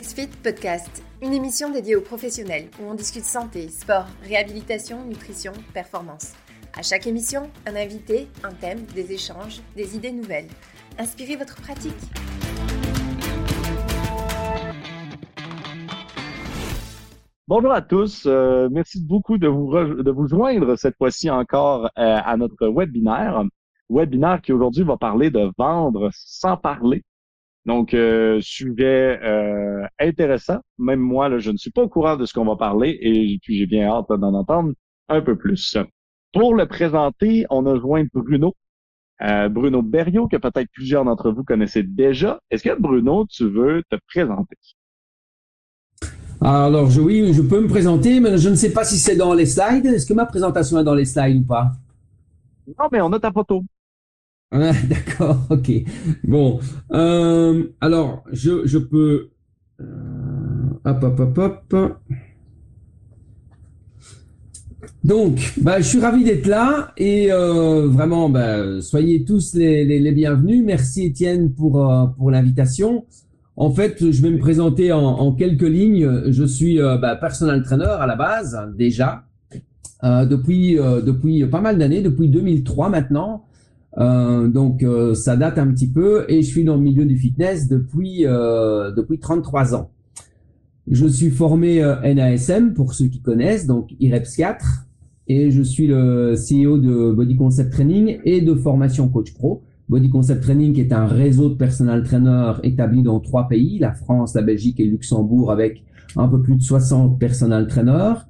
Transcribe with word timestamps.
XFIT 0.00 0.28
Podcast, 0.44 1.02
une 1.20 1.32
émission 1.32 1.72
dédiée 1.72 1.96
aux 1.96 2.00
professionnels 2.00 2.68
où 2.78 2.88
on 2.88 2.94
discute 2.94 3.24
santé, 3.24 3.68
sport, 3.68 4.06
réhabilitation, 4.22 5.04
nutrition, 5.04 5.52
performance. 5.74 6.34
À 6.72 6.82
chaque 6.82 7.08
émission, 7.08 7.50
un 7.66 7.74
invité, 7.74 8.28
un 8.44 8.52
thème, 8.52 8.82
des 8.94 9.10
échanges, 9.10 9.60
des 9.74 9.96
idées 9.96 10.12
nouvelles. 10.12 10.46
Inspirez 11.00 11.34
votre 11.34 11.60
pratique. 11.60 11.96
Bonjour 17.48 17.72
à 17.72 17.82
tous. 17.82 18.22
Euh, 18.26 18.68
merci 18.70 19.04
beaucoup 19.04 19.36
de 19.36 19.48
vous, 19.48 19.72
de 19.72 20.10
vous 20.12 20.28
joindre 20.28 20.76
cette 20.76 20.96
fois-ci 20.96 21.28
encore 21.28 21.86
euh, 21.86 21.88
à 22.24 22.36
notre 22.36 22.68
webinaire. 22.68 23.42
Webinaire 23.90 24.42
qui 24.42 24.52
aujourd'hui 24.52 24.84
va 24.84 24.96
parler 24.96 25.30
de 25.30 25.50
vendre 25.58 26.10
sans 26.12 26.56
parler. 26.56 27.02
Donc, 27.68 27.92
euh, 27.92 28.40
sujet 28.40 29.20
euh, 29.22 29.86
intéressant. 30.00 30.56
Même 30.78 31.00
moi, 31.00 31.28
là, 31.28 31.38
je 31.38 31.50
ne 31.50 31.58
suis 31.58 31.70
pas 31.70 31.82
au 31.82 31.88
courant 31.90 32.16
de 32.16 32.24
ce 32.24 32.32
qu'on 32.32 32.46
va 32.46 32.56
parler 32.56 32.98
et 33.02 33.38
puis 33.42 33.58
j'ai 33.58 33.66
bien 33.66 33.90
hâte 33.90 34.06
d'en 34.08 34.32
entendre 34.32 34.72
un 35.10 35.20
peu 35.20 35.36
plus. 35.36 35.76
Pour 36.32 36.54
le 36.54 36.64
présenter, 36.64 37.44
on 37.50 37.66
a 37.66 37.78
joint 37.78 38.06
Bruno. 38.14 38.54
Euh, 39.20 39.50
Bruno 39.50 39.82
Berriot, 39.82 40.28
que 40.28 40.38
peut-être 40.38 40.70
plusieurs 40.72 41.04
d'entre 41.04 41.30
vous 41.30 41.44
connaissez 41.44 41.82
déjà. 41.82 42.40
Est-ce 42.50 42.62
que 42.62 42.80
Bruno, 42.80 43.26
tu 43.28 43.46
veux 43.46 43.82
te 43.90 43.96
présenter? 44.06 44.56
Alors, 46.40 46.88
je, 46.88 47.02
oui, 47.02 47.34
je 47.34 47.42
peux 47.42 47.60
me 47.60 47.68
présenter, 47.68 48.18
mais 48.20 48.38
je 48.38 48.48
ne 48.48 48.54
sais 48.54 48.72
pas 48.72 48.84
si 48.84 48.96
c'est 48.96 49.16
dans 49.16 49.34
les 49.34 49.44
slides. 49.44 49.84
Est-ce 49.84 50.06
que 50.06 50.14
ma 50.14 50.24
présentation 50.24 50.78
est 50.78 50.84
dans 50.84 50.94
les 50.94 51.04
slides 51.04 51.42
ou 51.42 51.44
pas? 51.44 51.72
Non, 52.66 52.86
mais 52.90 53.02
on 53.02 53.12
a 53.12 53.20
ta 53.20 53.30
photo. 53.30 53.62
D'accord, 54.52 55.46
ok. 55.50 55.70
Bon, 56.24 56.58
euh, 56.92 57.64
alors 57.82 58.24
je, 58.32 58.66
je 58.66 58.78
peux. 58.78 59.28
Euh, 59.78 59.84
hop, 60.86 61.02
hop, 61.02 61.20
hop, 61.36 61.72
hop. 61.72 61.98
Donc, 65.04 65.52
bah, 65.60 65.80
je 65.80 65.86
suis 65.86 66.00
ravi 66.00 66.24
d'être 66.24 66.46
là 66.46 66.92
et 66.96 67.30
euh, 67.30 67.88
vraiment, 67.88 68.30
bah, 68.30 68.80
soyez 68.80 69.22
tous 69.22 69.52
les, 69.54 69.84
les, 69.84 70.12
bienvenus. 70.12 70.64
Merci 70.64 71.04
Étienne 71.04 71.52
pour, 71.52 71.86
pour 72.16 72.30
l'invitation. 72.30 73.04
En 73.54 73.70
fait, 73.70 74.10
je 74.10 74.22
vais 74.22 74.30
me 74.30 74.38
présenter 74.38 74.92
en, 74.92 75.32
quelques 75.32 75.60
lignes. 75.62 76.30
Je 76.30 76.44
suis 76.44 76.78
bah, 76.78 77.16
personal 77.16 77.62
trainer 77.62 77.84
à 77.84 78.06
la 78.06 78.16
base 78.16 78.58
déjà 78.76 79.24
depuis 80.02 80.76
depuis 80.76 81.44
pas 81.46 81.60
mal 81.60 81.76
d'années, 81.76 82.00
depuis 82.02 82.28
2003 82.28 82.88
maintenant. 82.88 83.47
Euh, 83.96 84.48
donc 84.48 84.82
euh, 84.82 85.14
ça 85.14 85.36
date 85.36 85.58
un 85.58 85.68
petit 85.68 85.88
peu 85.88 86.26
et 86.28 86.42
je 86.42 86.46
suis 86.46 86.62
dans 86.62 86.76
le 86.76 86.82
milieu 86.82 87.06
du 87.06 87.16
fitness 87.16 87.68
depuis 87.68 88.26
euh, 88.26 88.92
depuis 88.92 89.18
33 89.18 89.74
ans. 89.74 89.90
Je 90.90 91.06
suis 91.06 91.30
formé 91.30 91.80
NASM 91.80 92.72
pour 92.72 92.94
ceux 92.94 93.06
qui 93.06 93.20
connaissent, 93.20 93.66
donc 93.66 93.94
IREPS 93.98 94.36
4 94.36 94.86
et 95.26 95.50
je 95.50 95.62
suis 95.62 95.86
le 95.86 96.34
CEO 96.34 96.78
de 96.78 97.12
Body 97.12 97.36
Concept 97.36 97.72
Training 97.72 98.18
et 98.24 98.40
de 98.40 98.54
formation 98.54 99.08
Coach 99.08 99.34
Pro. 99.34 99.62
Body 99.90 100.08
Concept 100.08 100.42
Training 100.42 100.78
est 100.78 100.92
un 100.92 101.06
réseau 101.06 101.50
de 101.50 101.54
personal 101.54 102.02
trainers 102.04 102.54
établi 102.62 103.02
dans 103.02 103.20
trois 103.20 103.48
pays, 103.48 103.78
la 103.78 103.92
France, 103.92 104.34
la 104.34 104.42
Belgique 104.42 104.80
et 104.80 104.84
le 104.84 104.92
Luxembourg 104.92 105.50
avec 105.50 105.82
un 106.16 106.28
peu 106.28 106.40
plus 106.40 106.56
de 106.56 106.62
60 106.62 107.18
personal 107.18 107.66
trainers 107.66 108.20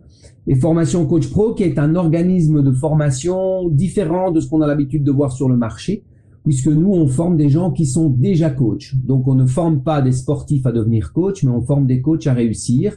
et 0.49 0.55
Formation 0.55 1.05
Coach 1.07 1.31
Pro, 1.31 1.53
qui 1.53 1.63
est 1.63 1.79
un 1.79 1.95
organisme 1.95 2.63
de 2.63 2.73
formation 2.73 3.69
différent 3.69 4.31
de 4.31 4.41
ce 4.41 4.49
qu'on 4.49 4.63
a 4.63 4.67
l'habitude 4.67 5.05
de 5.05 5.13
voir 5.13 5.31
sur 5.31 5.47
le 5.47 5.59
marché, 5.59 6.05
puisque 6.43 6.69
nous, 6.69 6.91
on 6.91 7.07
forme 7.07 7.37
des 7.37 7.51
gens 7.51 7.71
qui 7.71 7.85
sont 7.85 8.09
déjà 8.09 8.49
coachs. 8.49 8.95
Donc, 9.05 9.29
on 9.29 9.35
ne 9.35 9.45
forme 9.45 9.83
pas 9.83 10.01
des 10.01 10.13
sportifs 10.13 10.65
à 10.65 10.73
devenir 10.73 11.13
coach, 11.13 11.45
mais 11.45 11.51
on 11.51 11.61
forme 11.61 11.87
des 11.87 12.01
coachs 12.01 12.27
à 12.27 12.33
réussir. 12.33 12.97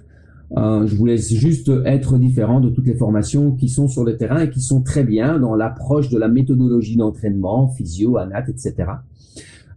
Euh, 0.56 0.88
je 0.88 0.96
vous 0.96 1.06
laisse 1.06 1.34
juste 1.34 1.70
être 1.86 2.17
différent 2.17 2.61
de 2.61 2.70
toutes 2.70 2.88
les 2.88 2.95
formations 2.95 3.52
qui 3.52 3.67
sont 3.67 3.90
sur 3.90 4.06
le 4.06 4.16
terrain 4.16 4.44
et 4.44 4.50
qui 4.50 4.61
sont 4.61 4.82
très 4.82 5.04
bien 5.04 5.38
dans 5.38 5.54
l'approche 5.54 6.10
de 6.10 6.17
la 6.17 6.30
méthodologie 6.30 6.95
d'entraînement, 6.95 7.67
physio, 7.67 8.16
anat, 8.16 8.45
etc. 8.48 8.76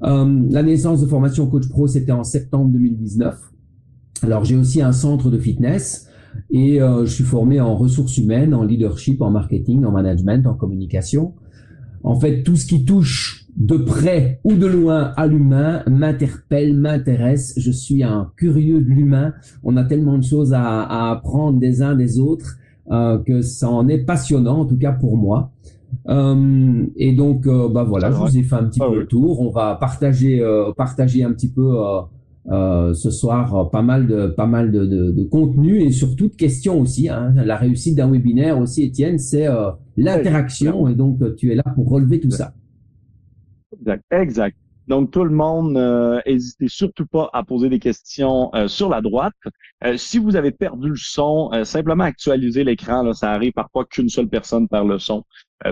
Euh, 0.05 0.43
la 0.49 0.63
naissance 0.63 1.01
de 1.01 1.07
Formation 1.07 1.49
Coach 1.49 1.69
Pro, 1.69 1.89
c'était 1.89 2.13
en 2.13 2.23
septembre 2.23 2.71
2019. 2.71 3.37
Alors, 4.23 4.45
j'ai 4.45 4.57
aussi 4.57 4.81
un 4.81 4.93
centre 4.93 5.29
de 5.29 5.39
fitness 5.39 6.09
et 6.51 6.81
euh, 6.81 7.05
je 7.05 7.13
suis 7.13 7.25
formé 7.25 7.61
en 7.61 7.77
ressources 7.77 8.17
humaines, 8.19 8.55
en 8.55 8.63
leadership, 8.63 9.23
en 9.23 9.31
marketing, 9.31 9.85
en 9.85 9.91
management, 9.91 10.47
en 10.47 10.55
communication. 10.55 11.35
En 12.03 12.19
fait, 12.19 12.43
tout 12.43 12.57
ce 12.57 12.67
qui 12.67 12.85
touche 12.85 13.47
de 13.57 13.77
près 13.77 14.41
ou 14.45 14.55
de 14.55 14.67
loin 14.67 15.13
à 15.17 15.27
l'humain 15.27 15.83
m'interpelle, 15.89 16.77
m'intéresse. 16.77 17.55
Je 17.57 17.71
suis 17.71 18.03
un 18.03 18.31
curieux 18.37 18.81
de 18.81 18.89
l'humain. 18.89 19.33
On 19.63 19.77
a 19.77 19.85
tellement 19.85 20.19
de 20.19 20.25
choses 20.25 20.53
à, 20.53 20.83
à 20.83 21.11
apprendre 21.13 21.59
des 21.59 21.83
uns 21.83 21.95
des 21.95 22.19
autres 22.19 22.59
euh, 22.91 23.19
que 23.19 23.41
ça 23.41 23.71
en 23.71 23.89
est 23.89 23.99
passionnant, 23.99 24.61
en 24.61 24.67
tout 24.67 24.77
cas 24.77 24.93
pour 24.93 25.17
moi. 25.17 25.53
Euh, 26.09 26.87
et 26.97 27.15
donc, 27.15 27.47
euh, 27.47 27.69
bah 27.69 27.85
voilà, 27.85 28.11
je 28.11 28.17
vous 28.17 28.37
ai 28.37 28.43
fait 28.43 28.57
un 28.57 28.65
petit 28.65 28.81
ah, 28.83 28.87
peu 28.87 28.93
oui. 28.93 28.99
le 28.99 29.07
tour. 29.07 29.41
On 29.41 29.51
va 29.51 29.75
partager, 29.77 30.41
euh, 30.41 30.73
partager 30.73 31.25
un 31.25 31.33
petit 31.33 31.49
peu 31.49 31.79
euh, 32.51 32.93
ce 32.93 33.11
soir 33.11 33.57
euh, 33.57 33.65
pas 33.65 33.81
mal 33.81 34.07
de 34.07 34.27
pas 34.27 34.47
mal 34.47 34.71
de, 34.71 34.85
de, 34.85 35.11
de, 35.13 35.25
contenu 35.25 35.81
et 35.81 35.91
surtout 35.91 36.29
de 36.29 36.35
questions 36.35 36.79
aussi. 36.79 37.09
Hein. 37.09 37.33
La 37.37 37.57
réussite 37.57 37.97
d'un 37.97 38.11
webinaire 38.11 38.59
aussi, 38.59 38.83
Étienne, 38.83 39.19
c'est 39.19 39.47
euh, 39.47 39.71
l'interaction 39.97 40.87
et 40.89 40.95
donc 40.95 41.37
tu 41.37 41.51
es 41.53 41.55
là 41.55 41.65
pour 41.75 41.89
relever 41.89 42.21
tout 42.21 42.31
ça. 42.31 42.53
Exact. 43.79 44.05
Exact. 44.11 44.57
Donc 44.89 45.11
tout 45.11 45.25
le 45.25 45.31
monde, 45.31 45.73
n'hésitez 46.27 46.69
surtout 46.69 47.07
pas 47.07 47.31
à 47.33 47.43
poser 47.43 47.71
des 47.71 47.79
questions 47.79 48.51
sur 48.67 48.91
la 48.91 49.01
droite. 49.01 49.33
si 49.97 50.19
vous 50.19 50.37
avez 50.37 50.51
perdu 50.51 50.91
le 50.91 50.97
son, 50.97 51.51
simplement 51.65 52.05
actualiser 52.05 52.65
l'écran. 52.65 53.11
ça 53.15 53.31
arrive 53.33 53.53
parfois 53.53 53.87
qu'une 53.87 54.11
seule 54.11 54.29
personne 54.29 54.69
perd 54.69 54.87
le 54.87 54.99
son. 54.99 55.25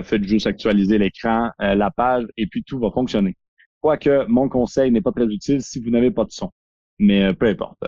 faites 0.02 0.24
juste 0.24 0.46
actualiser 0.46 0.96
l'écran, 0.96 1.50
la 1.58 1.90
page 1.90 2.24
et 2.38 2.46
puis 2.46 2.64
tout 2.64 2.78
va 2.78 2.90
fonctionner. 2.90 3.36
Quoique 3.82 4.24
mon 4.28 4.48
conseil 4.48 4.90
n'est 4.90 5.02
pas 5.02 5.12
très 5.12 5.26
utile 5.26 5.60
si 5.60 5.78
vous 5.78 5.90
n'avez 5.90 6.10
pas 6.10 6.24
de 6.24 6.30
son 6.30 6.50
mais 7.02 7.24
euh, 7.24 7.32
peu 7.34 7.46
importe. 7.46 7.82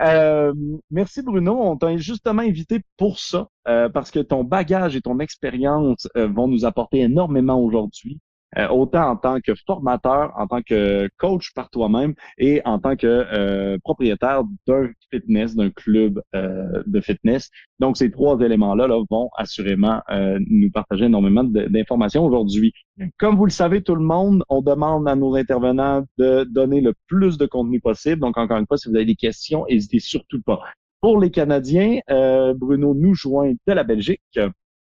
Euh, 0.00 0.52
merci 0.90 1.22
Bruno, 1.22 1.56
on 1.60 1.76
t'a 1.76 1.96
justement 1.96 2.42
invité 2.42 2.80
pour 2.96 3.18
ça, 3.18 3.48
euh, 3.68 3.88
parce 3.88 4.10
que 4.10 4.18
ton 4.18 4.42
bagage 4.44 4.96
et 4.96 5.00
ton 5.00 5.20
expérience 5.20 6.08
vont 6.14 6.48
nous 6.48 6.64
apporter 6.64 7.00
énormément 7.00 7.60
aujourd'hui. 7.60 8.20
Euh, 8.56 8.66
autant 8.68 9.10
en 9.10 9.16
tant 9.16 9.40
que 9.40 9.52
formateur, 9.66 10.32
en 10.36 10.46
tant 10.46 10.62
que 10.62 11.08
coach 11.18 11.52
par 11.54 11.68
toi-même 11.68 12.14
et 12.38 12.62
en 12.64 12.78
tant 12.78 12.96
que 12.96 13.06
euh, 13.06 13.76
propriétaire 13.84 14.42
d'un 14.66 14.88
fitness, 15.12 15.54
d'un 15.54 15.68
club 15.68 16.22
euh, 16.34 16.82
de 16.86 17.00
fitness. 17.00 17.50
Donc, 17.78 17.98
ces 17.98 18.10
trois 18.10 18.40
éléments-là 18.40 18.86
là, 18.86 19.02
vont 19.10 19.28
assurément 19.36 20.00
nous 20.08 20.70
partager 20.70 21.04
énormément 21.04 21.44
d'informations 21.44 22.24
aujourd'hui. 22.24 22.72
Comme 23.18 23.36
vous 23.36 23.44
le 23.44 23.50
savez, 23.50 23.82
tout 23.82 23.94
le 23.94 24.02
monde, 24.02 24.42
on 24.48 24.62
demande 24.62 25.06
à 25.08 25.14
nos 25.14 25.36
intervenants 25.36 26.04
de 26.16 26.44
donner 26.44 26.80
le 26.80 26.94
plus 27.06 27.38
de 27.38 27.46
contenu 27.46 27.80
possible. 27.80 28.20
Donc, 28.20 28.36
encore 28.36 28.58
une 28.58 28.66
fois, 28.66 28.78
si 28.78 28.88
vous 28.88 28.96
avez 28.96 29.04
des 29.04 29.14
questions, 29.14 29.64
n'hésitez 29.68 30.00
surtout 30.00 30.42
pas. 30.42 30.60
Pour 31.00 31.20
les 31.20 31.30
Canadiens, 31.30 32.00
Bruno 32.56 32.94
nous 32.94 33.14
joint 33.14 33.52
de 33.66 33.72
la 33.72 33.84
Belgique. 33.84 34.22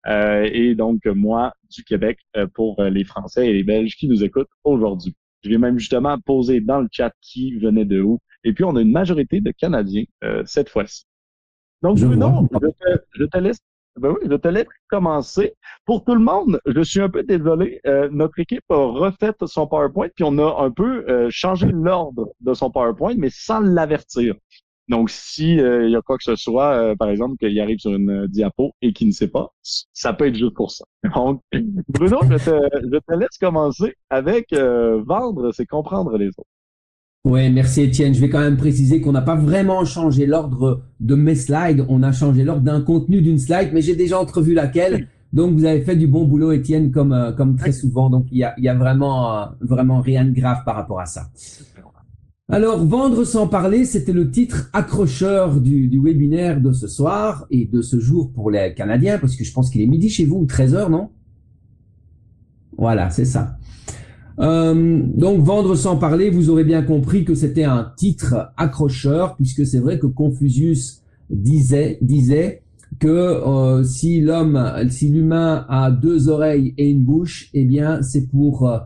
Euh, 0.07 0.47
et 0.51 0.75
donc 0.75 1.05
moi 1.05 1.53
du 1.71 1.83
Québec 1.83 2.19
euh, 2.37 2.47
pour 2.47 2.79
euh, 2.79 2.89
les 2.89 3.03
Français 3.03 3.47
et 3.49 3.53
les 3.53 3.63
Belges 3.63 3.95
qui 3.95 4.07
nous 4.07 4.23
écoutent 4.23 4.49
aujourd'hui. 4.63 5.15
Je 5.43 5.49
vais 5.49 5.57
même 5.57 5.79
justement 5.79 6.19
poser 6.19 6.61
dans 6.61 6.79
le 6.79 6.87
chat 6.91 7.11
qui 7.21 7.57
venait 7.57 7.85
de 7.85 8.01
où. 8.01 8.19
Et 8.43 8.53
puis 8.53 8.63
on 8.63 8.75
a 8.75 8.81
une 8.81 8.91
majorité 8.91 9.41
de 9.41 9.51
Canadiens 9.51 10.05
cette 10.45 10.69
fois-ci. 10.69 11.05
Donc 11.81 11.97
je 11.97 12.05
Bruno, 12.05 12.47
je 12.51 12.67
te, 12.67 13.01
je 13.13 13.25
te, 13.25 13.37
laisse. 13.37 13.59
Ben 13.99 14.09
oui, 14.09 14.27
je 14.29 14.35
te 14.35 14.47
laisse 14.47 14.67
commencer. 14.87 15.53
Pour 15.85 16.03
tout 16.03 16.15
le 16.15 16.21
monde, 16.21 16.59
je 16.65 16.81
suis 16.81 16.99
un 16.99 17.09
peu 17.09 17.23
désolé. 17.23 17.79
notre 18.11 18.39
équipe 18.39 18.63
a 18.69 18.75
refait 18.75 19.33
son 19.45 19.67
PowerPoint, 19.67 20.09
puis 20.15 20.23
on 20.23 20.37
a 20.39 20.63
un 20.63 20.71
peu 20.71 21.29
changé 21.29 21.67
l'ordre 21.71 22.33
de 22.39 22.53
son 22.53 22.71
PowerPoint, 22.71 23.15
mais 23.17 23.29
sans 23.31 23.59
l'avertir. 23.59 24.35
Donc, 24.87 25.09
s'il 25.09 25.59
euh, 25.59 25.89
y 25.89 25.95
a 25.95 26.01
quoi 26.01 26.17
que 26.17 26.23
ce 26.23 26.35
soit, 26.35 26.73
euh, 26.73 26.95
par 26.95 27.09
exemple, 27.09 27.37
qu'il 27.37 27.59
arrive 27.59 27.79
sur 27.79 27.93
une 27.93 28.09
euh, 28.09 28.27
diapo 28.27 28.73
et 28.81 28.93
qu'il 28.93 29.07
ne 29.07 29.11
sait 29.11 29.27
pas, 29.27 29.51
ça 29.61 30.13
peut 30.13 30.27
être 30.27 30.35
juste 30.35 30.53
pour 30.53 30.71
ça. 30.71 30.85
Donc, 31.15 31.41
Bruno, 31.89 32.19
je 32.29 32.35
te, 32.35 32.87
je 32.91 32.97
te 32.99 33.19
laisse 33.19 33.37
commencer 33.39 33.95
avec 34.09 34.53
vendre, 34.53 35.51
c'est 35.53 35.65
comprendre 35.65 36.17
les 36.17 36.27
autres. 36.27 36.43
Oui, 37.23 37.49
merci 37.49 37.81
Étienne. 37.81 38.13
Je 38.13 38.21
vais 38.21 38.29
quand 38.29 38.39
même 38.39 38.57
préciser 38.57 39.01
qu'on 39.01 39.11
n'a 39.11 39.23
pas 39.23 39.35
vraiment 39.35 39.83
changé 39.83 40.27
l'ordre 40.27 40.83
de 40.99 41.15
mes 41.15 41.33
slides. 41.33 41.83
On 41.89 42.03
a 42.03 42.11
changé 42.11 42.43
l'ordre 42.43 42.61
d'un 42.61 42.81
contenu 42.81 43.21
d'une 43.21 43.39
slide, 43.39 43.71
mais 43.73 43.81
j'ai 43.81 43.95
déjà 43.95 44.19
entrevu 44.19 44.53
laquelle. 44.53 45.07
Donc, 45.33 45.55
vous 45.55 45.65
avez 45.65 45.81
fait 45.81 45.95
du 45.95 46.05
bon 46.05 46.25
boulot, 46.25 46.51
Étienne, 46.51 46.91
comme, 46.91 47.33
comme 47.35 47.55
très 47.55 47.71
souvent. 47.71 48.11
Donc, 48.11 48.27
il 48.31 48.37
y 48.37 48.43
a, 48.43 48.53
il 48.57 48.63
y 48.63 48.69
a 48.69 48.75
vraiment, 48.75 49.47
vraiment 49.59 50.01
rien 50.01 50.23
de 50.23 50.31
grave 50.31 50.59
par 50.63 50.75
rapport 50.75 50.99
à 50.99 51.07
ça. 51.07 51.23
Alors, 52.47 52.85
Vendre 52.85 53.23
sans 53.23 53.47
parler, 53.47 53.85
c'était 53.85 54.13
le 54.13 54.29
titre 54.29 54.69
accrocheur 54.71 55.59
du, 55.59 55.99
webinaire 55.99 56.61
de 56.61 56.71
ce 56.73 56.87
soir 56.87 57.47
et 57.49 57.65
de 57.65 57.81
ce 57.81 57.99
jour 57.99 58.31
pour 58.31 58.51
les 58.51 58.75
Canadiens, 58.75 59.17
parce 59.17 59.35
que 59.35 59.43
je 59.43 59.51
pense 59.51 59.71
qu'il 59.71 59.81
est 59.81 59.87
midi 59.87 60.09
chez 60.09 60.25
vous 60.25 60.37
ou 60.37 60.45
13h, 60.45 60.91
non? 60.91 61.09
Voilà, 62.77 63.09
c'est 63.09 63.25
ça. 63.25 63.57
Euh, 64.39 65.01
donc 65.15 65.41
vendre 65.43 65.73
sans 65.75 65.97
parler, 65.97 66.29
vous 66.29 66.51
aurez 66.51 66.65
bien 66.65 66.83
compris 66.83 67.25
que 67.25 67.33
c'était 67.33 67.63
un 67.63 67.91
titre 67.95 68.51
accrocheur 68.57 69.37
puisque 69.37 69.65
c'est 69.65 69.79
vrai 69.79 69.97
que 69.97 70.07
Confucius 70.07 71.01
disait 71.29 71.97
disait 72.01 72.61
que 72.99 73.07
euh, 73.07 73.83
si 73.85 74.19
l'homme, 74.19 74.61
si 74.89 75.07
l'humain 75.07 75.65
a 75.69 75.89
deux 75.89 76.27
oreilles 76.27 76.73
et 76.77 76.89
une 76.89 77.05
bouche, 77.05 77.49
eh 77.53 77.63
bien 77.63 78.01
c'est 78.01 78.27
pour 78.27 78.67
euh, 78.67 78.79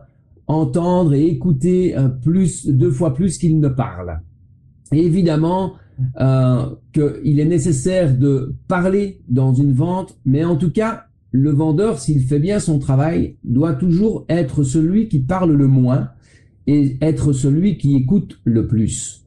entendre 0.50 1.14
et 1.14 1.26
écouter 1.26 1.94
plus 2.22 2.66
deux 2.66 2.90
fois 2.90 3.14
plus 3.14 3.38
qu'il 3.38 3.60
ne 3.60 3.68
parle. 3.68 4.20
Évidemment 4.92 5.74
qu'il 6.92 7.40
est 7.40 7.44
nécessaire 7.44 8.16
de 8.16 8.54
parler 8.68 9.20
dans 9.28 9.54
une 9.54 9.72
vente, 9.72 10.18
mais 10.24 10.44
en 10.44 10.56
tout 10.56 10.70
cas 10.70 11.04
le 11.32 11.50
vendeur, 11.50 12.00
s'il 12.00 12.22
fait 12.22 12.40
bien 12.40 12.58
son 12.58 12.78
travail, 12.78 13.36
doit 13.44 13.74
toujours 13.74 14.24
être 14.28 14.64
celui 14.64 15.08
qui 15.08 15.20
parle 15.20 15.52
le 15.52 15.68
moins 15.68 16.08
et 16.66 16.96
être 17.00 17.32
celui 17.32 17.78
qui 17.78 17.94
écoute 17.94 18.40
le 18.44 18.66
plus. 18.66 19.24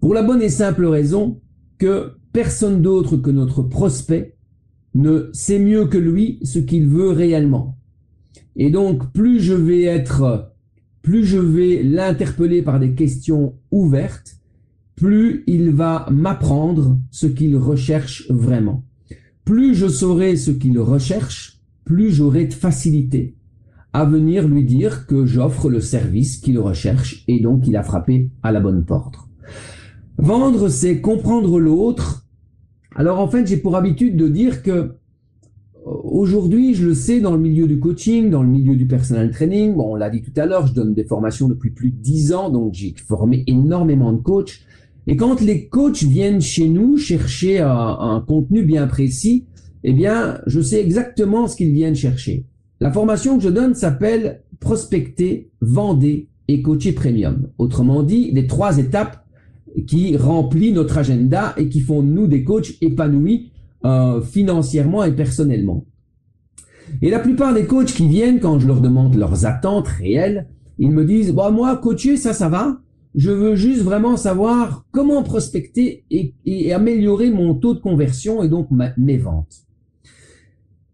Pour 0.00 0.12
la 0.12 0.22
bonne 0.22 0.42
et 0.42 0.50
simple 0.50 0.84
raison 0.84 1.40
que 1.78 2.12
personne 2.32 2.82
d'autre 2.82 3.16
que 3.16 3.30
notre 3.30 3.62
prospect 3.62 4.36
ne 4.94 5.30
sait 5.32 5.58
mieux 5.58 5.86
que 5.86 5.98
lui 5.98 6.40
ce 6.42 6.58
qu'il 6.58 6.86
veut 6.86 7.10
réellement. 7.10 7.78
Et 8.56 8.70
donc, 8.70 9.12
plus 9.12 9.40
je 9.40 9.54
vais 9.54 9.84
être, 9.84 10.49
plus 11.02 11.24
je 11.24 11.38
vais 11.38 11.82
l'interpeller 11.82 12.62
par 12.62 12.78
des 12.78 12.92
questions 12.92 13.54
ouvertes, 13.70 14.36
plus 14.96 15.44
il 15.46 15.70
va 15.70 16.06
m'apprendre 16.10 16.98
ce 17.10 17.26
qu'il 17.26 17.56
recherche 17.56 18.30
vraiment. 18.30 18.84
Plus 19.44 19.74
je 19.74 19.88
saurai 19.88 20.36
ce 20.36 20.50
qu'il 20.50 20.78
recherche, 20.78 21.60
plus 21.84 22.10
j'aurai 22.10 22.46
de 22.46 22.52
facilité 22.52 23.34
à 23.92 24.04
venir 24.04 24.46
lui 24.46 24.64
dire 24.64 25.06
que 25.06 25.26
j'offre 25.26 25.68
le 25.68 25.80
service 25.80 26.36
qu'il 26.36 26.58
recherche 26.58 27.24
et 27.26 27.40
donc 27.40 27.66
il 27.66 27.76
a 27.76 27.82
frappé 27.82 28.30
à 28.42 28.52
la 28.52 28.60
bonne 28.60 28.84
porte. 28.84 29.16
Vendre, 30.18 30.68
c'est 30.68 31.00
comprendre 31.00 31.58
l'autre. 31.58 32.26
Alors 32.94 33.20
en 33.20 33.28
fait, 33.28 33.46
j'ai 33.46 33.56
pour 33.56 33.76
habitude 33.76 34.16
de 34.16 34.28
dire 34.28 34.62
que 34.62 34.96
aujourd'hui, 35.84 36.74
je 36.74 36.86
le 36.86 36.94
sais 36.94 37.20
dans 37.20 37.32
le 37.32 37.38
milieu 37.38 37.66
du 37.66 37.78
coaching, 37.78 38.30
dans 38.30 38.42
le 38.42 38.48
milieu 38.48 38.76
du 38.76 38.86
personal 38.86 39.30
training. 39.30 39.74
Bon, 39.74 39.92
on 39.92 39.94
l'a 39.94 40.10
dit 40.10 40.22
tout 40.22 40.32
à 40.36 40.46
l'heure, 40.46 40.66
je 40.66 40.74
donne 40.74 40.94
des 40.94 41.04
formations 41.04 41.48
depuis 41.48 41.70
plus 41.70 41.90
de 41.90 41.96
dix 41.96 42.32
ans, 42.32 42.50
donc 42.50 42.74
j'ai 42.74 42.94
formé 43.06 43.44
énormément 43.46 44.12
de 44.12 44.18
coachs. 44.18 44.60
Et 45.06 45.16
quand 45.16 45.40
les 45.40 45.68
coachs 45.68 46.02
viennent 46.02 46.40
chez 46.40 46.68
nous 46.68 46.96
chercher 46.96 47.60
un, 47.60 48.22
contenu 48.26 48.62
bien 48.62 48.86
précis, 48.86 49.46
eh 49.82 49.92
bien, 49.92 50.40
je 50.46 50.60
sais 50.60 50.80
exactement 50.80 51.48
ce 51.48 51.56
qu'ils 51.56 51.72
viennent 51.72 51.94
chercher. 51.94 52.44
La 52.80 52.92
formation 52.92 53.38
que 53.38 53.44
je 53.44 53.48
donne 53.48 53.74
s'appelle 53.74 54.42
prospecter, 54.60 55.50
vender 55.60 56.28
et 56.48 56.62
coacher 56.62 56.92
premium. 56.92 57.48
Autrement 57.58 58.02
dit, 58.02 58.30
les 58.32 58.46
trois 58.46 58.78
étapes 58.78 59.24
qui 59.86 60.16
remplissent 60.16 60.74
notre 60.74 60.98
agenda 60.98 61.54
et 61.56 61.68
qui 61.68 61.80
font 61.80 62.02
de 62.02 62.08
nous 62.08 62.26
des 62.26 62.44
coachs 62.44 62.72
épanouis 62.80 63.50
euh, 63.84 64.20
financièrement 64.20 65.04
et 65.04 65.12
personnellement. 65.12 65.84
Et 67.02 67.10
la 67.10 67.20
plupart 67.20 67.54
des 67.54 67.66
coachs 67.66 67.92
qui 67.92 68.08
viennent, 68.08 68.40
quand 68.40 68.58
je 68.58 68.66
leur 68.66 68.80
demande 68.80 69.14
leurs 69.14 69.46
attentes 69.46 69.88
réelles, 69.88 70.48
ils 70.78 70.90
me 70.90 71.04
disent, 71.04 71.32
bah, 71.32 71.50
moi, 71.50 71.76
coacher, 71.76 72.16
ça, 72.16 72.32
ça 72.32 72.48
va. 72.48 72.80
Je 73.14 73.30
veux 73.30 73.56
juste 73.56 73.82
vraiment 73.82 74.16
savoir 74.16 74.84
comment 74.92 75.22
prospecter 75.22 76.04
et, 76.10 76.72
améliorer 76.72 77.30
mon 77.30 77.54
taux 77.54 77.74
de 77.74 77.80
conversion 77.80 78.42
et 78.42 78.48
donc 78.48 78.68
mes 78.70 79.18
ventes. 79.18 79.66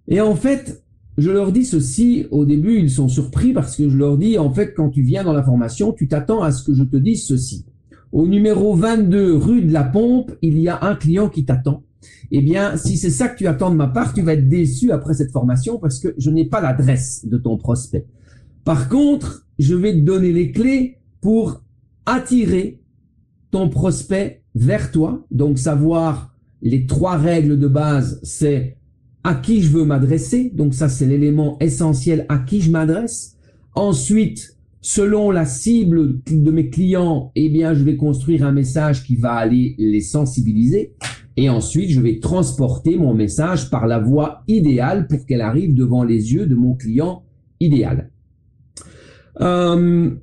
Et 0.08 0.20
en 0.20 0.34
fait, 0.34 0.82
je 1.18 1.30
leur 1.30 1.50
dis 1.50 1.64
ceci, 1.64 2.26
au 2.30 2.44
début, 2.44 2.78
ils 2.78 2.90
sont 2.90 3.08
surpris 3.08 3.52
parce 3.52 3.76
que 3.76 3.88
je 3.88 3.96
leur 3.96 4.18
dis, 4.18 4.38
en 4.38 4.50
fait, 4.50 4.74
quand 4.74 4.90
tu 4.90 5.02
viens 5.02 5.24
dans 5.24 5.32
la 5.32 5.42
formation, 5.42 5.92
tu 5.92 6.08
t'attends 6.08 6.42
à 6.42 6.52
ce 6.52 6.62
que 6.62 6.74
je 6.74 6.84
te 6.84 6.96
dise 6.96 7.26
ceci. 7.26 7.64
Au 8.12 8.26
numéro 8.26 8.74
22 8.74 9.34
rue 9.34 9.62
de 9.62 9.72
la 9.72 9.82
Pompe, 9.82 10.32
il 10.42 10.58
y 10.58 10.68
a 10.68 10.78
un 10.82 10.94
client 10.94 11.28
qui 11.28 11.44
t'attend. 11.44 11.82
Eh 12.30 12.40
bien, 12.40 12.76
si 12.76 12.96
c'est 12.96 13.10
ça 13.10 13.28
que 13.28 13.36
tu 13.36 13.46
attends 13.46 13.70
de 13.70 13.76
ma 13.76 13.88
part, 13.88 14.12
tu 14.12 14.22
vas 14.22 14.34
être 14.34 14.48
déçu 14.48 14.90
après 14.90 15.14
cette 15.14 15.30
formation 15.30 15.78
parce 15.78 15.98
que 15.98 16.14
je 16.18 16.30
n'ai 16.30 16.44
pas 16.44 16.60
l'adresse 16.60 17.26
de 17.26 17.38
ton 17.38 17.56
prospect. 17.56 18.06
Par 18.64 18.88
contre, 18.88 19.46
je 19.58 19.74
vais 19.74 19.92
te 19.92 20.00
donner 20.00 20.32
les 20.32 20.50
clés 20.50 20.98
pour 21.20 21.62
attirer 22.04 22.80
ton 23.50 23.68
prospect 23.68 24.42
vers 24.54 24.90
toi. 24.90 25.26
Donc 25.30 25.58
savoir 25.58 26.34
les 26.62 26.86
trois 26.86 27.16
règles 27.16 27.58
de 27.58 27.68
base, 27.68 28.20
c'est 28.22 28.76
à 29.22 29.34
qui 29.34 29.62
je 29.62 29.70
veux 29.70 29.84
m'adresser. 29.84 30.50
Donc 30.54 30.74
ça, 30.74 30.88
c'est 30.88 31.06
l'élément 31.06 31.58
essentiel 31.60 32.26
à 32.28 32.38
qui 32.38 32.60
je 32.60 32.70
m'adresse. 32.70 33.36
Ensuite, 33.74 34.56
selon 34.80 35.30
la 35.30 35.44
cible 35.44 36.20
de 36.30 36.50
mes 36.50 36.70
clients, 36.70 37.32
eh 37.34 37.48
bien, 37.48 37.74
je 37.74 37.82
vais 37.82 37.96
construire 37.96 38.44
un 38.46 38.52
message 38.52 39.04
qui 39.04 39.16
va 39.16 39.32
aller 39.34 39.74
les 39.78 40.00
sensibiliser. 40.00 40.94
Et 41.36 41.50
ensuite, 41.50 41.90
je 41.90 42.00
vais 42.00 42.18
transporter 42.18 42.96
mon 42.96 43.14
message 43.14 43.70
par 43.70 43.86
la 43.86 43.98
voie 43.98 44.42
idéale 44.48 45.06
pour 45.06 45.26
qu'elle 45.26 45.42
arrive 45.42 45.74
devant 45.74 46.02
les 46.02 46.32
yeux 46.32 46.46
de 46.46 46.54
mon 46.54 46.74
client 46.74 47.24
idéal. 47.60 48.10
Euh, 49.40 50.14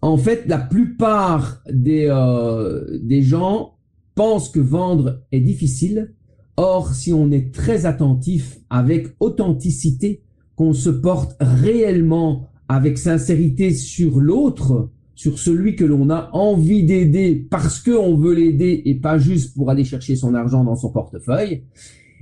en 0.00 0.16
fait, 0.16 0.44
la 0.46 0.58
plupart 0.58 1.62
euh, 1.68 2.98
des 3.02 3.22
gens 3.22 3.74
pensent 4.14 4.48
que 4.48 4.60
vendre 4.60 5.22
est 5.32 5.40
difficile. 5.40 6.14
Or, 6.56 6.94
si 6.94 7.12
on 7.12 7.30
est 7.30 7.54
très 7.54 7.86
attentif 7.86 8.58
avec 8.70 9.08
authenticité, 9.20 10.22
qu'on 10.56 10.72
se 10.72 10.90
porte 10.90 11.36
réellement 11.40 12.48
avec 12.68 12.98
sincérité 12.98 13.72
sur 13.72 14.20
l'autre, 14.20 14.90
sur 15.22 15.38
celui 15.38 15.76
que 15.76 15.84
l'on 15.84 16.10
a 16.10 16.30
envie 16.32 16.82
d'aider 16.82 17.46
parce 17.48 17.78
qu'on 17.78 18.16
veut 18.16 18.34
l'aider 18.34 18.82
et 18.86 18.96
pas 18.96 19.18
juste 19.18 19.54
pour 19.54 19.70
aller 19.70 19.84
chercher 19.84 20.16
son 20.16 20.34
argent 20.34 20.64
dans 20.64 20.74
son 20.74 20.90
portefeuille, 20.90 21.62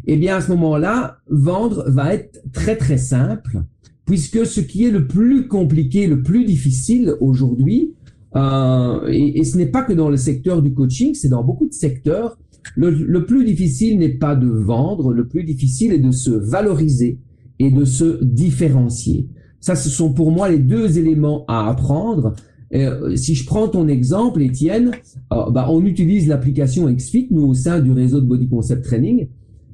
eh 0.06 0.19
bien 0.19 0.37
à 0.37 0.43
ce 0.43 0.50
moment-là, 0.50 1.17
vendre 1.31 1.85
va 1.88 2.12
être 2.12 2.43
très 2.52 2.76
très 2.76 2.99
simple 2.99 3.62
puisque 4.05 4.44
ce 4.44 4.61
qui 4.61 4.85
est 4.85 4.91
le 4.91 5.06
plus 5.06 5.49
compliqué, 5.49 6.08
le 6.08 6.23
plus 6.23 6.44
difficile 6.44 7.14
aujourd'hui, 7.23 7.94
euh, 8.37 9.06
et, 9.08 9.44
ce 9.44 9.56
n'est 9.56 9.70
pas 9.70 9.82
que 9.82 9.94
dans 9.94 10.11
le 10.11 10.19
secteur 10.19 10.61
du 10.61 10.75
coaching, 10.75 11.14
c'est 11.14 11.31
dans 11.31 11.43
beaucoup 11.43 11.69
de 11.69 11.73
secteurs, 11.73 12.37
le, 12.76 13.25
plus 13.25 13.47
difficile 13.47 13.99
n'est 13.99 14.19
pas 14.19 14.37
de 14.37 14.47
vendre, 14.47 15.14
le 15.14 15.26
plus 15.26 15.44
difficile 15.44 15.94
est 15.94 15.99
de 16.00 16.11
se 16.11 16.32
valoriser 16.32 17.19
et 17.61 17.70
de 17.70 17.87
se 17.87 18.23
différencier. 18.23 19.26
Ça, 19.58 19.75
ce 19.75 19.88
sont 19.88 20.12
pour 20.12 20.32
moi 20.32 20.50
les 20.50 20.58
deux 20.58 20.99
éléments 20.99 21.47
à 21.49 21.67
apprendre. 21.70 22.35
Euh, 22.73 23.17
si 23.17 23.35
je 23.35 23.45
prends 23.47 23.69
ton 23.69 23.89
exemple, 23.89 24.43
Étienne, 24.43 24.93
euh, 25.33 25.50
bah, 25.50 25.67
on 25.71 25.85
utilise 25.85 26.29
l'application 26.29 26.91
XFIT, 26.91 27.29
nous 27.31 27.43
au 27.43 27.55
sein 27.55 27.81
du 27.81 27.93
réseau 27.93 28.21
de 28.21 28.27
Body 28.27 28.49
Concept 28.49 28.85
Training, 28.85 29.29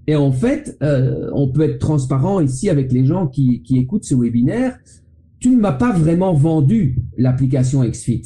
et 0.07 0.17
en 0.17 0.33
fait, 0.33 0.77
euh, 0.83 1.31
on 1.35 1.49
peut 1.49 1.63
être 1.63 1.79
transparent 1.79 2.41
ici 2.41 2.71
avec 2.71 2.93
les 2.93 3.05
gens 3.05 3.27
qui, 3.27 3.63
qui 3.63 3.79
écoutent 3.79 4.05
ce 4.05 4.15
webinaire. 4.15 4.79
Tu 5.41 5.51
ne 5.51 5.61
m'as 5.61 5.73
pas 5.73 5.93
vraiment 5.93 6.33
vendu 6.33 7.03
l'application 7.19 7.85
XFIT. 7.85 8.23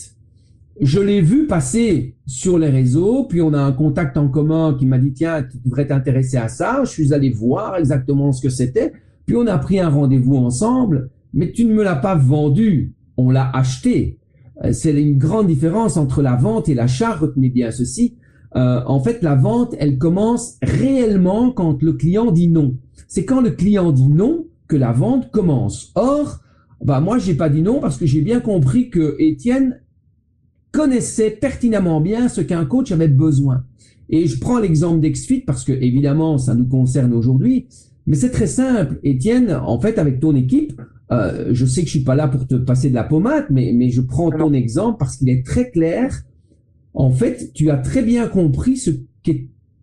Je 0.81 1.01
l'ai 1.01 1.21
vu 1.21 1.47
passer 1.47 2.17
sur 2.27 2.59
les 2.59 2.69
réseaux, 2.69 3.25
puis 3.25 3.41
on 3.43 3.53
a 3.53 3.61
un 3.61 3.73
contact 3.73 4.17
en 4.17 4.29
commun 4.29 4.77
qui 4.79 4.87
m'a 4.87 4.99
dit 4.99 5.13
tiens, 5.13 5.43
tu 5.43 5.59
devrais 5.65 5.87
t'intéresser 5.87 6.37
à 6.37 6.49
ça. 6.49 6.83
Je 6.85 6.91
suis 6.91 7.13
allé 7.13 7.31
voir 7.31 7.77
exactement 7.77 8.33
ce 8.33 8.43
que 8.43 8.51
c'était, 8.51 8.93
puis 9.27 9.37
on 9.37 9.47
a 9.47 9.59
pris 9.59 9.81
un 9.81 9.89
rendez-vous 9.89 10.37
ensemble, 10.37 11.11
mais 11.35 11.51
tu 11.53 11.65
ne 11.65 11.75
me 11.75 11.83
l'as 11.83 11.97
pas 11.97 12.15
vendu, 12.15 12.95
on 13.17 13.31
l'a 13.31 13.51
acheté. 13.51 14.20
Euh, 14.65 14.73
c'est 14.73 14.93
une 15.01 15.19
grande 15.19 15.47
différence 15.47 15.97
entre 15.97 16.23
la 16.23 16.37
vente 16.37 16.69
et 16.69 16.75
l'achat, 16.75 17.15
retenez 17.15 17.49
bien 17.49 17.71
ceci. 17.71 18.17
Euh, 18.57 18.81
en 18.87 19.01
fait, 19.01 19.23
la 19.23 19.37
vente, 19.37 19.75
elle 19.79 19.99
commence 19.99 20.57
réellement 20.63 21.53
quand 21.53 21.83
le 21.83 21.93
client 21.93 22.33
dit 22.33 22.49
non. 22.49 22.77
C'est 23.07 23.25
quand 23.25 23.41
le 23.41 23.51
client 23.51 23.93
dit 23.93 24.09
non 24.09 24.47
que 24.69 24.77
la 24.77 24.93
vente 24.93 25.31
commence. 25.31 25.93
Or, 25.95 26.41
bah 26.85 27.01
moi, 27.01 27.19
j'ai 27.19 27.35
pas 27.35 27.49
dit 27.49 27.63
non 27.63 27.81
parce 27.81 27.97
que 27.97 28.07
j'ai 28.07 28.23
bien 28.23 28.41
compris 28.41 28.91
que 28.91 29.17
Étienne 29.19 29.81
connaissait 30.73 31.31
pertinemment 31.31 32.01
bien 32.01 32.29
ce 32.29 32.41
qu'un 32.41 32.65
coach 32.65 32.93
avait 32.93 33.09
besoin. 33.09 33.65
Et 34.09 34.27
je 34.27 34.41
prends 34.41 34.59
l'exemple 34.59 35.01
d'Exfit 35.01 35.41
parce 35.41 35.65
que 35.65 35.73
évidemment, 35.73 36.39
ça 36.39 36.55
nous 36.55 36.67
concerne 36.67 37.13
aujourd'hui. 37.13 37.67
Mais 38.07 38.17
c'est 38.17 38.31
très 38.31 38.47
simple. 38.47 38.99
Étienne, 39.05 39.53
en 39.53 39.79
fait, 39.81 39.99
avec 39.99 40.21
ton 40.21 40.35
équipe, 40.35 40.81
euh, 41.13 41.49
je 41.53 41.67
sais 41.67 41.83
que 41.83 41.87
je 41.87 41.93
suis 41.93 42.05
pas 42.05 42.15
là 42.15 42.29
pour 42.29 42.47
te 42.47 42.55
passer 42.55 42.89
de 42.89 42.95
la 42.95 43.05
pommade, 43.05 43.47
mais, 43.51 43.73
mais 43.75 43.91
je 43.91 44.01
prends 44.01 44.31
ton 44.31 44.53
exemple 44.53 44.99
parce 44.99 45.17
qu'il 45.17 45.29
est 45.29 45.45
très 45.45 45.71
clair. 45.71 46.23
En 46.95 47.11
fait, 47.11 47.53
tu 47.53 47.71
as 47.71 47.79
très 47.79 48.03
bien 48.03 48.29
compris 48.29 48.77
ce, 48.77 48.91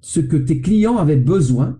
ce 0.01 0.19
que 0.19 0.37
tes 0.37 0.61
clients 0.61 0.97
avaient 0.97 1.17
besoin 1.17 1.79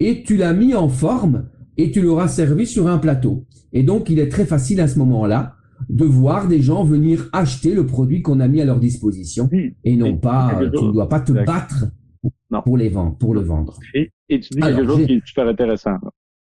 et 0.00 0.22
tu 0.22 0.36
l'as 0.36 0.52
mis 0.52 0.74
en 0.74 0.88
forme 0.88 1.46
et 1.76 1.90
tu 1.90 2.02
leur 2.02 2.20
as 2.20 2.28
servi 2.28 2.66
sur 2.66 2.86
un 2.88 2.98
plateau. 2.98 3.46
Et 3.72 3.82
donc, 3.82 4.10
il 4.10 4.18
est 4.18 4.28
très 4.28 4.44
facile 4.44 4.80
à 4.80 4.88
ce 4.88 4.98
moment-là 4.98 5.56
de 5.88 6.04
voir 6.04 6.48
des 6.48 6.60
gens 6.60 6.84
venir 6.84 7.28
acheter 7.32 7.74
le 7.74 7.86
produit 7.86 8.22
qu'on 8.22 8.40
a 8.40 8.48
mis 8.48 8.60
à 8.60 8.64
leur 8.64 8.80
disposition 8.80 9.50
et 9.84 9.96
non 9.96 10.16
pas, 10.16 10.60
tu 10.60 10.84
ne 10.84 10.92
dois 10.92 11.08
pas 11.08 11.20
te 11.20 11.32
battre 11.32 11.86
pour 12.64 12.76
les 12.76 12.88
vendre, 12.88 13.16
pour 13.16 13.34
le 13.34 13.40
vendre. 13.40 13.78
Et, 13.94 14.10
tu 14.28 14.54
dis 14.54 14.60
quelque 14.60 14.86
chose 14.86 15.06
qui 15.06 15.14
est 15.14 15.26
super 15.26 15.48
intéressant, 15.48 15.96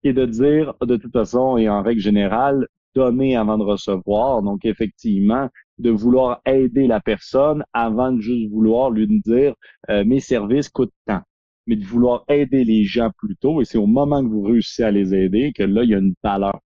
qui 0.01 0.09
est 0.09 0.13
de 0.13 0.25
dire, 0.25 0.73
de 0.81 0.97
toute 0.97 1.13
façon 1.13 1.57
et 1.57 1.69
en 1.69 1.81
règle 1.81 2.01
générale, 2.01 2.67
donner 2.95 3.35
avant 3.35 3.57
de 3.57 3.63
recevoir. 3.63 4.41
Donc, 4.41 4.65
effectivement, 4.65 5.49
de 5.77 5.91
vouloir 5.91 6.41
aider 6.45 6.87
la 6.87 6.99
personne 6.99 7.63
avant 7.73 8.11
de 8.11 8.21
juste 8.21 8.49
vouloir 8.51 8.89
lui 8.89 9.07
dire 9.21 9.53
euh, 9.89 10.03
mes 10.03 10.19
services 10.19 10.69
coûtent 10.69 10.93
tant. 11.05 11.21
Mais 11.67 11.75
de 11.75 11.85
vouloir 11.85 12.23
aider 12.29 12.63
les 12.63 12.83
gens 12.85 13.11
plus 13.17 13.35
tôt, 13.35 13.61
et 13.61 13.65
c'est 13.65 13.77
au 13.77 13.87
moment 13.87 14.23
que 14.23 14.29
vous 14.29 14.41
réussissez 14.41 14.83
à 14.83 14.91
les 14.91 15.13
aider 15.13 15.51
que 15.53 15.63
là, 15.63 15.83
il 15.83 15.89
y 15.89 15.95
a 15.95 15.97
une 15.97 16.15
valeur 16.23 16.59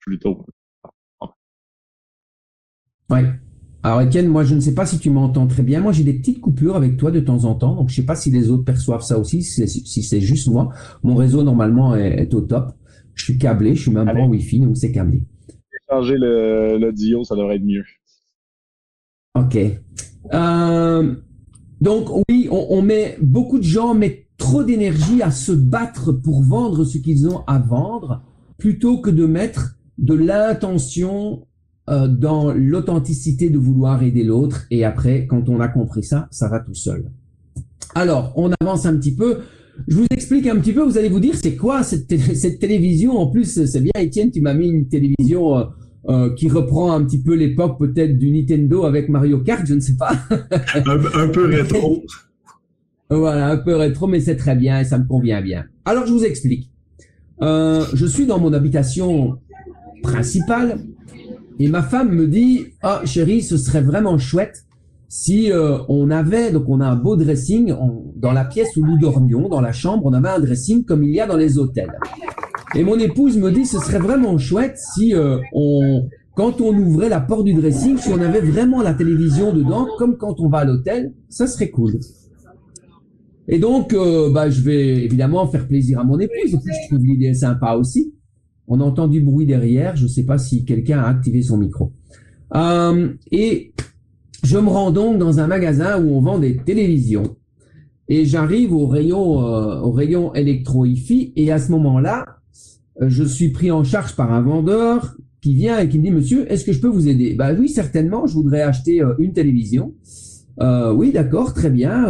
plus 0.00 0.18
tôt. 0.18 0.44
Oui. 3.10 3.20
Alors 3.82 4.02
Étienne, 4.02 4.28
moi 4.28 4.44
je 4.44 4.54
ne 4.54 4.60
sais 4.60 4.74
pas 4.74 4.84
si 4.84 4.98
tu 4.98 5.10
m'entends 5.10 5.46
très 5.46 5.62
bien. 5.62 5.80
Moi 5.80 5.92
j'ai 5.92 6.04
des 6.04 6.12
petites 6.12 6.40
coupures 6.40 6.76
avec 6.76 6.96
toi 6.96 7.10
de 7.10 7.20
temps 7.20 7.44
en 7.44 7.54
temps, 7.54 7.74
donc 7.74 7.88
je 7.88 7.94
sais 7.94 8.04
pas 8.04 8.16
si 8.16 8.30
les 8.30 8.50
autres 8.50 8.64
perçoivent 8.64 9.02
ça 9.02 9.18
aussi, 9.18 9.42
si 9.42 10.02
c'est 10.02 10.20
juste 10.20 10.48
moi. 10.48 10.70
Mon 11.02 11.14
réseau 11.14 11.42
normalement 11.42 11.94
est, 11.94 12.32
au 12.34 12.42
top. 12.42 12.72
Je 13.14 13.24
suis 13.24 13.38
câblé, 13.38 13.74
je 13.74 13.82
suis 13.82 13.90
même 13.90 14.06
pas 14.06 14.14
en 14.14 14.28
Wi-Fi, 14.28 14.60
donc 14.60 14.76
c'est 14.76 14.92
câblé. 14.92 15.22
Changer 15.90 16.16
le, 16.18 16.78
le 16.78 16.92
dio, 16.92 17.24
ça 17.24 17.34
devrait 17.34 17.56
être 17.56 17.64
mieux. 17.64 17.84
Ok. 19.34 19.58
Euh, 20.32 21.14
donc 21.80 22.08
oui, 22.28 22.48
on, 22.50 22.82
met 22.82 23.16
beaucoup 23.20 23.58
de 23.58 23.64
gens 23.64 23.94
mettent 23.94 24.26
trop 24.36 24.62
d'énergie 24.62 25.22
à 25.22 25.30
se 25.30 25.52
battre 25.52 26.12
pour 26.12 26.42
vendre 26.42 26.84
ce 26.84 26.98
qu'ils 26.98 27.28
ont 27.28 27.42
à 27.46 27.58
vendre, 27.58 28.22
plutôt 28.58 29.00
que 29.00 29.10
de 29.10 29.26
mettre 29.26 29.76
de 29.98 30.14
l'intention 30.14 31.46
euh, 31.90 32.08
dans 32.08 32.52
l'authenticité 32.52 33.50
de 33.50 33.58
vouloir 33.58 34.02
aider 34.02 34.24
l'autre. 34.24 34.66
Et 34.70 34.84
après, 34.84 35.26
quand 35.26 35.48
on 35.48 35.60
a 35.60 35.68
compris 35.68 36.02
ça, 36.02 36.28
ça 36.30 36.48
va 36.48 36.60
tout 36.60 36.74
seul. 36.74 37.10
Alors, 37.94 38.32
on 38.36 38.50
avance 38.60 38.86
un 38.86 38.96
petit 38.96 39.14
peu. 39.14 39.38
Je 39.88 39.96
vous 39.96 40.06
explique 40.10 40.46
un 40.46 40.56
petit 40.56 40.72
peu. 40.72 40.82
Vous 40.82 40.98
allez 40.98 41.08
vous 41.08 41.20
dire, 41.20 41.34
c'est 41.34 41.56
quoi 41.56 41.82
cette, 41.82 42.16
cette 42.34 42.58
télévision? 42.58 43.18
En 43.18 43.26
plus, 43.26 43.64
c'est 43.64 43.80
bien, 43.80 43.92
Étienne, 43.98 44.30
tu 44.30 44.40
m'as 44.40 44.54
mis 44.54 44.68
une 44.68 44.88
télévision 44.88 45.58
euh, 45.58 45.64
euh, 46.08 46.34
qui 46.34 46.48
reprend 46.48 46.92
un 46.92 47.04
petit 47.04 47.22
peu 47.22 47.34
l'époque 47.34 47.78
peut-être 47.78 48.16
du 48.16 48.30
Nintendo 48.30 48.84
avec 48.84 49.10
Mario 49.10 49.40
Kart, 49.40 49.66
je 49.66 49.74
ne 49.74 49.80
sais 49.80 49.96
pas. 49.96 50.12
un, 50.74 51.28
peu 51.28 51.44
rétro. 51.44 52.02
Voilà, 53.10 53.48
un 53.50 53.58
peu 53.58 53.76
rétro, 53.76 54.06
mais 54.06 54.20
c'est 54.20 54.36
très 54.36 54.56
bien 54.56 54.80
et 54.80 54.84
ça 54.84 54.96
me 54.96 55.06
convient 55.06 55.42
bien. 55.42 55.66
Alors 55.84 56.06
je 56.06 56.12
vous 56.12 56.24
explique. 56.24 56.70
Euh, 57.42 57.84
je 57.92 58.06
suis 58.06 58.24
dans 58.24 58.38
mon 58.38 58.52
habitation 58.54 59.38
principale 60.02 60.80
et 61.60 61.68
ma 61.68 61.82
femme 61.82 62.10
me 62.10 62.26
dit 62.26 62.66
ah 62.82 63.02
chérie 63.04 63.42
ce 63.42 63.56
serait 63.56 63.82
vraiment 63.82 64.18
chouette 64.18 64.64
si 65.08 65.52
euh, 65.52 65.78
on 65.88 66.10
avait 66.10 66.50
donc 66.50 66.64
on 66.68 66.80
a 66.80 66.86
un 66.86 66.96
beau 66.96 67.14
dressing 67.14 67.72
dans 68.16 68.32
la 68.32 68.44
pièce 68.44 68.76
où 68.76 68.84
nous 68.84 68.98
dormions 68.98 69.48
dans 69.48 69.60
la 69.60 69.72
chambre 69.72 70.06
on 70.06 70.12
avait 70.12 70.30
un 70.30 70.40
dressing 70.40 70.84
comme 70.84 71.04
il 71.04 71.14
y 71.14 71.20
a 71.20 71.26
dans 71.26 71.36
les 71.36 71.58
hôtels 71.58 71.92
et 72.76 72.84
mon 72.84 72.96
épouse 72.98 73.36
me 73.36 73.50
dit, 73.50 73.66
ce 73.66 73.78
serait 73.80 73.98
vraiment 73.98 74.38
chouette 74.38 74.78
si 74.94 75.12
euh, 75.12 75.38
on, 75.52 76.08
quand 76.36 76.60
on 76.60 76.72
ouvrait 76.72 77.08
la 77.08 77.20
porte 77.20 77.44
du 77.44 77.52
dressing, 77.52 77.98
si 77.98 78.10
on 78.10 78.20
avait 78.20 78.40
vraiment 78.40 78.80
la 78.80 78.94
télévision 78.94 79.52
dedans, 79.52 79.88
comme 79.98 80.16
quand 80.16 80.38
on 80.38 80.48
va 80.48 80.58
à 80.58 80.64
l'hôtel, 80.64 81.12
ça 81.28 81.48
serait 81.48 81.70
cool. 81.70 81.98
Et 83.48 83.58
donc, 83.58 83.92
euh, 83.92 84.30
bah, 84.32 84.48
je 84.50 84.62
vais 84.62 85.04
évidemment 85.04 85.48
faire 85.48 85.66
plaisir 85.66 85.98
à 85.98 86.04
mon 86.04 86.20
épouse. 86.20 86.54
Et 86.54 86.58
puis, 86.58 86.72
je 86.84 86.88
trouve 86.88 87.04
l'idée 87.04 87.34
sympa 87.34 87.72
aussi. 87.72 88.14
On 88.72 88.80
entend 88.80 89.08
du 89.08 89.20
bruit 89.20 89.46
derrière. 89.46 89.96
Je 89.96 90.04
ne 90.04 90.08
sais 90.08 90.22
pas 90.22 90.38
si 90.38 90.64
quelqu'un 90.64 91.00
a 91.00 91.08
activé 91.08 91.42
son 91.42 91.58
micro. 91.58 91.92
Euh, 92.54 93.12
et 93.32 93.72
je 94.44 94.58
me 94.58 94.68
rends 94.68 94.92
donc 94.92 95.18
dans 95.18 95.40
un 95.40 95.48
magasin 95.48 96.00
où 96.00 96.10
on 96.10 96.20
vend 96.20 96.38
des 96.38 96.56
télévisions. 96.56 97.36
Et 98.08 98.24
j'arrive 98.24 98.72
au 98.72 98.86
rayon, 98.86 99.44
euh, 99.44 100.32
électro-IFI. 100.34 101.32
Et 101.34 101.50
à 101.50 101.58
ce 101.58 101.72
moment-là, 101.72 102.24
euh, 103.02 103.08
je 103.08 103.24
suis 103.24 103.48
pris 103.48 103.72
en 103.72 103.82
charge 103.82 104.14
par 104.14 104.32
un 104.32 104.40
vendeur 104.40 105.16
qui 105.42 105.54
vient 105.54 105.80
et 105.80 105.88
qui 105.88 105.98
me 105.98 106.04
dit, 106.04 106.10
monsieur, 106.12 106.50
est-ce 106.50 106.64
que 106.64 106.72
je 106.72 106.80
peux 106.80 106.88
vous 106.88 107.08
aider? 107.08 107.34
Bah 107.34 107.52
oui, 107.52 107.68
certainement, 107.68 108.28
je 108.28 108.34
voudrais 108.34 108.62
acheter 108.62 109.02
une 109.18 109.32
télévision. 109.32 109.94
Oui, 110.60 111.10
d'accord, 111.10 111.54
très 111.54 111.70
bien. 111.70 112.04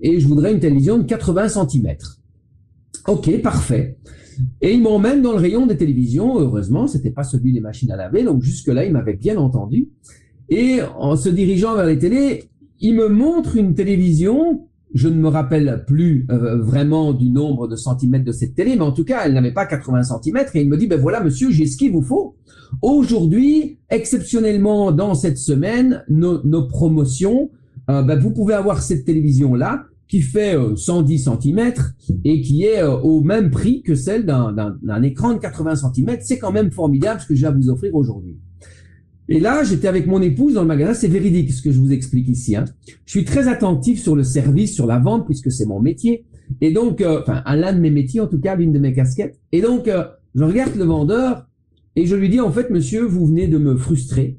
Et 0.00 0.20
je 0.20 0.28
voudrais 0.28 0.52
une 0.52 0.60
télévision 0.60 0.96
de 0.96 1.02
80 1.02 1.48
cm. 1.48 1.96
Ok, 3.08 3.42
parfait. 3.42 3.98
Et 4.60 4.72
il 4.72 4.82
m'emmène 4.82 5.22
dans 5.22 5.32
le 5.32 5.38
rayon 5.38 5.66
des 5.66 5.76
télévisions. 5.76 6.38
Heureusement, 6.38 6.86
c'était 6.86 7.10
pas 7.10 7.24
celui 7.24 7.52
des 7.52 7.60
machines 7.60 7.90
à 7.90 7.96
laver, 7.96 8.22
donc 8.22 8.42
jusque-là, 8.42 8.84
il 8.84 8.92
m'avait 8.92 9.16
bien 9.16 9.36
entendu. 9.36 9.88
Et 10.48 10.80
en 10.98 11.16
se 11.16 11.28
dirigeant 11.28 11.74
vers 11.74 11.86
les 11.86 11.98
télés, 11.98 12.44
il 12.80 12.94
me 12.94 13.08
montre 13.08 13.56
une 13.56 13.74
télévision 13.74 14.66
je 14.94 15.08
ne 15.08 15.16
me 15.16 15.28
rappelle 15.28 15.84
plus 15.86 16.24
euh, 16.30 16.56
vraiment 16.58 17.12
du 17.12 17.28
nombre 17.28 17.66
de 17.66 17.74
centimètres 17.74 18.24
de 18.24 18.32
cette 18.32 18.54
télé, 18.54 18.76
mais 18.76 18.82
en 18.82 18.92
tout 18.92 19.04
cas, 19.04 19.22
elle 19.26 19.34
n'avait 19.34 19.52
pas 19.52 19.66
80 19.66 20.04
centimètres. 20.04 20.54
Et 20.54 20.62
il 20.62 20.68
me 20.68 20.76
dit, 20.76 20.86
ben 20.86 21.00
voilà, 21.00 21.22
monsieur, 21.22 21.50
j'ai 21.50 21.66
ce 21.66 21.76
qu'il 21.76 21.90
vous 21.90 22.02
faut. 22.02 22.36
Aujourd'hui, 22.80 23.78
exceptionnellement, 23.90 24.92
dans 24.92 25.14
cette 25.14 25.36
semaine, 25.36 26.04
nos, 26.08 26.44
nos 26.44 26.68
promotions, 26.68 27.50
euh, 27.90 28.02
ben, 28.02 28.18
vous 28.18 28.30
pouvez 28.30 28.54
avoir 28.54 28.82
cette 28.82 29.04
télévision-là 29.04 29.84
qui 30.08 30.20
fait 30.20 30.56
110 30.76 31.14
euh, 31.14 31.24
centimètres 31.24 31.94
et 32.24 32.40
qui 32.40 32.64
est 32.64 32.82
au 32.82 33.20
même 33.22 33.50
prix 33.50 33.82
que 33.82 33.94
celle 33.94 34.26
d'un 34.26 35.02
écran 35.02 35.34
de 35.34 35.38
80 35.38 35.76
centimètres. 35.76 36.22
C'est 36.24 36.38
quand 36.38 36.52
même 36.52 36.70
formidable 36.70 37.20
ce 37.20 37.26
que 37.26 37.34
j'ai 37.34 37.46
à 37.46 37.50
vous 37.50 37.70
offrir 37.70 37.94
aujourd'hui. 37.94 38.36
Et 39.28 39.40
là, 39.40 39.64
j'étais 39.64 39.88
avec 39.88 40.06
mon 40.06 40.20
épouse 40.20 40.54
dans 40.54 40.62
le 40.62 40.68
magasin. 40.68 40.92
C'est 40.92 41.08
véridique 41.08 41.52
ce 41.52 41.62
que 41.62 41.72
je 41.72 41.78
vous 41.78 41.92
explique 41.92 42.28
ici. 42.28 42.56
Hein. 42.56 42.66
Je 43.06 43.10
suis 43.10 43.24
très 43.24 43.48
attentif 43.48 44.00
sur 44.00 44.14
le 44.14 44.22
service, 44.22 44.74
sur 44.74 44.86
la 44.86 44.98
vente, 44.98 45.24
puisque 45.24 45.50
c'est 45.50 45.64
mon 45.64 45.80
métier. 45.80 46.26
Et 46.60 46.72
donc, 46.72 47.00
euh, 47.00 47.22
enfin, 47.22 47.42
l'un 47.56 47.72
de 47.72 47.80
mes 47.80 47.90
métiers, 47.90 48.20
en 48.20 48.26
tout 48.26 48.40
cas, 48.40 48.54
l'une 48.54 48.72
de 48.72 48.78
mes 48.78 48.92
casquettes. 48.92 49.40
Et 49.52 49.62
donc, 49.62 49.88
euh, 49.88 50.04
je 50.34 50.44
regarde 50.44 50.76
le 50.76 50.84
vendeur 50.84 51.46
et 51.96 52.06
je 52.06 52.16
lui 52.16 52.28
dis, 52.28 52.40
en 52.40 52.50
fait, 52.50 52.70
monsieur, 52.70 53.04
vous 53.04 53.26
venez 53.26 53.48
de 53.48 53.56
me 53.56 53.76
frustrer 53.76 54.38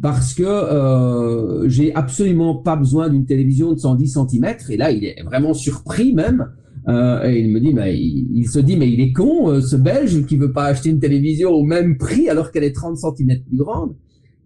parce 0.00 0.34
que 0.34 0.42
euh, 0.42 1.68
j'ai 1.68 1.94
absolument 1.94 2.54
pas 2.54 2.76
besoin 2.76 3.08
d'une 3.08 3.24
télévision 3.24 3.72
de 3.72 3.78
110 3.78 4.08
cm. 4.08 4.56
Et 4.68 4.76
là, 4.76 4.90
il 4.90 5.04
est 5.04 5.22
vraiment 5.22 5.54
surpris 5.54 6.12
même. 6.12 6.46
Euh, 6.88 7.24
et 7.24 7.40
il 7.40 7.50
me 7.50 7.60
dit, 7.60 7.74
mais 7.74 7.98
il, 7.98 8.48
se 8.48 8.58
dit, 8.58 8.76
mais 8.76 8.90
il 8.90 9.00
est 9.00 9.12
con, 9.12 9.50
euh, 9.50 9.60
ce 9.60 9.76
Belge 9.76 10.24
qui 10.26 10.36
veut 10.36 10.52
pas 10.52 10.64
acheter 10.64 10.88
une 10.88 10.98
télévision 10.98 11.50
au 11.50 11.62
même 11.62 11.98
prix 11.98 12.28
alors 12.28 12.50
qu'elle 12.50 12.64
est 12.64 12.74
30 12.74 12.96
cm 12.96 13.42
plus 13.46 13.56
grande. 13.56 13.94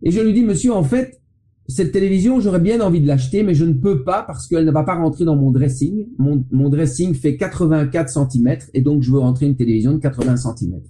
Et 0.02 0.10
je 0.10 0.20
lui 0.20 0.32
dis, 0.32 0.42
monsieur, 0.42 0.72
en 0.72 0.82
fait, 0.82 1.20
cette 1.68 1.92
télévision, 1.92 2.40
j'aurais 2.40 2.60
bien 2.60 2.80
envie 2.80 3.00
de 3.00 3.06
l'acheter, 3.06 3.42
mais 3.42 3.54
je 3.54 3.64
ne 3.64 3.72
peux 3.72 4.02
pas 4.02 4.22
parce 4.22 4.46
qu'elle 4.46 4.66
ne 4.66 4.70
va 4.70 4.82
pas 4.82 4.96
rentrer 4.96 5.24
dans 5.24 5.36
mon 5.36 5.50
dressing. 5.50 6.08
Mon, 6.18 6.44
mon 6.50 6.68
dressing 6.68 7.14
fait 7.14 7.36
84 7.36 8.10
cm 8.10 8.58
et 8.74 8.82
donc 8.82 9.02
je 9.02 9.10
veux 9.10 9.18
rentrer 9.18 9.46
une 9.46 9.56
télévision 9.56 9.92
de 9.92 9.98
80 9.98 10.36
cm. 10.36 10.80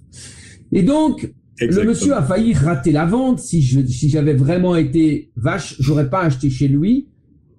Et 0.71 0.83
donc, 0.83 1.31
le 1.59 1.83
monsieur 1.83 2.13
a 2.13 2.21
failli 2.21 2.53
rater 2.53 2.91
la 2.91 3.05
vente. 3.05 3.39
Si 3.39 3.61
je, 3.61 3.85
si 3.85 4.09
j'avais 4.09 4.33
vraiment 4.33 4.75
été 4.75 5.31
vache, 5.35 5.75
j'aurais 5.79 6.09
pas 6.09 6.21
acheté 6.21 6.49
chez 6.49 6.67
lui. 6.67 7.07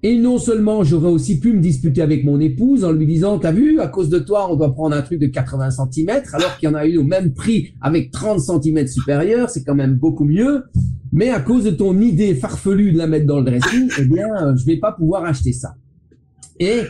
Et 0.02 0.18
non 0.18 0.38
seulement 0.38 0.84
j'aurais 0.84 1.08
aussi 1.08 1.40
pu 1.40 1.52
me 1.52 1.60
disputer 1.60 2.02
avec 2.02 2.24
mon 2.24 2.38
épouse 2.38 2.84
en 2.84 2.92
lui 2.92 3.06
disant, 3.06 3.38
t'as 3.38 3.50
vu, 3.50 3.80
à 3.80 3.88
cause 3.88 4.08
de 4.08 4.18
toi, 4.18 4.48
on 4.52 4.56
doit 4.56 4.72
prendre 4.72 4.94
un 4.94 5.02
truc 5.02 5.18
de 5.18 5.26
80 5.26 5.70
cm, 5.70 6.22
alors 6.32 6.56
qu'il 6.58 6.68
y 6.68 6.72
en 6.72 6.74
a 6.74 6.86
eu 6.86 6.98
au 6.98 7.02
même 7.02 7.32
prix 7.32 7.74
avec 7.80 8.10
30 8.12 8.38
cm 8.38 8.86
supérieur, 8.86 9.50
c'est 9.50 9.64
quand 9.64 9.74
même 9.74 9.94
beaucoup 9.94 10.24
mieux. 10.24 10.64
Mais 11.12 11.30
à 11.30 11.40
cause 11.40 11.64
de 11.64 11.70
ton 11.70 11.98
idée 11.98 12.34
farfelue 12.34 12.92
de 12.92 12.98
la 12.98 13.06
mettre 13.06 13.26
dans 13.26 13.40
le 13.40 13.46
dressing, 13.46 13.90
eh 13.98 14.04
bien, 14.04 14.54
je 14.54 14.64
vais 14.66 14.76
pas 14.76 14.92
pouvoir 14.92 15.24
acheter 15.24 15.52
ça. 15.52 15.74
Et 16.60 16.82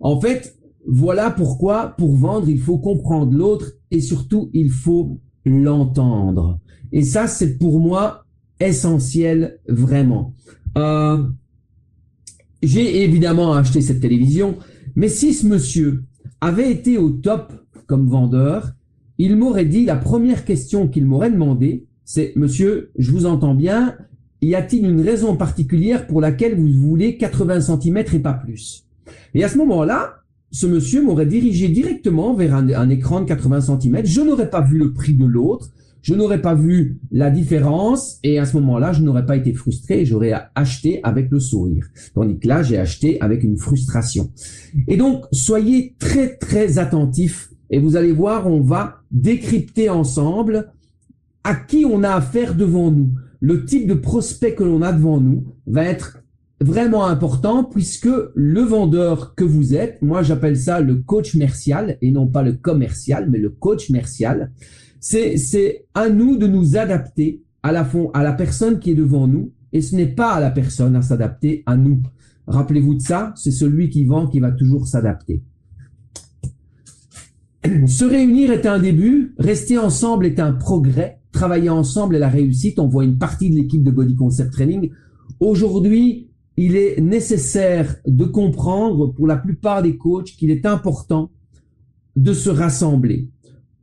en 0.00 0.20
fait, 0.20 0.58
voilà 0.86 1.30
pourquoi, 1.30 1.94
pour 1.96 2.16
vendre, 2.16 2.48
il 2.48 2.60
faut 2.60 2.78
comprendre 2.78 3.32
l'autre 3.36 3.72
et 3.90 4.00
surtout, 4.00 4.50
il 4.52 4.70
faut 4.70 5.20
l'entendre. 5.48 6.58
Et 6.92 7.02
ça, 7.02 7.26
c'est 7.26 7.58
pour 7.58 7.80
moi 7.80 8.24
essentiel 8.60 9.58
vraiment. 9.68 10.34
Euh, 10.76 11.22
j'ai 12.62 13.02
évidemment 13.02 13.54
acheté 13.54 13.80
cette 13.80 14.00
télévision, 14.00 14.56
mais 14.96 15.08
si 15.08 15.34
ce 15.34 15.46
monsieur 15.46 16.04
avait 16.40 16.70
été 16.70 16.98
au 16.98 17.10
top 17.10 17.52
comme 17.86 18.08
vendeur, 18.08 18.72
il 19.18 19.36
m'aurait 19.36 19.64
dit, 19.64 19.84
la 19.84 19.96
première 19.96 20.44
question 20.44 20.88
qu'il 20.88 21.04
m'aurait 21.04 21.30
demandé, 21.30 21.86
c'est, 22.04 22.32
monsieur, 22.36 22.92
je 22.98 23.10
vous 23.10 23.26
entends 23.26 23.54
bien, 23.54 23.96
y 24.40 24.54
a-t-il 24.54 24.86
une 24.86 25.00
raison 25.00 25.36
particulière 25.36 26.06
pour 26.06 26.20
laquelle 26.20 26.54
vous 26.54 26.68
voulez 26.68 27.16
80 27.16 27.60
cm 27.60 27.98
et 27.98 28.18
pas 28.20 28.34
plus? 28.34 28.86
Et 29.34 29.42
à 29.42 29.48
ce 29.48 29.58
moment-là, 29.58 30.22
ce 30.50 30.66
monsieur 30.66 31.02
m'aurait 31.02 31.26
dirigé 31.26 31.68
directement 31.68 32.34
vers 32.34 32.54
un, 32.54 32.88
écran 32.88 33.20
de 33.20 33.26
80 33.26 33.60
cm. 33.60 34.04
Je 34.04 34.20
n'aurais 34.20 34.50
pas 34.50 34.62
vu 34.62 34.78
le 34.78 34.92
prix 34.92 35.14
de 35.14 35.26
l'autre 35.26 35.70
je 36.02 36.14
n'aurais 36.14 36.40
pas 36.40 36.54
vu 36.54 36.98
la 37.10 37.30
différence 37.30 38.18
et 38.22 38.38
à 38.38 38.46
ce 38.46 38.56
moment-là, 38.58 38.92
je 38.92 39.02
n'aurais 39.02 39.26
pas 39.26 39.36
été 39.36 39.52
frustré, 39.52 40.04
j'aurais 40.04 40.32
acheté 40.54 41.00
avec 41.02 41.30
le 41.30 41.40
sourire. 41.40 41.86
Tandis 42.14 42.38
que 42.38 42.48
là, 42.48 42.62
j'ai 42.62 42.78
acheté 42.78 43.20
avec 43.20 43.42
une 43.42 43.58
frustration. 43.58 44.30
Et 44.86 44.96
donc, 44.96 45.24
soyez 45.32 45.96
très 45.98 46.36
très 46.36 46.78
attentifs 46.78 47.50
et 47.70 47.78
vous 47.78 47.96
allez 47.96 48.12
voir, 48.12 48.46
on 48.46 48.60
va 48.60 49.02
décrypter 49.10 49.90
ensemble 49.90 50.72
à 51.44 51.54
qui 51.54 51.84
on 51.84 52.02
a 52.02 52.10
affaire 52.10 52.54
devant 52.54 52.90
nous. 52.90 53.10
Le 53.40 53.64
type 53.64 53.86
de 53.86 53.94
prospect 53.94 54.54
que 54.54 54.64
l'on 54.64 54.82
a 54.82 54.92
devant 54.92 55.20
nous 55.20 55.44
va 55.66 55.84
être 55.84 56.18
vraiment 56.60 57.06
important 57.06 57.64
puisque 57.64 58.08
le 58.34 58.60
vendeur 58.60 59.34
que 59.34 59.44
vous 59.44 59.74
êtes, 59.74 60.02
moi 60.02 60.22
j'appelle 60.22 60.56
ça 60.56 60.80
le 60.80 60.96
coach 60.96 61.32
commercial 61.32 61.98
et 62.02 62.10
non 62.10 62.26
pas 62.26 62.42
le 62.42 62.54
commercial, 62.54 63.28
mais 63.30 63.38
le 63.38 63.50
coach 63.50 63.88
commercial, 63.88 64.52
c'est 65.00 65.86
à 65.94 66.08
nous 66.08 66.36
de 66.36 66.46
nous 66.46 66.76
adapter 66.76 67.42
à 67.62 67.72
la, 67.72 67.84
fond, 67.84 68.10
à 68.12 68.22
la 68.22 68.32
personne 68.32 68.80
qui 68.80 68.90
est 68.90 68.96
devant 68.96 69.28
nous 69.28 69.52
et 69.72 69.82
ce 69.82 69.94
n'est 69.94 70.06
pas 70.06 70.32
à 70.32 70.40
la 70.40 70.50
personne 70.50 70.96
à 70.96 71.02
s'adapter 71.02 71.62
à 71.66 71.76
nous. 71.76 72.02
Rappelez-vous 72.46 72.94
de 72.94 73.02
ça, 73.02 73.32
c'est 73.36 73.50
celui 73.50 73.90
qui 73.90 74.04
vend 74.04 74.26
qui 74.26 74.40
va 74.40 74.50
toujours 74.50 74.86
s'adapter. 74.86 75.42
Se 77.86 78.04
réunir 78.04 78.50
est 78.50 78.66
un 78.66 78.78
début, 78.78 79.34
rester 79.38 79.78
ensemble 79.78 80.26
est 80.26 80.40
un 80.40 80.52
progrès, 80.52 81.20
travailler 81.30 81.68
ensemble 81.68 82.16
est 82.16 82.20
la 82.20 82.28
réussite. 82.28 82.78
On 82.78 82.88
voit 82.88 83.04
une 83.04 83.18
partie 83.18 83.50
de 83.50 83.56
l'équipe 83.56 83.84
de 83.84 83.90
Body 83.90 84.16
Concept 84.16 84.52
Training. 84.52 84.90
Aujourd'hui, 85.40 86.27
il 86.60 86.74
est 86.74 87.00
nécessaire 87.00 87.94
de 88.04 88.24
comprendre 88.24 89.12
pour 89.14 89.28
la 89.28 89.36
plupart 89.36 89.80
des 89.80 89.96
coachs 89.96 90.32
qu'il 90.32 90.50
est 90.50 90.66
important 90.66 91.30
de 92.16 92.32
se 92.32 92.50
rassembler. 92.50 93.28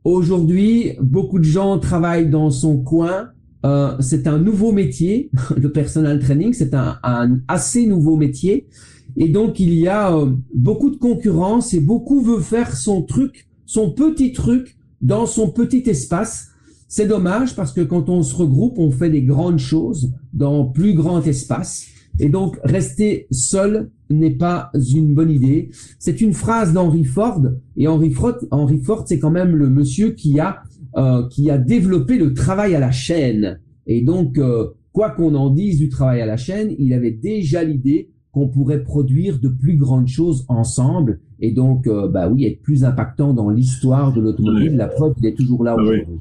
Aujourd'hui, 0.04 0.92
beaucoup 1.00 1.38
de 1.38 1.44
gens 1.44 1.78
travaillent 1.78 2.28
dans 2.28 2.50
son 2.50 2.82
coin. 2.82 3.30
Euh, 3.64 3.96
c'est 4.00 4.26
un 4.26 4.38
nouveau 4.38 4.72
métier, 4.72 5.30
le 5.56 5.72
personal 5.72 6.20
training, 6.20 6.52
c'est 6.52 6.74
un, 6.74 7.40
assez 7.48 7.86
nouveau 7.86 8.16
métier. 8.16 8.68
Et 9.16 9.30
donc, 9.30 9.58
il 9.58 9.72
y 9.72 9.88
a 9.88 10.14
euh, 10.14 10.32
beaucoup 10.54 10.90
de 10.90 10.96
concurrence 10.96 11.72
et 11.72 11.80
beaucoup 11.80 12.20
veut 12.20 12.40
faire 12.40 12.76
son 12.76 13.00
truc, 13.00 13.48
son 13.64 13.90
petit 13.90 14.32
truc 14.32 14.76
dans 15.00 15.24
son 15.24 15.48
petit 15.48 15.82
espace. 15.86 16.48
C'est 16.88 17.08
dommage 17.08 17.56
parce 17.56 17.72
que 17.72 17.80
quand 17.80 18.10
on 18.10 18.22
se 18.22 18.34
regroupe, 18.34 18.78
on 18.78 18.90
fait 18.90 19.08
des 19.08 19.22
grandes 19.22 19.60
choses 19.60 20.12
dans 20.34 20.66
plus 20.66 20.92
grand 20.92 21.26
espace. 21.26 21.95
Et 22.18 22.28
donc, 22.28 22.58
rester 22.64 23.26
seul 23.30 23.90
n'est 24.10 24.36
pas 24.36 24.70
une 24.94 25.14
bonne 25.14 25.30
idée. 25.30 25.70
C'est 25.98 26.20
une 26.20 26.32
phrase 26.32 26.72
d'Henry 26.72 27.04
Ford. 27.04 27.42
Et 27.76 27.88
Henry 27.88 28.10
Ford, 28.10 28.36
Henry 28.50 28.78
Ford, 28.78 29.04
c'est 29.06 29.18
quand 29.18 29.30
même 29.30 29.54
le 29.54 29.68
monsieur 29.68 30.10
qui 30.10 30.40
a 30.40 30.62
euh, 30.96 31.28
qui 31.28 31.50
a 31.50 31.58
développé 31.58 32.16
le 32.16 32.32
travail 32.32 32.74
à 32.74 32.80
la 32.80 32.90
chaîne. 32.90 33.60
Et 33.86 34.02
donc, 34.02 34.38
euh, 34.38 34.68
quoi 34.92 35.10
qu'on 35.10 35.34
en 35.34 35.50
dise 35.50 35.78
du 35.78 35.90
travail 35.90 36.22
à 36.22 36.26
la 36.26 36.38
chaîne, 36.38 36.74
il 36.78 36.94
avait 36.94 37.10
déjà 37.10 37.62
l'idée 37.62 38.10
qu'on 38.32 38.48
pourrait 38.48 38.82
produire 38.82 39.38
de 39.38 39.48
plus 39.48 39.76
grandes 39.76 40.08
choses 40.08 40.46
ensemble 40.48 41.20
et 41.38 41.52
donc, 41.52 41.86
euh, 41.86 42.08
bah 42.08 42.28
oui, 42.28 42.46
être 42.46 42.62
plus 42.62 42.84
impactant 42.84 43.34
dans 43.34 43.50
l'histoire 43.50 44.12
de 44.12 44.20
l'automobile. 44.20 44.76
La 44.76 44.88
preuve, 44.88 45.14
il 45.18 45.26
est 45.26 45.34
toujours 45.34 45.64
là 45.64 45.76
aujourd'hui. 45.76 46.18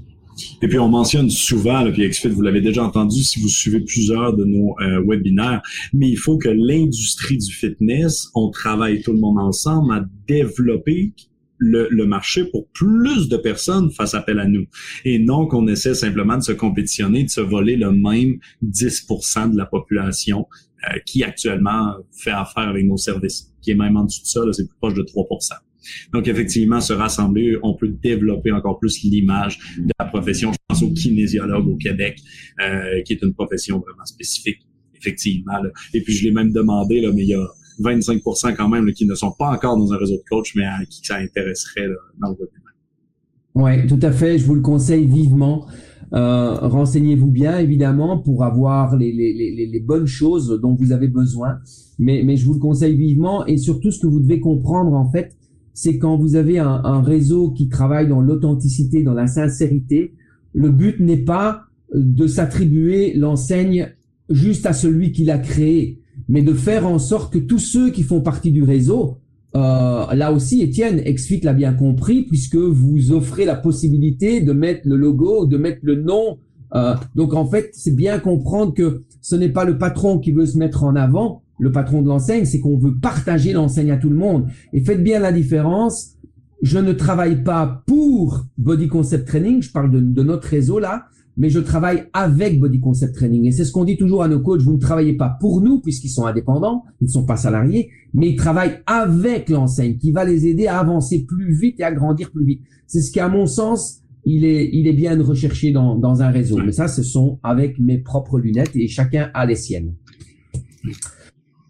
Et 0.61 0.67
puis 0.67 0.79
on 0.79 0.89
mentionne 0.89 1.29
souvent, 1.29 1.81
là, 1.81 1.91
puis 1.91 2.07
XFIT, 2.07 2.29
vous 2.29 2.41
l'avez 2.41 2.61
déjà 2.61 2.83
entendu 2.83 3.23
si 3.23 3.39
vous 3.39 3.49
suivez 3.49 3.79
plusieurs 3.79 4.35
de 4.35 4.43
nos 4.43 4.75
euh, 4.81 5.03
webinaires, 5.05 5.61
mais 5.93 6.09
il 6.09 6.17
faut 6.17 6.37
que 6.37 6.49
l'industrie 6.49 7.37
du 7.37 7.53
fitness, 7.53 8.29
on 8.35 8.49
travaille 8.49 9.01
tout 9.01 9.13
le 9.13 9.19
monde 9.19 9.39
ensemble 9.39 9.93
à 9.93 10.05
développer 10.27 11.13
le, 11.57 11.87
le, 11.89 12.05
marché 12.05 12.43
pour 12.45 12.67
plus 12.73 13.29
de 13.29 13.37
personnes 13.37 13.89
fassent 13.89 14.13
appel 14.13 14.39
à 14.39 14.47
nous. 14.47 14.65
Et 15.05 15.19
non 15.19 15.47
qu'on 15.47 15.67
essaie 15.67 15.95
simplement 15.95 16.37
de 16.37 16.43
se 16.43 16.51
compétitionner, 16.51 17.23
de 17.23 17.29
se 17.29 17.39
voler 17.39 17.77
le 17.77 17.91
même 17.91 18.39
10% 18.63 19.51
de 19.51 19.57
la 19.57 19.65
population 19.65 20.47
euh, 20.91 20.99
qui 21.05 21.23
actuellement 21.23 21.95
fait 22.11 22.31
affaire 22.31 22.67
avec 22.67 22.85
nos 22.85 22.97
services, 22.97 23.53
qui 23.61 23.71
est 23.71 23.75
même 23.75 23.95
en 23.95 24.03
dessous 24.03 24.21
de 24.21 24.27
ça, 24.27 24.41
c'est 24.51 24.67
plus 24.67 24.77
proche 24.77 24.93
de 24.95 25.03
3%. 25.03 25.53
Donc, 26.13 26.27
effectivement, 26.27 26.79
se 26.81 26.93
rassembler, 26.93 27.57
on 27.63 27.75
peut 27.75 27.87
développer 27.87 28.51
encore 28.51 28.79
plus 28.79 29.01
l'image 29.03 29.59
de 29.77 29.91
la 29.99 30.05
profession. 30.05 30.51
Je 30.51 30.57
pense 30.67 30.83
au 30.83 30.91
kinésiologue 30.91 31.67
au 31.67 31.75
Québec, 31.77 32.19
euh, 32.61 33.01
qui 33.05 33.13
est 33.13 33.21
une 33.21 33.33
profession 33.33 33.79
vraiment 33.79 34.05
spécifique, 34.05 34.59
effectivement. 34.95 35.53
Et 35.93 36.01
puis, 36.01 36.13
je 36.13 36.25
l'ai 36.25 36.31
même 36.31 36.51
demandé, 36.51 37.01
là, 37.01 37.11
mais 37.13 37.23
il 37.23 37.29
y 37.29 37.35
a 37.35 37.47
25% 37.79 38.55
quand 38.55 38.69
même 38.69 38.91
qui 38.93 39.05
ne 39.05 39.15
sont 39.15 39.33
pas 39.37 39.51
encore 39.51 39.77
dans 39.77 39.91
un 39.93 39.97
réseau 39.97 40.15
de 40.15 40.23
coach, 40.29 40.53
mais 40.55 40.65
à 40.65 40.79
qui 40.89 41.01
ça 41.03 41.17
intéresserait 41.17 41.87
dans 42.21 42.29
le 42.29 42.35
webinaire. 42.35 42.65
Oui, 43.55 43.87
tout 43.87 43.99
à 44.01 44.11
fait. 44.11 44.37
Je 44.37 44.45
vous 44.45 44.55
le 44.55 44.61
conseille 44.61 45.05
vivement. 45.05 45.65
Euh, 46.13 46.55
renseignez-vous 46.61 47.31
bien, 47.31 47.57
évidemment, 47.59 48.17
pour 48.17 48.43
avoir 48.43 48.95
les, 48.95 49.83
bonnes 49.85 50.05
choses 50.05 50.59
dont 50.61 50.75
vous 50.75 50.91
avez 50.91 51.07
besoin. 51.07 51.57
Mais 51.97 52.35
je 52.35 52.45
vous 52.45 52.53
le 52.53 52.59
conseille 52.59 52.95
vivement. 52.95 53.45
Et 53.45 53.57
surtout, 53.57 53.91
ce 53.91 54.00
que 54.00 54.07
vous 54.07 54.19
devez 54.19 54.39
comprendre, 54.39 54.93
en 54.93 55.09
fait, 55.09 55.35
c'est 55.75 56.00
quand 56.00 56.16
vous 56.16 56.35
avez 56.35 56.57
un, 56.57 57.01
réseau 57.01 57.51
qui 57.51 57.68
travaille 57.68 58.07
dans 58.07 58.22
l'authenticité, 58.22 59.03
dans 59.03 59.14
la 59.14 59.27
sincérité, 59.27 60.16
le 60.53 60.72
but 60.72 61.01
n'est 61.01 61.18
pas 61.18 61.66
de 61.94 62.27
s'attribuer 62.27 63.14
l'enseigne 63.14 63.90
juste 64.29 64.66
à 64.66 64.72
celui 64.72 65.11
qui 65.11 65.25
l'a 65.25 65.38
créé, 65.38 66.00
mais 66.29 66.42
de 66.42 66.53
faire 66.53 66.88
en 66.88 66.98
sorte 66.98 67.33
que 67.33 67.40
tous 67.40 67.59
ceux 67.59 67.92
qui 67.92 68.03
font 68.03 68.22
partie 68.22 68.53
du 68.53 68.64
réseau, 68.64 69.20
euh, 69.57 70.14
là 70.14 70.31
aussi, 70.31 70.61
Étienne, 70.61 71.01
explique 71.03 71.44
l'a 71.44 71.53
bien 71.53 71.74
compris, 71.74 72.24
puisque 72.24 72.55
vous 72.55 73.11
offrez 73.11 73.44
la 73.44 73.55
possibilité 73.55 74.40
de 74.40 74.53
mettre 74.53 74.88
le 74.88 74.96
logo, 74.96 75.46
de 75.46 75.57
mettre 75.57 75.79
le 75.83 76.01
nom. 76.01 76.40
Euh, 76.74 76.96
donc 77.16 77.33
en 77.33 77.46
fait, 77.46 77.72
c'est 77.74 77.96
bien 77.96 78.20
comprendre 78.20 78.74
que 78.74 79.03
ce 79.22 79.35
n'est 79.35 79.50
pas 79.50 79.66
le 79.66 79.77
patron 79.77 80.20
qui 80.20 80.31
veut 80.31 80.46
se 80.46 80.57
mettre 80.57 80.85
en 80.85 80.96
avant, 80.96 81.44
le 81.59 81.72
patron 81.72 82.01
de 82.01 82.07
l'enseigne, 82.07 82.46
c'est 82.46 82.59
qu'on 82.59 82.77
veut 82.77 82.96
partager 82.96 83.53
l'enseigne 83.53 83.91
à 83.91 83.98
tout 83.98 84.09
le 84.09 84.18
monde. 84.18 84.48
Et 84.74 84.81
faites 84.81 85.03
bien 85.03 85.20
la 85.20 85.31
différence. 85.31 86.15
Je 86.61 86.79
ne 86.79 86.94
travaille 86.94 87.44
pas 87.44 87.83
pour 87.85 88.46
Body 88.57 88.87
Concept 88.87 89.27
Training, 89.27 89.61
je 89.61 89.72
parle 89.72 89.91
de, 89.91 90.24
notre 90.24 90.48
réseau 90.48 90.79
là, 90.79 91.05
mais 91.37 91.50
je 91.50 91.59
travaille 91.59 92.05
avec 92.13 92.59
Body 92.59 92.79
Concept 92.79 93.13
Training. 93.13 93.46
Et 93.46 93.51
c'est 93.51 93.65
ce 93.65 93.72
qu'on 93.72 93.83
dit 93.83 93.98
toujours 93.98 94.24
à 94.24 94.27
nos 94.27 94.39
coachs, 94.39 94.61
vous 94.61 94.74
ne 94.74 94.79
travaillez 94.79 95.13
pas 95.13 95.37
pour 95.39 95.61
nous 95.61 95.79
puisqu'ils 95.81 96.09
sont 96.09 96.25
indépendants, 96.25 96.83
ils 97.01 97.05
ne 97.05 97.11
sont 97.11 97.25
pas 97.25 97.35
salariés, 97.35 97.89
mais 98.13 98.29
ils 98.29 98.35
travaillent 98.35 98.79
avec 98.87 99.50
l'enseigne 99.50 99.98
qui 99.98 100.11
va 100.11 100.24
les 100.24 100.48
aider 100.48 100.65
à 100.68 100.79
avancer 100.79 101.25
plus 101.25 101.53
vite 101.53 101.79
et 101.79 101.83
à 101.83 101.91
grandir 101.91 102.31
plus 102.31 102.46
vite. 102.46 102.61
C'est 102.87 103.01
ce 103.01 103.11
qui, 103.11 103.20
à 103.20 103.29
mon 103.29 103.46
sens, 103.46 104.01
il 104.24 104.44
est, 104.46 104.70
il 104.74 104.87
est 104.87 104.94
bien 104.94 105.18
de 105.18 105.22
rechercher 105.22 105.72
dans, 105.72 105.96
dans 105.96 106.22
un 106.22 106.29
réseau. 106.29 106.57
Mais 106.65 106.72
ça, 106.72 106.87
ce 106.87 107.03
sont 107.03 107.39
avec 107.44 107.79
mes 107.79 108.00
propres 108.00 108.39
lunettes 108.39 108.75
et 108.75 108.87
chacun 108.87 109.29
a 109.33 109.46
les 109.46 109.55
siennes. 109.55 109.94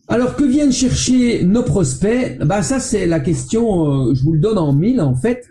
Alors 0.08 0.36
que 0.36 0.44
viennent 0.44 0.72
chercher 0.72 1.44
nos 1.44 1.63
prospects? 1.63 2.38
Bah 2.39 2.62
ça 2.62 2.80
c'est 2.80 3.06
la 3.08 3.20
question. 3.20 4.10
Euh, 4.10 4.13
je 4.13 4.24
vous 4.24 4.34
le 4.34 4.39
donne 4.39 4.58
en 4.58 4.74
mille 4.74 5.02
en 5.02 5.15
fait. 5.15 5.46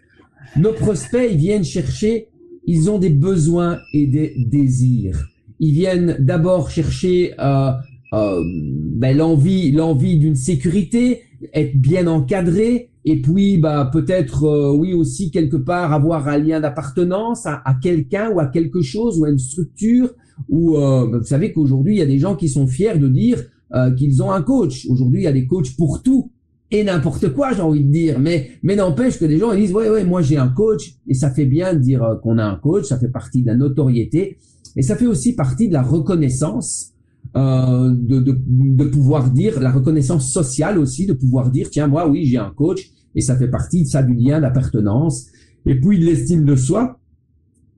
Nos 0.56 0.72
prospects 0.72 1.28
ils 1.30 1.38
viennent 1.38 1.64
chercher. 1.64 2.28
Ils 2.66 2.90
ont 2.90 2.98
des 2.98 3.10
besoins 3.10 3.78
et 3.92 4.06
des 4.06 4.34
désirs. 4.38 5.28
Ils 5.60 5.72
viennent 5.72 6.16
d'abord 6.18 6.70
chercher 6.70 7.34
euh, 7.38 7.72
euh, 8.14 8.40
ben, 8.44 9.16
l'envie, 9.16 9.72
l'envie 9.72 10.18
d'une 10.18 10.36
sécurité, 10.36 11.22
être 11.52 11.76
bien 11.76 12.06
encadré, 12.06 12.90
et 13.04 13.20
puis 13.20 13.58
bah 13.58 13.90
peut-être 13.92 14.44
euh, 14.44 14.72
oui 14.72 14.94
aussi 14.94 15.30
quelque 15.30 15.56
part 15.56 15.92
avoir 15.92 16.28
un 16.28 16.38
lien 16.38 16.60
d'appartenance 16.60 17.44
à, 17.46 17.62
quelqu'un 17.82 18.30
ou 18.30 18.40
à 18.40 18.46
quelque 18.46 18.82
chose 18.82 19.18
ou 19.18 19.24
à 19.24 19.30
une 19.30 19.38
structure. 19.38 20.10
Ou 20.48 20.76
euh, 20.76 21.18
vous 21.18 21.24
savez 21.24 21.52
qu'aujourd'hui 21.52 21.96
il 21.96 21.98
y 21.98 22.02
a 22.02 22.06
des 22.06 22.18
gens 22.18 22.36
qui 22.36 22.48
sont 22.48 22.66
fiers 22.66 22.96
de 22.98 23.08
dire 23.08 23.42
euh, 23.74 23.90
qu'ils 23.92 24.22
ont 24.22 24.30
un 24.30 24.42
coach. 24.42 24.86
Aujourd'hui, 24.88 25.20
il 25.20 25.24
y 25.24 25.28
a 25.28 25.32
des 25.32 25.46
coachs 25.46 25.74
pour 25.76 26.02
tout 26.02 26.30
et 26.70 26.82
n'importe 26.82 27.32
quoi, 27.32 27.52
j'ai 27.52 27.60
envie 27.60 27.84
de 27.84 27.90
dire. 27.90 28.18
Mais 28.18 28.50
mais 28.62 28.76
n'empêche 28.76 29.18
que 29.18 29.24
des 29.24 29.38
gens 29.38 29.52
ils 29.52 29.60
disent 29.60 29.72
ouais 29.72 29.88
ouais 29.90 30.04
moi 30.04 30.22
j'ai 30.22 30.36
un 30.36 30.48
coach 30.48 30.94
et 31.06 31.14
ça 31.14 31.30
fait 31.30 31.44
bien 31.44 31.74
de 31.74 31.78
dire 31.78 32.02
euh, 32.02 32.16
qu'on 32.16 32.38
a 32.38 32.44
un 32.44 32.56
coach, 32.56 32.86
ça 32.86 32.98
fait 32.98 33.08
partie 33.08 33.42
de 33.42 33.46
la 33.46 33.56
notoriété 33.56 34.38
et 34.76 34.82
ça 34.82 34.96
fait 34.96 35.06
aussi 35.06 35.34
partie 35.34 35.68
de 35.68 35.72
la 35.72 35.82
reconnaissance. 35.82 36.90
Euh, 37.36 37.90
de, 37.90 38.20
de, 38.20 38.38
de 38.46 38.84
pouvoir 38.84 39.30
dire 39.30 39.58
la 39.58 39.72
reconnaissance 39.72 40.30
sociale 40.30 40.78
aussi, 40.78 41.06
de 41.06 41.14
pouvoir 41.14 41.50
dire 41.50 41.68
tiens 41.70 41.88
moi 41.88 42.06
oui 42.06 42.26
j'ai 42.26 42.36
un 42.36 42.50
coach 42.50 42.90
et 43.14 43.22
ça 43.22 43.36
fait 43.36 43.48
partie 43.48 43.82
de 43.82 43.88
ça 43.88 44.02
du 44.02 44.14
lien 44.14 44.40
d'appartenance 44.40 45.26
et 45.66 45.80
puis 45.80 45.98
de 45.98 46.04
l'estime 46.04 46.44
de 46.44 46.54
soi 46.54 47.00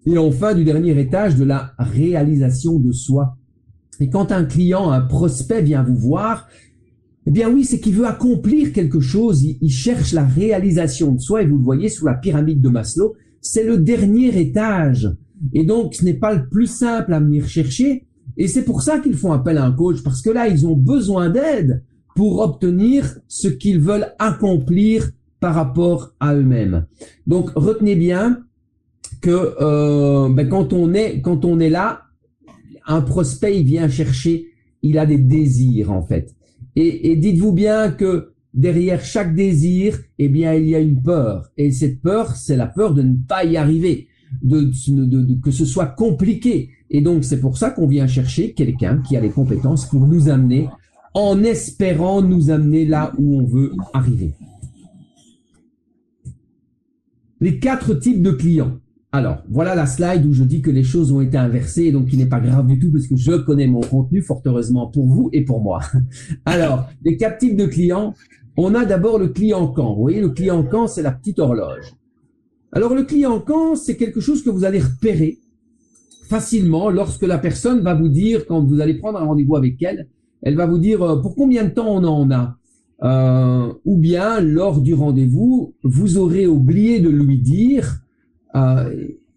et 0.05 0.19
enfin 0.19 0.53
du 0.53 0.65
dernier 0.65 0.99
étage 1.01 1.37
de 1.37 1.45
la 1.45 1.73
réalisation 1.79 2.79
de 2.79 2.93
soi 2.93 3.36
et 4.01 4.11
quand 4.11 4.33
un 4.33 4.45
client, 4.45 4.91
un 4.91 5.01
prospect 5.01 5.63
vient 5.63 5.83
vous 5.83 5.97
voir, 5.97 6.49
eh 7.27 7.31
bien 7.31 7.51
oui, 7.51 7.65
c'est 7.65 7.81
qu'il 7.81 7.95
veut 7.95 8.07
accomplir 8.07 8.73
quelque 8.73 9.01
chose, 9.01 9.43
il, 9.43 9.71
cherche 9.71 10.13
la 10.13 10.25
réalisation 10.25 11.13
de 11.13 11.21
soi, 11.21 11.43
et 11.43 11.47
vous 11.47 11.59
le 11.59 11.65
voyez 11.65 11.89
sous 11.89 12.07
la 12.07 12.15
pyramide 12.15 12.61
de 12.61 12.69
Maslow, 12.69 13.15
c'est 13.41 13.65
le 13.65 13.79
dernier 13.79 14.39
étage. 14.39 15.11
Et 15.53 15.65
donc, 15.65 15.95
ce 15.95 16.05
n'est 16.05 16.15
pas 16.15 16.35
le 16.35 16.49
plus 16.49 16.67
simple 16.67 17.13
à 17.13 17.21
venir 17.21 17.49
chercher, 17.49 18.07
et 18.37 18.49
c'est 18.49 18.65
pour 18.65 18.83
ça 18.83 19.01
qu'ils 19.01 19.17
font 19.17 19.33
appel 19.33 19.59
à 19.59 19.65
un 19.65 19.73
coach, 19.73 20.03
parce 20.03 20.23
que 20.23 20.31
là, 20.31 20.47
ils 20.47 20.67
ont 20.67 20.77
besoin 20.77 21.29
d'aide 21.31 21.83
pour 22.15 22.41
obtenir 22.41 23.19
ce 23.29 23.49
qu'ils 23.49 23.81
veulent 23.81 24.15
accomplir 24.19 25.11
par 25.41 25.55
rapport 25.55 26.13
à 26.21 26.35
eux-mêmes. 26.35 26.87
Donc, 27.27 27.51
retenez 27.55 27.97
bien 27.97 28.43
que 29.21 29.55
euh, 29.61 30.29
ben, 30.33 30.49
quand 30.49 30.73
on 30.73 30.95
est 30.95 31.21
quand 31.21 31.45
on 31.45 31.61
est 31.61 31.71
là, 31.71 32.06
un 32.87 33.01
prospect, 33.01 33.59
il 33.61 33.67
vient 33.67 33.89
chercher, 33.89 34.49
il 34.83 34.99
a 34.99 35.07
des 35.07 35.19
désirs 35.19 35.93
en 35.93 36.03
fait. 36.03 36.37
Et, 36.77 37.17
dites-vous 37.17 37.53
bien 37.53 37.91
que 37.91 38.33
derrière 38.53 39.03
chaque 39.03 39.35
désir, 39.35 39.99
eh 40.19 40.29
bien, 40.29 40.53
il 40.55 40.69
y 40.69 40.75
a 40.75 40.79
une 40.79 41.03
peur. 41.03 41.51
Et 41.57 41.73
cette 41.73 42.03
peur, 42.03 42.37
c'est 42.37 42.57
la 42.57 42.67
peur 42.67 42.93
de 42.95 43.03
ne 43.03 43.17
pas 43.17 43.45
y 43.45 43.57
arriver, 43.57 44.09
de, 44.43 44.71
que 45.43 45.51
ce 45.51 45.65
soit 45.65 45.87
compliqué. 45.87 46.71
Et 46.91 47.01
donc, 47.01 47.25
c'est 47.25 47.41
pour 47.41 47.57
ça 47.57 47.71
qu'on 47.71 47.87
vient 47.87 48.07
chercher 48.07 48.53
quelqu'un 48.53 48.99
qui 48.99 49.17
a 49.17 49.21
les 49.21 49.31
compétences 49.31 49.89
pour 49.89 50.07
nous 50.07 50.29
amener, 50.29 50.69
en 51.15 51.43
espérant 51.43 52.21
nous 52.21 52.51
amener 52.51 52.85
là 52.85 53.15
où 53.19 53.41
on 53.41 53.45
veut 53.47 53.73
arriver. 53.95 54.35
Les 57.41 57.59
quatre 57.59 57.95
types 57.95 58.23
de 58.23 58.33
clients. 58.33 58.79
Alors, 59.17 59.39
voilà 59.49 59.75
la 59.75 59.87
slide 59.87 60.27
où 60.27 60.35
je 60.35 60.45
dis 60.45 60.61
que 60.61 60.71
les 60.71 60.83
choses 60.83 61.11
ont 61.11 61.23
été 61.23 61.39
inversées, 61.39 61.91
donc 61.91 62.13
il 62.13 62.19
n'est 62.19 62.27
pas 62.27 62.39
grave 62.39 62.67
du 62.67 62.79
tout 62.79 62.93
parce 62.93 63.07
que 63.07 63.17
je 63.17 63.33
connais 63.33 63.67
mon 63.67 63.81
contenu, 63.81 64.21
fort 64.21 64.43
heureusement 64.45 64.89
pour 64.89 65.07
vous 65.07 65.31
et 65.33 65.43
pour 65.43 65.63
moi. 65.63 65.81
Alors, 66.45 66.91
les 67.03 67.17
types 67.17 67.57
de 67.57 67.65
clients, 67.65 68.13
on 68.59 68.75
a 68.75 68.85
d'abord 68.85 69.19
le 69.19 69.29
client 69.29 69.69
quand. 69.69 69.95
Vous 69.95 70.03
voyez, 70.03 70.21
le 70.21 70.29
client 70.29 70.63
quand, 70.71 70.87
c'est 70.87 71.01
la 71.01 71.13
petite 71.13 71.39
horloge. 71.39 71.95
Alors, 72.73 72.95
le 72.95 73.05
client 73.05 73.41
quand, 73.41 73.75
c'est 73.75 73.97
quelque 73.97 74.21
chose 74.21 74.43
que 74.43 74.51
vous 74.51 74.65
allez 74.65 74.81
repérer 74.81 75.39
facilement 76.29 76.91
lorsque 76.91 77.23
la 77.23 77.39
personne 77.39 77.81
va 77.81 77.95
vous 77.95 78.11
dire, 78.11 78.45
quand 78.47 78.63
vous 78.63 78.83
allez 78.83 78.99
prendre 78.99 79.19
un 79.19 79.25
rendez-vous 79.25 79.57
avec 79.57 79.83
elle, 79.83 80.09
elle 80.43 80.57
va 80.57 80.67
vous 80.67 80.79
dire 80.79 81.03
euh, 81.03 81.17
pour 81.23 81.37
combien 81.37 81.65
de 81.65 81.71
temps 81.71 81.89
on 81.89 82.05
en 82.05 82.31
a? 82.31 82.59
Euh, 83.03 83.73
ou 83.87 83.97
bien, 83.97 84.43
lors 84.43 84.83
du 84.83 84.93
rendez-vous, 84.93 85.73
vous 85.85 86.19
aurez 86.19 86.47
oublié 86.47 87.01
de 87.01 87.09
lui 87.09 87.39
dire 87.39 88.03
euh, 88.57 88.93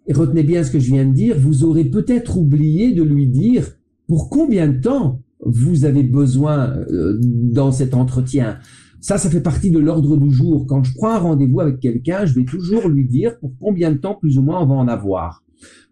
et 0.08 0.14
retenez 0.14 0.44
bien 0.44 0.64
ce 0.64 0.72
que 0.72 0.80
je 0.80 0.88
viens 0.88 1.06
de 1.06 1.14
dire, 1.14 1.38
vous 1.38 1.64
aurez 1.64 1.86
peut-être 1.86 2.38
oublié 2.38 2.94
de 2.94 3.04
lui 3.04 3.28
dire 3.28 3.68
pour 4.08 4.30
combien 4.30 4.68
de 4.68 4.82
temps 4.82 5.22
vous 5.46 5.86
avez 5.86 6.04
besoin 6.04 6.72
euh, 6.92 7.20
dans 7.22 7.72
cet 7.72 7.94
entretien. 7.94 8.58
Ça, 9.02 9.18
ça 9.18 9.30
fait 9.30 9.42
partie 9.42 9.72
de 9.72 9.80
l'ordre 9.80 10.18
du 10.18 10.32
jour. 10.32 10.66
Quand 10.68 10.84
je 10.84 10.94
prends 10.96 11.12
un 11.12 11.20
rendez-vous 11.20 11.62
avec 11.62 11.80
quelqu'un, 11.80 12.26
je 12.26 12.34
vais 12.34 12.44
toujours 12.44 12.90
lui 12.90 13.08
dire 13.08 13.40
pour 13.40 13.52
combien 13.60 13.92
de 13.92 13.98
temps 13.98 14.16
plus 14.16 14.38
ou 14.38 14.42
moins 14.42 14.62
on 14.62 14.66
va 14.66 14.76
en 14.76 14.88
avoir. 14.88 15.44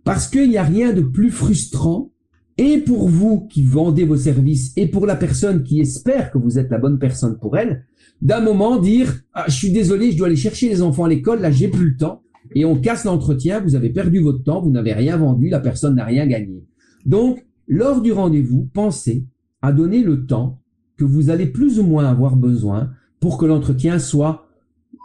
Parce 0.03 0.27
qu'il 0.27 0.49
n'y 0.49 0.57
a 0.57 0.63
rien 0.63 0.93
de 0.93 1.01
plus 1.01 1.31
frustrant, 1.31 2.11
et 2.57 2.79
pour 2.79 3.07
vous 3.07 3.47
qui 3.47 3.63
vendez 3.63 4.03
vos 4.03 4.17
services, 4.17 4.73
et 4.77 4.87
pour 4.87 5.05
la 5.05 5.15
personne 5.15 5.63
qui 5.63 5.79
espère 5.79 6.31
que 6.31 6.37
vous 6.37 6.57
êtes 6.57 6.71
la 6.71 6.79
bonne 6.79 6.97
personne 6.97 7.37
pour 7.37 7.55
elle, 7.55 7.85
d'un 8.21 8.41
moment 8.41 8.79
dire, 8.79 9.21
ah, 9.33 9.45
je 9.47 9.53
suis 9.53 9.71
désolé, 9.71 10.11
je 10.11 10.17
dois 10.17 10.27
aller 10.27 10.35
chercher 10.35 10.69
les 10.69 10.81
enfants 10.81 11.03
à 11.03 11.09
l'école, 11.09 11.41
là 11.41 11.51
j'ai 11.51 11.67
plus 11.67 11.91
le 11.91 11.97
temps 11.97 12.23
et 12.53 12.65
on 12.65 12.79
casse 12.79 13.05
l'entretien, 13.05 13.59
vous 13.61 13.75
avez 13.75 13.89
perdu 13.89 14.19
votre 14.19 14.43
temps, 14.43 14.61
vous 14.61 14.71
n'avez 14.71 14.93
rien 14.93 15.17
vendu, 15.17 15.49
la 15.49 15.59
personne 15.59 15.95
n'a 15.95 16.05
rien 16.05 16.27
gagné. 16.27 16.65
Donc, 17.05 17.45
lors 17.67 18.01
du 18.01 18.11
rendez-vous, 18.11 18.69
pensez 18.73 19.25
à 19.61 19.71
donner 19.71 20.03
le 20.03 20.25
temps 20.25 20.61
que 20.97 21.05
vous 21.05 21.29
allez 21.29 21.47
plus 21.47 21.79
ou 21.79 21.83
moins 21.83 22.05
avoir 22.05 22.35
besoin 22.35 22.91
pour 23.19 23.37
que 23.37 23.45
l'entretien 23.45 23.99
soit 23.99 24.47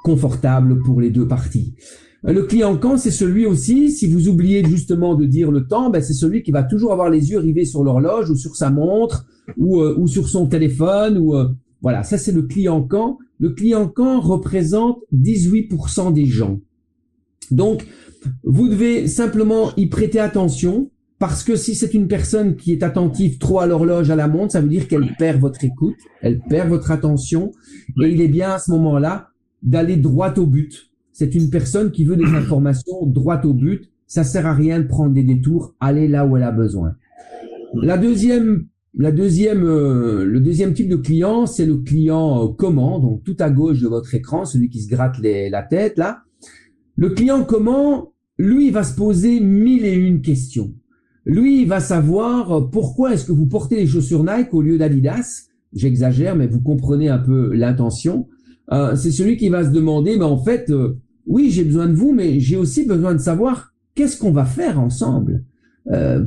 confortable 0.05 0.83
pour 0.83 1.01
les 1.01 1.11
deux 1.11 1.27
parties. 1.27 1.75
Le 2.25 2.43
client 2.45 2.77
quand, 2.77 2.99
c'est 2.99 3.11
celui 3.11 3.47
aussi, 3.47 3.91
si 3.91 4.07
vous 4.07 4.29
oubliez 4.29 4.65
justement 4.65 5.17
de 5.17 5.25
dire 5.25 5.51
le 5.51 5.67
temps, 5.67 5.91
ben 5.91 6.01
c'est 6.01 6.13
celui 6.13 6.45
qui 6.45 6.53
va 6.53 6.63
toujours 6.63 6.93
avoir 6.93 7.11
les 7.11 7.31
yeux 7.31 7.39
rivés 7.39 7.65
sur 7.65 7.83
l'horloge 7.83 8.31
ou 8.31 8.37
sur 8.37 8.55
sa 8.55 8.71
montre 8.71 9.27
ou, 9.57 9.81
euh, 9.81 9.97
ou 9.99 10.07
sur 10.07 10.29
son 10.29 10.47
téléphone. 10.47 11.19
ou 11.19 11.35
euh, 11.35 11.49
Voilà, 11.81 12.05
ça 12.05 12.19
c'est 12.19 12.31
le 12.31 12.43
client 12.43 12.83
quand. 12.83 13.19
Le 13.41 13.51
client 13.51 13.89
quand 13.89 14.21
représente 14.21 14.99
18% 15.13 16.13
des 16.13 16.27
gens. 16.27 16.61
Donc, 17.53 17.87
vous 18.45 18.69
devez 18.69 19.07
simplement 19.09 19.75
y 19.77 19.87
prêter 19.87 20.19
attention 20.19 20.91
parce 21.19 21.45
que 21.45 21.55
si 21.55 21.77
c'est 21.77 21.95
une 21.95 22.09
personne 22.09 22.57
qui 22.57 22.73
est 22.73 22.83
attentive 22.83 23.39
trop 23.39 23.61
à 23.61 23.67
l'horloge, 23.69 24.11
à 24.11 24.17
la 24.17 24.27
montre, 24.27 24.53
ça 24.53 24.61
veut 24.61 24.69
dire 24.69 24.89
qu'elle 24.89 25.15
perd 25.19 25.41
votre 25.41 25.63
écoute, 25.65 25.95
elle 26.21 26.41
perd 26.41 26.69
votre 26.69 26.91
attention 26.91 27.53
et 28.03 28.09
il 28.09 28.21
est 28.21 28.29
bien 28.29 28.51
à 28.51 28.59
ce 28.59 28.73
moment-là 28.73 29.29
d'aller 29.63 29.97
droit 29.97 30.35
au 30.37 30.47
but. 30.47 30.91
C'est 31.13 31.37
une 31.37 31.49
personne 31.49 31.93
qui 31.93 32.05
veut 32.05 32.17
des 32.17 32.25
informations 32.35 33.07
droit 33.07 33.41
au 33.45 33.55
but. 33.55 33.89
Ça 34.09 34.25
sert 34.25 34.47
à 34.47 34.53
rien 34.53 34.81
de 34.81 34.89
prendre 34.89 35.15
des 35.15 35.23
détours, 35.23 35.75
aller 35.79 36.09
là 36.09 36.27
où 36.27 36.37
elle 36.37 36.43
a 36.43 36.51
besoin. 36.51 36.97
La 37.75 37.97
deuxième, 37.99 38.67
la 38.99 39.13
deuxième, 39.13 39.65
euh, 39.65 40.25
le 40.25 40.41
deuxième 40.41 40.75
type 40.75 40.89
de 40.89 40.97
client, 40.97 41.47
c'est 41.47 41.67
le 41.67 41.79
client 41.79 42.45
euh, 42.45 42.49
comment, 42.49 42.99
donc 42.99 43.23
tout 43.23 43.37
à 43.39 43.49
gauche 43.49 43.81
de 43.81 43.87
votre 43.87 44.13
écran, 44.15 44.45
celui 44.45 44.69
qui 44.69 44.83
se 44.83 44.89
gratte 44.89 45.19
la 45.23 45.63
tête 45.63 45.99
là. 45.99 46.23
Le 46.97 47.11
client 47.11 47.45
comment, 47.45 48.13
lui, 48.39 48.71
va 48.71 48.85
se 48.85 48.95
poser 48.95 49.41
mille 49.41 49.85
et 49.85 49.95
une 49.95 50.21
questions. 50.21 50.73
Lui, 51.25 51.65
va 51.65 51.81
savoir 51.81 52.53
euh, 52.53 52.61
pourquoi 52.63 53.15
est-ce 53.15 53.25
que 53.25 53.33
vous 53.33 53.47
portez 53.47 53.77
les 53.77 53.87
chaussures 53.87 54.25
Nike 54.25 54.53
au 54.53 54.61
lieu 54.61 54.77
d'Adidas? 54.77 55.47
J'exagère, 55.73 56.37
mais 56.37 56.47
vous 56.47 56.61
comprenez 56.61 57.09
un 57.09 57.19
peu 57.19 57.53
l'intention. 57.55 58.29
Euh, 58.73 58.97
c'est 58.97 59.11
celui 59.11 59.37
qui 59.37 59.49
va 59.49 59.65
se 59.65 59.71
demander, 59.71 60.17
mais 60.17 60.25
en 60.25 60.39
fait, 60.39 60.71
euh, 60.71 60.99
oui, 61.27 61.51
j'ai 61.51 61.65
besoin 61.65 61.87
de 61.87 61.95
vous, 61.95 62.13
mais 62.13 62.41
j'ai 62.41 62.57
aussi 62.57 62.85
besoin 62.85 63.15
de 63.15 63.21
savoir 63.21 63.73
qu'est-ce 63.95 64.19
qu'on 64.19 64.33
va 64.33 64.45
faire 64.45 64.81
ensemble. 64.81 65.45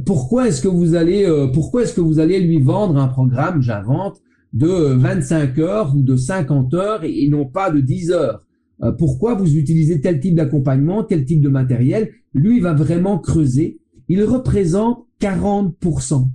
pourquoi 0.06 0.48
est-ce 0.48 0.62
que 0.62 0.68
vous 0.68 0.96
allez, 0.96 1.26
pourquoi 1.54 1.84
est-ce 1.84 1.94
que 1.94 2.02
vous 2.02 2.20
allez 2.20 2.40
lui 2.40 2.62
vendre 2.62 2.98
un 2.98 3.08
programme, 3.08 3.62
j'invente, 3.62 4.22
de 4.54 4.68
25 4.68 5.58
heures 5.60 5.96
ou 5.96 6.02
de 6.02 6.16
50 6.16 6.74
heures 6.74 7.04
et 7.04 7.28
non 7.30 7.46
pas 7.46 7.72
de 7.72 7.80
10 7.80 8.12
heures? 8.12 8.45
Euh, 8.84 8.92
pourquoi 8.92 9.36
vous 9.36 9.56
utilisez 9.56 10.02
tel 10.02 10.20
type 10.20 10.36
d'accompagnement, 10.36 11.04
tel 11.04 11.26
type 11.26 11.42
de 11.42 11.50
matériel? 11.50 12.12
Lui, 12.34 12.60
va 12.60 12.74
vraiment 12.74 13.20
creuser. 13.20 13.80
Il 14.10 14.24
représente 14.24 15.06
40%. 15.22 16.28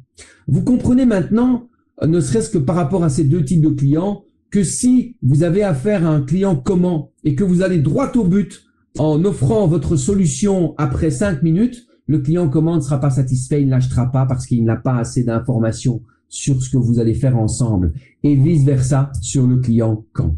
Vous 0.49 0.63
comprenez 0.63 1.07
maintenant, 1.07 1.69
euh, 2.03 2.07
ne 2.07 2.21
serait-ce 2.21 2.51
que 2.51 2.59
par 2.59 2.77
rapport 2.77 3.05
à 3.05 3.11
ces 3.11 3.25
deux 3.25 3.45
types 3.45 3.63
de 3.63 3.69
clients, 3.69 4.25
que 4.51 4.65
si 4.65 5.17
vous 5.23 5.43
avez 5.45 5.63
affaire 5.63 6.05
à 6.05 6.11
un 6.11 6.23
client 6.23 6.57
comment 6.57 7.13
et 7.25 7.35
que 7.35 7.45
vous 7.45 7.63
allez 7.63 7.79
droit 7.79 8.11
au 8.17 8.25
but 8.25 8.65
en 8.99 9.25
offrant 9.25 9.69
votre 9.69 9.97
solution 9.97 10.75
après 10.77 11.11
cinq 11.11 11.43
minutes, 11.43 11.87
le 12.07 12.19
client 12.19 12.49
comment 12.49 12.75
ne 12.75 12.81
sera 12.81 12.99
pas 12.99 13.11
satisfait, 13.11 13.63
il 13.63 13.67
ne 13.67 13.71
lâchera 13.71 14.11
pas 14.11 14.27
parce 14.27 14.47
qu'il 14.47 14.65
n'a 14.65 14.75
pas 14.75 14.97
assez 14.97 15.23
d'informations 15.23 16.03
sur 16.29 16.61
ce 16.61 16.71
que 16.71 16.77
vous 16.77 16.99
allez 16.99 17.15
faire 17.15 17.37
ensemble 17.37 17.93
et 18.25 18.35
vice 18.35 18.65
versa 18.65 19.13
sur 19.21 19.47
le 19.47 19.59
client 19.59 20.05
quand. 20.13 20.37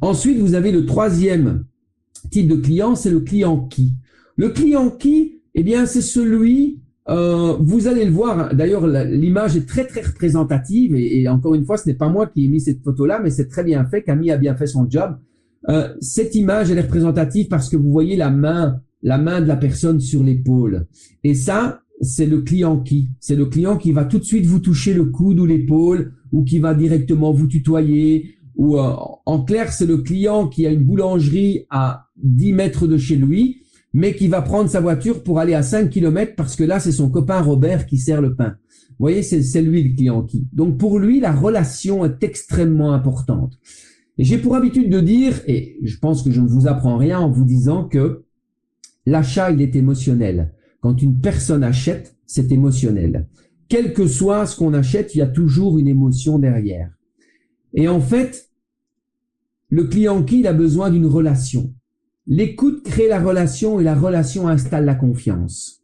Ensuite, 0.00 0.38
vous 0.38 0.54
avez 0.54 0.72
le 0.72 0.86
troisième 0.86 1.64
type 2.30 2.48
de 2.48 2.56
client, 2.56 2.94
c'est 2.94 3.10
le 3.10 3.20
client 3.20 3.66
qui. 3.66 3.92
Le 4.36 4.48
client 4.48 4.90
qui, 4.90 5.40
eh 5.54 5.62
bien, 5.62 5.86
c'est 5.86 6.02
celui, 6.02 6.80
euh, 7.08 7.56
vous 7.60 7.86
allez 7.86 8.04
le 8.04 8.10
voir, 8.10 8.54
d'ailleurs, 8.54 8.86
l'image 8.86 9.56
est 9.56 9.66
très, 9.66 9.86
très 9.86 10.02
représentative, 10.02 10.94
et, 10.96 11.28
encore 11.28 11.54
une 11.54 11.64
fois, 11.64 11.76
ce 11.76 11.88
n'est 11.88 11.94
pas 11.94 12.08
moi 12.08 12.26
qui 12.26 12.44
ai 12.44 12.48
mis 12.48 12.60
cette 12.60 12.82
photo-là, 12.82 13.20
mais 13.22 13.30
c'est 13.30 13.48
très 13.48 13.64
bien 13.64 13.84
fait, 13.84 14.02
Camille 14.02 14.30
a 14.30 14.38
bien 14.38 14.56
fait 14.56 14.66
son 14.66 14.88
job. 14.88 15.16
Euh, 15.68 15.94
cette 16.00 16.34
image, 16.34 16.70
elle 16.70 16.78
est 16.78 16.82
représentative 16.82 17.48
parce 17.48 17.70
que 17.70 17.76
vous 17.76 17.90
voyez 17.90 18.16
la 18.16 18.30
main, 18.30 18.80
la 19.02 19.18
main 19.18 19.40
de 19.40 19.46
la 19.46 19.56
personne 19.56 19.98
sur 19.98 20.22
l'épaule. 20.22 20.86
Et 21.22 21.34
ça, 21.34 21.80
c'est 22.00 22.26
le 22.26 22.42
client 22.42 22.80
qui. 22.80 23.08
C'est 23.20 23.36
le 23.36 23.46
client 23.46 23.78
qui 23.78 23.92
va 23.92 24.04
tout 24.04 24.18
de 24.18 24.24
suite 24.24 24.44
vous 24.44 24.58
toucher 24.58 24.92
le 24.92 25.06
coude 25.06 25.40
ou 25.40 25.46
l'épaule, 25.46 26.12
ou 26.32 26.44
qui 26.44 26.58
va 26.58 26.74
directement 26.74 27.32
vous 27.32 27.46
tutoyer, 27.46 28.34
ou 28.56 28.78
euh, 28.78 28.94
en 29.26 29.42
clair, 29.42 29.72
c'est 29.72 29.86
le 29.86 29.98
client 29.98 30.48
qui 30.48 30.66
a 30.66 30.70
une 30.70 30.84
boulangerie 30.84 31.66
à 31.70 32.06
10 32.22 32.52
mètres 32.52 32.86
de 32.86 32.96
chez 32.96 33.16
lui, 33.16 33.62
mais 33.92 34.14
qui 34.14 34.28
va 34.28 34.42
prendre 34.42 34.70
sa 34.70 34.80
voiture 34.80 35.22
pour 35.22 35.38
aller 35.40 35.54
à 35.54 35.62
5 35.62 35.90
km 35.90 36.34
parce 36.36 36.56
que 36.56 36.64
là, 36.64 36.80
c'est 36.80 36.92
son 36.92 37.10
copain 37.10 37.40
Robert 37.40 37.86
qui 37.86 37.98
sert 37.98 38.20
le 38.20 38.34
pain. 38.34 38.56
Vous 38.90 39.06
voyez, 39.06 39.22
c'est 39.22 39.62
lui 39.62 39.82
le 39.82 39.94
client 39.94 40.22
qui. 40.22 40.46
Donc 40.52 40.78
pour 40.78 40.98
lui, 40.98 41.18
la 41.18 41.32
relation 41.32 42.04
est 42.04 42.22
extrêmement 42.22 42.92
importante. 42.92 43.58
Et 44.18 44.24
j'ai 44.24 44.38
pour 44.38 44.54
habitude 44.54 44.90
de 44.90 45.00
dire, 45.00 45.40
et 45.48 45.78
je 45.82 45.98
pense 45.98 46.22
que 46.22 46.30
je 46.30 46.40
ne 46.40 46.46
vous 46.46 46.68
apprends 46.68 46.96
rien 46.96 47.18
en 47.18 47.30
vous 47.30 47.44
disant 47.44 47.84
que 47.84 48.24
l'achat, 49.06 49.50
il 49.50 49.60
est 49.60 49.74
émotionnel. 49.74 50.52
Quand 50.80 51.02
une 51.02 51.18
personne 51.18 51.64
achète, 51.64 52.16
c'est 52.26 52.52
émotionnel. 52.52 53.26
Quel 53.68 53.92
que 53.92 54.06
soit 54.06 54.46
ce 54.46 54.56
qu'on 54.56 54.74
achète, 54.74 55.14
il 55.14 55.18
y 55.18 55.22
a 55.22 55.26
toujours 55.26 55.78
une 55.78 55.88
émotion 55.88 56.38
derrière. 56.38 56.90
Et 57.74 57.88
en 57.88 58.00
fait, 58.00 58.50
le 59.68 59.84
client 59.84 60.22
qui 60.22 60.40
il 60.40 60.46
a 60.46 60.52
besoin 60.52 60.90
d'une 60.90 61.06
relation. 61.06 61.74
L'écoute 62.26 62.84
crée 62.84 63.08
la 63.08 63.20
relation 63.20 63.80
et 63.80 63.84
la 63.84 63.94
relation 63.94 64.48
installe 64.48 64.84
la 64.84 64.94
confiance. 64.94 65.82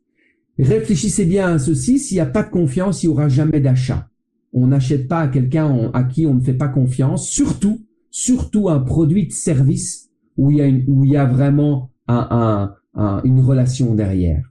Réfléchissez 0.59 1.25
bien 1.25 1.55
à 1.55 1.59
ceci, 1.59 1.99
s'il 1.99 2.17
n'y 2.17 2.21
a 2.21 2.27
pas 2.27 2.43
de 2.43 2.51
confiance, 2.51 3.03
il 3.03 3.07
n'y 3.07 3.13
aura 3.13 3.29
jamais 3.29 3.61
d'achat. 3.61 4.09
On 4.53 4.69
n'achète 4.69 5.09
pas 5.09 5.21
à 5.21 5.29
quelqu'un 5.29 5.91
à 5.93 6.05
qui 6.05 6.27
on 6.27 6.35
ne 6.35 6.41
fait 6.41 6.55
pas 6.55 6.69
confiance, 6.69 7.29
surtout, 7.29 7.85
surtout 8.11 8.69
un 8.69 8.81
produit 8.81 9.27
de 9.27 9.33
service 9.33 10.11
où 10.37 10.51
il 10.51 10.59
y 11.05 11.17
a, 11.17 11.27
vraiment 11.27 11.91
un, 12.09 12.73
un, 12.95 13.23
une 13.25 13.41
relation 13.41 13.95
derrière. 13.95 14.51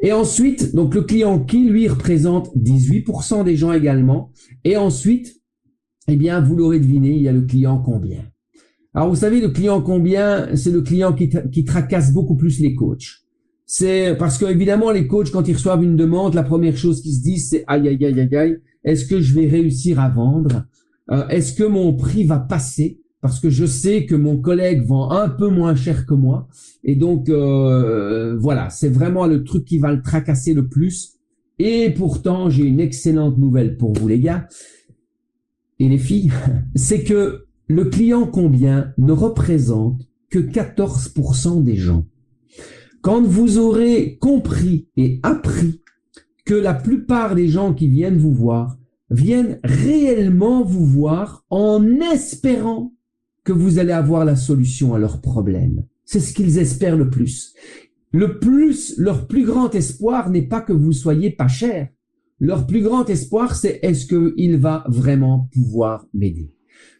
Et 0.00 0.12
ensuite, 0.12 0.74
donc 0.74 0.94
le 0.94 1.02
client 1.02 1.38
qui, 1.38 1.68
lui, 1.68 1.88
représente 1.88 2.54
18% 2.56 3.44
des 3.44 3.56
gens 3.56 3.72
également. 3.72 4.32
Et 4.64 4.76
ensuite, 4.76 5.41
eh 6.08 6.16
bien, 6.16 6.40
vous 6.40 6.56
l'aurez 6.56 6.80
deviné, 6.80 7.10
il 7.10 7.22
y 7.22 7.28
a 7.28 7.32
le 7.32 7.42
client 7.42 7.78
combien. 7.78 8.24
Alors, 8.94 9.08
vous 9.08 9.16
savez, 9.16 9.40
le 9.40 9.48
client 9.48 9.80
combien, 9.80 10.54
c'est 10.54 10.70
le 10.70 10.82
client 10.82 11.12
qui, 11.12 11.30
qui 11.50 11.64
tracasse 11.64 12.12
beaucoup 12.12 12.36
plus 12.36 12.60
les 12.60 12.74
coachs. 12.74 13.22
C'est 13.64 14.16
parce 14.18 14.36
que 14.36 14.44
évidemment, 14.44 14.90
les 14.90 15.06
coachs, 15.06 15.30
quand 15.30 15.48
ils 15.48 15.54
reçoivent 15.54 15.82
une 15.82 15.96
demande, 15.96 16.34
la 16.34 16.42
première 16.42 16.76
chose 16.76 17.00
qu'ils 17.00 17.14
se 17.14 17.22
disent, 17.22 17.48
c'est 17.48 17.64
aïe, 17.66 17.88
aïe, 17.88 18.04
aïe, 18.04 18.20
aïe, 18.20 18.36
aïe, 18.36 18.58
est-ce 18.84 19.06
que 19.06 19.20
je 19.20 19.34
vais 19.34 19.46
réussir 19.46 19.98
à 19.98 20.10
vendre? 20.10 20.66
Euh, 21.10 21.26
Est-ce 21.28 21.54
que 21.54 21.64
mon 21.64 21.94
prix 21.94 22.24
va 22.24 22.38
passer? 22.38 23.00
Parce 23.22 23.38
que 23.38 23.48
je 23.48 23.64
sais 23.64 24.04
que 24.04 24.16
mon 24.16 24.36
collègue 24.36 24.84
vend 24.84 25.10
un 25.10 25.28
peu 25.28 25.48
moins 25.48 25.76
cher 25.76 26.06
que 26.06 26.14
moi. 26.14 26.48
Et 26.82 26.96
donc, 26.96 27.28
euh, 27.28 28.36
voilà, 28.36 28.68
c'est 28.68 28.88
vraiment 28.88 29.26
le 29.26 29.44
truc 29.44 29.64
qui 29.64 29.78
va 29.78 29.92
le 29.92 30.02
tracasser 30.02 30.52
le 30.52 30.66
plus. 30.66 31.14
Et 31.58 31.90
pourtant, 31.90 32.50
j'ai 32.50 32.64
une 32.64 32.80
excellente 32.80 33.38
nouvelle 33.38 33.76
pour 33.76 33.92
vous, 33.92 34.08
les 34.08 34.18
gars 34.18 34.48
et 35.82 35.88
les 35.88 35.98
filles, 35.98 36.32
c'est 36.76 37.02
que 37.02 37.46
le 37.66 37.84
client 37.86 38.26
combien 38.26 38.94
ne 38.98 39.12
représente 39.12 40.00
que 40.30 40.38
14% 40.38 41.62
des 41.64 41.76
gens. 41.76 42.06
Quand 43.00 43.22
vous 43.22 43.58
aurez 43.58 44.16
compris 44.20 44.86
et 44.96 45.18
appris 45.24 45.80
que 46.44 46.54
la 46.54 46.72
plupart 46.72 47.34
des 47.34 47.48
gens 47.48 47.74
qui 47.74 47.88
viennent 47.88 48.18
vous 48.18 48.32
voir 48.32 48.78
viennent 49.10 49.58
réellement 49.64 50.62
vous 50.62 50.86
voir 50.86 51.44
en 51.50 51.84
espérant 52.00 52.92
que 53.42 53.52
vous 53.52 53.80
allez 53.80 53.92
avoir 53.92 54.24
la 54.24 54.36
solution 54.36 54.94
à 54.94 55.00
leurs 55.00 55.20
problèmes. 55.20 55.84
C'est 56.04 56.20
ce 56.20 56.32
qu'ils 56.32 56.58
espèrent 56.58 56.96
le 56.96 57.10
plus. 57.10 57.54
Le 58.12 58.38
plus, 58.38 58.96
leur 58.98 59.26
plus 59.26 59.44
grand 59.44 59.74
espoir 59.74 60.30
n'est 60.30 60.46
pas 60.46 60.60
que 60.60 60.72
vous 60.72 60.92
soyez 60.92 61.30
pas 61.30 61.48
cher. 61.48 61.88
Leur 62.42 62.66
plus 62.66 62.82
grand 62.82 63.08
espoir, 63.08 63.54
c'est 63.54 63.78
est-ce 63.82 64.04
qu'il 64.04 64.56
va 64.56 64.82
vraiment 64.88 65.48
pouvoir 65.52 66.08
m'aider. 66.12 66.50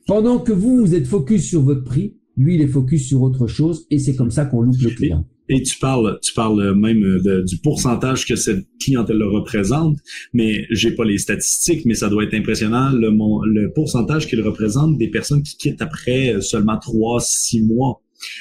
Pendant 0.07 0.39
que 0.39 0.53
vous, 0.53 0.79
vous 0.79 0.95
êtes 0.95 1.05
focus 1.05 1.49
sur 1.49 1.63
votre 1.63 1.83
prix, 1.83 2.15
lui, 2.37 2.55
il 2.55 2.63
est 2.63 2.69
focus 2.69 3.09
sur 3.09 3.23
autre 3.23 3.49
chose 3.49 3.85
et 3.91 3.99
c'est 3.99 4.15
comme 4.15 4.31
ça 4.31 4.45
qu'on 4.45 4.61
loupe 4.61 4.81
le 4.81 4.91
client. 4.91 5.27
Et 5.49 5.61
tu 5.63 5.81
parles, 5.81 6.21
tu 6.23 6.33
parles 6.33 6.77
même 6.77 7.21
du 7.45 7.59
pourcentage 7.59 8.25
que 8.25 8.37
cette 8.37 8.65
clientèle 8.81 9.21
représente, 9.25 9.99
mais 10.33 10.65
j'ai 10.71 10.93
pas 10.93 11.05
les 11.05 11.19
statistiques, 11.19 11.87
mais 11.87 11.95
ça 11.95 12.09
doit 12.09 12.23
être 12.23 12.35
impressionnant 12.35 12.93
le, 12.93 13.11
le 13.11 13.73
pourcentage 13.73 14.29
qu'il 14.29 14.41
représente 14.43 14.97
des 14.97 15.09
personnes 15.09 15.43
qui 15.43 15.57
quittent 15.57 15.83
après 15.83 16.41
seulement 16.41 16.79
trois, 16.79 17.19
six 17.21 17.63
mois 17.63 18.01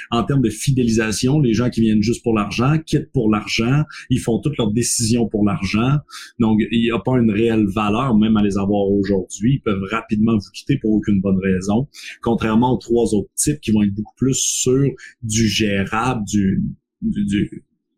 en 0.09 0.23
termes 0.23 0.41
de 0.41 0.49
fidélisation, 0.49 1.39
les 1.39 1.53
gens 1.53 1.69
qui 1.69 1.81
viennent 1.81 2.01
juste 2.01 2.23
pour 2.23 2.33
l'argent 2.33 2.77
quittent 2.85 3.11
pour 3.11 3.29
l'argent, 3.29 3.83
ils 4.09 4.19
font 4.19 4.39
toutes 4.39 4.57
leurs 4.57 4.71
décisions 4.71 5.27
pour 5.27 5.45
l'argent. 5.45 5.97
Donc, 6.39 6.59
il 6.71 6.81
n'y 6.81 6.91
a 6.91 6.99
pas 6.99 7.17
une 7.17 7.31
réelle 7.31 7.65
valeur 7.67 8.17
même 8.17 8.37
à 8.37 8.43
les 8.43 8.57
avoir 8.57 8.89
aujourd'hui. 8.89 9.55
Ils 9.55 9.61
peuvent 9.61 9.83
rapidement 9.89 10.33
vous 10.33 10.51
quitter 10.53 10.77
pour 10.77 10.91
aucune 10.91 11.21
bonne 11.21 11.39
raison. 11.41 11.87
Contrairement 12.21 12.73
aux 12.73 12.77
trois 12.77 13.13
autres 13.13 13.29
types 13.35 13.59
qui 13.61 13.71
vont 13.71 13.83
être 13.83 13.93
beaucoup 13.93 14.15
plus 14.17 14.37
sur 14.37 14.89
du 15.23 15.47
gérable, 15.47 16.23
du, 16.25 16.63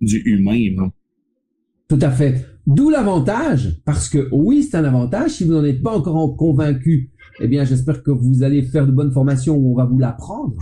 humain. 0.02 0.92
Tout 1.88 2.00
à 2.02 2.12
fait. 2.12 2.46
D'où 2.66 2.90
l'avantage, 2.90 3.82
parce 3.84 4.08
que 4.08 4.30
oui, 4.32 4.64
c'est 4.64 4.78
un 4.78 4.86
avantage. 4.86 5.32
Si 5.32 5.44
vous 5.44 5.54
n'en 5.54 5.66
êtes 5.66 5.82
pas 5.82 5.92
encore 5.92 6.36
convaincu, 6.38 7.12
eh 7.42 7.48
bien, 7.48 7.66
j'espère 7.66 8.04
que 8.04 8.12
vous 8.12 8.44
allez 8.44 8.64
faire 8.64 8.88
de 8.88 8.92
bonnes 8.92 9.12
formations 9.12 9.56
où 9.56 9.74
on 9.74 9.76
va 9.76 9.86
vous 9.86 10.00
l'apprendre. 10.00 10.56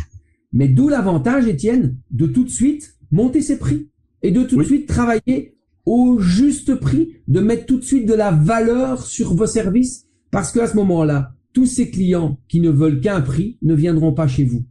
Mais 0.54 0.68
d'où 0.68 0.90
l'avantage, 0.90 1.48
Étienne, 1.48 1.98
de 2.12 2.26
tout 2.26 2.44
de 2.44 2.50
suite 2.50 2.96
monter 3.12 3.42
ses 3.42 3.58
prix 3.58 3.90
et 4.24 4.32
de 4.32 4.44
tout 4.44 4.58
de 4.58 4.64
suite 4.64 4.88
travailler 4.88 5.56
au 5.86 6.20
juste 6.20 6.76
prix, 6.76 7.16
de 7.28 7.40
mettre 7.40 7.66
tout 7.66 7.78
de 7.78 7.84
suite 7.84 8.08
de 8.08 8.14
la 8.14 8.32
valeur 8.32 9.06
sur 9.06 9.34
vos 9.34 9.48
services, 9.48 10.06
parce 10.30 10.52
qu'à 10.52 10.68
ce 10.68 10.76
moment-là, 10.78 11.34
tous 11.54 11.66
ces 11.66 11.90
clients 11.90 12.38
qui 12.48 12.62
ne 12.62 12.70
veulent 12.70 13.02
qu'un 13.02 13.22
prix 13.22 13.58
ne 13.62 13.74
viendront 13.74 14.14
pas 14.14 14.28
chez 14.28 14.44
vous. 14.44 14.64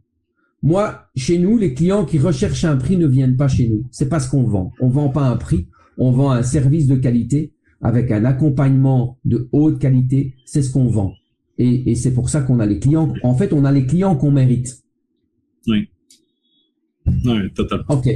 Moi, 0.63 1.07
chez 1.15 1.37
nous, 1.37 1.57
les 1.57 1.73
clients 1.73 2.05
qui 2.05 2.19
recherchent 2.19 2.65
un 2.65 2.77
prix 2.77 2.97
ne 2.97 3.07
viennent 3.07 3.35
pas 3.35 3.47
chez 3.47 3.67
nous. 3.67 3.87
C'est 3.91 4.09
pas 4.09 4.19
ce 4.19 4.29
qu'on 4.29 4.43
vend. 4.43 4.71
On 4.79 4.89
vend 4.89 5.09
pas 5.09 5.23
un 5.23 5.35
prix, 5.35 5.67
on 5.97 6.11
vend 6.11 6.31
un 6.31 6.43
service 6.43 6.87
de 6.87 6.95
qualité 6.95 7.53
avec 7.81 8.11
un 8.11 8.25
accompagnement 8.25 9.17
de 9.25 9.49
haute 9.51 9.79
qualité. 9.79 10.35
C'est 10.45 10.61
ce 10.61 10.71
qu'on 10.71 10.87
vend. 10.87 11.13
Et, 11.57 11.91
et 11.91 11.95
c'est 11.95 12.13
pour 12.13 12.29
ça 12.29 12.41
qu'on 12.41 12.59
a 12.59 12.65
les 12.65 12.79
clients. 12.79 13.13
En 13.23 13.35
fait, 13.35 13.53
on 13.53 13.65
a 13.65 13.71
les 13.71 13.85
clients 13.85 14.15
qu'on 14.15 14.31
mérite. 14.31 14.80
Oui. 15.67 15.89
Oui, 17.25 17.53
totalement. 17.53 17.85
OK. 17.89 18.09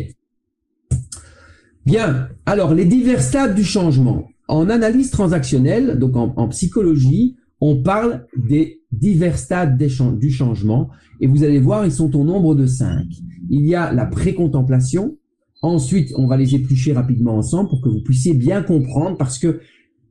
Bien. 1.85 2.29
Alors, 2.45 2.73
les 2.73 2.85
divers 2.85 3.21
stades 3.21 3.55
du 3.55 3.63
changement. 3.63 4.27
En 4.47 4.69
analyse 4.69 5.09
transactionnelle, 5.09 5.97
donc 5.97 6.15
en, 6.15 6.47
psychologie, 6.49 7.35
on 7.61 7.81
parle 7.81 8.27
des 8.37 8.81
divers 8.91 9.37
stades 9.37 9.77
du 9.77 10.29
changement. 10.29 10.89
Et 11.19 11.27
vous 11.27 11.43
allez 11.43 11.59
voir, 11.59 11.85
ils 11.85 11.91
sont 11.91 12.15
au 12.15 12.23
nombre 12.23 12.53
de 12.53 12.65
cinq. 12.65 13.07
Il 13.49 13.65
y 13.65 13.75
a 13.75 13.91
la 13.91 14.05
précontemplation. 14.05 15.17
Ensuite, 15.61 16.13
on 16.15 16.27
va 16.27 16.37
les 16.37 16.53
éplucher 16.53 16.93
rapidement 16.93 17.37
ensemble 17.37 17.69
pour 17.69 17.81
que 17.81 17.89
vous 17.89 18.01
puissiez 18.01 18.33
bien 18.33 18.61
comprendre 18.61 19.17
parce 19.17 19.39
que 19.39 19.61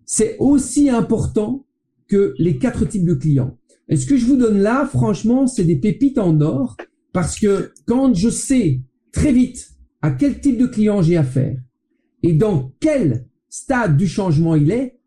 c'est 0.05 0.37
aussi 0.39 0.91
important 0.91 1.65
que 2.09 2.35
les 2.39 2.59
quatre 2.59 2.85
types 2.85 3.07
de 3.07 3.15
clients. 3.15 3.57
Et 3.89 3.97
ce 3.97 4.07
que 4.07 4.17
je 4.17 4.27
vous 4.27 4.37
donne 4.37 4.59
là, 4.59 4.87
franchement, 4.87 5.47
c'est 5.47 5.65
des 5.65 5.77
pépites 5.77 6.19
en 6.19 6.41
or 6.41 6.77
parce 7.15 7.39
que 7.39 7.73
quand 7.87 8.13
je 8.13 8.29
sais 8.29 8.83
très 9.13 9.33
vite 9.33 9.71
à 10.03 10.11
quel 10.11 10.41
type 10.41 10.59
de 10.59 10.67
client 10.67 11.01
j'ai 11.01 11.17
affaire 11.17 11.57
et 12.23 12.35
dans 12.35 12.73
quel 12.81 13.27
stade 13.49 13.97
du 13.97 14.09
changement 14.09 14.57
il 14.57 14.73
est, 14.73 14.99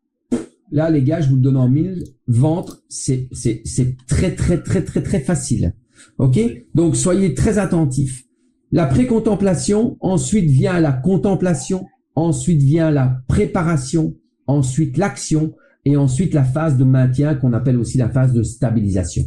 là, 0.72 0.90
les 0.90 1.04
gars, 1.04 1.20
je 1.20 1.30
vous 1.30 1.36
le 1.36 1.42
donne 1.42 1.58
en 1.58 1.68
mille, 1.68 2.06
ventre, 2.28 2.82
c'est, 2.88 3.28
c'est, 3.34 3.62
c'est 3.66 3.98
très, 4.08 4.34
très, 4.34 4.64
très, 4.64 4.84
très, 4.84 5.04
très 5.04 5.20
facile. 5.20 5.74
OK? 6.18 6.40
Donc, 6.74 6.96
soyez 6.96 7.34
très 7.34 7.58
attentifs. 7.58 8.24
La 8.72 8.86
précontemplation, 8.86 9.98
ensuite 10.00 10.50
vient 10.50 10.80
la 10.80 10.94
contemplation, 10.94 11.86
ensuite 12.16 12.62
vient 12.62 12.90
la 12.90 13.22
préparation, 13.28 14.16
ensuite 14.46 14.98
l'action 14.98 15.56
et 15.84 15.98
ensuite 15.98 16.34
la 16.34 16.46
phase 16.46 16.78
de 16.78 16.86
maintien 16.86 17.36
qu'on 17.36 17.54
appelle 17.54 17.78
aussi 17.78 17.98
la 17.98 18.10
phase 18.10 18.32
de 18.34 18.44
stabilisation. 18.44 19.24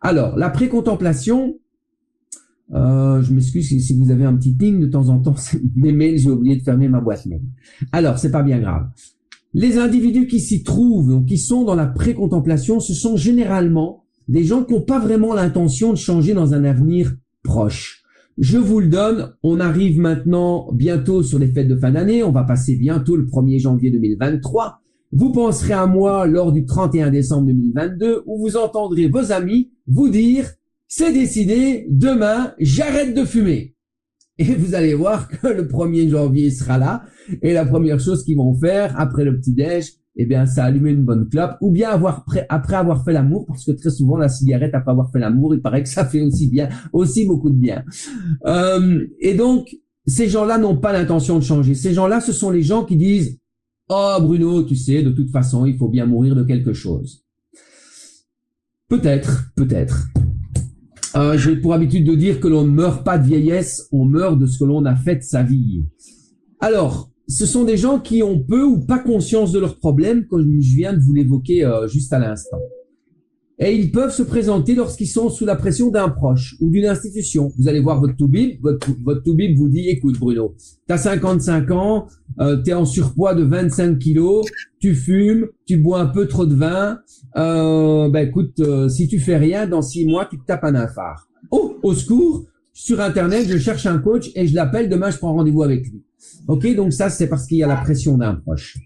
Alors, 0.00 0.36
la 0.36 0.50
précontemplation, 0.50 1.58
euh, 2.72 3.22
je 3.22 3.32
m'excuse 3.32 3.66
si, 3.66 3.98
vous 3.98 4.10
avez 4.10 4.24
un 4.24 4.34
petit 4.34 4.54
ping 4.54 4.80
de 4.80 4.86
temps 4.86 5.08
en 5.08 5.20
temps, 5.20 5.34
mes 5.76 5.92
mails, 5.92 6.18
j'ai 6.18 6.30
oublié 6.30 6.56
de 6.56 6.62
fermer 6.62 6.88
ma 6.88 7.00
boîte 7.00 7.26
mail. 7.26 7.42
Alors, 7.92 8.18
c'est 8.18 8.30
pas 8.30 8.42
bien 8.42 8.58
grave. 8.60 8.88
Les 9.52 9.78
individus 9.78 10.26
qui 10.26 10.40
s'y 10.40 10.62
trouvent, 10.62 11.10
donc 11.10 11.26
qui 11.26 11.36
sont 11.36 11.64
dans 11.64 11.74
la 11.74 11.86
précontemplation, 11.86 12.80
ce 12.80 12.94
sont 12.94 13.16
généralement 13.16 14.04
des 14.28 14.44
gens 14.44 14.62
qui 14.62 14.74
n'ont 14.74 14.82
pas 14.82 15.00
vraiment 15.00 15.34
l'intention 15.34 15.90
de 15.90 15.98
changer 15.98 16.34
dans 16.34 16.54
un 16.54 16.64
avenir 16.64 17.12
proche. 17.42 18.04
Je 18.38 18.58
vous 18.58 18.80
le 18.80 18.86
donne, 18.86 19.34
on 19.42 19.58
arrive 19.58 19.98
maintenant 19.98 20.70
bientôt 20.72 21.22
sur 21.22 21.38
les 21.38 21.48
fêtes 21.48 21.68
de 21.68 21.76
fin 21.76 21.90
d'année, 21.90 22.22
on 22.22 22.30
va 22.30 22.44
passer 22.44 22.76
bientôt 22.76 23.16
le 23.16 23.26
1er 23.26 23.58
janvier 23.58 23.90
2023. 23.90 24.80
Vous 25.12 25.32
penserez 25.32 25.72
à 25.72 25.86
moi 25.86 26.26
lors 26.26 26.52
du 26.52 26.64
31 26.64 27.10
décembre 27.10 27.48
2022 27.48 28.22
où 28.26 28.38
vous 28.38 28.56
entendrez 28.56 29.08
vos 29.08 29.32
amis 29.32 29.72
vous 29.86 30.08
dire 30.08 30.46
c'est 30.86 31.12
décidé, 31.12 31.86
demain 31.90 32.54
j'arrête 32.58 33.14
de 33.14 33.24
fumer. 33.24 33.74
Et 34.38 34.54
vous 34.54 34.74
allez 34.74 34.94
voir 34.94 35.28
que 35.28 35.48
le 35.48 35.66
1er 35.66 36.08
janvier 36.08 36.50
sera 36.50 36.78
là 36.78 37.02
et 37.42 37.52
la 37.52 37.66
première 37.66 38.00
chose 38.00 38.24
qu'ils 38.24 38.36
vont 38.36 38.54
faire 38.58 38.98
après 38.98 39.24
le 39.24 39.36
petit 39.38 39.52
déj, 39.52 39.92
eh 40.16 40.26
bien, 40.26 40.46
c'est 40.46 40.60
allumer 40.60 40.90
une 40.90 41.04
bonne 41.04 41.28
clope 41.28 41.56
ou 41.60 41.70
bien 41.70 41.90
avoir 41.90 42.24
après 42.48 42.76
avoir 42.76 43.04
fait 43.04 43.12
l'amour 43.12 43.46
parce 43.46 43.64
que 43.64 43.72
très 43.72 43.90
souvent 43.90 44.16
la 44.16 44.28
cigarette 44.28 44.74
après 44.74 44.92
avoir 44.92 45.10
fait 45.10 45.18
l'amour, 45.18 45.54
il 45.54 45.60
paraît 45.60 45.82
que 45.82 45.88
ça 45.88 46.04
fait 46.04 46.20
aussi 46.20 46.48
bien, 46.48 46.68
aussi 46.92 47.26
beaucoup 47.26 47.50
de 47.50 47.56
bien. 47.56 47.84
Euh, 48.46 49.06
et 49.20 49.34
donc 49.34 49.76
ces 50.06 50.28
gens-là 50.28 50.58
n'ont 50.58 50.76
pas 50.76 50.92
l'intention 50.92 51.38
de 51.38 51.44
changer. 51.44 51.74
Ces 51.74 51.92
gens-là, 51.92 52.20
ce 52.20 52.32
sont 52.32 52.50
les 52.50 52.62
gens 52.62 52.84
qui 52.84 52.96
disent 52.96 53.39
Oh 53.92 54.18
Bruno, 54.20 54.62
tu 54.62 54.76
sais, 54.76 55.02
de 55.02 55.10
toute 55.10 55.30
façon, 55.30 55.66
il 55.66 55.76
faut 55.76 55.88
bien 55.88 56.06
mourir 56.06 56.36
de 56.36 56.44
quelque 56.44 56.72
chose. 56.72 57.24
Peut-être, 58.88 59.50
peut-être. 59.56 60.06
Euh, 61.16 61.36
J'ai 61.36 61.56
pour 61.56 61.74
habitude 61.74 62.06
de 62.06 62.14
dire 62.14 62.38
que 62.38 62.46
l'on 62.46 62.62
ne 62.62 62.70
meurt 62.70 63.04
pas 63.04 63.18
de 63.18 63.26
vieillesse, 63.26 63.88
on 63.90 64.04
meurt 64.04 64.38
de 64.38 64.46
ce 64.46 64.60
que 64.60 64.64
l'on 64.64 64.84
a 64.84 64.94
fait 64.94 65.16
de 65.16 65.22
sa 65.22 65.42
vie. 65.42 65.84
Alors, 66.60 67.10
ce 67.26 67.46
sont 67.46 67.64
des 67.64 67.76
gens 67.76 67.98
qui 67.98 68.22
ont 68.22 68.38
peu 68.38 68.62
ou 68.62 68.78
pas 68.78 69.00
conscience 69.00 69.50
de 69.50 69.58
leurs 69.58 69.80
problèmes, 69.80 70.24
comme 70.28 70.60
je 70.60 70.76
viens 70.76 70.92
de 70.92 71.00
vous 71.00 71.12
l'évoquer 71.12 71.64
euh, 71.64 71.88
juste 71.88 72.12
à 72.12 72.20
l'instant 72.20 72.60
et 73.62 73.76
ils 73.76 73.92
peuvent 73.92 74.12
se 74.12 74.22
présenter 74.22 74.74
lorsqu'ils 74.74 75.06
sont 75.06 75.28
sous 75.28 75.44
la 75.44 75.54
pression 75.54 75.90
d'un 75.90 76.08
proche 76.08 76.56
ou 76.60 76.70
d'une 76.70 76.86
institution. 76.86 77.52
Vous 77.58 77.68
allez 77.68 77.80
voir 77.80 78.00
votre 78.00 78.16
toubib, 78.16 78.58
votre, 78.62 78.88
votre 79.04 79.22
toubib 79.22 79.56
vous 79.56 79.68
dit, 79.68 79.86
écoute 79.90 80.18
Bruno, 80.18 80.54
tu 80.86 80.92
as 80.92 80.96
55 80.96 81.70
ans, 81.70 82.06
euh, 82.40 82.60
tu 82.62 82.70
es 82.70 82.72
en 82.72 82.86
surpoids 82.86 83.34
de 83.34 83.42
25 83.42 83.98
kilos, 83.98 84.46
tu 84.80 84.94
fumes, 84.94 85.46
tu 85.66 85.76
bois 85.76 86.00
un 86.00 86.06
peu 86.06 86.26
trop 86.26 86.46
de 86.46 86.54
vin, 86.54 87.00
euh, 87.36 88.08
ben 88.08 88.26
écoute, 88.26 88.58
euh, 88.60 88.88
si 88.88 89.08
tu 89.08 89.18
fais 89.18 89.36
rien, 89.36 89.66
dans 89.66 89.82
six 89.82 90.06
mois, 90.06 90.24
tu 90.24 90.38
te 90.38 90.46
tapes 90.46 90.64
un 90.64 90.88
phare. 90.88 91.28
Oh, 91.50 91.76
au 91.82 91.92
secours, 91.92 92.46
sur 92.72 92.98
Internet, 93.02 93.46
je 93.46 93.58
cherche 93.58 93.84
un 93.84 93.98
coach 93.98 94.30
et 94.36 94.46
je 94.46 94.54
l'appelle, 94.54 94.88
demain 94.88 95.10
je 95.10 95.18
prends 95.18 95.34
rendez-vous 95.34 95.62
avec 95.62 95.86
lui. 95.86 96.02
Ok, 96.48 96.74
donc 96.74 96.94
ça 96.94 97.10
c'est 97.10 97.28
parce 97.28 97.46
qu'il 97.46 97.58
y 97.58 97.62
a 97.62 97.66
la 97.66 97.76
pression 97.76 98.16
d'un 98.16 98.36
proche. 98.36 98.78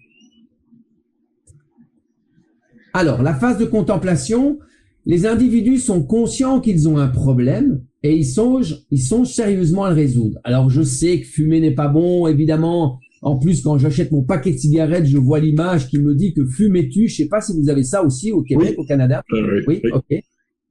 Alors, 2.95 3.21
la 3.21 3.33
phase 3.33 3.57
de 3.57 3.65
contemplation, 3.65 4.57
les 5.05 5.25
individus 5.25 5.77
sont 5.77 6.03
conscients 6.03 6.59
qu'ils 6.59 6.89
ont 6.89 6.97
un 6.97 7.07
problème 7.07 7.81
et 8.03 8.15
ils 8.15 8.25
songent, 8.25 8.85
ils 8.91 9.01
songent 9.01 9.31
sérieusement 9.31 9.83
à 9.83 9.89
le 9.89 9.95
résoudre. 9.95 10.39
Alors, 10.43 10.69
je 10.69 10.81
sais 10.81 11.21
que 11.21 11.27
fumer 11.27 11.59
n'est 11.59 11.75
pas 11.75 11.87
bon, 11.87 12.27
évidemment. 12.27 12.99
En 13.21 13.37
plus, 13.37 13.61
quand 13.61 13.77
j'achète 13.77 14.11
mon 14.11 14.23
paquet 14.23 14.51
de 14.51 14.57
cigarettes, 14.57 15.05
je 15.05 15.17
vois 15.17 15.39
l'image 15.39 15.87
qui 15.87 15.97
me 15.97 16.13
dit 16.13 16.33
que 16.33 16.45
fumez-tu. 16.45 17.07
Je 17.07 17.15
sais 17.15 17.27
pas 17.27 17.41
si 17.41 17.53
vous 17.59 17.69
avez 17.69 17.83
ça 17.83 18.03
aussi 18.03 18.31
au 18.31 18.43
Québec, 18.43 18.75
au 18.77 18.85
Canada. 18.85 19.23
oui, 19.67 19.81
ok. 19.91 20.21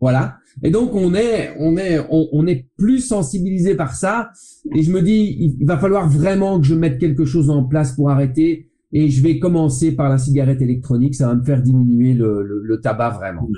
Voilà. 0.00 0.36
Et 0.62 0.70
donc 0.70 0.94
on 0.94 1.14
est, 1.14 1.54
on 1.58 1.76
est, 1.76 1.98
on, 2.10 2.46
est 2.46 2.66
plus 2.76 3.00
sensibilisé 3.00 3.74
par 3.74 3.94
ça. 3.94 4.30
Et 4.74 4.82
je 4.82 4.92
me 4.92 5.00
dis, 5.00 5.56
il 5.58 5.66
va 5.66 5.78
falloir 5.78 6.08
vraiment 6.08 6.60
que 6.60 6.66
je 6.66 6.74
mette 6.74 6.98
quelque 6.98 7.24
chose 7.24 7.50
en 7.50 7.64
place 7.64 7.96
pour 7.96 8.10
arrêter 8.10 8.68
et 8.92 9.08
je 9.08 9.22
vais 9.22 9.38
commencer 9.38 9.92
par 9.92 10.08
la 10.08 10.18
cigarette 10.18 10.62
électronique. 10.62 11.14
Ça 11.14 11.28
va 11.28 11.34
me 11.34 11.42
faire 11.42 11.62
diminuer 11.62 12.12
le, 12.12 12.62
le, 12.62 12.80
tabac 12.80 13.10
vraiment. 13.10 13.48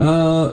Euh, 0.00 0.52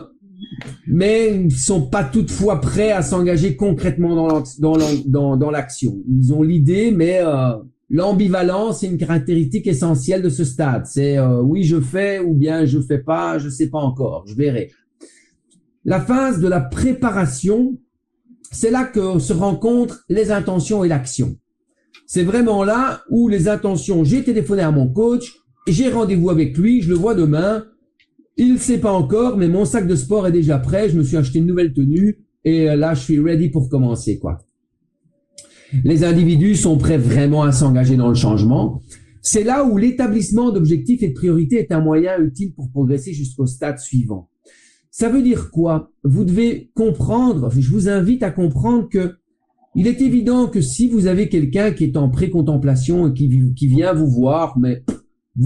mais 0.88 1.36
ils 1.36 1.52
sont 1.52 1.88
pas 1.88 2.04
toutefois 2.04 2.62
prêts 2.62 2.92
à 2.92 3.02
s'engager 3.02 3.56
concrètement 3.56 4.16
dans 4.16 4.44
dans 4.60 5.38
dans, 5.38 5.52
l'action. 5.52 5.98
Ils 6.10 6.34
ont 6.34 6.44
l'idée, 6.44 6.92
mais 6.92 7.20
euh, 7.22 7.54
l'ambivalence 7.90 8.84
est 8.84 8.88
une 8.88 8.98
caractéristique 8.98 9.68
essentielle 9.68 10.22
de 10.22 10.30
ce 10.30 10.44
stade. 10.44 10.86
C'est 10.86 11.18
euh, 11.18 11.42
oui 11.42 11.64
je 11.64 11.80
fais 11.80 12.20
ou 12.20 12.34
bien 12.34 12.66
je 12.66 12.80
fais 12.80 13.00
pas, 13.00 13.40
je 13.40 13.50
sais 13.50 13.70
pas 13.70 13.80
encore, 13.80 14.26
je 14.28 14.36
verrai. 14.36 14.72
La 15.86 16.00
phase 16.00 16.40
de 16.40 16.48
la 16.48 16.62
préparation, 16.62 17.78
c'est 18.52 18.70
là 18.70 18.84
que 18.84 19.18
se 19.18 19.34
rencontrent 19.34 20.04
les 20.10 20.32
intentions 20.32 20.84
et 20.84 20.88
l'action. 20.88 21.38
C'est 22.06 22.24
vraiment 22.24 22.64
là 22.64 23.02
où 23.10 23.28
les 23.30 23.48
intentions. 23.48 24.04
J'ai 24.04 24.24
téléphoné 24.24 24.62
à 24.62 24.72
mon 24.72 24.88
coach, 24.88 25.34
j'ai 25.68 25.90
rendez-vous 25.90 26.30
avec 26.30 26.58
lui, 26.58 26.82
je 26.82 26.90
le 26.90 26.96
vois 26.96 27.16
demain. 27.16 27.66
Il 28.38 28.54
ne 28.54 28.58
sait 28.58 28.80
pas 28.80 28.92
encore, 28.92 29.38
mais 29.38 29.48
mon 29.48 29.66
sac 29.66 29.88
de 29.88 29.96
sport 29.96 30.28
est 30.28 30.32
déjà 30.32 30.58
prêt. 30.58 30.90
Je 30.90 30.98
me 30.98 31.04
suis 31.04 31.18
acheté 31.18 31.40
une 31.40 31.48
nouvelle 31.48 31.74
tenue 31.74 32.20
et 32.44 32.70
euh, 32.70 32.76
là, 32.76 32.94
je 32.94 33.02
suis 33.02 33.20
ready 33.20 33.50
pour 33.50 33.70
commencer, 33.70 34.20
quoi. 34.20 34.40
Les 35.84 36.04
individus 36.04 36.56
sont 36.56 36.78
prêts 36.78 36.98
vraiment 36.98 37.44
à 37.44 37.52
s'engager 37.52 37.96
dans 37.96 38.10
le 38.10 38.16
changement. 38.16 38.82
C'est 39.22 39.44
là 39.44 39.64
où 39.64 39.78
l'établissement 39.78 40.52
d'objectifs 40.52 41.04
et 41.04 41.10
de 41.10 41.14
priorités 41.14 41.58
est 41.58 41.72
un 41.72 41.80
moyen 41.80 42.20
utile 42.20 42.54
pour 42.54 42.70
progresser 42.72 43.14
jusqu'au 43.14 43.46
stade 43.46 43.80
suivant. 43.80 44.30
Ça 44.90 45.08
veut 45.08 45.22
dire 45.22 45.52
quoi? 45.52 45.92
Vous 46.04 46.26
devez 46.26 46.72
comprendre, 46.76 47.50
je 47.58 47.70
vous 47.70 47.88
invite 47.88 48.24
à 48.24 48.32
comprendre 48.32 48.90
que 48.90 49.16
il 49.74 49.88
est 49.88 50.02
évident 50.02 50.48
que 50.48 50.60
si 50.60 50.90
vous 50.90 51.08
avez 51.08 51.30
quelqu'un 51.30 51.72
qui 51.72 51.86
est 51.86 51.96
en 51.96 52.10
pré-contemplation 52.10 53.08
et 53.08 53.14
qui, 53.14 53.68
vient 53.68 53.94
vous 53.94 54.10
voir, 54.10 54.60
mais 54.60 54.84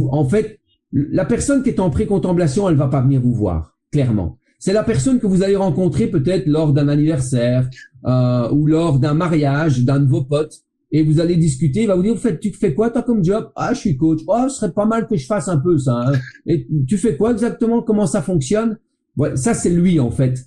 en 0.09 0.27
fait, 0.27 0.59
la 0.95 1.25
personne 1.25 1.61
qui 1.61 1.69
est 1.69 1.79
en 1.81 1.89
pré-contemplation, 1.89 2.69
elle 2.69 2.77
va 2.77 2.87
pas 2.87 3.01
venir 3.01 3.21
vous 3.21 3.33
voir, 3.33 3.77
clairement. 3.91 4.39
C'est 4.59 4.71
la 4.71 4.83
personne 4.83 5.19
que 5.19 5.27
vous 5.27 5.43
allez 5.43 5.57
rencontrer 5.57 6.07
peut-être 6.07 6.47
lors 6.47 6.71
d'un 6.71 6.87
anniversaire 6.87 7.69
euh, 8.05 8.49
ou 8.51 8.65
lors 8.65 8.97
d'un 8.97 9.13
mariage 9.13 9.83
d'un 9.83 9.99
de 9.99 10.07
vos 10.07 10.23
potes. 10.23 10.61
Et 10.91 11.03
vous 11.03 11.19
allez 11.19 11.35
discuter, 11.35 11.81
il 11.81 11.87
va 11.87 11.95
vous 11.95 12.03
dire, 12.03 12.17
fait, 12.17 12.39
tu 12.39 12.51
fais 12.53 12.73
quoi 12.73 12.89
toi 12.89 13.03
comme 13.03 13.23
job? 13.23 13.51
Ah, 13.57 13.73
je 13.73 13.79
suis 13.79 13.97
coach. 13.97 14.21
Oh, 14.27 14.45
ce 14.47 14.55
serait 14.55 14.71
pas 14.71 14.85
mal 14.85 15.07
que 15.07 15.17
je 15.17 15.25
fasse 15.25 15.49
un 15.49 15.57
peu 15.57 15.77
ça. 15.77 16.05
Hein. 16.07 16.13
Et 16.45 16.65
tu 16.87 16.97
fais 16.97 17.17
quoi 17.17 17.31
exactement? 17.31 17.81
Comment 17.81 18.07
ça 18.07 18.21
fonctionne? 18.21 18.77
Ouais, 19.17 19.35
Ça, 19.35 19.53
c'est 19.53 19.69
lui 19.69 19.99
en 19.99 20.11
fait. 20.11 20.45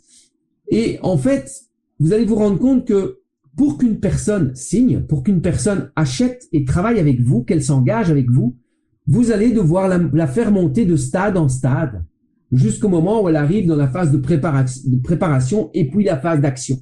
Et 0.70 0.98
en 1.02 1.18
fait, 1.18 1.50
vous 2.00 2.14
allez 2.14 2.24
vous 2.24 2.36
rendre 2.36 2.58
compte 2.58 2.86
que 2.86 3.18
pour 3.56 3.76
qu'une 3.76 4.00
personne 4.00 4.54
signe, 4.54 5.00
pour 5.00 5.22
qu'une 5.22 5.42
personne 5.42 5.90
achète 5.96 6.48
et 6.52 6.64
travaille 6.64 6.98
avec 6.98 7.20
vous, 7.20 7.42
qu'elle 7.42 7.62
s'engage 7.62 8.10
avec 8.10 8.30
vous, 8.30 8.56
vous 9.08 9.32
allez 9.32 9.52
devoir 9.52 9.88
la, 9.88 10.26
faire 10.26 10.52
monter 10.52 10.84
de 10.84 10.96
stade 10.96 11.38
en 11.38 11.48
stade 11.48 12.04
jusqu'au 12.52 12.88
moment 12.88 13.22
où 13.22 13.28
elle 13.28 13.36
arrive 13.36 13.66
dans 13.66 13.76
la 13.76 13.88
phase 13.88 14.12
de, 14.12 14.18
préparation 14.18 15.70
et 15.72 15.88
puis 15.88 16.04
la 16.04 16.18
phase 16.18 16.40
d'action. 16.40 16.76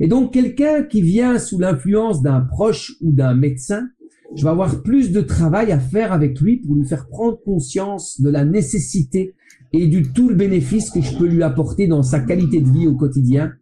Et 0.00 0.08
donc 0.08 0.32
quelqu'un 0.32 0.82
qui 0.82 1.02
vient 1.02 1.38
sous 1.38 1.58
l'influence 1.58 2.20
d'un 2.20 2.40
proche 2.40 2.96
ou 3.00 3.12
d'un 3.12 3.34
médecin, 3.34 3.88
je 4.34 4.42
vais 4.42 4.50
avoir 4.50 4.82
plus 4.82 5.12
de 5.12 5.20
travail 5.20 5.70
à 5.72 5.78
faire 5.78 6.12
avec 6.12 6.40
lui 6.40 6.58
pour 6.58 6.74
lui 6.74 6.84
faire 6.84 7.06
prendre 7.08 7.40
conscience 7.42 8.20
de 8.20 8.28
la 8.28 8.44
nécessité 8.44 9.34
et 9.72 9.86
du 9.86 10.02
tout 10.12 10.28
le 10.28 10.34
bénéfice 10.34 10.90
que 10.90 11.00
je 11.00 11.16
peux 11.16 11.26
lui 11.26 11.42
apporter 11.42 11.86
dans 11.86 12.02
sa 12.02 12.20
qualité 12.20 12.60
de 12.60 12.70
vie 12.70 12.86
au 12.86 12.94
quotidien. 12.94 13.52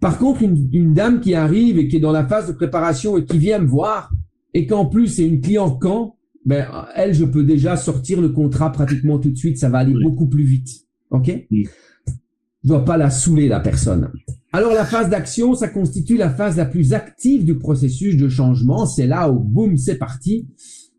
Par 0.00 0.18
contre, 0.18 0.42
une, 0.42 0.68
une 0.72 0.92
dame 0.92 1.20
qui 1.20 1.34
arrive 1.34 1.78
et 1.78 1.88
qui 1.88 1.96
est 1.96 2.00
dans 2.00 2.12
la 2.12 2.26
phase 2.26 2.48
de 2.48 2.52
préparation 2.52 3.16
et 3.16 3.24
qui 3.24 3.38
vient 3.38 3.58
me 3.58 3.66
voir 3.66 4.12
et 4.52 4.66
qu'en 4.66 4.86
plus 4.86 5.08
c'est 5.08 5.26
une 5.26 5.40
cliente 5.40 5.78
quand, 5.80 6.16
ben, 6.46 6.64
elle, 6.94 7.12
je 7.12 7.24
peux 7.24 7.42
déjà 7.42 7.76
sortir 7.76 8.20
le 8.20 8.28
contrat 8.28 8.70
pratiquement 8.70 9.18
tout 9.18 9.30
de 9.30 9.36
suite. 9.36 9.58
Ça 9.58 9.68
va 9.68 9.78
aller 9.78 9.94
beaucoup 10.00 10.28
plus 10.28 10.44
vite. 10.44 10.68
OK? 11.10 11.30
Je 11.50 12.68
dois 12.68 12.84
pas 12.84 12.96
la 12.96 13.10
saouler, 13.10 13.48
la 13.48 13.58
personne. 13.58 14.10
Alors, 14.52 14.72
la 14.72 14.84
phase 14.84 15.10
d'action, 15.10 15.54
ça 15.54 15.68
constitue 15.68 16.16
la 16.16 16.30
phase 16.30 16.56
la 16.56 16.64
plus 16.64 16.94
active 16.94 17.44
du 17.44 17.58
processus 17.58 18.16
de 18.16 18.28
changement. 18.28 18.86
C'est 18.86 19.08
là 19.08 19.30
où, 19.30 19.40
boum, 19.40 19.76
c'est 19.76 19.96
parti. 19.96 20.48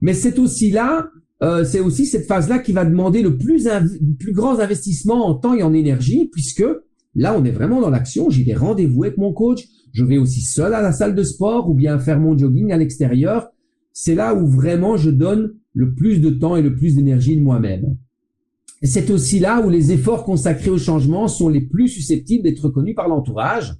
Mais 0.01 0.13
c'est 0.13 0.37
aussi 0.37 0.69
là, 0.69 1.07
euh, 1.41 1.63
c'est 1.63 1.79
aussi 1.79 2.05
cette 2.05 2.27
phase-là 2.27 2.59
qui 2.59 2.73
va 2.73 2.83
demander 2.83 3.21
le 3.21 3.37
plus, 3.37 3.69
plus 4.19 4.33
grand 4.33 4.59
investissement 4.59 5.27
en 5.27 5.35
temps 5.35 5.53
et 5.53 5.63
en 5.63 5.73
énergie, 5.73 6.29
puisque 6.31 6.65
là, 7.15 7.37
on 7.37 7.45
est 7.45 7.51
vraiment 7.51 7.79
dans 7.79 7.89
l'action. 7.89 8.29
J'ai 8.29 8.43
des 8.43 8.53
rendez-vous 8.53 9.05
avec 9.05 9.17
mon 9.17 9.31
coach. 9.33 9.63
Je 9.93 10.03
vais 10.03 10.17
aussi 10.17 10.41
seul 10.41 10.73
à 10.73 10.81
la 10.81 10.91
salle 10.91 11.15
de 11.15 11.23
sport 11.23 11.69
ou 11.69 11.73
bien 11.73 11.99
faire 11.99 12.19
mon 12.19 12.37
jogging 12.37 12.73
à 12.73 12.77
l'extérieur 12.77 13.47
c'est 13.99 14.13
là 14.13 14.35
où 14.35 14.45
vraiment 14.45 14.95
je 14.95 15.09
donne 15.09 15.55
le 15.73 15.95
plus 15.95 16.21
de 16.21 16.29
temps 16.29 16.55
et 16.55 16.61
le 16.61 16.75
plus 16.75 16.95
d'énergie 16.95 17.35
de 17.35 17.41
moi-même. 17.41 17.97
C'est 18.83 19.09
aussi 19.09 19.39
là 19.39 19.59
où 19.59 19.71
les 19.71 19.91
efforts 19.91 20.23
consacrés 20.23 20.69
au 20.69 20.77
changement 20.77 21.27
sont 21.27 21.49
les 21.49 21.61
plus 21.61 21.87
susceptibles 21.87 22.43
d'être 22.43 22.59
reconnus 22.59 22.93
par 22.93 23.07
l'entourage. 23.07 23.73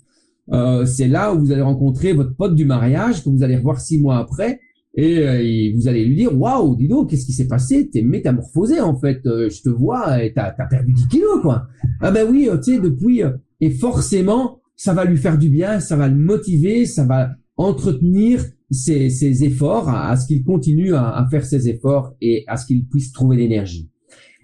Euh, 0.52 0.88
c'est 0.88 1.08
là 1.08 1.36
où 1.36 1.40
vous 1.40 1.52
allez 1.52 1.62
rencontrer 1.62 2.14
votre 2.14 2.36
pote 2.36 2.56
du 2.56 2.66
mariage 2.66 3.24
que 3.24 3.30
vous 3.30 3.44
allez 3.44 3.58
revoir 3.58 3.80
six 3.80 4.00
mois 4.00 4.18
après 4.18 4.60
et, 4.96 5.20
euh, 5.20 5.72
vous 5.76 5.88
allez 5.88 6.04
lui 6.04 6.16
dire 6.16 6.36
waouh 6.36 6.76
dis 6.76 6.88
donc 6.88 7.12
qu'est-ce 7.12 7.28
qui 7.28 7.34
s'est 7.34 7.48
passé? 7.48 7.88
T'es 7.88 8.02
métamorphosé 8.02 8.80
en 8.80 8.98
fait 8.98 9.22
euh, 9.28 9.52
je 9.52 9.62
te 9.62 9.70
vois 9.70 10.24
et 10.24 10.34
t'as 10.34 10.56
as 10.58 10.66
perdu 10.66 10.94
10 10.94 11.10
kilos 11.10 11.42
quoi 11.44 11.68
ah 12.00 12.10
ben 12.10 12.28
oui 12.28 12.50
tu 12.64 12.72
sais 12.72 12.80
depuis 12.80 13.22
et 13.62 13.70
forcément 13.70 14.62
ça 14.76 14.94
va 14.94 15.06
lui 15.06 15.18
faire 15.18 15.38
du 15.38 15.50
bien 15.50 15.80
ça 15.80 15.96
va 15.96 16.08
le 16.08 16.16
motiver 16.16 16.88
ça 16.88 17.06
va 17.06 17.30
entretenir 17.58 18.42
ses, 18.70 19.44
efforts, 19.44 19.90
à, 19.90 20.16
ce 20.18 20.28
qu'il 20.28 20.44
continue 20.44 20.94
à, 20.94 21.26
faire 21.30 21.46
ses 21.46 21.70
efforts 21.70 22.14
et 22.22 22.44
à 22.48 22.58
ce 22.58 22.66
qu'il 22.66 22.86
puisse 22.88 23.12
trouver 23.12 23.38
l'énergie. 23.38 23.90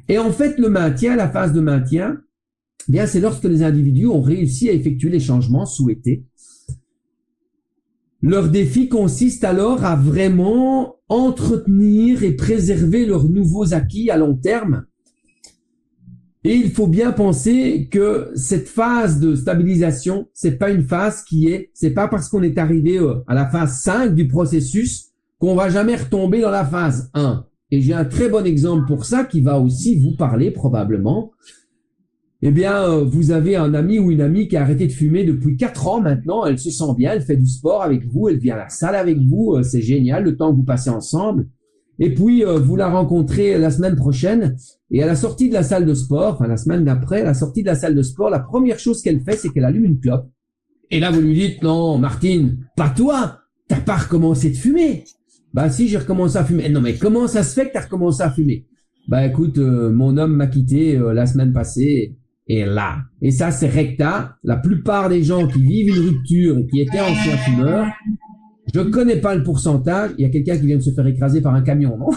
Et 0.08 0.18
en 0.18 0.32
fait, 0.32 0.58
le 0.58 0.70
maintien, 0.70 1.16
la 1.16 1.30
phase 1.30 1.54
de 1.54 1.62
maintien, 1.62 2.18
eh 2.90 2.92
bien, 2.92 3.06
c'est 3.06 3.20
lorsque 3.20 3.46
les 3.46 3.64
individus 3.64 4.08
ont 4.08 4.22
réussi 4.22 4.70
à 4.70 4.74
effectuer 4.74 5.10
les 5.10 5.20
changements 5.20 5.66
souhaités. 5.66 6.26
Leur 8.22 8.50
défi 8.50 8.88
consiste 8.88 9.44
alors 9.44 9.84
à 9.84 9.96
vraiment 9.96 10.96
entretenir 11.10 12.24
et 12.24 12.36
préserver 12.36 13.06
leurs 13.06 13.28
nouveaux 13.28 13.74
acquis 13.74 14.10
à 14.10 14.18
long 14.18 14.36
terme 14.36 14.86
et 16.46 16.56
il 16.56 16.72
faut 16.72 16.88
bien 16.88 17.14
penser 17.14 17.88
que 17.90 18.32
cette 18.36 18.68
phase 18.68 19.20
de 19.20 19.34
stabilisation, 19.34 20.28
c'est 20.34 20.58
pas 20.58 20.72
une 20.72 20.84
phase 20.84 21.24
qui 21.24 21.48
est, 21.48 21.72
c'est 21.74 21.92
pas 21.92 22.10
parce 22.10 22.28
qu'on 22.28 22.44
est 22.44 22.58
arrivé 22.58 22.98
euh, 22.98 23.24
à 23.28 23.34
la 23.34 23.48
phase 23.48 23.80
5 23.82 24.14
du 24.14 24.28
processus 24.28 25.12
qu'on 25.40 25.56
va 25.56 25.70
jamais 25.70 25.96
retomber 25.96 26.42
dans 26.42 26.52
la 26.52 26.66
phase 26.66 27.10
1. 27.14 27.46
Et 27.72 27.82
j'ai 27.82 27.94
un 27.94 28.04
très 28.06 28.28
bon 28.28 28.46
exemple 28.46 28.86
pour 28.88 29.06
ça 29.06 29.24
qui 29.24 29.40
va 29.40 29.58
aussi 29.60 29.98
vous 29.98 30.16
parler 30.16 30.52
probablement. 30.52 31.32
Eh 32.42 32.52
bien, 32.52 32.84
euh, 32.84 33.06
vous 33.06 33.32
avez 33.32 33.56
un 33.56 33.74
ami 33.74 34.00
ou 34.00 34.12
une 34.12 34.20
amie 34.20 34.50
qui 34.50 34.58
a 34.58 34.64
arrêté 34.64 34.88
de 34.88 34.92
fumer 34.92 35.24
depuis 35.24 35.56
4 35.56 35.88
ans 35.88 36.02
maintenant, 36.02 36.46
elle 36.46 36.60
se 36.60 36.72
sent 36.72 36.94
bien, 36.98 37.14
elle 37.14 37.22
fait 37.22 37.38
du 37.38 37.48
sport 37.48 37.84
avec 37.84 38.06
vous, 38.06 38.28
elle 38.28 38.40
vient 38.40 38.56
à 38.56 38.60
la 38.60 38.70
salle 38.70 38.96
avec 38.96 39.18
vous, 39.18 39.54
euh, 39.54 39.64
c'est 39.64 39.82
génial 39.82 40.26
le 40.26 40.36
temps 40.36 40.52
que 40.52 40.58
vous 40.58 40.66
passez 40.66 40.90
ensemble. 40.90 41.48
Et 42.00 42.14
puis, 42.14 42.44
euh, 42.44 42.60
vous 42.60 42.76
la 42.76 42.90
rencontrez 42.90 43.58
la 43.58 43.72
semaine 43.72 43.96
prochaine. 43.96 44.56
Et 44.92 45.04
à 45.04 45.06
la 45.06 45.16
sortie 45.16 45.50
de 45.50 45.54
la 45.54 45.64
salle 45.64 45.86
de 45.86 45.94
sport, 45.94 46.34
enfin 46.34 46.48
la 46.48 46.58
semaine 46.58 46.84
d'après, 46.84 47.22
à 47.22 47.26
la 47.26 47.34
sortie 47.34 47.62
de 47.62 47.68
la 47.68 47.76
salle 47.76 47.96
de 47.96 48.02
sport, 48.02 48.30
la 48.30 48.40
première 48.40 48.80
chose 48.80 49.02
qu'elle 49.02 49.22
fait, 49.22 49.38
c'est 49.38 49.50
qu'elle 49.50 49.66
allume 49.66 49.86
une 49.86 50.00
clope. 50.00 50.30
Et 50.92 51.00
là, 51.00 51.12
vous 51.12 51.22
lui 51.22 51.34
dites, 51.34 51.64
non, 51.64 51.98
Martine, 51.98 52.58
pas 52.76 52.90
toi, 52.90 53.40
t'as 53.68 53.80
pas 53.80 53.98
recommencé 53.98 54.50
de 54.50 54.56
fumer. 54.56 55.04
Bah 55.54 55.70
si, 55.70 55.88
j'ai 55.88 55.98
recommencé 55.98 56.38
à 56.38 56.44
fumer. 56.44 56.70
Non, 56.70 56.82
mais 56.82 56.96
comment 56.96 57.28
ça 57.28 57.44
se 57.44 57.54
fait 57.54 57.68
que 57.68 57.74
t'as 57.74 57.82
recommencé 57.82 58.24
à 58.24 58.32
fumer? 58.32 58.68
Bah 59.08 59.26
écoute, 59.26 59.58
euh, 59.58 59.92
mon 59.92 60.18
homme 60.18 60.36
m'a 60.36 60.48
quitté 60.48 60.96
euh, 60.98 61.14
la 61.14 61.26
semaine 61.26 61.54
passée. 61.54 62.16
Et 62.48 62.66
là, 62.66 62.98
et 63.22 63.32
ça 63.32 63.52
c'est 63.52 63.70
recta. 63.70 64.36
La 64.44 64.58
plupart 64.58 65.10
des 65.10 65.24
gens 65.24 65.48
qui 65.48 65.62
vivent 65.62 65.96
une 65.96 66.08
rupture 66.08 66.58
et 66.58 66.68
qui 66.68 66.82
étaient 66.82 67.00
anciens 67.00 67.38
fumeurs, 67.38 67.88
je 68.74 68.82
connais 68.82 69.18
pas 69.18 69.36
le 69.36 69.44
pourcentage. 69.44 70.12
Il 70.18 70.24
y 70.24 70.26
a 70.26 70.30
quelqu'un 70.30 70.58
qui 70.58 70.68
vient 70.68 70.78
de 70.78 70.82
se 70.82 70.92
faire 70.92 71.08
écraser 71.08 71.42
par 71.42 71.54
un 71.54 71.62
camion, 71.62 71.98
non? 71.98 72.10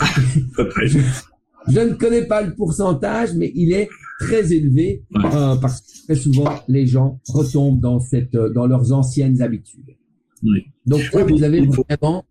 Je, 0.86 0.98
je, 1.68 1.80
ne 1.80 1.94
connais 1.94 2.24
pas 2.24 2.42
le 2.42 2.54
pourcentage, 2.54 3.34
mais 3.34 3.52
il 3.54 3.72
est 3.72 3.88
très 4.18 4.52
élevé 4.52 5.04
euh, 5.16 5.56
parce 5.56 5.80
que 5.80 6.04
très 6.06 6.14
souvent 6.16 6.50
les 6.66 6.86
gens 6.86 7.20
retombent 7.28 7.80
dans 7.80 8.00
cette, 8.00 8.34
euh, 8.34 8.48
dans 8.52 8.66
leurs 8.66 8.92
anciennes 8.92 9.40
habitudes. 9.42 9.94
Oui. 10.42 10.64
Donc 10.86 11.00
vous 11.12 11.42
avez 11.44 11.60
vraiment 11.60 12.24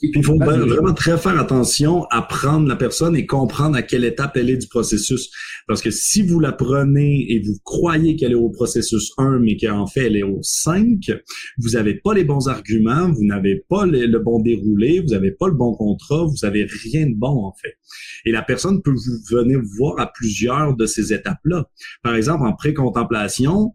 il 0.00 0.24
faut 0.24 0.38
vraiment 0.38 0.94
très 0.94 1.18
faire 1.18 1.38
attention 1.38 2.04
à 2.10 2.22
prendre 2.22 2.68
la 2.68 2.76
personne 2.76 3.16
et 3.16 3.26
comprendre 3.26 3.76
à 3.76 3.82
quelle 3.82 4.04
étape 4.04 4.36
elle 4.36 4.50
est 4.50 4.56
du 4.56 4.68
processus. 4.68 5.30
Parce 5.66 5.82
que 5.82 5.90
si 5.90 6.22
vous 6.22 6.38
la 6.38 6.52
prenez 6.52 7.32
et 7.32 7.42
vous 7.42 7.56
croyez 7.64 8.16
qu'elle 8.16 8.32
est 8.32 8.36
au 8.36 8.50
processus 8.50 9.12
1, 9.18 9.40
mais 9.40 9.56
qu'en 9.56 9.86
fait 9.86 10.06
elle 10.06 10.16
est 10.16 10.22
au 10.22 10.38
5, 10.42 11.10
vous 11.58 11.70
n'avez 11.70 11.94
pas 11.94 12.14
les 12.14 12.24
bons 12.24 12.48
arguments, 12.48 13.10
vous 13.12 13.24
n'avez 13.24 13.64
pas 13.68 13.86
le, 13.86 14.18
bon 14.18 14.40
déroulé, 14.40 15.00
vous 15.00 15.08
n'avez 15.08 15.32
pas 15.32 15.48
le 15.48 15.54
bon 15.54 15.74
contrat, 15.74 16.24
vous 16.24 16.36
n'avez 16.42 16.66
rien 16.84 17.06
de 17.06 17.14
bon 17.14 17.44
en 17.44 17.54
fait. 17.60 17.76
Et 18.24 18.32
la 18.32 18.42
personne 18.42 18.82
peut 18.82 18.92
vous 18.92 19.36
venir 19.36 19.60
voir 19.78 19.98
à 19.98 20.12
plusieurs 20.12 20.76
de 20.76 20.86
ces 20.86 21.12
étapes-là. 21.12 21.68
Par 22.02 22.14
exemple, 22.14 22.44
en 22.44 22.52
pré-contemplation, 22.54 23.72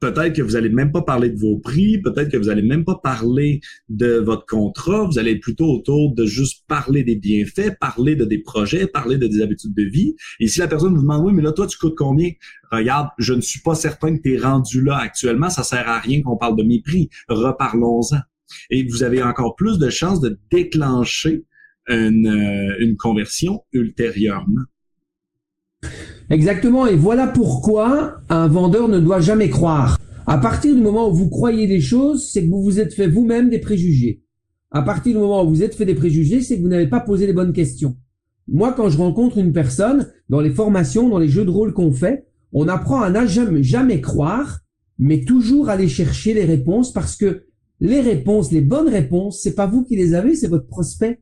peut-être 0.00 0.34
que 0.34 0.42
vous 0.42 0.56
allez 0.56 0.68
même 0.68 0.92
pas 0.92 1.02
parler 1.02 1.30
de 1.30 1.38
vos 1.38 1.58
prix, 1.58 1.98
peut-être 1.98 2.30
que 2.30 2.36
vous 2.36 2.48
allez 2.48 2.62
même 2.62 2.84
pas 2.84 3.00
parler 3.02 3.60
de 3.88 4.16
votre 4.16 4.46
contrat, 4.46 5.04
vous 5.04 5.18
allez 5.18 5.36
plutôt 5.36 5.66
autour 5.66 6.14
de 6.14 6.26
juste 6.26 6.64
parler 6.68 7.04
des 7.04 7.16
bienfaits, 7.16 7.78
parler 7.80 8.16
de 8.16 8.24
des 8.24 8.38
projets, 8.38 8.86
parler 8.86 9.18
de 9.18 9.26
des 9.26 9.40
habitudes 9.40 9.74
de 9.74 9.84
vie. 9.84 10.14
Et 10.40 10.48
si 10.48 10.58
la 10.58 10.68
personne 10.68 10.94
vous 10.94 11.02
demande, 11.02 11.24
oui, 11.24 11.32
mais 11.32 11.42
là, 11.42 11.52
toi, 11.52 11.66
tu 11.66 11.78
coûtes 11.78 11.96
combien? 11.96 12.30
Regarde, 12.70 13.08
je 13.18 13.34
ne 13.34 13.40
suis 13.40 13.60
pas 13.60 13.74
certain 13.74 14.16
que 14.16 14.22
tu 14.22 14.34
es 14.34 14.38
rendu 14.38 14.82
là 14.82 14.96
actuellement, 14.98 15.50
ça 15.50 15.62
sert 15.62 15.88
à 15.88 15.98
rien 15.98 16.22
qu'on 16.22 16.36
parle 16.36 16.56
de 16.56 16.62
mes 16.62 16.80
prix. 16.80 17.08
Reparlons-en. 17.28 18.18
Et 18.70 18.86
vous 18.86 19.02
avez 19.02 19.22
encore 19.22 19.56
plus 19.56 19.78
de 19.78 19.88
chances 19.90 20.20
de 20.20 20.38
déclencher 20.50 21.44
une, 21.88 22.26
euh, 22.26 22.76
une 22.78 22.96
conversion 22.96 23.64
ultérieurement. 23.72 24.62
Exactement, 26.30 26.86
et 26.86 26.96
voilà 26.96 27.26
pourquoi 27.26 28.16
un 28.30 28.48
vendeur 28.48 28.88
ne 28.88 28.98
doit 28.98 29.20
jamais 29.20 29.50
croire. 29.50 29.98
À 30.26 30.38
partir 30.38 30.74
du 30.74 30.80
moment 30.80 31.10
où 31.10 31.14
vous 31.14 31.28
croyez 31.28 31.66
des 31.66 31.80
choses, 31.80 32.30
c'est 32.32 32.44
que 32.44 32.50
vous 32.50 32.62
vous 32.62 32.80
êtes 32.80 32.94
fait 32.94 33.08
vous-même 33.08 33.50
des 33.50 33.58
préjugés. 33.58 34.22
À 34.70 34.82
partir 34.82 35.12
du 35.12 35.18
moment 35.18 35.44
où 35.44 35.50
vous 35.50 35.62
êtes 35.62 35.74
fait 35.74 35.84
des 35.84 35.94
préjugés, 35.94 36.40
c'est 36.40 36.56
que 36.56 36.62
vous 36.62 36.68
n'avez 36.68 36.86
pas 36.86 37.00
posé 37.00 37.26
les 37.26 37.34
bonnes 37.34 37.52
questions. 37.52 37.96
Moi, 38.48 38.72
quand 38.72 38.88
je 38.88 38.98
rencontre 38.98 39.38
une 39.38 39.52
personne, 39.52 40.08
dans 40.30 40.40
les 40.40 40.50
formations, 40.50 41.08
dans 41.10 41.18
les 41.18 41.28
jeux 41.28 41.44
de 41.44 41.50
rôle 41.50 41.74
qu'on 41.74 41.92
fait, 41.92 42.26
on 42.52 42.68
apprend 42.68 43.02
à 43.02 43.10
ne 43.10 43.26
jamais, 43.26 43.62
jamais 43.62 44.00
croire, 44.00 44.60
mais 44.98 45.24
toujours 45.24 45.68
aller 45.68 45.88
chercher 45.88 46.32
les 46.32 46.44
réponses 46.44 46.92
parce 46.92 47.16
que 47.16 47.44
les 47.80 48.00
réponses, 48.00 48.50
les 48.50 48.62
bonnes 48.62 48.88
réponses, 48.88 49.40
c'est 49.42 49.54
pas 49.54 49.66
vous 49.66 49.84
qui 49.84 49.96
les 49.96 50.14
avez, 50.14 50.34
c'est 50.34 50.48
votre 50.48 50.68
prospect. 50.68 51.20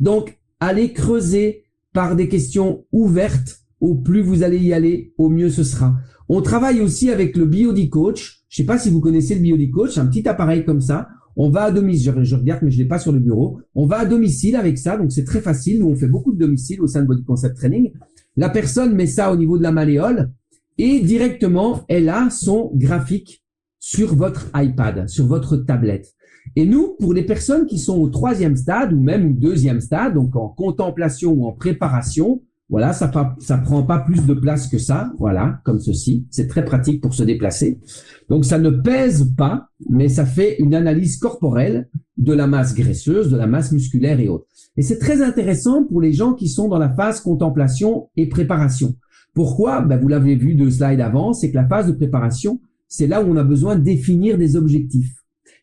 Donc, 0.00 0.40
allez 0.58 0.92
creuser 0.92 1.64
par 1.92 2.16
des 2.16 2.28
questions 2.28 2.84
ouvertes 2.90 3.60
au 3.80 3.94
plus 3.94 4.22
vous 4.22 4.42
allez 4.42 4.58
y 4.58 4.72
aller, 4.72 5.12
au 5.18 5.28
mieux 5.28 5.50
ce 5.50 5.64
sera. 5.64 5.96
On 6.28 6.42
travaille 6.42 6.80
aussi 6.80 7.10
avec 7.10 7.36
le 7.36 7.46
BioD 7.46 7.88
Coach. 7.88 8.44
Je 8.48 8.56
sais 8.56 8.64
pas 8.64 8.78
si 8.78 8.90
vous 8.90 9.00
connaissez 9.00 9.34
le 9.34 9.40
BioD 9.40 9.70
Coach, 9.70 9.98
un 9.98 10.06
petit 10.06 10.28
appareil 10.28 10.64
comme 10.64 10.80
ça. 10.80 11.08
On 11.36 11.50
va 11.50 11.64
à 11.64 11.70
domicile, 11.70 12.12
je, 12.22 12.34
regarde 12.36 12.60
mais 12.62 12.70
je 12.70 12.78
l'ai 12.78 12.88
pas 12.88 12.98
sur 12.98 13.12
le 13.12 13.20
bureau. 13.20 13.60
On 13.74 13.86
va 13.86 14.00
à 14.00 14.04
domicile 14.04 14.56
avec 14.56 14.78
ça, 14.78 14.96
donc 14.96 15.12
c'est 15.12 15.24
très 15.24 15.40
facile. 15.40 15.80
Nous 15.80 15.88
on 15.88 15.96
fait 15.96 16.08
beaucoup 16.08 16.32
de 16.32 16.38
domicile 16.38 16.80
au 16.82 16.86
sein 16.86 17.02
de 17.02 17.06
Body 17.06 17.24
Concept 17.24 17.56
Training. 17.56 17.92
La 18.36 18.50
personne 18.50 18.94
met 18.94 19.06
ça 19.06 19.32
au 19.32 19.36
niveau 19.36 19.58
de 19.58 19.62
la 19.62 19.72
malléole 19.72 20.30
et 20.78 21.00
directement 21.00 21.82
elle 21.88 22.08
a 22.08 22.30
son 22.30 22.70
graphique 22.74 23.44
sur 23.78 24.14
votre 24.14 24.50
iPad, 24.54 25.08
sur 25.08 25.26
votre 25.26 25.56
tablette. 25.56 26.14
Et 26.56 26.66
nous, 26.66 26.96
pour 26.98 27.14
les 27.14 27.24
personnes 27.24 27.66
qui 27.66 27.78
sont 27.78 27.98
au 27.98 28.08
troisième 28.08 28.56
stade 28.56 28.92
ou 28.92 29.00
même 29.00 29.30
au 29.30 29.34
deuxième 29.34 29.80
stade, 29.80 30.14
donc 30.14 30.34
en 30.36 30.48
contemplation 30.48 31.32
ou 31.32 31.46
en 31.46 31.52
préparation, 31.52 32.42
voilà, 32.70 32.92
ça, 32.92 33.08
prend 33.08 33.82
pas 33.82 33.98
plus 33.98 34.24
de 34.26 34.32
place 34.32 34.68
que 34.68 34.78
ça. 34.78 35.12
Voilà, 35.18 35.60
comme 35.64 35.80
ceci. 35.80 36.24
C'est 36.30 36.46
très 36.46 36.64
pratique 36.64 37.02
pour 37.02 37.14
se 37.14 37.24
déplacer. 37.24 37.80
Donc, 38.28 38.44
ça 38.44 38.60
ne 38.60 38.70
pèse 38.70 39.34
pas, 39.36 39.68
mais 39.88 40.08
ça 40.08 40.24
fait 40.24 40.56
une 40.60 40.74
analyse 40.76 41.16
corporelle 41.18 41.88
de 42.16 42.32
la 42.32 42.46
masse 42.46 42.76
graisseuse, 42.76 43.28
de 43.28 43.36
la 43.36 43.48
masse 43.48 43.72
musculaire 43.72 44.20
et 44.20 44.28
autres. 44.28 44.46
Et 44.76 44.82
c'est 44.82 44.98
très 44.98 45.20
intéressant 45.20 45.84
pour 45.84 46.00
les 46.00 46.12
gens 46.12 46.34
qui 46.34 46.48
sont 46.48 46.68
dans 46.68 46.78
la 46.78 46.90
phase 46.90 47.20
contemplation 47.20 48.08
et 48.16 48.28
préparation. 48.28 48.94
Pourquoi? 49.34 49.80
Ben, 49.80 49.98
Vous 49.98 50.08
l'avez 50.08 50.36
vu 50.36 50.54
deux 50.54 50.70
slides 50.70 51.00
avant, 51.00 51.32
c'est 51.32 51.50
que 51.50 51.56
la 51.56 51.66
phase 51.66 51.88
de 51.88 51.92
préparation, 51.92 52.60
c'est 52.86 53.08
là 53.08 53.20
où 53.20 53.32
on 53.32 53.36
a 53.36 53.44
besoin 53.44 53.74
de 53.74 53.82
définir 53.82 54.38
des 54.38 54.54
objectifs. 54.54 55.16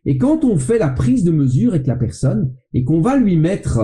Et 0.05 0.17
quand 0.17 0.43
on 0.43 0.57
fait 0.57 0.77
la 0.77 0.89
prise 0.89 1.23
de 1.23 1.31
mesure 1.31 1.71
avec 1.71 1.87
la 1.87 1.95
personne 1.95 2.51
et 2.73 2.83
qu'on 2.83 2.99
va 2.99 3.17
lui 3.17 3.37
mettre 3.37 3.81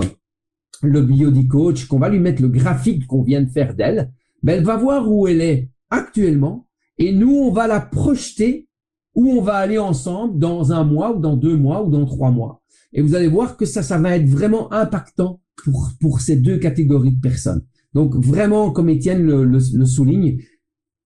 le 0.82 1.02
Biodi 1.02 1.48
Coach, 1.48 1.86
qu'on 1.86 1.98
va 1.98 2.08
lui 2.08 2.20
mettre 2.20 2.42
le 2.42 2.48
graphique 2.48 3.06
qu'on 3.06 3.22
vient 3.22 3.42
de 3.42 3.50
faire 3.50 3.74
d'elle, 3.74 4.12
ben 4.42 4.58
elle 4.58 4.64
va 4.64 4.76
voir 4.76 5.10
où 5.10 5.26
elle 5.26 5.40
est 5.40 5.70
actuellement 5.90 6.66
et 6.98 7.12
nous, 7.12 7.32
on 7.32 7.52
va 7.52 7.66
la 7.66 7.80
projeter 7.80 8.68
où 9.14 9.30
on 9.30 9.42
va 9.42 9.54
aller 9.54 9.78
ensemble 9.78 10.38
dans 10.38 10.72
un 10.72 10.84
mois 10.84 11.16
ou 11.16 11.20
dans 11.20 11.36
deux 11.36 11.56
mois 11.56 11.84
ou 11.84 11.90
dans 11.90 12.04
trois 12.04 12.30
mois. 12.30 12.62
Et 12.92 13.02
vous 13.02 13.14
allez 13.14 13.28
voir 13.28 13.56
que 13.56 13.66
ça, 13.66 13.82
ça 13.82 13.98
va 13.98 14.16
être 14.16 14.28
vraiment 14.28 14.72
impactant 14.72 15.40
pour, 15.56 15.90
pour 16.00 16.20
ces 16.20 16.36
deux 16.36 16.58
catégories 16.58 17.14
de 17.14 17.20
personnes. 17.20 17.64
Donc 17.92 18.14
vraiment, 18.16 18.70
comme 18.70 18.88
Étienne 18.88 19.24
le, 19.24 19.44
le, 19.44 19.58
le 19.74 19.86
souligne, 19.86 20.40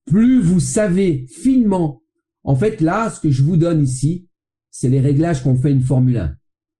plus 0.06 0.40
vous 0.40 0.60
savez 0.60 1.26
finement, 1.28 2.02
en 2.44 2.54
fait 2.54 2.80
là, 2.80 3.10
ce 3.10 3.20
que 3.20 3.30
je 3.30 3.42
vous 3.42 3.56
donne 3.56 3.82
ici, 3.82 4.26
c'est 4.70 4.88
les 4.88 5.00
réglages 5.00 5.42
qu'on 5.42 5.56
fait 5.56 5.72
une 5.72 5.82
Formule 5.82 6.18
1. 6.18 6.34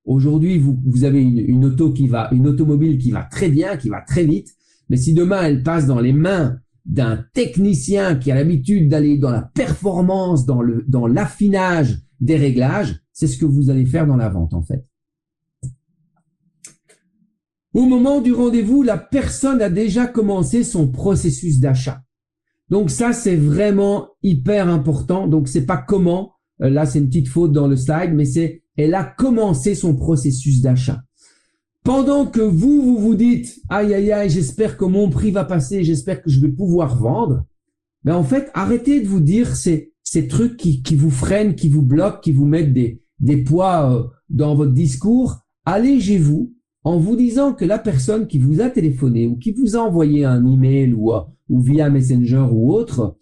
Aujourd'hui, 0.09 0.57
vous, 0.57 0.81
vous 0.87 1.05
avez 1.05 1.21
une, 1.21 1.39
une, 1.39 1.67
auto 1.67 1.93
qui 1.93 2.09
va, 2.09 2.31
une 2.33 2.49
automobile 2.49 2.97
qui 2.97 3.11
va 3.11 3.25
très 3.25 3.51
bien, 3.51 3.77
qui 3.77 3.91
va 3.91 4.01
très 4.01 4.25
vite. 4.25 4.49
Mais 4.89 4.97
si 4.97 5.13
demain 5.13 5.43
elle 5.43 5.63
passe 5.63 5.87
dans 5.87 6.01
les 6.01 6.15
mains 6.15 6.59
d'un 6.87 7.23
technicien 7.35 8.17
qui 8.17 8.33
a 8.33 8.35
l'habitude 8.35 8.89
d'aller 8.89 9.19
dans 9.19 9.31
la 9.31 9.43
performance, 9.43 10.47
dans 10.47 10.63
le, 10.63 10.83
dans 10.89 11.07
l'affinage 11.07 11.99
des 12.21 12.37
réglages, 12.37 12.99
c'est 13.13 13.27
ce 13.27 13.37
que 13.37 13.45
vous 13.45 13.69
allez 13.69 13.85
faire 13.85 14.07
dans 14.07 14.17
la 14.17 14.31
vente, 14.31 14.55
en 14.55 14.63
fait. 14.63 14.83
Au 17.75 17.85
moment 17.85 18.23
du 18.23 18.33
rendez-vous, 18.33 18.83
la 18.83 18.97
personne 18.97 19.61
a 19.61 19.69
déjà 19.69 20.07
commencé 20.07 20.65
son 20.65 20.89
processus 20.89 21.61
d'achat. 21.61 22.03
Donc 22.71 22.89
ça, 22.89 23.13
c'est 23.13 23.37
vraiment 23.37 24.09
hyper 24.23 24.71
important. 24.71 25.29
Donc 25.29 25.49
c'est 25.49 25.67
pas 25.67 25.77
comment. 25.77 26.33
Euh, 26.63 26.71
là, 26.71 26.87
c'est 26.87 26.99
une 26.99 27.09
petite 27.09 27.29
faute 27.29 27.53
dans 27.53 27.69
le 27.69 27.77
slide, 27.77 28.15
mais 28.15 28.25
c'est 28.25 28.63
elle 28.79 28.95
a 28.95 29.05
commencé 29.05 29.75
son 29.75 29.95
processus 29.95 30.63
d'achat. 30.63 31.03
Pendant 31.85 32.27
que 32.27 32.41
vous, 32.41 32.81
vous 32.83 32.99
vous 32.99 33.15
dites, 33.17 33.61
aïe, 33.69 33.93
aïe, 33.93 34.13
aïe, 34.13 34.31
j'espère 34.31 34.77
que 34.77 34.85
mon 34.85 35.11
prix 35.11 35.33
va 35.33 35.45
passer, 35.45 35.85
j'espère 35.85 36.23
que 36.23 36.31
je 36.31 36.41
vais 36.41 36.53
pouvoir 36.53 36.97
vendre, 36.97 37.45
mais 38.05 38.13
en 38.13 38.23
fait, 38.23 38.51
arrêtez 38.55 39.01
de 39.01 39.09
vous 39.09 39.21
dire 39.21 39.57
ces, 39.57 39.93
ces 40.05 40.29
trucs 40.29 40.57
qui, 40.57 40.83
qui 40.83 40.95
vous 40.95 41.11
freinent, 41.11 41.57
qui 41.57 41.69
vous 41.69 41.83
bloquent, 41.83 42.21
qui 42.21 42.33
vous 42.33 42.47
mettent 42.47 42.73
des, 42.73 43.03
des 43.19 43.39
poids 43.39 43.93
euh, 43.93 44.05
dans 44.31 44.55
votre 44.55 44.73
discours. 44.73 45.39
Allégez-vous 45.65 46.55
en 46.85 46.99
vous 46.99 47.17
disant 47.17 47.53
que 47.53 47.65
la 47.65 47.79
personne 47.79 48.29
qui 48.29 48.39
vous 48.39 48.61
a 48.61 48.71
téléphoné 48.71 49.27
ou 49.27 49.37
qui 49.37 49.53
vous 49.53 49.77
a 49.77 49.81
envoyé 49.81 50.25
un 50.25 50.47
email 50.47 50.95
ou, 50.95 51.13
ou 51.49 51.61
via 51.61 51.91
Messenger 51.91 52.47
ou 52.53 52.73
autre, 52.73 53.17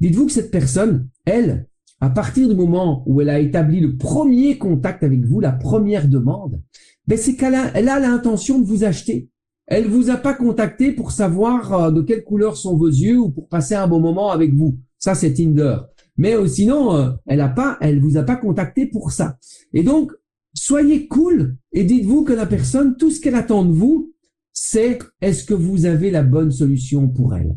dites-vous 0.00 0.26
que 0.26 0.32
cette 0.32 0.50
personne, 0.50 1.08
elle, 1.26 1.68
à 2.02 2.10
partir 2.10 2.48
du 2.48 2.56
moment 2.56 3.04
où 3.06 3.20
elle 3.20 3.28
a 3.28 3.38
établi 3.38 3.78
le 3.78 3.96
premier 3.96 4.58
contact 4.58 5.04
avec 5.04 5.24
vous, 5.24 5.38
la 5.38 5.52
première 5.52 6.08
demande, 6.08 6.60
ben 7.06 7.16
c'est 7.16 7.36
qu'elle 7.36 7.54
a, 7.54 7.70
elle 7.74 7.88
a 7.88 8.00
l'intention 8.00 8.58
de 8.58 8.66
vous 8.66 8.82
acheter. 8.82 9.30
Elle 9.68 9.86
vous 9.86 10.10
a 10.10 10.16
pas 10.16 10.34
contacté 10.34 10.90
pour 10.90 11.12
savoir 11.12 11.72
euh, 11.72 11.90
de 11.92 12.02
quelle 12.02 12.24
couleur 12.24 12.56
sont 12.56 12.76
vos 12.76 12.88
yeux 12.88 13.20
ou 13.20 13.30
pour 13.30 13.48
passer 13.48 13.76
un 13.76 13.86
bon 13.86 14.00
moment 14.00 14.32
avec 14.32 14.52
vous. 14.52 14.80
Ça, 14.98 15.14
c'est 15.14 15.32
Tinder. 15.32 15.76
Mais 16.16 16.34
euh, 16.34 16.48
sinon, 16.48 16.92
euh, 16.96 17.10
elle 17.26 17.40
a 17.40 17.48
pas, 17.48 17.78
elle 17.80 18.00
vous 18.00 18.16
a 18.16 18.24
pas 18.24 18.34
contacté 18.34 18.86
pour 18.86 19.12
ça. 19.12 19.38
Et 19.72 19.84
donc, 19.84 20.10
soyez 20.54 21.06
cool 21.06 21.56
et 21.72 21.84
dites-vous 21.84 22.24
que 22.24 22.32
la 22.32 22.46
personne, 22.46 22.96
tout 22.96 23.12
ce 23.12 23.20
qu'elle 23.20 23.36
attend 23.36 23.64
de 23.64 23.72
vous, 23.72 24.12
c'est 24.52 24.98
est-ce 25.20 25.44
que 25.44 25.54
vous 25.54 25.86
avez 25.86 26.10
la 26.10 26.24
bonne 26.24 26.50
solution 26.50 27.08
pour 27.08 27.36
elle. 27.36 27.56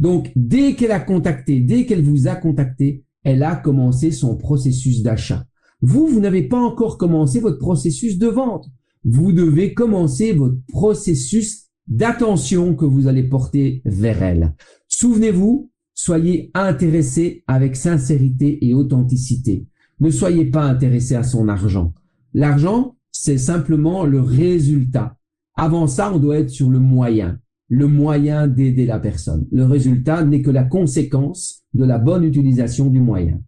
Donc, 0.00 0.32
dès 0.34 0.74
qu'elle 0.74 0.90
a 0.90 0.98
contacté, 0.98 1.60
dès 1.60 1.86
qu'elle 1.86 2.02
vous 2.02 2.26
a 2.26 2.34
contacté, 2.34 3.03
elle 3.24 3.42
a 3.42 3.56
commencé 3.56 4.10
son 4.10 4.36
processus 4.36 5.02
d'achat. 5.02 5.46
Vous, 5.80 6.06
vous 6.06 6.20
n'avez 6.20 6.42
pas 6.42 6.60
encore 6.60 6.98
commencé 6.98 7.40
votre 7.40 7.58
processus 7.58 8.18
de 8.18 8.28
vente. 8.28 8.66
Vous 9.04 9.32
devez 9.32 9.74
commencer 9.74 10.32
votre 10.32 10.56
processus 10.68 11.64
d'attention 11.88 12.74
que 12.74 12.84
vous 12.84 13.06
allez 13.06 13.24
porter 13.24 13.82
vers 13.84 14.22
elle. 14.22 14.54
Souvenez-vous, 14.88 15.70
soyez 15.92 16.50
intéressé 16.54 17.44
avec 17.46 17.76
sincérité 17.76 18.64
et 18.66 18.74
authenticité. 18.74 19.66
Ne 20.00 20.10
soyez 20.10 20.46
pas 20.46 20.64
intéressé 20.64 21.14
à 21.14 21.22
son 21.22 21.48
argent. 21.48 21.92
L'argent, 22.32 22.96
c'est 23.12 23.38
simplement 23.38 24.04
le 24.04 24.20
résultat. 24.20 25.16
Avant 25.56 25.86
ça, 25.86 26.12
on 26.12 26.18
doit 26.18 26.38
être 26.38 26.50
sur 26.50 26.70
le 26.70 26.80
moyen 26.80 27.38
le 27.74 27.88
moyen 27.88 28.46
d'aider 28.46 28.86
la 28.86 29.00
personne. 29.00 29.48
Le 29.50 29.64
résultat 29.64 30.24
n'est 30.24 30.42
que 30.42 30.50
la 30.50 30.62
conséquence 30.62 31.64
de 31.74 31.84
la 31.84 31.98
bonne 31.98 32.22
utilisation 32.22 32.88
du 32.88 33.00
moyen. 33.00 33.40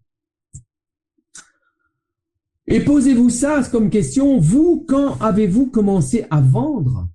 Et 2.67 2.81
posez-vous 2.81 3.29
ça 3.29 3.63
comme 3.71 3.89
question, 3.89 4.37
vous, 4.39 4.85
quand 4.85 5.17
avez-vous 5.21 5.67
commencé 5.67 6.25
à 6.29 6.41
vendre? 6.41 7.09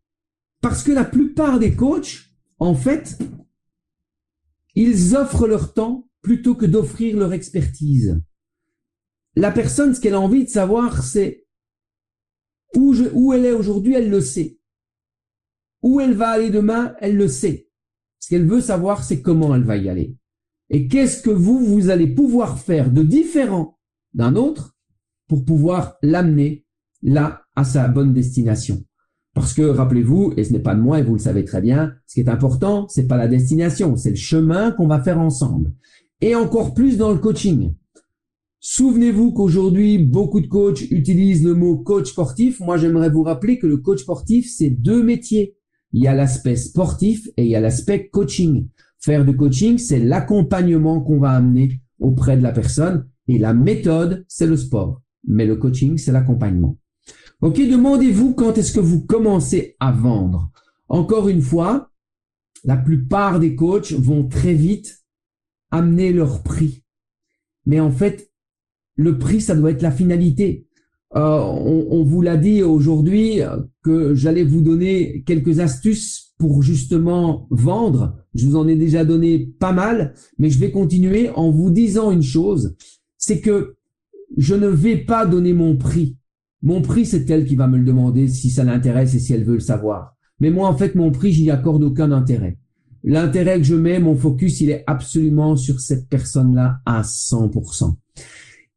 Parce 0.62 0.82
que 0.82 0.92
la 0.92 1.04
plupart 1.04 1.58
des 1.58 1.76
coachs, 1.76 2.30
en 2.58 2.74
fait, 2.74 3.18
ils 4.74 5.14
offrent 5.14 5.46
leur 5.46 5.74
temps 5.74 6.08
plutôt 6.22 6.54
que 6.54 6.64
d'offrir 6.64 7.18
leur 7.18 7.34
expertise. 7.34 8.22
La 9.36 9.50
personne, 9.50 9.94
ce 9.94 10.00
qu'elle 10.00 10.14
a 10.14 10.20
envie 10.20 10.44
de 10.44 10.48
savoir, 10.48 11.02
c'est 11.02 11.46
où, 12.74 13.34
elle 13.34 13.44
est 13.44 13.52
aujourd'hui, 13.52 13.92
elle 13.92 14.08
le 14.08 14.22
sait. 14.22 14.58
Où 15.82 16.00
elle 16.00 16.14
va 16.14 16.28
aller 16.28 16.50
demain, 16.50 16.94
elle 17.00 17.16
le 17.16 17.28
sait. 17.28 17.68
Ce 18.18 18.28
qu'elle 18.28 18.46
veut 18.46 18.60
savoir, 18.60 19.02
c'est 19.02 19.20
comment 19.20 19.54
elle 19.54 19.64
va 19.64 19.76
y 19.76 19.88
aller. 19.88 20.16
Et 20.70 20.88
qu'est-ce 20.88 21.22
que 21.22 21.30
vous, 21.30 21.58
vous 21.58 21.90
allez 21.90 22.06
pouvoir 22.06 22.58
faire 22.58 22.90
de 22.90 23.02
différent 23.02 23.78
d'un 24.14 24.36
autre 24.36 24.76
pour 25.28 25.44
pouvoir 25.44 25.96
l'amener 26.02 26.64
là 27.02 27.42
à 27.56 27.64
sa 27.64 27.88
bonne 27.88 28.12
destination? 28.12 28.84
Parce 29.34 29.54
que 29.54 29.62
rappelez-vous, 29.62 30.34
et 30.36 30.44
ce 30.44 30.52
n'est 30.52 30.60
pas 30.60 30.74
de 30.74 30.80
moi 30.80 30.98
et 30.98 31.02
vous 31.02 31.14
le 31.14 31.18
savez 31.18 31.44
très 31.44 31.60
bien, 31.60 31.94
ce 32.06 32.14
qui 32.14 32.20
est 32.20 32.28
important, 32.28 32.86
c'est 32.88 33.06
pas 33.06 33.16
la 33.16 33.28
destination, 33.28 33.96
c'est 33.96 34.10
le 34.10 34.16
chemin 34.16 34.72
qu'on 34.72 34.86
va 34.86 35.02
faire 35.02 35.18
ensemble. 35.18 35.72
Et 36.20 36.34
encore 36.34 36.74
plus 36.74 36.98
dans 36.98 37.10
le 37.10 37.18
coaching. 37.18 37.74
Souvenez-vous 38.60 39.32
qu'aujourd'hui, 39.32 39.98
beaucoup 39.98 40.40
de 40.40 40.46
coachs 40.46 40.82
utilisent 40.90 41.42
le 41.42 41.54
mot 41.54 41.78
coach 41.78 42.10
sportif. 42.10 42.60
Moi, 42.60 42.76
j'aimerais 42.76 43.10
vous 43.10 43.24
rappeler 43.24 43.58
que 43.58 43.66
le 43.66 43.78
coach 43.78 44.02
sportif, 44.02 44.48
c'est 44.48 44.70
deux 44.70 45.02
métiers. 45.02 45.56
Il 45.92 46.02
y 46.02 46.08
a 46.08 46.14
l'aspect 46.14 46.56
sportif 46.56 47.28
et 47.36 47.44
il 47.44 47.50
y 47.50 47.56
a 47.56 47.60
l'aspect 47.60 48.08
coaching. 48.08 48.68
Faire 48.98 49.24
du 49.24 49.36
coaching, 49.36 49.78
c'est 49.78 49.98
l'accompagnement 49.98 51.00
qu'on 51.00 51.18
va 51.18 51.32
amener 51.32 51.80
auprès 51.98 52.36
de 52.36 52.42
la 52.42 52.52
personne 52.52 53.08
et 53.28 53.38
la 53.38 53.54
méthode, 53.54 54.24
c'est 54.28 54.46
le 54.46 54.56
sport. 54.56 55.02
Mais 55.24 55.46
le 55.46 55.56
coaching, 55.56 55.98
c'est 55.98 56.12
l'accompagnement. 56.12 56.78
Ok, 57.40 57.56
demandez-vous 57.56 58.34
quand 58.34 58.56
est-ce 58.58 58.72
que 58.72 58.80
vous 58.80 59.04
commencez 59.04 59.76
à 59.80 59.92
vendre. 59.92 60.50
Encore 60.88 61.28
une 61.28 61.42
fois, 61.42 61.90
la 62.64 62.76
plupart 62.76 63.40
des 63.40 63.56
coachs 63.56 63.92
vont 63.92 64.28
très 64.28 64.54
vite 64.54 65.04
amener 65.70 66.12
leur 66.12 66.42
prix. 66.42 66.84
Mais 67.66 67.80
en 67.80 67.90
fait, 67.90 68.30
le 68.94 69.18
prix, 69.18 69.40
ça 69.40 69.54
doit 69.54 69.70
être 69.70 69.82
la 69.82 69.90
finalité. 69.90 70.66
Euh, 71.14 71.20
on, 71.20 72.02
vous 72.04 72.22
l'a 72.22 72.38
dit 72.38 72.62
aujourd'hui 72.62 73.42
euh, 73.42 73.58
que 73.82 74.14
j'allais 74.14 74.44
vous 74.44 74.62
donner 74.62 75.22
quelques 75.26 75.60
astuces 75.60 76.32
pour 76.38 76.62
justement 76.62 77.46
vendre. 77.50 78.16
Je 78.34 78.46
vous 78.46 78.56
en 78.56 78.66
ai 78.66 78.76
déjà 78.76 79.04
donné 79.04 79.52
pas 79.58 79.72
mal, 79.72 80.14
mais 80.38 80.48
je 80.48 80.58
vais 80.58 80.70
continuer 80.70 81.28
en 81.30 81.50
vous 81.50 81.70
disant 81.70 82.10
une 82.12 82.22
chose, 82.22 82.76
c'est 83.18 83.40
que 83.40 83.76
je 84.38 84.54
ne 84.54 84.68
vais 84.68 84.96
pas 84.96 85.26
donner 85.26 85.52
mon 85.52 85.76
prix. 85.76 86.16
Mon 86.62 86.80
prix, 86.80 87.04
c'est 87.04 87.28
elle 87.28 87.44
qui 87.44 87.56
va 87.56 87.66
me 87.66 87.76
le 87.76 87.84
demander 87.84 88.26
si 88.28 88.48
ça 88.48 88.64
l'intéresse 88.64 89.14
et 89.14 89.18
si 89.18 89.34
elle 89.34 89.44
veut 89.44 89.54
le 89.54 89.60
savoir. 89.60 90.16
Mais 90.40 90.50
moi, 90.50 90.68
en 90.68 90.76
fait, 90.76 90.94
mon 90.94 91.10
prix, 91.10 91.32
j'y 91.32 91.50
accorde 91.50 91.82
aucun 91.82 92.10
intérêt. 92.10 92.56
L'intérêt 93.04 93.58
que 93.58 93.64
je 93.64 93.74
mets, 93.74 93.98
mon 93.98 94.14
focus, 94.14 94.60
il 94.60 94.70
est 94.70 94.84
absolument 94.86 95.56
sur 95.56 95.80
cette 95.80 96.08
personne-là 96.08 96.80
à 96.86 97.02
100%. 97.02 97.94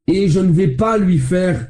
Et 0.07 0.27
je 0.27 0.39
ne 0.39 0.51
vais 0.51 0.67
pas 0.67 0.97
lui 0.97 1.17
faire 1.17 1.69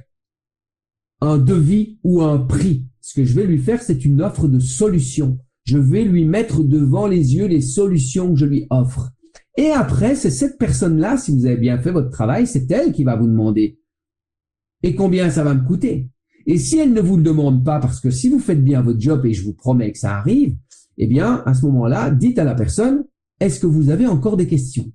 un 1.21 1.37
devis 1.37 1.97
ou 2.03 2.21
un 2.21 2.39
prix. 2.39 2.85
Ce 3.01 3.13
que 3.13 3.25
je 3.25 3.35
vais 3.35 3.45
lui 3.45 3.59
faire, 3.59 3.81
c'est 3.81 4.05
une 4.05 4.21
offre 4.21 4.47
de 4.47 4.59
solution. 4.59 5.39
Je 5.63 5.77
vais 5.77 6.03
lui 6.03 6.25
mettre 6.25 6.63
devant 6.63 7.07
les 7.07 7.35
yeux 7.35 7.47
les 7.47 7.61
solutions 7.61 8.33
que 8.33 8.39
je 8.39 8.45
lui 8.45 8.67
offre. 8.69 9.11
Et 9.57 9.69
après, 9.69 10.15
c'est 10.15 10.31
cette 10.31 10.57
personne-là, 10.57 11.17
si 11.17 11.31
vous 11.31 11.45
avez 11.45 11.57
bien 11.57 11.77
fait 11.77 11.91
votre 11.91 12.09
travail, 12.09 12.45
c'est 12.45 12.69
elle 12.71 12.91
qui 12.91 13.03
va 13.03 13.15
vous 13.15 13.27
demander. 13.27 13.79
Et 14.83 14.95
combien 14.95 15.29
ça 15.29 15.43
va 15.43 15.53
me 15.53 15.65
coûter? 15.65 16.09
Et 16.45 16.57
si 16.59 16.77
elle 16.77 16.93
ne 16.93 17.01
vous 17.01 17.17
le 17.17 17.23
demande 17.23 17.63
pas, 17.63 17.79
parce 17.79 17.99
que 17.99 18.11
si 18.11 18.29
vous 18.29 18.39
faites 18.39 18.63
bien 18.63 18.81
votre 18.81 18.99
job 18.99 19.25
et 19.25 19.33
je 19.33 19.43
vous 19.43 19.53
promets 19.53 19.91
que 19.91 19.97
ça 19.97 20.17
arrive, 20.17 20.55
eh 20.97 21.07
bien, 21.07 21.41
à 21.45 21.53
ce 21.53 21.65
moment-là, 21.65 22.11
dites 22.11 22.37
à 22.37 22.43
la 22.43 22.53
personne, 22.53 23.05
est-ce 23.39 23.59
que 23.59 23.67
vous 23.67 23.89
avez 23.89 24.05
encore 24.05 24.37
des 24.37 24.47
questions? 24.47 24.91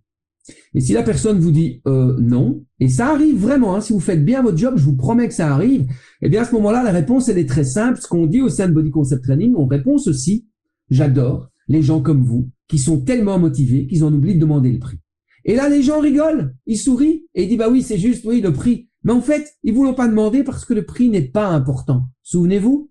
Et 0.74 0.80
si 0.80 0.92
la 0.92 1.03
personne 1.03 1.38
vous 1.38 1.51
dit 1.51 1.82
euh, 1.86 2.16
non, 2.20 2.64
et 2.78 2.88
ça 2.88 3.09
arrive 3.09 3.36
vraiment, 3.36 3.74
hein, 3.74 3.80
si 3.80 3.92
vous 3.92 4.01
faites 4.01 4.24
bien 4.24 4.42
votre 4.42 4.59
job, 4.59 4.74
je 4.76 4.84
vous 4.84 4.96
promets 4.96 5.28
que 5.28 5.34
ça 5.34 5.53
arrive, 5.53 5.86
eh 6.22 6.28
bien 6.28 6.42
à 6.42 6.44
ce 6.44 6.55
moment-là, 6.55 6.82
la 6.82 6.92
réponse, 6.92 7.28
elle 7.28 7.38
est 7.38 7.48
très 7.48 7.64
simple. 7.64 8.01
Ce 8.01 8.07
qu'on 8.07 8.26
dit 8.26 8.42
au 8.42 8.48
sein 8.48 8.68
de 8.68 8.72
Body 8.72 8.90
Concept 8.90 9.24
Training, 9.24 9.55
on 9.57 9.66
répond 9.66 9.98
ceci, 9.98 10.46
j'adore 10.90 11.48
les 11.68 11.82
gens 11.82 12.01
comme 12.01 12.22
vous, 12.22 12.51
qui 12.68 12.78
sont 12.78 13.01
tellement 13.01 13.38
motivés 13.38 13.86
qu'ils 13.86 14.05
en 14.05 14.12
oublient 14.12 14.34
de 14.34 14.40
demander 14.40 14.72
le 14.72 14.78
prix. 14.78 14.98
Et 15.44 15.55
là, 15.55 15.68
les 15.68 15.82
gens 15.82 16.01
rigolent, 16.01 16.55
ils 16.66 16.78
sourient, 16.78 17.26
et 17.34 17.44
ils 17.44 17.48
disent, 17.48 17.59
bah 17.59 17.70
oui, 17.70 17.82
c'est 17.82 17.98
juste, 17.98 18.24
oui, 18.24 18.40
le 18.40 18.53
prix. 18.53 18.88
Mais 19.05 19.12
en 19.12 19.20
fait, 19.20 19.57
ils 19.62 19.72
vous 19.72 19.84
l'ont 19.84 19.94
pas 19.94 20.09
demandé 20.09 20.42
parce 20.44 20.64
que 20.64 20.74
le 20.74 20.84
prix 20.84 21.09
n'est 21.09 21.28
pas 21.28 21.48
important. 21.48 22.09
Souvenez-vous, 22.22 22.90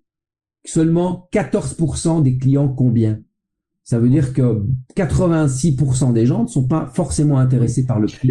seulement 0.64 1.28
14% 1.32 2.22
des 2.22 2.38
clients 2.38 2.68
combien? 2.68 3.20
Ça 3.90 3.98
veut 3.98 4.08
dire 4.08 4.32
que 4.32 4.62
86% 4.96 6.12
des 6.12 6.24
gens 6.24 6.44
ne 6.44 6.48
sont 6.48 6.68
pas 6.68 6.88
forcément 6.94 7.38
intéressés 7.38 7.86
par 7.86 7.98
le 7.98 8.06
prix. 8.06 8.30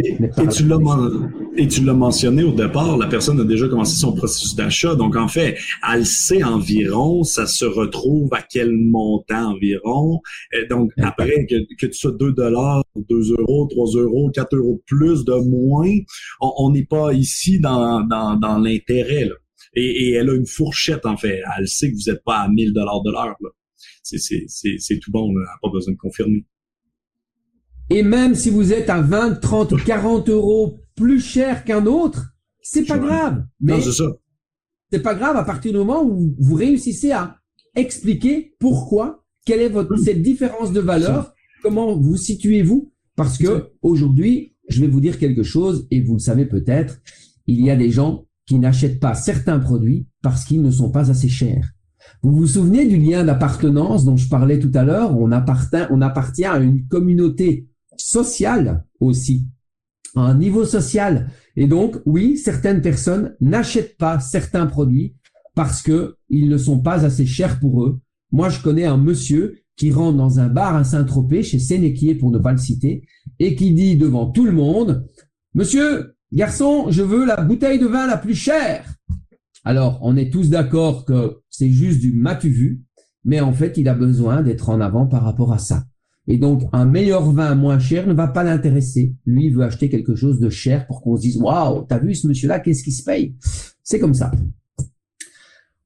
Et, 1.58 1.68
tu 1.68 1.84
l'as 1.84 1.94
mentionné 1.94 2.44
au 2.44 2.54
départ, 2.54 2.98
la 2.98 3.08
personne 3.08 3.42
a 3.42 3.44
déjà 3.44 3.68
commencé 3.68 3.98
son 3.98 4.14
processus 4.14 4.56
d'achat. 4.56 4.96
Donc, 4.96 5.18
en 5.18 5.28
fait, 5.28 5.58
elle 5.92 6.06
sait 6.06 6.44
environ, 6.44 7.26
ça 7.26 7.46
se 7.46 7.66
retrouve 7.66 8.34
à 8.34 8.42
quel 8.42 8.72
montant 8.72 9.52
environ. 9.52 10.22
Et 10.54 10.66
donc, 10.70 10.94
après, 10.98 11.46
que, 11.46 11.56
que 11.78 11.88
tu 11.88 11.94
sois 11.94 12.14
2 12.18 12.32
dollars, 12.32 12.82
2 13.10 13.36
euros, 13.38 13.68
3 13.70 13.86
euros, 13.98 14.32
4 14.34 14.56
euros 14.56 14.80
de 14.80 14.96
plus, 14.96 15.26
de 15.26 15.34
moins, 15.46 15.94
on 16.40 16.72
n'est 16.72 16.86
pas 16.86 17.12
ici 17.12 17.60
dans, 17.60 18.00
dans, 18.08 18.38
dans 18.38 18.60
l'intérêt. 18.60 19.28
Et, 19.76 20.08
et, 20.08 20.14
elle 20.14 20.30
a 20.30 20.36
une 20.36 20.48
fourchette, 20.48 21.06
en 21.06 21.18
fait. 21.18 21.42
Elle 21.58 21.68
sait 21.68 21.92
que 21.92 21.98
vous 21.98 22.10
n'êtes 22.10 22.24
pas 22.24 22.38
à 22.38 22.48
1000 22.48 22.72
dollars 22.72 23.02
de 23.02 23.12
l'heure 23.12 23.36
c'est 24.18 25.00
tout 25.00 25.12
bon, 25.12 25.30
on 25.30 25.34
n'a 25.34 25.46
pas 25.62 25.70
besoin 25.72 25.94
de 25.94 25.98
confirmer. 25.98 26.46
Et 27.90 28.04
même 28.04 28.36
si 28.36 28.50
vous 28.50 28.72
êtes 28.72 28.90
à 28.90 29.02
20, 29.02 29.36
30 29.36 29.72
ou 29.72 29.78
40 29.78 30.30
euros 30.30 30.78
plus 30.96 31.20
cher 31.20 31.64
qu'un 31.64 31.86
autre, 31.86 32.34
c'est 32.62 32.86
pas 32.86 33.00
grave. 33.00 33.46
Mais 33.60 33.82
c'est 33.82 33.92
ça. 33.92 34.06
C'est 34.92 35.02
pas 35.02 35.16
grave 35.16 35.38
à 35.38 35.44
partir 35.44 35.72
du 35.72 35.78
moment 35.78 36.04
où 36.04 36.36
vous 36.40 36.56
réussissez 36.56 37.12
à 37.12 37.38
expliquer 37.76 38.56
pourquoi, 38.60 39.24
quelle 39.46 39.62
est 39.62 39.70
votre, 39.70 39.96
cette 39.98 40.22
différence 40.22 40.72
de 40.72 40.80
valeur, 40.80 41.34
comment 41.62 41.96
vous 41.96 42.18
situez-vous, 42.18 42.92
parce 43.16 43.38
que 43.38 43.72
aujourd'hui, 43.82 44.56
je 44.68 44.82
vais 44.82 44.88
vous 44.88 45.02
dire 45.02 45.18
quelque 45.18 45.44
chose 45.44 45.88
et 45.92 46.02
vous 46.02 46.14
le 46.14 46.20
savez 46.20 46.46
peut-être, 46.46 47.00
il 47.48 47.62
y 47.62 47.70
a 47.70 47.76
des 47.76 47.92
gens 47.92 48.28
qui 48.46 48.60
n'achètent 48.60 49.00
pas 49.00 49.14
certains 49.14 49.60
produits 49.60 50.08
parce 50.22 50.46
qu'ils 50.46 50.62
ne 50.62 50.72
sont 50.72 50.92
pas 50.92 51.10
assez 51.10 51.30
chers. 51.30 51.72
Vous 52.22 52.36
vous 52.36 52.48
souvenez 52.48 52.88
du 52.88 52.98
lien 52.98 53.24
d'appartenance 53.24 54.06
dont 54.06 54.18
je 54.18 54.30
parlais 54.30 54.60
tout 54.60 54.72
à 54.74 54.84
l'heure? 54.84 55.18
On 55.18 55.32
appartient, 55.32 55.88
on 55.90 56.02
appartient 56.02 56.46
à 56.46 56.58
une 56.58 56.88
communauté 56.88 57.68
sociale 57.98 58.86
aussi, 59.00 59.48
à 60.16 60.22
un 60.22 60.36
niveau 60.36 60.66
social. 60.66 61.30
Et 61.56 61.68
donc, 61.68 61.98
oui, 62.06 62.38
certaines 62.38 62.82
personnes 62.82 63.36
n'achètent 63.42 63.98
pas 63.98 64.20
certains 64.20 64.66
produits 64.66 65.16
parce 65.56 65.82
que 65.82 66.16
ils 66.30 66.50
ne 66.50 66.58
sont 66.58 66.80
pas 66.80 67.06
assez 67.06 67.26
chers 67.26 67.60
pour 67.60 67.84
eux. 67.84 68.00
Moi, 68.32 68.50
je 68.50 68.62
connais 68.62 68.86
un 68.86 68.98
monsieur 68.98 69.60
qui 69.76 69.92
rentre 69.92 70.18
dans 70.18 70.40
un 70.40 70.48
bar 70.48 70.76
à 70.76 70.84
Saint-Tropez, 70.84 71.42
chez 71.42 71.60
Sénéquier 71.60 72.16
pour 72.16 72.32
ne 72.32 72.38
pas 72.38 72.52
le 72.52 72.58
citer, 72.58 73.08
et 73.40 73.56
qui 73.56 73.74
dit 73.74 73.96
devant 73.96 74.30
tout 74.30 74.46
le 74.46 74.52
monde, 74.52 75.08
Monsieur, 75.56 76.16
garçon, 76.32 76.92
je 76.92 77.02
veux 77.02 77.26
la 77.26 77.42
bouteille 77.42 77.80
de 77.80 77.88
vin 77.88 78.06
la 78.06 78.18
plus 78.18 78.36
chère. 78.36 78.86
Alors, 79.66 80.00
on 80.02 80.16
est 80.16 80.32
tous 80.32 80.50
d'accord 80.50 81.06
que 81.06 81.42
c'est 81.50 81.70
juste 81.70 82.00
du 82.00 82.14
matu 82.14 82.50
vu, 82.50 82.82
mais 83.26 83.42
en 83.42 83.54
fait, 83.54 83.78
il 83.78 83.88
a 83.90 83.94
besoin 83.94 84.42
d'être 84.42 84.70
en 84.70 84.80
avant 84.82 85.06
par 85.06 85.24
rapport 85.24 85.54
à 85.54 85.58
ça. 85.58 85.84
Et 86.28 86.38
donc, 86.38 86.64
un 86.74 86.86
meilleur 86.86 87.32
vin 87.32 87.56
moins 87.56 87.80
cher 87.80 88.08
ne 88.08 88.14
va 88.14 88.28
pas 88.28 88.44
l'intéresser. 88.44 89.16
Lui, 89.26 89.48
il 89.48 89.56
veut 89.56 89.64
acheter 89.64 89.90
quelque 89.90 90.16
chose 90.16 90.40
de 90.40 90.50
cher 90.50 90.86
pour 90.86 91.02
qu'on 91.02 91.18
se 91.18 91.22
dise, 91.22 91.38
waouh, 91.38 91.86
t'as 91.88 91.98
vu 91.98 92.14
ce 92.14 92.28
monsieur-là, 92.28 92.60
qu'est-ce 92.60 92.84
qui 92.84 92.92
se 92.92 93.04
paye? 93.04 93.36
C'est 93.84 94.00
comme 94.00 94.14
ça. 94.14 94.32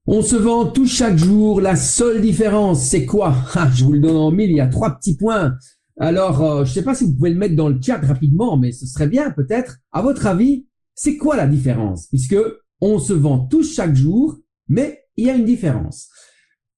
On 0.05 0.21
se 0.21 0.35
vend 0.35 0.65
tout 0.65 0.85
chaque 0.85 1.17
jour. 1.17 1.61
La 1.61 1.77
seule 1.77 2.21
différence, 2.21 2.83
c'est 2.83 3.05
quoi? 3.05 3.33
Ah, 3.55 3.69
Je 3.73 3.85
vous 3.85 3.93
le 3.93 4.01
donne 4.01 4.17
en 4.17 4.31
mille. 4.31 4.51
Il 4.51 4.57
y 4.57 4.61
a 4.61 4.67
trois 4.67 4.97
petits 4.97 5.15
points. 5.15 5.55
Alors, 5.97 6.41
euh, 6.43 6.65
je 6.65 6.71
ne 6.71 6.73
sais 6.73 6.83
pas 6.83 6.93
si 6.93 7.05
vous 7.05 7.13
pouvez 7.13 7.29
le 7.29 7.39
mettre 7.39 7.55
dans 7.55 7.69
le 7.69 7.79
chat 7.81 7.99
rapidement, 7.99 8.57
mais 8.57 8.73
ce 8.73 8.85
serait 8.85 9.07
bien 9.07 9.31
peut-être. 9.31 9.77
À 9.93 10.01
votre 10.01 10.27
avis, 10.27 10.65
c'est 10.93 11.15
quoi 11.15 11.37
la 11.37 11.47
différence? 11.47 12.07
Puisque 12.07 12.35
on 12.85 12.99
se 12.99 13.13
vend 13.13 13.39
tous 13.39 13.73
chaque 13.73 13.95
jour, 13.95 14.37
mais 14.67 14.99
il 15.15 15.25
y 15.25 15.29
a 15.29 15.35
une 15.35 15.45
différence. 15.45 16.09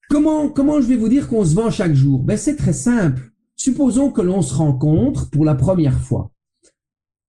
Comment, 0.08 0.50
comment 0.50 0.80
je 0.80 0.86
vais 0.86 0.98
vous 0.98 1.10
dire 1.10 1.28
qu'on 1.28 1.44
se 1.44 1.56
vend 1.56 1.72
chaque 1.72 1.96
jour? 1.96 2.22
Ben 2.22 2.38
c'est 2.38 2.56
très 2.56 2.74
simple. 2.74 3.32
Supposons 3.56 4.12
que 4.12 4.22
l'on 4.22 4.44
se 4.44 4.54
rencontre 4.54 5.32
pour 5.32 5.46
la 5.46 5.56
première 5.56 6.00
fois. 6.00 6.32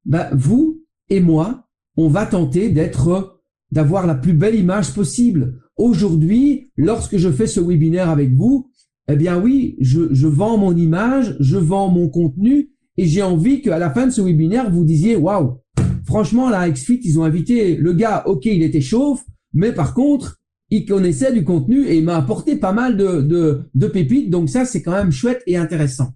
Ben, 0.04 0.28
vous 0.34 0.84
et 1.08 1.20
moi, 1.20 1.68
on 1.96 2.08
va 2.08 2.26
tenter 2.26 2.68
d'être, 2.68 3.40
d'avoir 3.72 4.06
la 4.06 4.14
plus 4.14 4.34
belle 4.34 4.56
image 4.56 4.92
possible. 4.92 5.58
Aujourd'hui, 5.78 6.70
lorsque 6.76 7.16
je 7.16 7.30
fais 7.30 7.46
ce 7.46 7.60
webinaire 7.60 8.10
avec 8.10 8.34
vous, 8.34 8.70
eh 9.08 9.16
bien 9.16 9.40
oui, 9.40 9.76
je, 9.80 10.12
je 10.12 10.26
vends 10.26 10.58
mon 10.58 10.76
image, 10.76 11.34
je 11.40 11.56
vends 11.56 11.88
mon 11.88 12.10
contenu 12.10 12.72
et 12.98 13.06
j'ai 13.06 13.22
envie 13.22 13.62
qu'à 13.62 13.78
la 13.78 13.90
fin 13.90 14.06
de 14.06 14.12
ce 14.12 14.20
webinaire, 14.20 14.70
vous 14.70 14.84
disiez, 14.84 15.16
waouh, 15.16 15.60
franchement, 16.06 16.48
la 16.48 16.70
XFIT, 16.70 17.00
ils 17.04 17.18
ont 17.18 17.24
invité 17.24 17.76
le 17.76 17.92
gars, 17.92 18.22
ok, 18.26 18.46
il 18.46 18.62
était 18.62 18.80
chauve, 18.80 19.22
mais 19.52 19.72
par 19.72 19.94
contre, 19.94 20.40
il 20.70 20.86
connaissait 20.86 21.32
du 21.32 21.44
contenu 21.44 21.86
et 21.86 21.96
il 21.98 22.04
m'a 22.04 22.16
apporté 22.16 22.56
pas 22.56 22.72
mal 22.72 22.96
de, 22.96 23.20
de, 23.20 23.70
de 23.74 23.86
pépites. 23.86 24.30
Donc 24.30 24.48
ça, 24.48 24.64
c'est 24.64 24.82
quand 24.82 24.92
même 24.92 25.12
chouette 25.12 25.42
et 25.46 25.56
intéressant. 25.56 26.12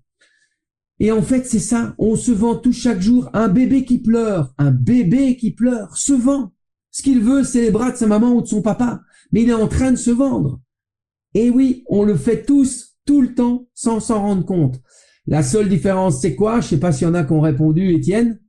Et 0.98 1.12
en 1.12 1.22
fait, 1.22 1.46
c'est 1.46 1.60
ça. 1.60 1.94
On 1.98 2.16
se 2.16 2.30
vend 2.30 2.56
tout 2.56 2.72
chaque 2.72 3.00
jour. 3.00 3.30
Un 3.32 3.48
bébé 3.48 3.84
qui 3.84 3.98
pleure, 3.98 4.52
un 4.58 4.70
bébé 4.70 5.36
qui 5.36 5.52
pleure, 5.52 5.96
se 5.96 6.12
vend. 6.12 6.52
Ce 6.90 7.02
qu'il 7.02 7.20
veut, 7.20 7.44
c'est 7.44 7.62
les 7.62 7.70
bras 7.70 7.92
de 7.92 7.96
sa 7.96 8.06
maman 8.06 8.34
ou 8.34 8.42
de 8.42 8.46
son 8.46 8.60
papa. 8.60 9.02
Mais 9.32 9.42
il 9.42 9.48
est 9.48 9.54
en 9.54 9.68
train 9.68 9.92
de 9.92 9.96
se 9.96 10.10
vendre. 10.10 10.60
Et 11.34 11.48
oui, 11.48 11.84
on 11.88 12.02
le 12.02 12.16
fait 12.16 12.44
tous, 12.44 12.96
tout 13.06 13.22
le 13.22 13.34
temps, 13.34 13.68
sans 13.72 14.00
s'en 14.00 14.20
rendre 14.20 14.44
compte. 14.44 14.80
La 15.26 15.42
seule 15.42 15.68
différence, 15.68 16.20
c'est 16.20 16.34
quoi? 16.34 16.60
Je 16.60 16.68
sais 16.68 16.80
pas 16.80 16.92
s'il 16.92 17.06
y 17.06 17.10
en 17.10 17.14
a 17.14 17.24
qui 17.24 17.32
ont 17.32 17.40
répondu, 17.40 17.94
Étienne. 17.94 18.40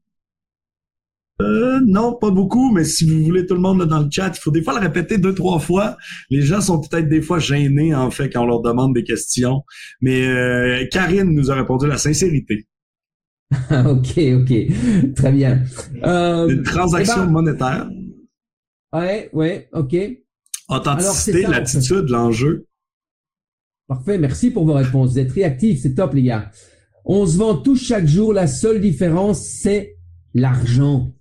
Euh, 1.41 1.79
non, 1.85 2.13
pas 2.13 2.29
beaucoup, 2.29 2.71
mais 2.71 2.83
si 2.83 3.09
vous 3.09 3.23
voulez 3.23 3.45
tout 3.45 3.55
le 3.55 3.61
monde 3.61 3.83
dans 3.85 3.99
le 3.99 4.09
chat, 4.11 4.31
il 4.35 4.39
faut 4.39 4.51
des 4.51 4.61
fois 4.61 4.73
le 4.75 4.79
répéter 4.79 5.17
deux, 5.17 5.33
trois 5.33 5.59
fois. 5.59 5.97
Les 6.29 6.41
gens 6.41 6.61
sont 6.61 6.79
peut-être 6.79 7.09
des 7.09 7.21
fois 7.21 7.39
gênés, 7.39 7.95
en 7.95 8.11
fait, 8.11 8.29
quand 8.29 8.43
on 8.43 8.45
leur 8.45 8.61
demande 8.61 8.93
des 8.93 9.03
questions. 9.03 9.63
Mais 10.01 10.27
euh, 10.27 10.85
Karine 10.91 11.33
nous 11.33 11.51
a 11.51 11.55
répondu 11.55 11.87
la 11.87 11.97
sincérité. 11.97 12.67
ok, 13.71 14.17
ok, 14.17 15.13
très 15.15 15.31
bien. 15.31 15.63
Euh, 16.03 16.47
Une 16.47 16.63
transaction 16.63 17.23
eh 17.23 17.25
ben, 17.25 17.31
monétaire. 17.31 17.89
Ouais, 18.93 19.29
ouais, 19.33 19.69
ok. 19.73 19.95
Authenticité, 20.69 21.43
l'attitude, 21.43 22.09
l'enjeu. 22.09 22.67
Parfait, 23.87 24.17
merci 24.17 24.51
pour 24.51 24.65
vos 24.65 24.73
réponses. 24.73 25.11
Vous 25.11 25.19
êtes 25.19 25.31
réactifs, 25.31 25.81
c'est 25.81 25.95
top 25.95 26.13
les 26.13 26.23
gars. 26.23 26.51
On 27.03 27.25
se 27.25 27.37
vend 27.37 27.57
tous 27.57 27.83
chaque 27.83 28.05
jour, 28.05 28.31
la 28.31 28.47
seule 28.47 28.79
différence, 28.79 29.43
c'est 29.43 29.97
l'argent. 30.33 31.13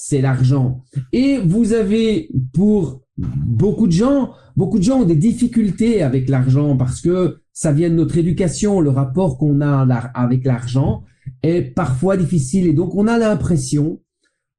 C'est 0.00 0.20
l'argent. 0.20 0.84
Et 1.12 1.38
vous 1.38 1.72
avez, 1.72 2.30
pour 2.54 3.02
beaucoup 3.16 3.88
de 3.88 3.92
gens, 3.92 4.32
beaucoup 4.56 4.78
de 4.78 4.84
gens 4.84 5.00
ont 5.00 5.04
des 5.04 5.16
difficultés 5.16 6.04
avec 6.04 6.28
l'argent 6.28 6.76
parce 6.76 7.00
que 7.00 7.40
ça 7.52 7.72
vient 7.72 7.90
de 7.90 7.96
notre 7.96 8.16
éducation, 8.16 8.80
le 8.80 8.90
rapport 8.90 9.38
qu'on 9.38 9.60
a 9.60 9.80
avec 10.14 10.46
l'argent 10.46 11.02
est 11.42 11.62
parfois 11.62 12.16
difficile 12.16 12.68
et 12.68 12.74
donc 12.74 12.94
on 12.94 13.08
a 13.08 13.18
l'impression, 13.18 14.00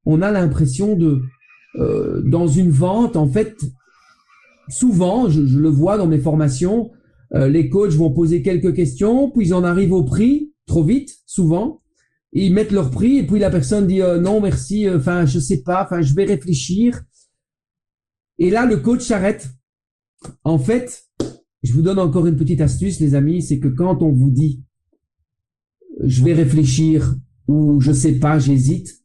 on 0.03 0.21
a 0.21 0.29
l'impression 0.29 0.97
de 0.97 1.21
euh, 1.77 2.21
dans 2.25 2.47
une 2.47 2.71
vente 2.71 3.15
en 3.15 3.29
fait 3.29 3.55
souvent 4.67 5.29
je, 5.29 5.39
le 5.39 5.69
vois 5.69 5.97
dans 5.97 6.07
mes 6.07 6.19
formations, 6.19 6.91
euh, 7.33 7.47
les 7.47 7.69
coachs 7.69 7.93
vont 7.93 8.11
poser 8.11 8.41
quelques 8.41 8.75
questions 8.75 9.31
puis 9.31 9.47
ils 9.47 9.53
en 9.53 9.63
arrivent 9.63 9.93
au 9.93 10.03
prix 10.03 10.51
trop 10.65 10.83
vite 10.83 11.11
souvent 11.25 11.81
ils 12.31 12.53
mettent 12.53 12.71
leur 12.71 12.91
prix 12.91 13.17
et 13.17 13.25
puis 13.25 13.39
la 13.39 13.49
personne 13.49 13.87
dit 13.87 14.01
euh, 14.01 14.19
non 14.19 14.41
merci 14.41 14.89
enfin 14.89 15.25
je 15.25 15.39
sais 15.39 15.61
pas 15.61 15.83
enfin 15.83 16.01
je 16.01 16.13
vais 16.13 16.25
réfléchir 16.25 17.01
et 18.37 18.49
là 18.49 18.65
le 18.65 18.77
coach 18.77 19.01
s'arrête 19.01 19.49
en 20.43 20.59
fait 20.59 21.05
je 21.63 21.73
vous 21.73 21.81
donne 21.81 21.99
encore 21.99 22.27
une 22.27 22.37
petite 22.37 22.61
astuce 22.61 22.99
les 22.99 23.15
amis 23.15 23.41
c'est 23.41 23.59
que 23.59 23.67
quand 23.67 24.01
on 24.01 24.11
vous 24.11 24.31
dit 24.31 24.63
je 26.03 26.23
vais 26.23 26.33
réfléchir 26.33 27.15
ou 27.49 27.81
je 27.81 27.91
sais 27.91 28.13
pas, 28.13 28.37
j'hésite, 28.37 29.03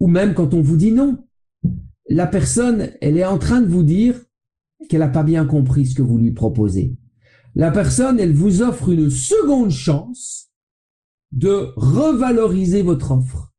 ou 0.00 0.06
même 0.06 0.34
quand 0.34 0.52
on 0.52 0.60
vous 0.60 0.76
dit 0.76 0.92
non. 0.92 1.18
La 2.08 2.26
personne, 2.26 2.90
elle 3.00 3.16
est 3.16 3.24
en 3.24 3.38
train 3.38 3.62
de 3.62 3.68
vous 3.68 3.82
dire 3.82 4.20
qu'elle 4.88 5.00
n'a 5.00 5.08
pas 5.08 5.22
bien 5.22 5.46
compris 5.46 5.86
ce 5.86 5.94
que 5.94 6.02
vous 6.02 6.18
lui 6.18 6.32
proposez. 6.32 6.96
La 7.54 7.70
personne, 7.70 8.20
elle 8.20 8.34
vous 8.34 8.60
offre 8.62 8.90
une 8.90 9.10
seconde 9.10 9.70
chance 9.70 10.49
de 11.32 11.68
revaloriser 11.76 12.82
votre 12.82 13.12
offre. 13.12 13.52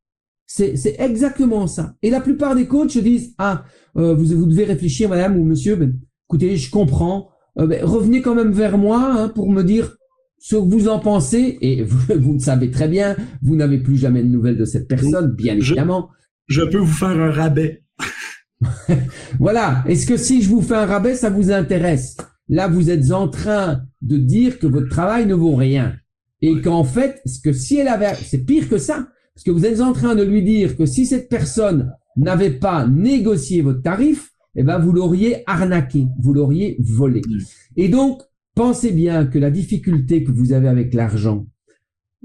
C'est 0.45 0.97
exactement 0.99 1.65
ça. 1.65 1.95
Et 2.01 2.09
la 2.09 2.19
plupart 2.19 2.55
des 2.55 2.67
coachs 2.67 2.97
disent, 2.97 3.33
ah, 3.37 3.63
euh, 3.97 4.13
vous, 4.13 4.37
vous 4.37 4.45
devez 4.45 4.65
réfléchir, 4.65 5.07
madame 5.07 5.37
ou 5.37 5.45
monsieur, 5.45 5.77
ben, 5.77 5.97
écoutez, 6.27 6.57
je 6.57 6.69
comprends, 6.69 7.29
euh, 7.57 7.67
ben, 7.67 7.83
revenez 7.85 8.21
quand 8.21 8.35
même 8.35 8.51
vers 8.51 8.77
moi 8.77 9.13
hein, 9.13 9.29
pour 9.29 9.49
me 9.49 9.63
dire 9.63 9.95
ce 10.39 10.55
que 10.55 10.61
vous 10.61 10.89
en 10.89 10.99
pensez, 10.99 11.57
et 11.61 11.83
vous, 11.85 11.99
vous 12.19 12.39
savez 12.39 12.69
très 12.69 12.89
bien, 12.89 13.15
vous 13.41 13.55
n'avez 13.55 13.77
plus 13.77 13.95
jamais 13.95 14.23
de 14.23 14.27
nouvelles 14.27 14.57
de 14.57 14.65
cette 14.65 14.89
personne, 14.89 15.31
bien 15.31 15.55
évidemment. 15.55 16.09
Je 16.47 16.63
peux 16.63 16.79
vous 16.79 16.85
faire 16.85 17.09
un 17.09 17.31
rabais. 17.31 17.83
voilà. 19.39 19.85
Est-ce 19.87 20.05
que 20.05 20.17
si 20.17 20.41
je 20.41 20.49
vous 20.49 20.61
fais 20.61 20.75
un 20.75 20.85
rabais, 20.85 21.15
ça 21.15 21.29
vous 21.29 21.51
intéresse? 21.51 22.17
Là, 22.49 22.67
vous 22.67 22.89
êtes 22.89 23.11
en 23.11 23.29
train 23.29 23.83
de 24.01 24.17
dire 24.17 24.59
que 24.59 24.67
votre 24.67 24.89
travail 24.89 25.25
ne 25.25 25.33
vaut 25.33 25.55
rien. 25.55 25.95
Et 26.41 26.61
qu'en 26.61 26.83
fait, 26.83 27.21
ce 27.25 27.39
que 27.39 27.53
si 27.53 27.77
elle 27.77 27.87
avait, 27.87 28.15
c'est 28.15 28.45
pire 28.45 28.67
que 28.67 28.77
ça. 28.77 29.07
Parce 29.35 29.43
que 29.43 29.51
vous 29.51 29.65
êtes 29.65 29.81
en 29.81 29.93
train 29.93 30.15
de 30.15 30.23
lui 30.23 30.43
dire 30.43 30.75
que 30.75 30.85
si 30.85 31.05
cette 31.05 31.29
personne 31.29 31.93
n'avait 32.17 32.51
pas 32.51 32.87
négocié 32.87 33.61
votre 33.61 33.81
tarif, 33.81 34.31
eh 34.55 34.63
ben, 34.63 34.79
vous 34.79 34.91
l'auriez 34.91 35.43
arnaqué, 35.47 36.07
vous 36.19 36.33
l'auriez 36.33 36.77
volé. 36.79 37.21
Et 37.77 37.87
donc, 37.87 38.23
Pensez 38.55 38.91
bien 38.91 39.25
que 39.25 39.39
la 39.39 39.49
difficulté 39.49 40.23
que 40.23 40.31
vous 40.31 40.51
avez 40.51 40.67
avec 40.67 40.93
l'argent, 40.93 41.47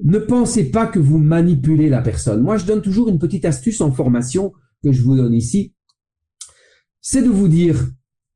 ne 0.03 0.19
pensez 0.19 0.71
pas 0.71 0.87
que 0.87 0.99
vous 0.99 1.19
manipulez 1.19 1.89
la 1.89 2.03
personne. 2.03 2.43
Moi, 2.43 2.57
je 2.57 2.67
donne 2.67 2.83
toujours 2.83 3.09
une 3.09 3.21
petite 3.21 3.45
astuce 3.45 3.81
en 3.81 3.93
formation 3.93 4.53
que 4.83 4.93
je 4.93 5.03
vous 5.03 5.17
donne 5.17 5.33
ici. 5.33 5.75
C'est 7.01 7.23
de 7.23 7.29
vous 7.29 7.49
dire, 7.49 7.89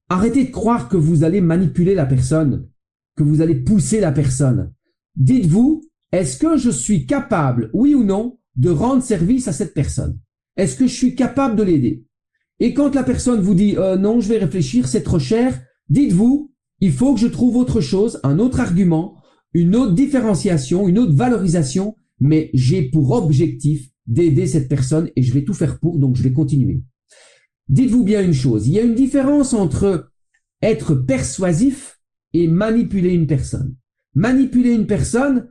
arrêtez 0.09 0.45
de 0.45 0.51
croire 0.51 0.89
que 0.89 0.97
vous 0.97 1.25
allez 1.25 1.41
manipuler 1.41 1.97
la 1.97 2.07
personne, 2.07 2.69
que 3.17 3.25
vous 3.25 3.41
allez 3.41 3.57
pousser 3.57 3.99
la 3.99 4.13
personne. 4.13 4.73
Dites-vous, 5.17 5.83
est-ce 6.13 6.39
que 6.39 6.57
je 6.57 6.71
suis 6.71 7.07
capable, 7.07 7.71
oui 7.73 7.95
ou 7.95 8.05
non, 8.05 8.39
de 8.57 8.71
rendre 8.71 9.03
service 9.03 9.49
à 9.49 9.53
cette 9.53 9.75
personne? 9.75 10.19
Est-ce 10.57 10.77
que 10.77 10.87
je 10.87 10.95
suis 10.95 11.15
capable 11.15 11.57
de 11.57 11.63
l'aider? 11.63 12.05
Et 12.59 12.75
quand 12.75 12.95
la 12.95 13.03
personne 13.03 13.41
vous 13.41 13.55
dit, 13.55 13.77
euh, 13.77 13.97
non, 13.97 14.21
je 14.21 14.29
vais 14.29 14.39
réfléchir, 14.39 14.87
c'est 14.87 15.03
trop 15.03 15.19
cher, 15.19 15.61
dites-vous, 15.89 16.53
il 16.81 16.93
faut 16.93 17.15
que 17.15 17.21
je 17.21 17.27
trouve 17.27 17.57
autre 17.57 17.81
chose, 17.81 18.21
un 18.23 18.39
autre 18.39 18.61
argument, 18.61 19.17
une 19.55 19.77
autre 19.77 19.95
différenciation, 19.95 20.89
une 20.89 20.99
autre 20.99 21.15
valorisation, 21.15 21.97
mais 22.21 22.51
j'ai 22.53 22.83
pour 22.83 23.11
objectif 23.13 23.89
d'aider 24.07 24.47
cette 24.47 24.69
personne 24.69 25.11
et 25.17 25.23
je 25.23 25.33
vais 25.33 25.45
tout 25.45 25.55
faire 25.55 25.79
pour, 25.79 25.99
donc 25.99 26.17
je 26.17 26.23
vais 26.23 26.33
continuer. 26.33 26.83
Dites-vous 27.69 28.05
bien 28.05 28.23
une 28.23 28.35
chose, 28.35 28.67
il 28.67 28.75
y 28.75 28.79
a 28.79 28.83
une 28.83 28.95
différence 28.95 29.55
entre 29.55 30.11
être 30.63 30.95
persuasif 30.95 32.01
et 32.33 32.49
manipuler 32.49 33.15
une 33.15 33.27
personne. 33.27 33.77
Manipuler 34.15 34.73
une 34.73 34.87
personne, 34.87 35.49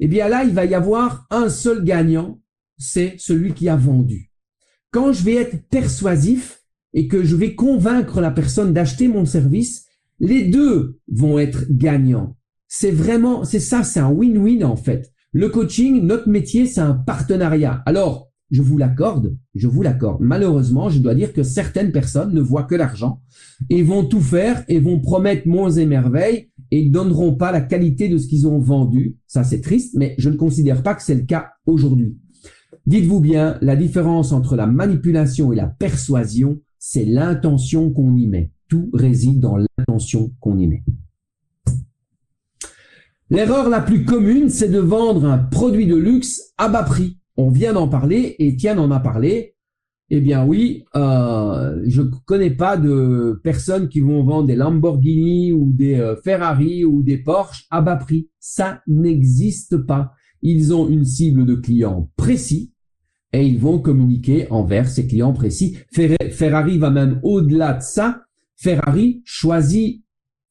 eh 0.00 0.08
bien 0.08 0.28
là, 0.28 0.44
il 0.44 0.52
va 0.52 0.64
y 0.64 0.74
avoir 0.74 1.26
un 1.30 1.48
seul 1.48 1.84
gagnant, 1.84 2.40
c'est 2.78 3.14
celui 3.18 3.54
qui 3.54 3.68
a 3.68 3.76
vendu. 3.76 4.30
Quand 4.90 5.12
je 5.12 5.22
vais 5.24 5.36
être 5.36 5.68
persuasif 5.68 6.62
et 6.92 7.08
que 7.08 7.22
je 7.24 7.36
vais 7.36 7.54
convaincre 7.54 8.20
la 8.20 8.30
personne 8.30 8.72
d'acheter 8.72 9.08
mon 9.08 9.24
service, 9.24 9.86
les 10.20 10.42
deux 10.42 10.98
vont 11.08 11.38
être 11.38 11.64
gagnants. 11.70 12.36
C'est 12.68 12.90
vraiment, 12.90 13.44
c'est 13.44 13.60
ça, 13.60 13.84
c'est 13.84 14.00
un 14.00 14.10
win-win 14.10 14.64
en 14.64 14.76
fait. 14.76 15.12
Le 15.32 15.48
coaching, 15.48 16.02
notre 16.04 16.28
métier, 16.28 16.66
c'est 16.66 16.80
un 16.80 16.94
partenariat. 16.94 17.82
Alors, 17.86 18.31
je 18.52 18.60
vous 18.60 18.76
l'accorde, 18.76 19.34
je 19.54 19.66
vous 19.66 19.82
l'accorde. 19.82 20.20
Malheureusement, 20.20 20.90
je 20.90 21.00
dois 21.00 21.14
dire 21.14 21.32
que 21.32 21.42
certaines 21.42 21.90
personnes 21.90 22.34
ne 22.34 22.40
voient 22.42 22.64
que 22.64 22.74
l'argent 22.74 23.20
et 23.70 23.82
vont 23.82 24.04
tout 24.04 24.20
faire 24.20 24.62
et 24.68 24.78
vont 24.78 25.00
promettre 25.00 25.48
monts 25.48 25.70
et 25.70 25.86
merveilles 25.86 26.50
et 26.70 26.88
donneront 26.90 27.34
pas 27.34 27.50
la 27.50 27.62
qualité 27.62 28.10
de 28.10 28.18
ce 28.18 28.28
qu'ils 28.28 28.46
ont 28.46 28.58
vendu. 28.58 29.16
Ça, 29.26 29.42
c'est 29.42 29.62
triste, 29.62 29.94
mais 29.96 30.14
je 30.18 30.28
ne 30.28 30.36
considère 30.36 30.82
pas 30.82 30.94
que 30.94 31.02
c'est 31.02 31.14
le 31.14 31.22
cas 31.22 31.48
aujourd'hui. 31.64 32.18
Dites-vous 32.84 33.20
bien, 33.20 33.56
la 33.62 33.74
différence 33.74 34.32
entre 34.32 34.54
la 34.54 34.66
manipulation 34.66 35.52
et 35.52 35.56
la 35.56 35.66
persuasion, 35.66 36.60
c'est 36.78 37.06
l'intention 37.06 37.90
qu'on 37.90 38.14
y 38.16 38.26
met. 38.26 38.50
Tout 38.68 38.90
réside 38.92 39.40
dans 39.40 39.56
l'intention 39.56 40.30
qu'on 40.40 40.58
y 40.58 40.66
met. 40.66 40.84
L'erreur 43.30 43.70
la 43.70 43.80
plus 43.80 44.04
commune, 44.04 44.50
c'est 44.50 44.68
de 44.68 44.78
vendre 44.78 45.24
un 45.24 45.38
produit 45.38 45.86
de 45.86 45.96
luxe 45.96 46.52
à 46.58 46.68
bas 46.68 46.82
prix. 46.82 47.18
On 47.36 47.50
vient 47.50 47.72
d'en 47.72 47.88
parler, 47.88 48.36
Étienne 48.38 48.78
en 48.78 48.90
a 48.90 49.00
parlé. 49.00 49.54
Eh 50.10 50.20
bien 50.20 50.44
oui, 50.44 50.84
euh, 50.94 51.80
je 51.86 52.02
ne 52.02 52.10
connais 52.26 52.50
pas 52.50 52.76
de 52.76 53.40
personnes 53.42 53.88
qui 53.88 54.00
vont 54.00 54.22
vendre 54.22 54.46
des 54.46 54.56
Lamborghini 54.56 55.52
ou 55.52 55.72
des 55.72 55.94
euh, 55.94 56.16
Ferrari 56.16 56.84
ou 56.84 57.02
des 57.02 57.16
Porsche 57.16 57.66
à 57.70 57.80
bas 57.80 57.96
prix. 57.96 58.28
Ça 58.38 58.82
n'existe 58.86 59.78
pas. 59.78 60.12
Ils 60.42 60.74
ont 60.74 60.86
une 60.88 61.06
cible 61.06 61.46
de 61.46 61.54
clients 61.54 62.10
précis 62.16 62.74
et 63.32 63.46
ils 63.46 63.58
vont 63.58 63.78
communiquer 63.78 64.50
envers 64.50 64.88
ces 64.88 65.06
clients 65.06 65.32
précis. 65.32 65.78
Ferrari 65.90 66.76
va 66.76 66.90
même 66.90 67.18
au-delà 67.22 67.72
de 67.72 67.82
ça. 67.82 68.22
Ferrari 68.56 69.22
choisit 69.24 70.04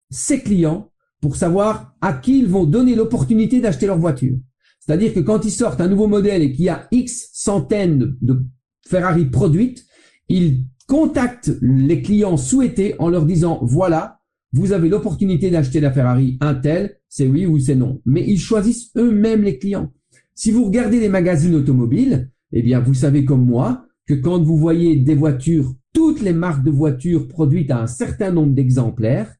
ses 0.09 0.41
clients 0.41 0.89
pour 1.21 1.35
savoir 1.35 1.93
à 2.01 2.13
qui 2.13 2.39
ils 2.39 2.47
vont 2.47 2.65
donner 2.65 2.95
l'opportunité 2.95 3.61
d'acheter 3.61 3.85
leur 3.85 3.99
voiture. 3.99 4.37
C'est-à-dire 4.81 5.13
que 5.13 5.19
quand 5.19 5.45
ils 5.45 5.51
sortent 5.51 5.79
un 5.79 5.87
nouveau 5.87 6.07
modèle 6.07 6.41
et 6.41 6.51
qu'il 6.51 6.65
y 6.65 6.69
a 6.69 6.87
X 6.91 7.29
centaines 7.33 8.17
de 8.21 8.43
Ferrari 8.85 9.25
produites, 9.25 9.85
ils 10.27 10.65
contactent 10.87 11.51
les 11.61 12.01
clients 12.01 12.37
souhaités 12.37 12.95
en 12.99 13.09
leur 13.09 13.25
disant, 13.25 13.59
voilà, 13.61 14.19
vous 14.53 14.73
avez 14.73 14.89
l'opportunité 14.89 15.49
d'acheter 15.49 15.79
la 15.79 15.91
Ferrari 15.91 16.37
Intel, 16.41 16.97
c'est 17.07 17.27
oui 17.27 17.45
ou 17.45 17.57
c'est 17.59 17.75
non. 17.75 18.01
Mais 18.05 18.25
ils 18.27 18.39
choisissent 18.39 18.91
eux-mêmes 18.97 19.43
les 19.43 19.57
clients. 19.57 19.93
Si 20.35 20.51
vous 20.51 20.65
regardez 20.65 20.99
les 20.99 21.09
magazines 21.09 21.55
automobiles, 21.55 22.29
eh 22.51 22.61
bien, 22.61 22.79
vous 22.81 22.93
savez 22.93 23.23
comme 23.23 23.45
moi 23.45 23.85
que 24.07 24.13
quand 24.15 24.41
vous 24.41 24.57
voyez 24.57 24.97
des 24.97 25.15
voitures 25.15 25.73
toutes 25.93 26.21
les 26.21 26.33
marques 26.33 26.63
de 26.63 26.71
voitures 26.71 27.27
produites 27.27 27.71
à 27.71 27.81
un 27.81 27.87
certain 27.87 28.31
nombre 28.31 28.53
d'exemplaires. 28.53 29.33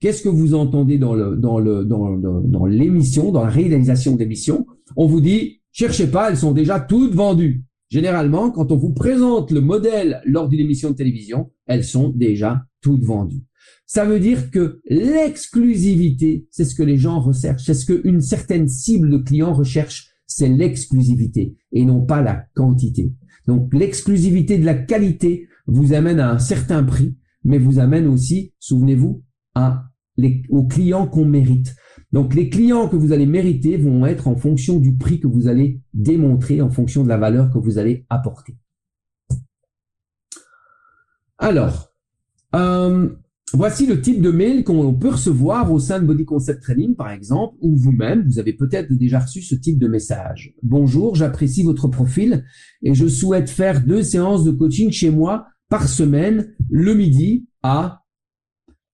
Qu'est-ce 0.00 0.22
que 0.22 0.28
vous 0.28 0.54
entendez 0.54 0.98
dans 0.98 1.14
le 1.14 1.36
dans 1.36 1.58
le 1.58 1.84
dans 1.84 2.66
l'émission, 2.66 3.32
dans 3.32 3.44
la 3.44 3.50
réalisation 3.50 4.16
d'émissions? 4.16 4.66
On 4.96 5.06
vous 5.06 5.20
dit 5.20 5.60
cherchez 5.72 6.06
pas, 6.06 6.30
elles 6.30 6.36
sont 6.36 6.52
déjà 6.52 6.80
toutes 6.80 7.14
vendues. 7.14 7.64
Généralement, 7.90 8.50
quand 8.50 8.72
on 8.72 8.76
vous 8.76 8.92
présente 8.92 9.50
le 9.50 9.60
modèle 9.60 10.20
lors 10.24 10.48
d'une 10.48 10.60
émission 10.60 10.90
de 10.90 10.96
télévision, 10.96 11.50
elles 11.66 11.84
sont 11.84 12.08
déjà 12.08 12.64
toutes 12.80 13.04
vendues. 13.04 13.44
Ça 13.86 14.04
veut 14.04 14.20
dire 14.20 14.50
que 14.50 14.80
l'exclusivité, 14.88 16.46
c'est 16.50 16.64
ce 16.64 16.74
que 16.74 16.82
les 16.82 16.96
gens 16.96 17.20
recherchent, 17.20 17.64
c'est 17.64 17.74
ce 17.74 17.86
qu'une 17.86 18.20
certaine 18.20 18.68
cible 18.68 19.10
de 19.10 19.18
clients 19.18 19.52
recherche, 19.52 20.08
c'est 20.26 20.48
l'exclusivité 20.48 21.54
et 21.72 21.84
non 21.84 22.04
pas 22.04 22.22
la 22.22 22.46
quantité. 22.54 23.12
Donc 23.46 23.72
l'exclusivité 23.74 24.58
de 24.58 24.64
la 24.64 24.74
qualité 24.74 25.48
vous 25.66 25.92
amène 25.92 26.20
à 26.20 26.30
un 26.30 26.38
certain 26.38 26.82
prix, 26.82 27.16
mais 27.44 27.58
vous 27.58 27.78
amène 27.78 28.06
aussi, 28.06 28.54
souvenez-vous, 28.58 29.22
aux 30.50 30.66
clients 30.66 31.06
qu'on 31.06 31.26
mérite. 31.26 31.74
Donc 32.14 32.32
les 32.36 32.48
clients 32.48 32.88
que 32.88 32.94
vous 32.94 33.10
allez 33.10 33.26
mériter 33.26 33.76
vont 33.76 34.06
être 34.06 34.28
en 34.28 34.36
fonction 34.36 34.78
du 34.78 34.94
prix 34.94 35.18
que 35.18 35.26
vous 35.26 35.48
allez 35.48 35.80
démontrer, 35.94 36.60
en 36.60 36.70
fonction 36.70 37.02
de 37.02 37.08
la 37.08 37.16
valeur 37.16 37.50
que 37.50 37.58
vous 37.58 37.76
allez 37.76 38.06
apporter. 38.08 38.56
Alors, 41.38 41.92
euh, 42.54 43.08
voici 43.52 43.84
le 43.86 44.00
type 44.00 44.22
de 44.22 44.30
mail 44.30 44.62
qu'on 44.62 44.94
peut 44.94 45.08
recevoir 45.08 45.72
au 45.72 45.80
sein 45.80 46.00
de 46.00 46.06
Body 46.06 46.24
Concept 46.24 46.62
Training, 46.62 46.94
par 46.94 47.10
exemple, 47.10 47.56
ou 47.60 47.76
vous-même, 47.76 48.24
vous 48.28 48.38
avez 48.38 48.52
peut-être 48.52 48.92
déjà 48.92 49.18
reçu 49.18 49.42
ce 49.42 49.56
type 49.56 49.80
de 49.80 49.88
message. 49.88 50.54
Bonjour, 50.62 51.16
j'apprécie 51.16 51.64
votre 51.64 51.88
profil 51.88 52.44
et 52.84 52.94
je 52.94 53.08
souhaite 53.08 53.50
faire 53.50 53.84
deux 53.84 54.04
séances 54.04 54.44
de 54.44 54.52
coaching 54.52 54.92
chez 54.92 55.10
moi 55.10 55.48
par 55.68 55.88
semaine, 55.88 56.54
le 56.70 56.94
midi, 56.94 57.48
à 57.64 58.04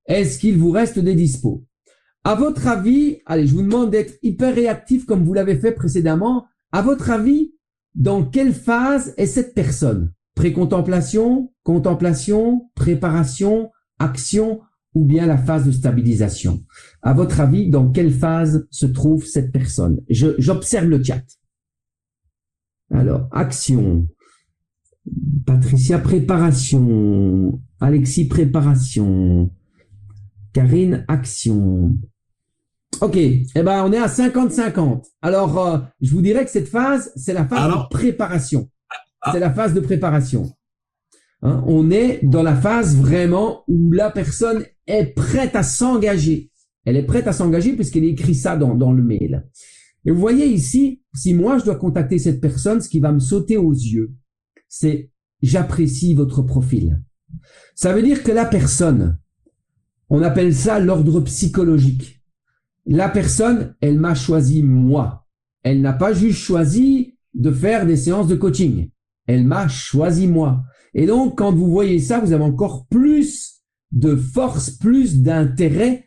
est-ce 0.07 0.39
qu'il 0.39 0.57
vous 0.57 0.71
reste 0.71 0.99
des 0.99 1.15
dispos? 1.15 1.67
À 2.23 2.35
votre 2.35 2.67
avis, 2.67 3.19
allez, 3.25 3.47
je 3.47 3.55
vous 3.55 3.63
demande 3.63 3.91
d'être 3.91 4.19
hyper 4.23 4.55
réactif 4.55 5.07
comme 5.07 5.25
vous 5.25 5.33
l'avez 5.33 5.57
fait 5.57 5.73
précédemment. 5.73 6.47
À 6.71 6.83
votre 6.83 7.11
avis, 7.11 7.55
dans 7.95 8.25
quelle 8.25 8.53
phase 8.53 9.15
est 9.17 9.27
cette 9.27 9.55
personne? 9.55 10.13
Précontemplation, 10.35 11.53
contemplation, 11.63 12.71
préparation, 12.75 13.71
action 13.99 14.61
ou 14.95 15.05
bien 15.05 15.27
la 15.27 15.39
phase 15.39 15.65
de 15.65 15.73
stabilisation? 15.73 16.63
À 17.03 17.15
votre 17.15 17.41
avis, 17.41 17.71
dans 17.71 17.91
quelle 17.91 18.13
phase 18.13 18.67
se 18.71 18.87
trouve 18.87 19.25
cette 19.25 19.51
personne? 19.51 20.01
J'observe 20.09 20.89
le 20.89 21.03
chat. 21.03 21.25
Alors, 22.93 23.29
action. 23.33 24.07
Patricia, 25.47 25.99
préparation. 25.99 27.61
Alexis, 27.81 28.29
préparation. 28.29 29.51
Karine, 30.53 31.05
action. 31.09 31.95
Ok, 33.01 33.17
eh 33.17 33.45
ben 33.55 33.85
on 33.85 33.93
est 33.93 33.99
à 33.99 34.07
50-50. 34.07 35.05
Alors, 35.23 35.59
euh, 35.59 35.79
je 36.01 36.13
vous 36.13 36.21
dirais 36.21 36.45
que 36.45 36.51
cette 36.51 36.69
phase, 36.69 37.13
c'est 37.17 37.33
la 37.33 37.47
phase 37.47 37.71
de 37.71 37.89
préparation. 37.89 38.69
Ah. 39.23 39.31
C'est 39.33 39.41
la 39.41 39.53
phase 39.53 39.75
de 39.75 39.81
préparation. 39.81 40.53
Hein, 41.43 41.65
on 41.67 41.91
est 41.91 42.21
dans 42.23 42.43
la 42.43 42.55
phase 42.55 42.97
vraiment 42.97 43.65
où 43.69 43.93
la 43.93 44.11
personne 44.11 44.65
est 44.87 45.07
prête 45.07 45.57
à 45.57 45.63
s'engager. 45.63 46.51
Elle 46.85 46.97
est 46.97 47.07
prête 47.07 47.27
à 47.27 47.33
s'engager 47.33 47.75
puisqu'elle 47.75 48.05
écrit 48.05 48.35
ça 48.35 48.57
dans, 48.57 48.75
dans 48.75 48.93
le 48.93 49.03
mail. 49.03 49.47
Et 50.05 50.11
vous 50.11 50.21
voyez 50.21 50.47
ici, 50.47 51.03
si 51.15 51.35
moi 51.35 51.59
je 51.59 51.65
dois 51.65 51.77
contacter 51.77 52.19
cette 52.19 52.41
personne, 52.41 52.81
ce 52.81 52.89
qui 52.89 53.01
va 53.01 53.13
me 53.13 53.21
sauter 53.21 53.57
aux 53.57 53.73
yeux, 53.73 54.13
c'est 54.69 55.11
j'apprécie 55.43 56.15
votre 56.15 56.43
profil. 56.43 57.01
Ça 57.75 57.93
veut 57.93 58.03
dire 58.03 58.23
que 58.23 58.33
la 58.33 58.45
personne, 58.45 59.19
on 60.11 60.23
appelle 60.23 60.55
ça 60.55 60.81
l'ordre 60.81 61.21
psychologique. 61.21 62.21
La 62.85 63.09
personne, 63.09 63.75
elle 63.81 63.99
m'a 63.99 64.15
choisi 64.15 64.63
moi. 64.63 65.27
Elle 65.63 65.81
n'a 65.81 65.93
pas 65.93 66.13
juste 66.13 66.39
choisi 66.39 67.15
de 67.35 67.53
faire 67.53 67.87
des 67.87 67.97
séances 67.97 68.27
de 68.27 68.35
coaching. 68.35 68.91
Elle 69.27 69.47
m'a 69.47 69.69
choisi 69.69 70.27
moi. 70.27 70.65
Et 70.95 71.07
donc, 71.07 71.39
quand 71.39 71.53
vous 71.53 71.71
voyez 71.71 72.01
ça, 72.01 72.19
vous 72.19 72.33
avez 72.33 72.43
encore 72.43 72.87
plus 72.87 73.63
de 73.93 74.17
force, 74.17 74.71
plus 74.71 75.23
d'intérêt. 75.23 76.05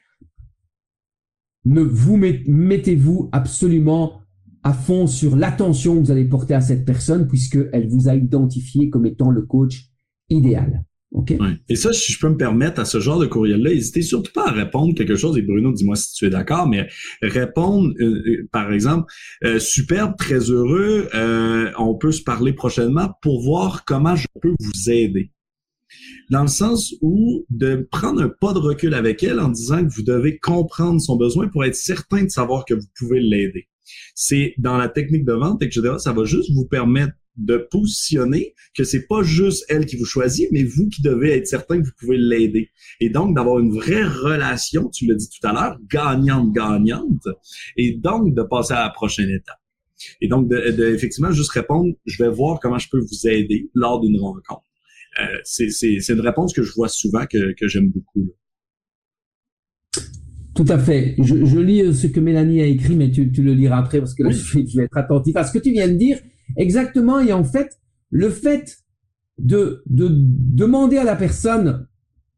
Ne 1.64 1.82
vous 1.82 2.18
mettez-vous 2.18 3.30
absolument 3.32 4.20
à 4.64 4.74
fond 4.74 5.08
sur 5.08 5.38
l'attention 5.38 5.96
que 5.96 6.06
vous 6.06 6.12
allez 6.12 6.26
porter 6.26 6.54
à 6.54 6.62
cette 6.62 6.84
personne 6.86 7.28
puisqu'elle 7.28 7.88
vous 7.88 8.10
a 8.10 8.16
identifié 8.16 8.90
comme 8.90 9.06
étant 9.06 9.30
le 9.30 9.44
coach 9.44 9.90
idéal. 10.30 10.84
Et 11.70 11.76
ça, 11.76 11.94
si 11.94 12.12
je 12.12 12.20
peux 12.20 12.30
me 12.30 12.38
permettre 12.38 12.80
à 12.82 12.86
ce 12.86 13.00
genre 13.00 13.20
de 13.20 13.28
courriel-là, 13.28 13.70
n'hésitez 13.70 14.02
surtout 14.02 14.32
pas 14.34 14.48
à 14.48 14.52
répondre 14.52 14.96
quelque 14.96 15.16
chose. 15.16 15.38
Et 15.38 15.42
Bruno, 15.42 15.72
dis-moi 15.72 15.96
si 15.96 16.14
tu 16.14 16.26
es 16.26 16.30
d'accord, 16.30 16.68
mais 16.68 16.88
répondre, 17.22 17.94
euh, 18.00 18.24
euh, 18.26 18.50
par 18.52 18.74
exemple, 18.74 19.12
euh, 19.44 19.60
superbe, 19.60 20.16
très 20.18 20.40
heureux, 20.40 21.08
on 21.78 21.96
peut 21.96 22.12
se 22.12 22.24
parler 22.24 22.54
prochainement 22.54 23.12
pour 23.22 23.42
voir 23.42 23.86
comment 23.86 24.16
je 24.16 24.28
peux 24.42 24.54
vous 24.60 24.90
aider. 24.90 25.32
Dans 26.32 26.42
le 26.42 26.48
sens 26.48 26.96
où 27.02 27.46
de 27.52 27.88
prendre 27.92 28.24
un 28.24 28.30
pas 28.30 28.54
de 28.54 28.60
recul 28.60 28.96
avec 28.96 29.22
elle 29.22 29.40
en 29.40 29.50
disant 29.50 29.86
que 29.86 29.94
vous 29.94 30.02
devez 30.02 30.40
comprendre 30.40 31.00
son 31.00 31.16
besoin 31.16 31.48
pour 31.48 31.64
être 31.64 31.76
certain 31.76 32.24
de 32.24 32.30
savoir 32.30 32.66
que 32.66 32.74
vous 32.74 32.88
pouvez 32.98 33.20
l'aider. 33.20 33.68
C'est 34.16 34.56
dans 34.58 34.78
la 34.78 34.90
technique 34.90 35.26
de 35.26 35.34
vente, 35.34 35.62
etc. 35.62 35.96
Ça 36.00 36.14
va 36.14 36.24
juste 36.24 36.52
vous 36.56 36.66
permettre 36.66 37.14
de 37.38 37.58
positionner 37.58 38.54
que 38.76 38.84
c'est 38.84 39.08
pas 39.08 39.24
juste 39.24 39.66
elle 39.70 39.86
qui 39.86 39.98
vous 39.98 40.06
choisit, 40.06 40.48
mais 40.52 40.64
vous 40.64 40.88
qui 40.90 41.02
devez 41.02 41.32
être 41.32 41.48
certain 41.48 41.80
que 41.80 41.86
vous 41.86 41.94
pouvez 42.00 42.18
l'aider. 42.18 42.70
Et 43.00 43.10
donc 43.10 43.36
d'avoir 43.36 43.60
une 43.60 43.72
vraie 43.72 44.04
relation, 44.04 44.90
tu 44.90 45.08
l'as 45.08 45.16
dit 45.16 45.30
tout 45.30 45.48
à 45.48 45.54
l'heure, 45.54 45.78
gagnante-gagnante, 45.90 47.28
et 47.78 47.94
donc 47.94 48.34
de 48.34 48.44
passer 48.44 48.74
à 48.74 48.84
la 48.84 48.90
prochaine 48.90 49.30
étape. 49.30 49.58
Et 50.22 50.28
donc 50.28 50.50
de, 50.50 50.94
effectivement 50.94 51.32
juste 51.32 51.52
répondre, 51.52 51.94
je 52.06 52.24
vais 52.24 52.30
voir 52.30 52.60
comment 52.60 52.78
je 52.78 52.90
peux 52.90 53.00
vous 53.00 53.28
aider 53.28 53.70
lors 53.74 54.02
d'une 54.02 54.20
rencontre. 54.20 54.64
Euh, 55.20 55.38
c'est 55.44 56.10
une 56.10 56.22
réponse 56.22 56.54
que 56.54 56.64
je 56.64 56.74
vois 56.74 56.90
souvent 56.90 57.26
que, 57.26 57.54
que 57.54 57.68
j'aime 57.68 57.90
beaucoup. 57.90 58.34
Tout 60.56 60.66
à 60.68 60.78
fait. 60.78 61.16
Je, 61.18 61.46
je, 61.46 61.60
lis 61.60 61.94
ce 61.96 62.08
que 62.08 62.20
Mélanie 62.20 62.62
a 62.62 62.66
écrit, 62.66 62.96
mais 62.96 63.10
tu, 63.10 63.32
tu 63.32 63.42
le 63.42 63.54
liras 63.54 63.80
après 63.80 64.00
parce 64.00 64.14
que 64.14 64.24
là, 64.24 64.30
je, 64.30 64.60
je 64.68 64.78
vais 64.78 64.86
être 64.86 64.98
attentif 64.98 65.36
à 65.36 65.44
ce 65.44 65.52
que 65.52 65.60
tu 65.60 65.72
viens 65.72 65.88
de 65.88 65.94
dire. 65.94 66.20
Exactement. 66.58 67.20
Et 67.20 67.34
en 67.34 67.44
fait, 67.44 67.80
le 68.10 68.30
fait 68.30 68.78
de, 69.38 69.84
de 69.88 70.08
demander 70.10 70.98
à 70.98 71.04
la 71.04 71.16
personne 71.16 71.88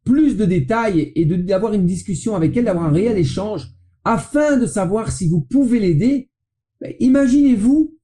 plus 0.05 0.37
de 0.37 0.45
détails 0.45 1.11
et 1.15 1.25
d'avoir 1.25 1.73
une 1.73 1.85
discussion 1.85 2.35
avec 2.35 2.55
elle, 2.55 2.65
d'avoir 2.65 2.85
un 2.85 2.91
réel 2.91 3.17
échange, 3.17 3.71
afin 4.05 4.57
de 4.57 4.67
savoir 4.67 5.11
si 5.11 5.27
vous 5.27 5.41
pouvez 5.41 5.79
l'aider, 5.79 6.29
ben, 6.79 6.93
imaginez-vous 6.99 7.97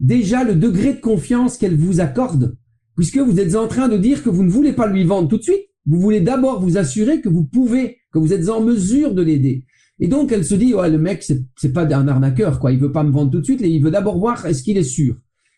déjà 0.00 0.44
le 0.44 0.54
degré 0.54 0.94
de 0.94 1.00
confiance 1.00 1.58
qu'elle 1.58 1.76
vous 1.76 2.00
accorde, 2.00 2.56
puisque 2.96 3.18
vous 3.18 3.38
êtes 3.38 3.54
en 3.54 3.68
train 3.68 3.88
de 3.88 3.98
dire 3.98 4.22
que 4.22 4.30
vous 4.30 4.42
ne 4.42 4.50
voulez 4.50 4.72
pas 4.72 4.86
lui 4.86 5.04
vendre 5.04 5.28
tout 5.28 5.38
de 5.38 5.42
suite, 5.42 5.68
vous 5.86 6.00
voulez 6.00 6.20
d'abord 6.20 6.60
vous 6.60 6.78
assurer 6.78 7.20
que 7.20 7.28
vous 7.28 7.44
pouvez, 7.44 7.98
que 8.12 8.18
vous 8.18 8.32
êtes 8.32 8.48
en 8.48 8.62
mesure 8.62 9.14
de 9.14 9.22
l'aider. 9.22 9.64
Et 10.00 10.08
donc 10.08 10.32
elle 10.32 10.44
se 10.44 10.54
dit, 10.54 10.74
ouais, 10.74 10.90
le 10.90 10.98
mec, 10.98 11.22
c'est 11.22 11.72
pas 11.72 11.84
un 11.94 12.08
arnaqueur, 12.08 12.58
quoi. 12.58 12.72
Il 12.72 12.78
veut 12.78 12.92
pas 12.92 13.04
me 13.04 13.12
vendre 13.12 13.30
tout 13.30 13.40
de 13.40 13.44
suite, 13.44 13.62
et 13.62 13.68
il 13.68 13.82
veut 13.82 13.90
d'abord 13.90 14.18
voir 14.18 14.44
est-ce 14.46 14.62
qu'il 14.62 14.78
est 14.78 14.82
sûr. 14.82 15.16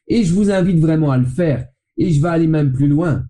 Et 0.09 0.25
je 0.25 0.35
vous 0.35 0.51
invite 0.51 0.81
vraiment 0.81 1.11
à 1.11 1.19
le 1.19 1.25
faire. 1.27 1.67
Et 1.97 2.11
je 2.11 2.21
vais 2.21 2.29
aller 2.29 2.47
même 2.47 2.73
plus 2.73 2.89
loin. 2.89 3.25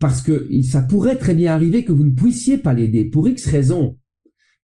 Parce 0.00 0.22
que 0.22 0.48
ça 0.62 0.82
pourrait 0.82 1.16
très 1.16 1.34
bien 1.34 1.52
arriver 1.52 1.84
que 1.84 1.92
vous 1.92 2.04
ne 2.04 2.14
puissiez 2.14 2.58
pas 2.58 2.74
l'aider 2.74 3.04
pour 3.04 3.28
X 3.28 3.46
raisons. 3.46 3.98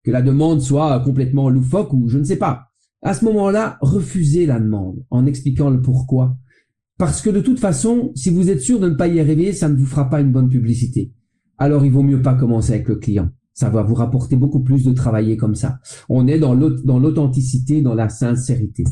Que 0.05 0.11
la 0.11 0.23
demande 0.23 0.61
soit 0.61 1.01
complètement 1.01 1.51
loufoque 1.51 1.93
ou 1.93 2.09
je 2.09 2.19
ne 2.19 2.25
sais 2.25 2.37
pas. 2.37 2.69
À 3.03 3.15
ce 3.15 3.25
moment-là, 3.27 3.79
refusez 3.81 4.47
la 4.47 4.61
demande 4.61 5.05
en 5.11 5.27
expliquant 5.27 5.71
le 5.71 5.83
pourquoi. 5.83 6.37
Parce 6.97 7.21
que 7.21 7.31
de 7.31 7.41
toute 7.41 7.59
façon, 7.59 8.13
si 8.15 8.31
vous 8.31 8.51
êtes 8.51 8.61
sûr 8.61 8.79
de 8.79 8.89
ne 8.89 8.95
pas 8.95 9.09
y 9.09 9.19
arriver, 9.19 9.53
ça 9.53 9.69
ne 9.69 9.77
vous 9.77 9.87
fera 9.87 10.09
pas 10.09 10.21
une 10.21 10.31
bonne 10.31 10.49
publicité. 10.49 11.13
Alors 11.59 11.85
il 11.85 11.91
vaut 11.91 12.03
mieux 12.03 12.23
pas 12.23 12.35
commencer 12.35 12.73
avec 12.73 12.89
le 12.89 12.97
client. 12.97 13.31
Ça 13.53 13.69
va 13.69 13.83
vous 13.83 13.95
rapporter 13.95 14.37
beaucoup 14.37 14.61
plus 14.61 14.85
de 14.85 14.93
travailler 14.93 15.37
comme 15.37 15.55
ça. 15.55 15.81
On 16.09 16.27
est 16.27 16.39
dans 16.39 16.55
l'authenticité, 16.55 17.83
dans 17.83 17.95
la 17.95 18.09
sincérité. 18.09 18.85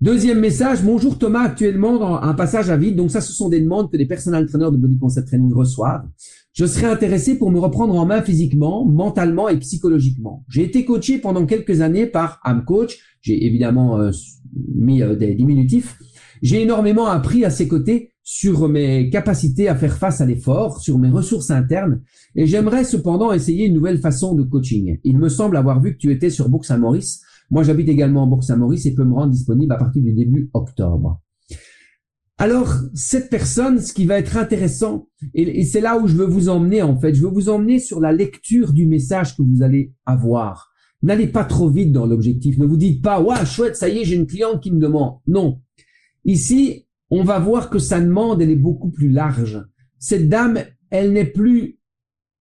Deuxième 0.00 0.40
message, 0.40 0.82
bonjour 0.82 1.18
Thomas, 1.18 1.42
actuellement 1.42 1.98
dans 1.98 2.14
un 2.14 2.32
passage 2.32 2.70
à 2.70 2.78
vide. 2.78 2.96
Donc 2.96 3.10
ça, 3.10 3.20
ce 3.20 3.34
sont 3.34 3.50
des 3.50 3.60
demandes 3.60 3.92
que 3.92 3.98
les 3.98 4.06
personal 4.06 4.46
trainers 4.46 4.70
de 4.72 4.78
Body 4.78 4.98
Concept 4.98 5.28
Training 5.28 5.52
reçoivent. 5.52 6.08
Je 6.54 6.64
serais 6.64 6.86
intéressé 6.86 7.36
pour 7.36 7.50
me 7.50 7.58
reprendre 7.58 7.94
en 7.94 8.06
main 8.06 8.22
physiquement, 8.22 8.86
mentalement 8.86 9.50
et 9.50 9.58
psychologiquement. 9.58 10.42
J'ai 10.48 10.62
été 10.64 10.86
coaché 10.86 11.18
pendant 11.18 11.44
quelques 11.44 11.82
années 11.82 12.06
par 12.06 12.40
AmCoach. 12.44 12.98
J'ai 13.20 13.44
évidemment 13.44 14.00
euh, 14.00 14.10
mis 14.74 15.02
euh, 15.02 15.16
des 15.16 15.34
diminutifs. 15.34 15.98
J'ai 16.40 16.62
énormément 16.62 17.04
appris 17.04 17.44
à 17.44 17.50
ses 17.50 17.68
côtés 17.68 18.14
sur 18.22 18.70
mes 18.70 19.10
capacités 19.10 19.68
à 19.68 19.74
faire 19.74 19.98
face 19.98 20.22
à 20.22 20.24
l'effort, 20.24 20.80
sur 20.80 20.98
mes 20.98 21.10
ressources 21.10 21.50
internes, 21.50 22.00
et 22.36 22.46
j'aimerais 22.46 22.84
cependant 22.84 23.32
essayer 23.32 23.66
une 23.66 23.74
nouvelle 23.74 23.98
façon 23.98 24.34
de 24.34 24.44
coaching. 24.44 24.98
Il 25.04 25.18
me 25.18 25.28
semble 25.28 25.58
avoir 25.58 25.82
vu 25.82 25.92
que 25.92 25.98
tu 25.98 26.10
étais 26.10 26.30
sur 26.30 26.48
Bourg 26.48 26.64
Saint-Maurice 26.64 27.22
moi, 27.50 27.64
j'habite 27.64 27.88
également 27.88 28.22
en 28.22 28.26
Bourg-Saint-Maurice 28.26 28.86
et 28.86 28.94
peux 28.94 29.04
me 29.04 29.14
rendre 29.14 29.32
disponible 29.32 29.72
à 29.72 29.76
partir 29.76 30.02
du 30.02 30.12
début 30.12 30.50
octobre. 30.54 31.20
Alors, 32.38 32.72
cette 32.94 33.28
personne, 33.28 33.80
ce 33.80 33.92
qui 33.92 34.06
va 34.06 34.18
être 34.18 34.36
intéressant, 34.36 35.08
et, 35.34 35.62
c'est 35.64 35.80
là 35.80 35.98
où 35.98 36.06
je 36.06 36.16
veux 36.16 36.26
vous 36.26 36.48
emmener 36.48 36.80
en 36.80 36.98
fait, 36.98 37.12
je 37.12 37.22
veux 37.22 37.30
vous 37.30 37.50
emmener 37.50 37.78
sur 37.78 38.00
la 38.00 38.12
lecture 38.12 38.72
du 38.72 38.86
message 38.86 39.36
que 39.36 39.42
vous 39.42 39.62
allez 39.62 39.92
avoir. 40.06 40.70
N'allez 41.02 41.26
pas 41.26 41.44
trop 41.44 41.68
vite 41.68 41.92
dans 41.92 42.06
l'objectif. 42.06 42.56
Ne 42.56 42.66
vous 42.66 42.76
dites 42.76 43.02
pas, 43.02 43.20
ouais, 43.20 43.44
chouette, 43.44 43.76
ça 43.76 43.88
y 43.88 43.98
est, 43.98 44.04
j'ai 44.04 44.16
une 44.16 44.26
cliente 44.26 44.62
qui 44.62 44.70
me 44.70 44.80
demande. 44.80 45.18
Non. 45.26 45.60
Ici, 46.24 46.86
on 47.10 47.24
va 47.24 47.38
voir 47.38 47.68
que 47.68 47.78
sa 47.78 48.00
demande, 48.00 48.40
elle 48.40 48.50
est 48.50 48.56
beaucoup 48.56 48.90
plus 48.90 49.10
large. 49.10 49.62
Cette 49.98 50.28
dame, 50.28 50.60
elle 50.90 51.12
n'est 51.12 51.26
plus 51.26 51.78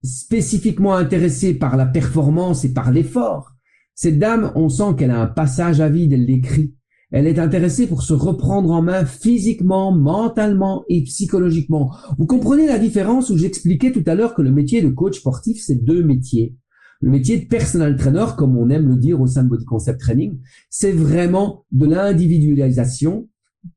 spécifiquement 0.05 0.95
intéressée 0.95 1.55
par 1.55 1.77
la 1.77 1.87
performance 1.87 2.65
et 2.65 2.73
par 2.73 2.93
l'effort. 2.93 3.58
Cette 4.01 4.21
dame, 4.21 4.53
on 4.55 4.69
sent 4.69 4.95
qu'elle 4.97 5.11
a 5.11 5.21
un 5.21 5.27
passage 5.27 5.81
à 5.81 5.89
vide, 5.89 6.13
elle 6.13 6.25
l'écrit. 6.25 6.73
Elle 7.11 7.27
est 7.27 7.41
intéressée 7.41 7.89
pour 7.89 8.03
se 8.03 8.15
reprendre 8.15 8.71
en 8.71 8.81
main 8.81 9.05
physiquement, 9.05 9.91
mentalement 9.91 10.85
et 10.89 11.03
psychologiquement. 11.03 11.91
Vous 12.17 12.27
comprenez 12.27 12.69
la 12.69 12.79
différence 12.79 13.29
où 13.29 13.37
j'expliquais 13.37 13.91
tout 13.91 14.05
à 14.07 14.15
l'heure 14.15 14.35
que 14.35 14.43
le 14.43 14.53
métier 14.53 14.83
de 14.83 14.89
coach 14.89 15.19
sportif, 15.19 15.61
c'est 15.61 15.83
deux 15.83 16.05
métiers. 16.05 16.55
Le 17.01 17.11
métier 17.11 17.39
de 17.39 17.47
personal 17.47 17.97
trainer, 17.97 18.27
comme 18.37 18.57
on 18.57 18.71
aime 18.71 18.87
le 18.87 18.95
dire 18.95 19.21
au 19.21 19.27
sein 19.27 19.43
de 19.43 19.49
Body 19.49 19.65
Concept 19.65 19.99
Training, 19.99 20.39
c'est 20.71 20.93
vraiment 20.93 21.65
de 21.73 21.87
l'individualisation 21.87 23.29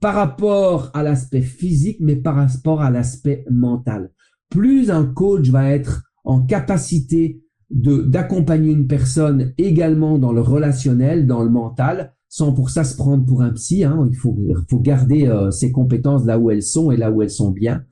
par 0.01 0.13
rapport 0.13 0.91
à 0.93 1.01
l'aspect 1.01 1.41
physique, 1.41 1.97
mais 1.99 2.15
par 2.15 2.35
rapport 2.35 2.83
à 2.83 2.91
l'aspect 2.91 3.43
mental. 3.49 4.11
Plus 4.51 4.91
un 4.91 5.03
coach 5.03 5.49
va 5.49 5.71
être 5.71 6.03
en 6.23 6.45
capacité 6.45 7.41
d'accompagner 7.71 8.71
une 8.71 8.87
personne 8.87 9.53
également 9.57 10.17
dans 10.17 10.33
le 10.33 10.41
relationnel, 10.41 11.25
dans 11.25 11.43
le 11.43 11.49
mental, 11.49 12.13
sans 12.27 12.53
pour 12.53 12.69
ça 12.69 12.83
se 12.83 12.95
prendre 12.95 13.25
pour 13.25 13.41
un 13.41 13.51
psy. 13.51 13.83
Hein. 13.83 14.07
Il 14.09 14.15
faut, 14.15 14.37
faut 14.69 14.79
garder 14.79 15.27
euh, 15.27 15.51
ses 15.51 15.71
compétences 15.71 16.25
là 16.25 16.39
où 16.39 16.51
elles 16.51 16.63
sont 16.63 16.91
et 16.91 16.97
là 16.97 17.11
où 17.11 17.21
elles 17.21 17.29
sont 17.29 17.51
bien. 17.51 17.83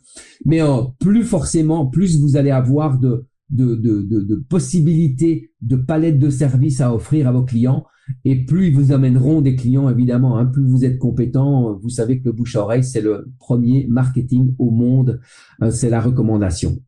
Mais 0.45 0.61
euh, 0.61 0.81
plus 0.99 1.23
forcément, 1.23 1.87
plus 1.87 2.19
vous 2.19 2.37
allez 2.37 2.51
avoir 2.51 2.99
de, 2.99 3.25
de, 3.49 3.75
de, 3.75 4.01
de, 4.01 4.35
possibilités, 4.35 5.51
de 5.61 5.75
palettes 5.75 6.19
de 6.19 6.29
services 6.29 6.81
à 6.81 6.93
offrir 6.93 7.27
à 7.27 7.31
vos 7.31 7.43
clients, 7.43 7.85
et 8.25 8.45
plus 8.45 8.67
ils 8.67 8.75
vous 8.75 8.91
amèneront 8.91 9.41
des 9.41 9.55
clients, 9.55 9.89
évidemment. 9.89 10.37
Hein. 10.37 10.45
Plus 10.45 10.65
vous 10.65 10.85
êtes 10.85 10.97
compétent, 10.97 11.77
vous 11.81 11.89
savez 11.89 12.19
que 12.19 12.25
le 12.25 12.31
bouche 12.31 12.55
à 12.55 12.61
oreille, 12.61 12.83
c'est 12.83 13.01
le 13.01 13.31
premier 13.39 13.87
marketing 13.87 14.55
au 14.57 14.71
monde. 14.71 15.19
Euh, 15.61 15.71
c'est 15.71 15.89
la 15.89 16.01
recommandation. 16.01 16.79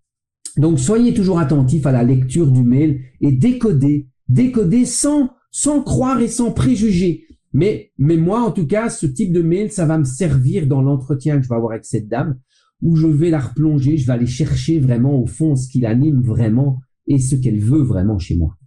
Donc, 0.57 0.79
soyez 0.79 1.13
toujours 1.13 1.39
attentifs 1.39 1.85
à 1.85 1.91
la 1.91 2.03
lecture 2.03 2.51
du 2.51 2.63
mail 2.63 3.01
et 3.21 3.31
décodez, 3.31 4.07
décodez 4.27 4.85
sans, 4.85 5.31
sans 5.51 5.81
croire 5.81 6.19
et 6.21 6.27
sans 6.27 6.51
préjuger. 6.51 7.25
Mais, 7.53 7.91
mais 7.97 8.17
moi, 8.17 8.41
en 8.41 8.51
tout 8.51 8.67
cas, 8.67 8.89
ce 8.89 9.05
type 9.05 9.33
de 9.33 9.41
mail, 9.41 9.71
ça 9.71 9.85
va 9.85 9.97
me 9.97 10.03
servir 10.03 10.67
dans 10.67 10.81
l'entretien 10.81 11.37
que 11.37 11.43
je 11.43 11.49
vais 11.49 11.55
avoir 11.55 11.71
avec 11.73 11.85
cette 11.85 12.07
dame, 12.07 12.37
où 12.81 12.95
je 12.95 13.07
vais 13.07 13.29
la 13.29 13.39
replonger, 13.39 13.97
je 13.97 14.07
vais 14.07 14.13
aller 14.13 14.27
chercher 14.27 14.79
vraiment 14.79 15.21
au 15.21 15.25
fond 15.25 15.55
ce 15.55 15.67
qui 15.69 15.79
l'anime 15.79 16.21
vraiment 16.21 16.81
et 17.07 17.19
ce 17.19 17.35
qu'elle 17.35 17.59
veut 17.59 17.83
vraiment 17.83 18.19
chez 18.19 18.37
moi. 18.37 18.57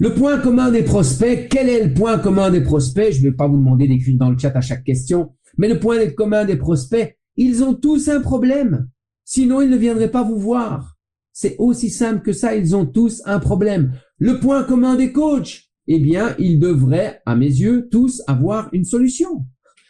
Le 0.00 0.14
point 0.14 0.38
commun 0.38 0.70
des 0.70 0.84
prospects, 0.84 1.48
quel 1.50 1.68
est 1.68 1.84
le 1.84 1.92
point 1.92 2.18
commun 2.18 2.50
des 2.50 2.60
prospects? 2.60 3.12
Je 3.12 3.18
ne 3.18 3.30
vais 3.30 3.36
pas 3.36 3.48
vous 3.48 3.56
demander 3.56 3.88
d'écrire 3.88 4.16
dans 4.16 4.30
le 4.30 4.38
chat 4.38 4.54
à 4.54 4.60
chaque 4.60 4.84
question, 4.84 5.32
mais 5.56 5.68
le 5.68 5.80
point 5.80 6.08
commun 6.10 6.44
des 6.44 6.56
prospects, 6.56 7.16
ils 7.36 7.64
ont 7.64 7.74
tous 7.74 8.08
un 8.08 8.20
problème. 8.20 8.88
Sinon, 9.30 9.60
ils 9.60 9.68
ne 9.68 9.76
viendraient 9.76 10.10
pas 10.10 10.22
vous 10.22 10.38
voir. 10.38 10.96
C'est 11.34 11.54
aussi 11.58 11.90
simple 11.90 12.22
que 12.22 12.32
ça, 12.32 12.56
ils 12.56 12.74
ont 12.74 12.86
tous 12.86 13.20
un 13.26 13.38
problème. 13.40 13.92
Le 14.16 14.40
point 14.40 14.62
commun 14.62 14.96
des 14.96 15.12
coachs, 15.12 15.64
eh 15.86 15.98
bien, 15.98 16.34
ils 16.38 16.58
devraient, 16.58 17.20
à 17.26 17.36
mes 17.36 17.44
yeux, 17.44 17.90
tous 17.90 18.22
avoir 18.26 18.70
une 18.72 18.86
solution. 18.86 19.44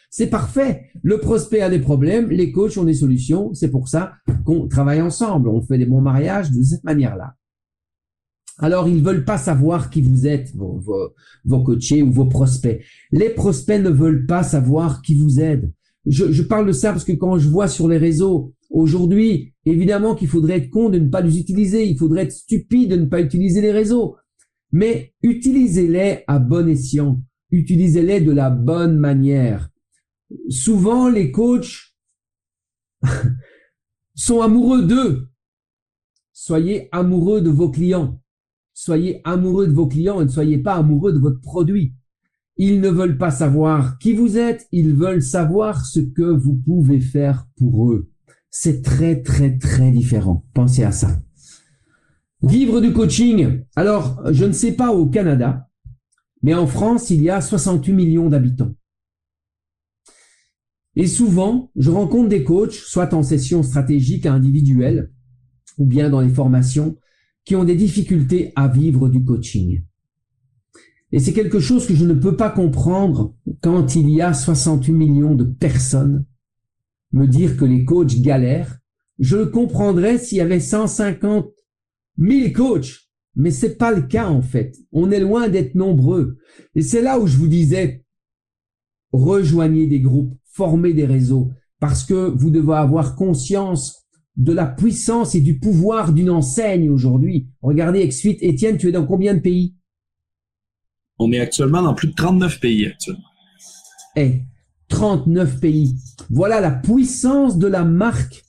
C'est 0.09 0.27
parfait. 0.27 0.87
Le 1.03 1.19
prospect 1.21 1.61
a 1.61 1.69
des 1.69 1.79
problèmes, 1.79 2.29
les 2.29 2.51
coachs 2.51 2.77
ont 2.77 2.83
des 2.83 2.93
solutions. 2.93 3.53
C'est 3.53 3.71
pour 3.71 3.87
ça 3.87 4.11
qu'on 4.43 4.67
travaille 4.67 5.01
ensemble. 5.01 5.47
On 5.47 5.61
fait 5.61 5.77
des 5.77 5.85
bons 5.85 6.01
mariages 6.01 6.51
de 6.51 6.61
cette 6.61 6.83
manière-là. 6.83 7.35
Alors, 8.57 8.89
ils 8.89 9.01
veulent 9.01 9.23
pas 9.23 9.37
savoir 9.37 9.89
qui 9.89 10.01
vous 10.01 10.27
êtes, 10.27 10.53
vos, 10.53 10.81
vos, 11.45 11.63
coachés 11.63 12.03
ou 12.03 12.11
vos 12.11 12.25
prospects. 12.25 12.83
Les 13.13 13.29
prospects 13.29 13.81
ne 13.81 13.89
veulent 13.89 14.25
pas 14.25 14.43
savoir 14.43 15.01
qui 15.01 15.17
vous 15.17 15.39
aide. 15.39 15.71
Je 16.05 16.41
parle 16.41 16.67
de 16.67 16.73
ça 16.73 16.91
parce 16.91 17.05
que 17.05 17.13
quand 17.13 17.37
je 17.39 17.47
vois 17.47 17.69
sur 17.69 17.87
les 17.87 17.97
réseaux, 17.97 18.53
aujourd'hui, 18.69 19.53
évidemment 19.65 20.15
qu'il 20.15 20.27
faudrait 20.27 20.57
être 20.57 20.69
con 20.69 20.89
de 20.89 20.99
ne 20.99 21.09
pas 21.09 21.21
les 21.21 21.39
utiliser. 21.39 21.87
Il 21.87 21.97
faudrait 21.97 22.23
être 22.23 22.31
stupide 22.31 22.91
de 22.91 22.95
ne 22.95 23.05
pas 23.05 23.21
utiliser 23.21 23.61
les 23.61 23.71
réseaux 23.71 24.15
mais 24.71 25.13
utilisez-les 25.23 26.23
à 26.27 26.39
bon 26.39 26.67
escient, 26.67 27.21
utilisez-les 27.51 28.21
de 28.21 28.31
la 28.31 28.49
bonne 28.49 28.97
manière. 28.97 29.69
Souvent, 30.49 31.09
les 31.09 31.31
coachs 31.31 31.95
sont 34.15 34.41
amoureux 34.41 34.83
d'eux. 34.83 35.29
Soyez 36.33 36.87
amoureux 36.91 37.41
de 37.41 37.49
vos 37.49 37.69
clients. 37.69 38.21
Soyez 38.73 39.21
amoureux 39.23 39.67
de 39.67 39.73
vos 39.73 39.87
clients 39.87 40.21
et 40.21 40.25
ne 40.25 40.29
soyez 40.29 40.59
pas 40.59 40.75
amoureux 40.75 41.11
de 41.11 41.19
votre 41.19 41.41
produit. 41.41 41.95
Ils 42.55 42.79
ne 42.79 42.89
veulent 42.89 43.17
pas 43.17 43.31
savoir 43.31 43.97
qui 43.99 44.13
vous 44.13 44.37
êtes, 44.37 44.67
ils 44.71 44.93
veulent 44.93 45.23
savoir 45.23 45.85
ce 45.85 45.99
que 45.99 46.21
vous 46.21 46.55
pouvez 46.55 46.99
faire 46.99 47.47
pour 47.57 47.91
eux. 47.91 48.09
C'est 48.51 48.81
très, 48.81 49.21
très, 49.21 49.57
très 49.57 49.91
différent. 49.91 50.45
Pensez 50.53 50.83
à 50.83 50.91
ça. 50.91 51.21
Vivre 52.41 52.81
du 52.81 52.93
coaching. 52.93 53.63
Alors, 53.75 54.21
je 54.31 54.45
ne 54.45 54.51
sais 54.51 54.71
pas 54.71 54.91
au 54.91 55.07
Canada, 55.07 55.69
mais 56.41 56.53
en 56.53 56.67
France, 56.67 57.09
il 57.09 57.21
y 57.21 57.29
a 57.29 57.41
68 57.41 57.93
millions 57.93 58.29
d'habitants. 58.29 58.73
Et 60.95 61.07
souvent, 61.07 61.71
je 61.75 61.91
rencontre 61.91 62.29
des 62.29 62.43
coachs, 62.43 62.73
soit 62.73 63.13
en 63.13 63.23
session 63.23 63.61
stratégique 63.63 64.25
individuelle, 64.25 65.11
ou 65.77 65.85
bien 65.85 66.09
dans 66.09 66.21
les 66.21 66.29
formations, 66.29 66.97
qui 67.45 67.55
ont 67.55 67.63
des 67.63 67.75
difficultés 67.75 68.51
à 68.55 68.67
vivre 68.67 69.09
du 69.09 69.23
coaching. 69.23 69.83
Et 71.11 71.19
c'est 71.19 71.33
quelque 71.33 71.59
chose 71.59 71.87
que 71.87 71.95
je 71.95 72.05
ne 72.05 72.13
peux 72.13 72.35
pas 72.35 72.49
comprendre 72.49 73.35
quand 73.61 73.95
il 73.95 74.09
y 74.09 74.21
a 74.21 74.33
68 74.33 74.91
millions 74.93 75.35
de 75.35 75.43
personnes 75.43 76.25
me 77.11 77.27
dire 77.27 77.57
que 77.57 77.65
les 77.65 77.85
coachs 77.85 78.21
galèrent. 78.21 78.77
Je 79.17 79.37
le 79.37 79.47
comprendrais 79.47 80.17
s'il 80.17 80.37
y 80.37 80.41
avait 80.41 80.59
150 80.59 81.49
1000 82.17 82.53
coachs. 82.53 83.09
Mais 83.35 83.51
c'est 83.51 83.77
pas 83.77 83.91
le 83.91 84.01
cas, 84.01 84.27
en 84.27 84.41
fait. 84.41 84.75
On 84.91 85.11
est 85.11 85.19
loin 85.19 85.47
d'être 85.47 85.75
nombreux. 85.75 86.37
Et 86.75 86.81
c'est 86.81 87.01
là 87.01 87.19
où 87.19 87.27
je 87.27 87.37
vous 87.37 87.47
disais, 87.47 88.03
rejoignez 89.11 89.87
des 89.87 90.01
groupes, 90.01 90.35
formez 90.51 90.93
des 90.93 91.05
réseaux, 91.05 91.51
parce 91.79 92.03
que 92.03 92.13
vous 92.13 92.49
devez 92.49 92.73
avoir 92.73 93.15
conscience 93.15 94.05
de 94.35 94.53
la 94.53 94.65
puissance 94.65 95.35
et 95.35 95.41
du 95.41 95.59
pouvoir 95.59 96.13
d'une 96.13 96.29
enseigne 96.29 96.89
aujourd'hui. 96.89 97.49
Regardez 97.61 98.07
XFIT. 98.07 98.37
Étienne, 98.41 98.77
tu 98.77 98.87
es 98.87 98.91
dans 98.91 99.05
combien 99.05 99.33
de 99.33 99.39
pays? 99.39 99.75
On 101.17 101.31
est 101.31 101.39
actuellement 101.39 101.81
dans 101.81 101.93
plus 101.93 102.07
de 102.07 102.13
39 102.13 102.59
pays 102.59 102.87
actuellement. 102.87 103.23
Eh, 104.15 104.41
39 104.87 105.59
pays. 105.59 105.95
Voilà 106.29 106.61
la 106.61 106.71
puissance 106.71 107.57
de 107.57 107.67
la 107.67 107.83
marque. 107.83 108.43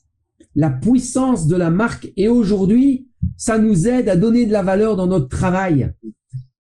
La 0.55 0.71
puissance 0.71 1.47
de 1.47 1.57
la 1.57 1.71
marque. 1.71 2.13
Et 2.17 2.29
aujourd'hui, 2.29 3.09
ça 3.37 3.59
nous 3.59 3.89
aide 3.89 4.09
à 4.09 4.17
donner 4.17 4.47
de 4.47 4.53
la 4.53 4.63
valeur 4.63 4.97
dans 4.97 5.07
notre 5.07 5.29
travail. 5.29 5.93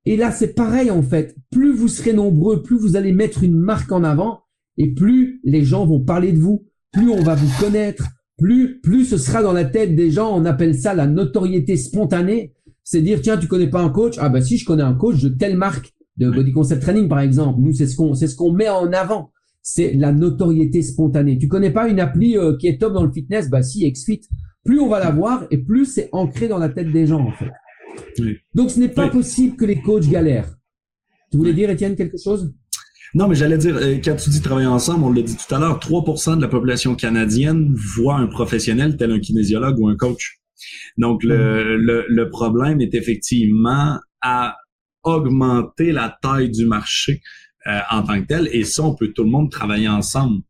Et 0.06 0.16
là, 0.16 0.30
c'est 0.32 0.54
pareil 0.54 0.90
en 0.90 1.02
fait. 1.02 1.36
Plus 1.50 1.72
vous 1.72 1.88
serez 1.88 2.12
nombreux, 2.12 2.62
plus 2.62 2.78
vous 2.78 2.96
allez 2.96 3.12
mettre 3.12 3.42
une 3.42 3.56
marque 3.56 3.92
en 3.92 4.02
avant, 4.02 4.40
et 4.76 4.94
plus 4.94 5.40
les 5.44 5.64
gens 5.64 5.84
vont 5.86 6.00
parler 6.00 6.32
de 6.32 6.38
vous, 6.38 6.66
plus 6.92 7.10
on 7.10 7.22
va 7.22 7.34
vous 7.34 7.50
connaître, 7.60 8.08
plus 8.38 8.80
plus 8.80 9.04
ce 9.04 9.18
sera 9.18 9.42
dans 9.42 9.52
la 9.52 9.64
tête 9.66 9.94
des 9.94 10.10
gens. 10.10 10.34
On 10.34 10.44
appelle 10.46 10.74
ça 10.74 10.94
la 10.94 11.06
notoriété 11.06 11.76
spontanée. 11.76 12.54
C'est 12.82 13.02
dire 13.02 13.20
tiens, 13.20 13.36
tu 13.36 13.46
connais 13.46 13.68
pas 13.68 13.82
un 13.82 13.90
coach? 13.90 14.16
Ah 14.18 14.30
ben 14.30 14.42
si, 14.42 14.56
je 14.56 14.64
connais 14.64 14.82
un 14.82 14.94
coach 14.94 15.20
de 15.22 15.28
telle 15.28 15.56
marque 15.56 15.92
de 16.16 16.30
Body 16.30 16.52
Concept 16.52 16.82
Training 16.82 17.08
par 17.08 17.20
exemple. 17.20 17.60
Nous, 17.60 17.72
c'est 17.74 17.86
ce 17.86 17.96
qu'on 17.96 18.14
c'est 18.14 18.26
ce 18.26 18.36
qu'on 18.36 18.52
met 18.52 18.70
en 18.70 18.92
avant. 18.92 19.30
C'est 19.62 19.92
la 19.92 20.12
notoriété 20.12 20.82
spontanée. 20.82 21.38
Tu 21.38 21.48
connais 21.48 21.70
pas 21.70 21.88
une 21.88 22.00
appli 22.00 22.36
euh, 22.36 22.56
qui 22.56 22.66
est 22.66 22.80
top 22.80 22.94
dans 22.94 23.04
le 23.04 23.12
fitness? 23.12 23.50
Bah 23.50 23.62
si, 23.62 23.90
XFit 23.90 24.22
plus 24.64 24.80
on 24.80 24.88
va 24.88 25.00
la 25.00 25.10
voir 25.10 25.46
et 25.50 25.58
plus 25.58 25.86
c'est 25.86 26.08
ancré 26.12 26.48
dans 26.48 26.58
la 26.58 26.68
tête 26.68 26.92
des 26.92 27.06
gens 27.06 27.20
en 27.20 27.32
fait. 27.32 27.50
Donc 28.54 28.70
ce 28.70 28.78
n'est 28.78 28.88
pas 28.88 29.08
possible 29.08 29.56
que 29.56 29.64
les 29.64 29.80
coachs 29.80 30.08
galèrent. 30.08 30.54
Tu 31.30 31.38
voulais 31.38 31.54
dire, 31.54 31.70
Étienne, 31.70 31.96
quelque 31.96 32.18
chose? 32.18 32.52
Non, 33.14 33.28
mais 33.28 33.34
j'allais 33.34 33.58
dire, 33.58 33.76
euh, 33.76 33.98
quand 34.04 34.16
tu 34.16 34.30
dis 34.30 34.40
travailler 34.40 34.66
ensemble, 34.66 35.04
on 35.04 35.12
l'a 35.12 35.22
dit 35.22 35.36
tout 35.36 35.54
à 35.54 35.58
l'heure, 35.58 35.78
3% 35.78 36.36
de 36.36 36.42
la 36.42 36.48
population 36.48 36.94
canadienne 36.94 37.74
voit 37.74 38.16
un 38.16 38.26
professionnel 38.26 38.96
tel 38.96 39.10
un 39.10 39.18
kinésiologue 39.18 39.78
ou 39.80 39.88
un 39.88 39.96
coach. 39.96 40.38
Donc, 40.96 41.24
le, 41.24 41.76
mm. 41.76 41.80
le, 41.80 42.04
le 42.08 42.30
problème 42.30 42.80
est 42.80 42.94
effectivement 42.94 43.98
à 44.22 44.56
augmenter 45.02 45.92
la 45.92 46.16
taille 46.22 46.50
du 46.50 46.66
marché 46.66 47.20
euh, 47.66 47.78
en 47.90 48.02
tant 48.02 48.20
que 48.20 48.26
tel. 48.26 48.48
Et 48.52 48.64
ça, 48.64 48.82
on 48.84 48.94
peut 48.94 49.08
tout 49.08 49.24
le 49.24 49.30
monde 49.30 49.50
travailler 49.50 49.88
ensemble. 49.88 50.42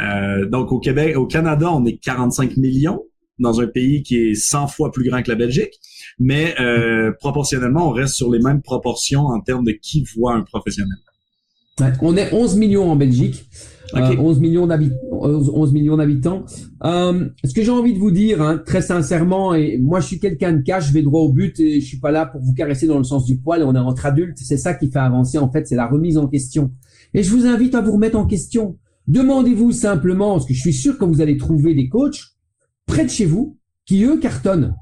Euh, 0.00 0.46
donc, 0.46 0.72
au 0.72 0.80
Québec, 0.80 1.16
au 1.16 1.26
Canada, 1.26 1.70
on 1.72 1.84
est 1.84 1.96
45 1.96 2.56
millions 2.56 3.02
dans 3.38 3.60
un 3.60 3.66
pays 3.66 4.02
qui 4.02 4.16
est 4.16 4.34
100 4.34 4.68
fois 4.68 4.92
plus 4.92 5.08
grand 5.08 5.22
que 5.22 5.30
la 5.30 5.36
Belgique, 5.36 5.74
mais 6.18 6.54
euh, 6.60 7.12
proportionnellement, 7.18 7.88
on 7.88 7.92
reste 7.92 8.14
sur 8.14 8.30
les 8.30 8.38
mêmes 8.38 8.62
proportions 8.62 9.26
en 9.26 9.40
termes 9.40 9.64
de 9.64 9.72
qui 9.72 10.04
voit 10.16 10.34
un 10.34 10.42
professionnel. 10.42 10.96
on 12.00 12.16
est 12.16 12.32
11 12.32 12.56
millions 12.56 12.90
en 12.90 12.96
Belgique. 12.96 13.44
11 13.94 14.36
euh, 14.36 14.40
millions 14.40 14.66
d'habitants. 14.66 14.96
11 15.10 15.72
millions 15.72 15.96
d'habitants. 15.96 16.44
Euh, 16.84 17.28
ce 17.44 17.54
que 17.54 17.62
j'ai 17.62 17.70
envie 17.70 17.94
de 17.94 17.98
vous 17.98 18.10
dire, 18.10 18.42
hein, 18.42 18.60
très 18.64 18.82
sincèrement, 18.82 19.54
et 19.54 19.78
moi 19.78 20.00
je 20.00 20.06
suis 20.06 20.18
quelqu'un 20.18 20.52
de 20.52 20.62
cash, 20.62 20.88
je 20.88 20.92
vais 20.92 21.02
droit 21.02 21.20
au 21.20 21.30
but 21.30 21.58
et 21.60 21.80
je 21.80 21.86
suis 21.86 21.98
pas 21.98 22.10
là 22.10 22.26
pour 22.26 22.40
vous 22.40 22.54
caresser 22.54 22.86
dans 22.86 22.98
le 22.98 23.04
sens 23.04 23.24
du 23.24 23.38
poil. 23.38 23.62
On 23.62 23.74
est 23.74 23.78
entre 23.78 24.06
adultes, 24.06 24.38
c'est 24.38 24.56
ça 24.56 24.74
qui 24.74 24.90
fait 24.90 24.98
avancer 24.98 25.38
en 25.38 25.50
fait, 25.50 25.66
c'est 25.66 25.76
la 25.76 25.86
remise 25.86 26.18
en 26.18 26.26
question. 26.26 26.72
Et 27.14 27.22
je 27.22 27.30
vous 27.30 27.46
invite 27.46 27.74
à 27.74 27.80
vous 27.80 27.92
remettre 27.92 28.18
en 28.18 28.26
question. 28.26 28.78
Demandez-vous 29.06 29.72
simplement, 29.72 30.34
parce 30.34 30.46
que 30.46 30.54
je 30.54 30.60
suis 30.60 30.72
sûr 30.72 30.98
que 30.98 31.04
vous 31.04 31.20
allez 31.20 31.36
trouver 31.36 31.74
des 31.74 31.88
coachs 31.88 32.20
près 32.86 33.04
de 33.04 33.10
chez 33.10 33.26
vous 33.26 33.58
qui, 33.84 34.04
eux, 34.04 34.18
cartonnent. 34.18 34.74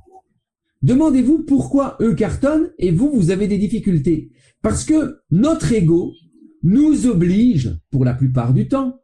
Demandez-vous 0.82 1.44
pourquoi 1.44 1.96
eux 2.01 2.14
cartonnent 2.14 2.70
et 2.78 2.90
vous, 2.90 3.11
vous 3.12 3.30
avez 3.30 3.48
des 3.48 3.59
difficultés. 3.59 4.30
Parce 4.62 4.84
que 4.84 5.18
notre 5.30 5.72
ego 5.72 6.12
nous 6.62 7.06
oblige, 7.06 7.76
pour 7.90 8.04
la 8.04 8.14
plupart 8.14 8.52
du 8.52 8.68
temps, 8.68 9.00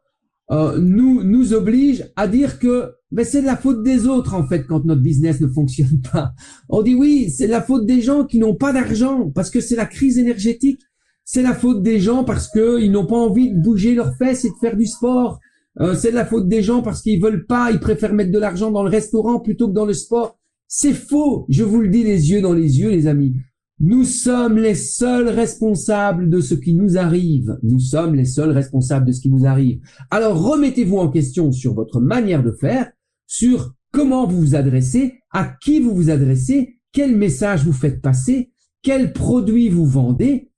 euh, 0.49 0.79
nous, 0.79 1.23
nous 1.23 1.53
oblige 1.53 2.05
à 2.15 2.27
dire 2.27 2.59
que 2.59 2.93
ben 3.11 3.25
c'est 3.25 3.41
de 3.41 3.45
la 3.45 3.57
faute 3.57 3.83
des 3.83 4.05
autres 4.05 4.33
en 4.33 4.47
fait 4.47 4.65
quand 4.65 4.85
notre 4.85 5.01
business 5.01 5.41
ne 5.41 5.47
fonctionne 5.47 6.01
pas. 6.11 6.33
On 6.69 6.81
dit 6.81 6.95
oui, 6.95 7.29
c'est 7.29 7.47
la 7.47 7.61
faute 7.61 7.85
des 7.85 8.01
gens 8.01 8.25
qui 8.25 8.39
n'ont 8.39 8.55
pas 8.55 8.73
d'argent 8.73 9.29
parce 9.29 9.49
que 9.49 9.59
c'est 9.59 9.75
la 9.75 9.85
crise 9.85 10.17
énergétique. 10.17 10.81
C'est 11.23 11.41
la 11.41 11.53
faute 11.53 11.83
des 11.83 11.99
gens 11.99 12.23
parce 12.23 12.47
que 12.49 12.79
ils 12.81 12.91
n'ont 12.91 13.05
pas 13.05 13.17
envie 13.17 13.53
de 13.53 13.59
bouger 13.59 13.95
leurs 13.95 14.15
fesses 14.15 14.45
et 14.45 14.49
de 14.49 14.55
faire 14.61 14.77
du 14.77 14.85
sport. 14.85 15.39
Euh, 15.81 15.93
c'est 15.93 16.11
de 16.11 16.15
la 16.15 16.25
faute 16.25 16.47
des 16.47 16.63
gens 16.63 16.81
parce 16.81 17.01
qu'ils 17.01 17.21
veulent 17.21 17.45
pas, 17.45 17.71
ils 17.71 17.79
préfèrent 17.79 18.13
mettre 18.13 18.31
de 18.31 18.39
l'argent 18.39 18.71
dans 18.71 18.83
le 18.83 18.89
restaurant 18.89 19.41
plutôt 19.41 19.67
que 19.67 19.73
dans 19.73 19.85
le 19.85 19.93
sport. 19.93 20.39
C'est 20.69 20.93
faux. 20.93 21.45
Je 21.49 21.63
vous 21.63 21.81
le 21.81 21.89
dis 21.89 22.03
les 22.03 22.31
yeux 22.31 22.41
dans 22.41 22.53
les 22.53 22.79
yeux, 22.79 22.89
les 22.89 23.07
amis. 23.07 23.35
Nous 23.79 24.05
sommes 24.05 24.57
les 24.57 24.73
seuls 24.73 25.29
responsables 25.29 26.31
de 26.31 26.41
ce 26.41 26.55
qui 26.55 26.73
nous 26.73 26.97
arrive. 26.97 27.59
Nous 27.61 27.79
sommes 27.79 28.15
les 28.15 28.25
seuls 28.25 28.49
responsables 28.49 29.05
de 29.05 29.11
ce 29.11 29.21
qui 29.21 29.29
nous 29.29 29.45
arrive. 29.45 29.79
Alors 30.09 30.41
remettez-vous 30.41 30.97
en 30.97 31.09
question 31.09 31.51
sur 31.51 31.75
votre 31.75 32.01
manière 32.01 32.41
de 32.43 32.51
faire, 32.51 32.89
sur 33.27 33.75
comment 33.91 34.25
vous 34.25 34.39
vous 34.39 34.55
adressez, 34.55 35.19
à 35.31 35.45
qui 35.45 35.79
vous 35.79 35.93
vous 35.93 36.09
adressez, 36.09 36.79
quel 36.91 37.15
message 37.15 37.65
vous 37.65 37.73
faites 37.73 38.01
passer, 38.01 38.51
quel 38.81 39.13
produit 39.13 39.69
vous 39.69 39.85
vendez. 39.85 40.49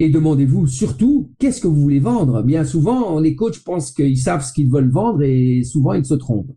Et 0.00 0.10
demandez-vous 0.10 0.66
surtout, 0.66 1.30
qu'est-ce 1.38 1.60
que 1.60 1.68
vous 1.68 1.80
voulez 1.80 2.00
vendre? 2.00 2.42
Bien 2.42 2.64
souvent, 2.64 3.20
les 3.20 3.36
coachs 3.36 3.62
pensent 3.62 3.92
qu'ils 3.92 4.18
savent 4.18 4.44
ce 4.44 4.52
qu'ils 4.52 4.68
veulent 4.68 4.90
vendre 4.90 5.22
et 5.22 5.62
souvent 5.62 5.92
ils 5.92 6.04
se 6.04 6.14
trompent. 6.14 6.50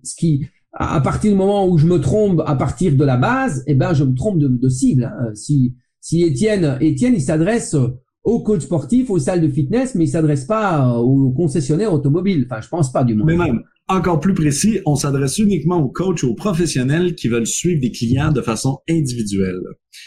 À 0.75 1.01
partir 1.01 1.31
du 1.31 1.37
moment 1.37 1.67
où 1.67 1.77
je 1.77 1.87
me 1.87 1.99
trompe 1.99 2.41
à 2.45 2.55
partir 2.55 2.95
de 2.95 3.03
la 3.03 3.17
base, 3.17 3.63
eh 3.65 3.75
ben 3.75 3.93
je 3.93 4.03
me 4.03 4.13
trompe 4.13 4.39
de, 4.39 4.47
de 4.47 4.69
cible. 4.69 5.05
Hein. 5.05 5.33
Si 5.33 5.75
si 6.05 6.21
Étienne, 6.21 6.77
Étienne, 6.81 7.15
il 7.15 7.21
s'adresse 7.21 7.75
aux 8.23 8.43
coachs 8.43 8.61
sportifs, 8.61 9.09
aux 9.09 9.17
salles 9.17 9.41
de 9.41 9.47
fitness, 9.49 9.95
mais 9.95 10.03
il 10.03 10.07
s'adresse 10.07 10.45
pas 10.45 10.99
aux 10.99 11.31
concessionnaires 11.31 11.93
automobiles. 11.93 12.45
Enfin, 12.47 12.61
je 12.61 12.67
pense 12.67 12.91
pas 12.91 13.03
du 13.03 13.15
moins. 13.15 13.25
Mais 13.25 13.35
même 13.35 13.63
encore 13.87 14.19
plus 14.19 14.35
précis, 14.35 14.81
on 14.85 14.95
s'adresse 14.95 15.39
uniquement 15.39 15.79
aux 15.79 15.89
coachs, 15.89 16.23
aux 16.23 16.35
professionnels 16.35 17.15
qui 17.15 17.27
veulent 17.27 17.47
suivre 17.47 17.81
des 17.81 17.91
clients 17.91 18.31
de 18.31 18.41
façon 18.41 18.77
individuelle. 18.87 19.59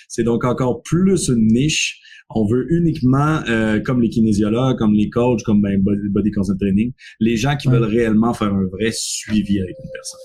C'est 0.08 0.22
donc 0.22 0.44
encore 0.44 0.82
plus 0.82 1.28
une 1.28 1.48
niche. 1.48 2.00
On 2.30 2.46
veut 2.46 2.66
uniquement, 2.70 3.40
euh, 3.48 3.80
comme 3.80 4.00
les 4.00 4.10
kinésiologues, 4.10 4.78
comme 4.78 4.92
les 4.92 5.10
coachs, 5.10 5.42
comme 5.42 5.62
ben, 5.62 5.82
body 5.82 6.30
concept 6.30 6.60
training, 6.60 6.92
les 7.18 7.36
gens 7.36 7.56
qui 7.56 7.66
veulent 7.66 7.82
réellement 7.82 8.34
faire 8.34 8.54
un 8.54 8.66
vrai 8.66 8.90
suivi 8.92 9.58
avec 9.58 9.74
une 9.82 9.90
personne. 9.92 10.20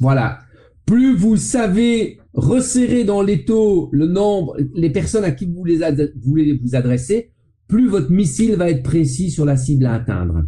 Voilà. 0.00 0.40
Plus 0.84 1.16
vous 1.16 1.36
savez 1.36 2.18
resserrer 2.32 3.04
dans 3.04 3.22
l'étau 3.22 3.88
le 3.92 4.06
nombre, 4.06 4.56
les 4.74 4.90
personnes 4.90 5.24
à 5.24 5.32
qui 5.32 5.46
vous, 5.46 5.64
les 5.64 5.80
voulez 6.22 6.60
vous 6.62 6.76
adresser, 6.76 7.32
plus 7.66 7.88
votre 7.88 8.10
missile 8.10 8.54
va 8.56 8.70
être 8.70 8.82
précis 8.82 9.30
sur 9.30 9.44
la 9.44 9.56
cible 9.56 9.86
à 9.86 9.94
atteindre. 9.94 10.44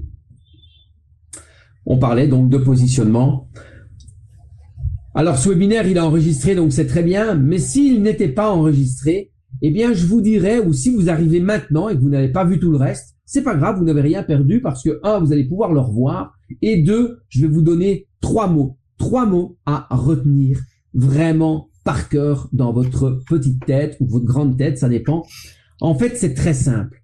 On 1.86 1.98
parlait 1.98 2.28
donc 2.28 2.50
de 2.50 2.58
positionnement. 2.58 3.48
Alors 5.14 5.38
ce 5.38 5.48
webinaire, 5.48 5.86
il 5.88 5.96
est 5.96 6.00
enregistré, 6.00 6.54
donc 6.54 6.72
c'est 6.72 6.86
très 6.86 7.02
bien, 7.02 7.34
mais 7.34 7.58
s'il 7.58 8.02
n'était 8.02 8.28
pas 8.28 8.52
enregistré, 8.52 9.32
eh 9.62 9.70
bien 9.70 9.94
je 9.94 10.06
vous 10.06 10.20
dirais, 10.20 10.60
ou 10.60 10.72
si 10.72 10.90
vous 10.90 11.08
arrivez 11.08 11.40
maintenant 11.40 11.88
et 11.88 11.96
que 11.96 12.00
vous 12.00 12.10
n'avez 12.10 12.28
pas 12.28 12.44
vu 12.44 12.60
tout 12.60 12.70
le 12.70 12.76
reste, 12.76 13.16
c'est 13.24 13.42
pas 13.42 13.56
grave, 13.56 13.78
vous 13.78 13.84
n'avez 13.84 14.02
rien 14.02 14.22
perdu 14.22 14.60
parce 14.60 14.84
que, 14.84 15.00
un, 15.02 15.18
vous 15.18 15.32
allez 15.32 15.44
pouvoir 15.44 15.72
le 15.72 15.80
revoir, 15.80 16.38
et 16.62 16.82
deux, 16.82 17.18
je 17.28 17.40
vais 17.40 17.48
vous 17.48 17.62
donner 17.62 18.06
trois 18.20 18.46
mots 18.46 18.78
trois 18.98 19.26
mots 19.26 19.56
à 19.64 19.86
retenir 19.90 20.60
vraiment 20.94 21.70
par 21.84 22.08
cœur 22.08 22.48
dans 22.52 22.72
votre 22.72 23.22
petite 23.28 23.64
tête 23.64 23.96
ou 24.00 24.06
votre 24.06 24.26
grande 24.26 24.58
tête, 24.58 24.78
ça 24.78 24.88
dépend. 24.88 25.24
En 25.80 25.94
fait, 25.94 26.16
c'est 26.16 26.34
très 26.34 26.54
simple. 26.54 27.00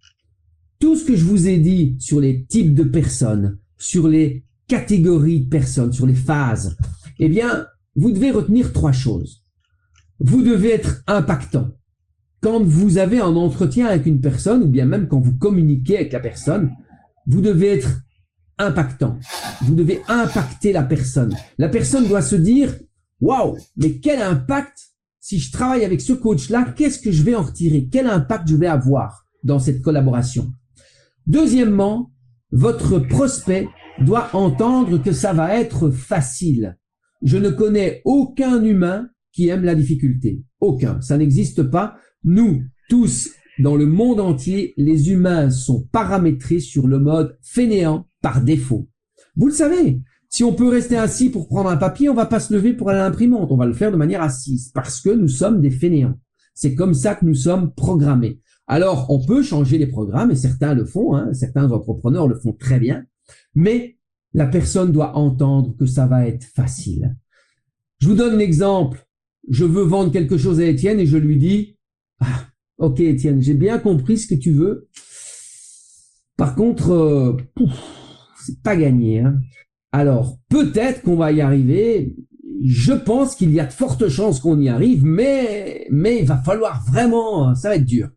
Tout 0.79 0.97
ce 0.97 1.05
que 1.05 1.17
je 1.17 1.25
vous 1.25 1.49
ai 1.49 1.59
dit 1.59 1.97
sur 2.01 2.21
les 2.21 2.45
types 2.45 2.75
de 2.75 2.83
personnes, 2.83 3.59
sur 3.79 4.09
les 4.09 4.45
catégories 4.67 5.41
de 5.41 5.49
personnes, 5.49 5.93
sur 5.93 6.07
les 6.07 6.15
phases, 6.15 6.77
eh 7.19 7.29
bien, 7.29 7.67
vous 7.97 8.11
devez 8.11 8.31
retenir 8.31 8.73
trois 8.73 8.93
choses. 8.93 9.45
Vous 10.19 10.43
devez 10.43 10.73
être 10.73 11.03
impactant. 11.07 11.71
Quand 12.41 12.63
vous 12.63 12.99
avez 12.99 13.21
un 13.21 13.37
entretien 13.37 13.87
avec 13.87 14.07
une 14.07 14.21
personne, 14.21 14.63
ou 14.63 14.69
bien 14.69 14.85
même 14.85 15.09
quand 15.09 15.21
vous 15.21 15.37
communiquez 15.39 15.97
avec 15.97 16.13
la 16.13 16.21
personne, 16.21 16.73
vous 17.27 17.41
devez 17.41 17.69
être 17.69 18.03
impactant. 18.59 19.19
Vous 19.63 19.75
devez 19.75 20.03
impacter 20.09 20.73
la 20.73 20.83
personne. 20.83 21.37
La 21.59 21.69
personne 21.69 22.07
doit 22.09 22.23
se 22.23 22.37
dire, 22.37 22.75
waouh, 23.21 23.57
mais 23.77 23.99
quel 23.99 24.23
impact 24.23 24.95
si 25.25 25.39
je 25.39 25.51
travaille 25.51 25.87
avec 25.87 26.03
ce 26.03 26.13
coach-là, 26.13 26.75
qu'est-ce 26.77 26.99
que 26.99 27.11
je 27.11 27.23
vais 27.23 27.35
en 27.35 27.41
retirer? 27.41 27.89
Quel 27.91 28.09
impact 28.09 28.47
je 28.47 28.57
vais 28.57 28.67
avoir 28.67 29.27
dans 29.43 29.59
cette 29.59 29.81
collaboration? 29.81 30.53
Deuxièmement, 31.27 32.13
votre 32.53 32.99
prospect 32.99 33.67
doit 34.01 34.29
entendre 34.35 34.99
que 34.99 35.13
ça 35.13 35.33
va 35.33 35.59
être 35.59 35.91
facile. 35.91 36.77
Je 37.23 37.39
ne 37.39 37.49
connais 37.49 38.03
aucun 38.05 38.63
humain 38.63 39.09
qui 39.33 39.49
aime 39.49 39.65
la 39.65 39.75
difficulté. 39.75 40.43
Aucun. 40.61 41.01
Ça 41.01 41.17
n'existe 41.17 41.63
pas. 41.63 41.97
Nous, 42.23 42.63
tous, 42.91 43.31
dans 43.59 43.77
le 43.77 43.87
monde 43.87 44.21
entier, 44.21 44.75
les 44.77 45.11
humains 45.11 45.49
sont 45.49 45.89
paramétrés 45.91 46.61
sur 46.61 46.87
le 46.87 46.99
mode 46.99 47.39
fainéant 47.41 48.07
par 48.25 48.41
défaut. 48.41 48.89
Vous 49.37 49.49
le 49.49 49.53
savez, 49.53 50.01
si 50.31 50.45
on 50.45 50.55
peut 50.55 50.67
rester 50.67 50.97
assis 50.97 51.29
pour 51.29 51.47
prendre 51.47 51.69
un 51.69 51.77
papier, 51.77 52.09
on 52.09 52.15
va 52.15 52.25
pas 52.25 52.41
se 52.41 52.55
lever 52.55 52.73
pour 52.73 52.89
aller 52.89 52.99
à 52.99 53.05
l'imprimante, 53.05 53.53
on 53.53 53.59
va 53.59 53.67
le 53.67 53.75
faire 53.75 53.93
de 53.93 53.99
manière 53.99 54.23
assise 54.23 54.71
parce 54.73 55.03
que 55.03 55.11
nous 55.11 55.29
sommes 55.29 55.61
des 55.61 55.71
fainéants. 55.71 56.19
C'est 56.55 56.75
comme 56.75 56.95
ça 56.95 57.15
que 57.15 57.27
nous 57.27 57.35
sommes 57.35 57.75
programmés. 57.75 58.41
Alors, 58.67 59.11
on 59.11 59.23
peut 59.23 59.43
changer 59.43 59.77
les 59.77 59.87
programmes 59.87 60.31
et 60.31 60.37
certains 60.37 60.73
le 60.73 60.87
font, 60.87 61.15
hein, 61.15 61.35
certains 61.35 61.71
entrepreneurs 61.71 62.27
le 62.27 62.37
font 62.37 62.55
très 62.55 62.81
bien, 62.81 63.05
mais 63.55 63.99
la 64.33 64.47
personne 64.47 64.91
doit 64.91 65.19
entendre 65.19 65.77
que 65.77 65.85
ça 65.85 66.07
va 66.07 66.27
être 66.27 66.45
facile. 66.45 67.15
Je 67.99 68.09
vous 68.09 68.15
donne 68.15 68.39
l'exemple. 68.39 69.07
Je 69.51 69.67
veux 69.67 69.83
vendre 69.83 70.11
quelque 70.11 70.39
chose 70.39 70.61
à 70.61 70.65
Étienne 70.65 70.99
et 70.99 71.07
je 71.07 71.19
lui 71.19 71.37
dis, 71.37 71.77
ah, 72.21 72.47
ok 72.79 73.01
Étienne, 73.01 73.43
j'ai 73.43 73.53
bien 73.53 73.79
compris 73.79 74.17
ce 74.17 74.27
que 74.27 74.35
tu 74.35 74.53
veux. 74.53 74.89
Par 76.39 76.55
contre, 76.55 76.91
euh, 76.91 77.37
c'est 78.45 78.63
pas 78.63 78.77
gagné. 78.77 79.21
Hein. 79.21 79.39
Alors, 79.93 80.39
peut-être 80.49 81.03
qu'on 81.03 81.17
va 81.17 81.33
y 81.33 81.41
arriver. 81.41 82.17
Je 82.65 82.93
pense 82.93 83.37
qu'il 83.37 83.53
y 83.53 83.61
a 83.61 83.67
de 83.67 83.73
fortes 83.73 84.09
chances 84.09 84.41
qu'on 84.41 84.61
y 84.61 84.69
arrive, 84.69 85.05
mais, 85.05 85.87
mais 85.91 86.21
il 86.21 86.27
va 86.27 86.37
falloir 86.37 86.85
vraiment, 86.91 87.55
ça 87.55 87.69
va 87.69 87.77
être 87.77 87.85
dur. 87.85 88.09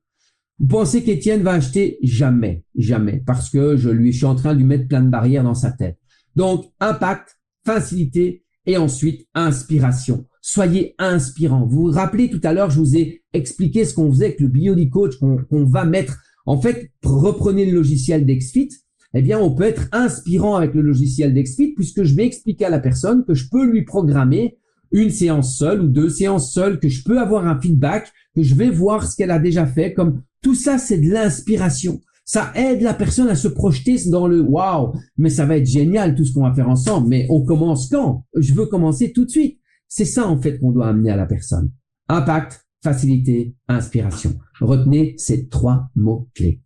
Vous 0.60 0.68
pensez 0.68 1.04
qu'Étienne 1.04 1.44
va 1.44 1.54
acheter? 1.54 2.00
Jamais, 2.02 2.64
jamais, 2.76 3.22
parce 3.26 3.50
que 3.50 3.78
je 3.78 3.90
lui 3.90 4.14
suis 4.14 4.26
en 4.26 4.36
train 4.36 4.54
de 4.54 4.60
lui 4.60 4.66
mettre 4.66 4.88
plein 4.88 5.02
de 5.02 5.10
barrières 5.10 5.44
dans 5.44 5.54
sa 5.54 5.72
tête. 5.72 5.98
Donc, 6.36 6.66
impact, 6.80 7.38
facilité 7.66 8.44
et 8.66 8.78
ensuite 8.78 9.28
inspiration. 9.36 10.26
Soyez 10.42 10.96
inspirant. 10.98 11.66
Vous 11.66 11.88
vous 11.88 11.92
rappelez 11.92 12.30
tout 12.30 12.42
à 12.44 12.54
l'heure, 12.54 12.72
je 12.72 12.80
vous 12.80 12.96
ai 12.96 13.24
expliqué 13.34 13.86
ce 13.86 13.94
qu'on 13.94 14.12
faisait 14.12 14.26
avec 14.26 14.40
le 14.40 14.48
Biody 14.48 14.90
Coach 14.90 15.16
qu'on 15.18 15.66
va 15.66 15.86
mettre. 15.86 16.18
En 16.46 16.60
fait, 16.60 16.92
reprenez 17.04 17.66
le 17.66 17.74
logiciel 17.74 18.26
d'Exfit 18.26 18.70
eh 19.14 19.22
bien, 19.22 19.39
on 19.39 19.53
peut 19.53 19.64
être 19.64 19.88
inspirant 19.91 20.55
avec 20.55 20.74
le 20.74 20.82
logiciel 20.82 21.34
d'Exfit 21.34 21.74
puisque 21.74 22.03
je 22.03 22.16
vais 22.16 22.26
expliquer 22.26 22.66
à 22.66 22.70
la 22.70 22.80
personne 22.80 23.24
que 23.26 23.34
je 23.34 23.49
peux 23.49 23.66
lui 23.66 23.84
programmer 23.84 24.58
une 24.91 25.10
séance 25.10 25.58
seule 25.58 25.82
ou 25.82 25.88
deux 25.88 26.10
séances 26.10 26.53
seules, 26.53 26.80
que 26.80 26.89
je 26.89 27.03
peux 27.03 27.20
avoir 27.20 27.47
un 27.47 27.60
feedback, 27.60 28.12
que 28.36 28.43
je 28.43 28.55
vais 28.55 28.70
voir 28.70 29.05
ce 29.05 29.16
qu'elle 29.16 29.32
a 29.32 29.39
déjà 29.39 29.66
fait. 29.66 29.93
Comme 29.93 30.22
tout 30.41 30.55
ça, 30.55 30.78
c'est 30.78 30.97
de 30.97 31.10
l'inspiration. 31.10 32.01
Ça 32.26 32.51
aide 32.55 32.82
la 32.82 32.93
personne 32.93 33.30
à 33.30 33.36
se 33.36 33.47
projeter 33.47 33.97
dans 34.10 34.28
le 34.28 34.41
waouh, 34.41 34.93
mais 35.18 35.30
ça 35.30 35.45
va 35.45 35.58
être 35.58 35.66
génial 35.66 36.14
tout 36.14 36.26
ce 36.26 36.34
qu'on 36.34 36.43
va 36.43 36.53
faire 36.53 36.70
ensemble. 36.70 37.08
Mais 37.08 37.26
on 37.30 37.43
commence 37.43 37.89
quand? 37.89 38.26
Je 38.36 38.53
veux 38.53 38.66
commencer 38.66 39.14
tout 39.14 39.26
de 39.26 39.30
suite. 39.30 39.60
C'est 39.88 40.05
ça 40.05 40.28
en 40.28 40.39
fait 40.41 40.60
qu'on 40.60 40.72
doit 40.72 40.88
amener 40.88 41.10
à 41.10 41.16
la 41.16 41.26
personne. 41.26 41.72
Impact, 42.10 42.68
facilité, 42.84 43.55
inspiration. 43.70 44.38
Retenez 44.60 45.16
ces 45.18 45.47
trois 45.47 45.89
mots 45.95 46.28
clés. 46.34 46.62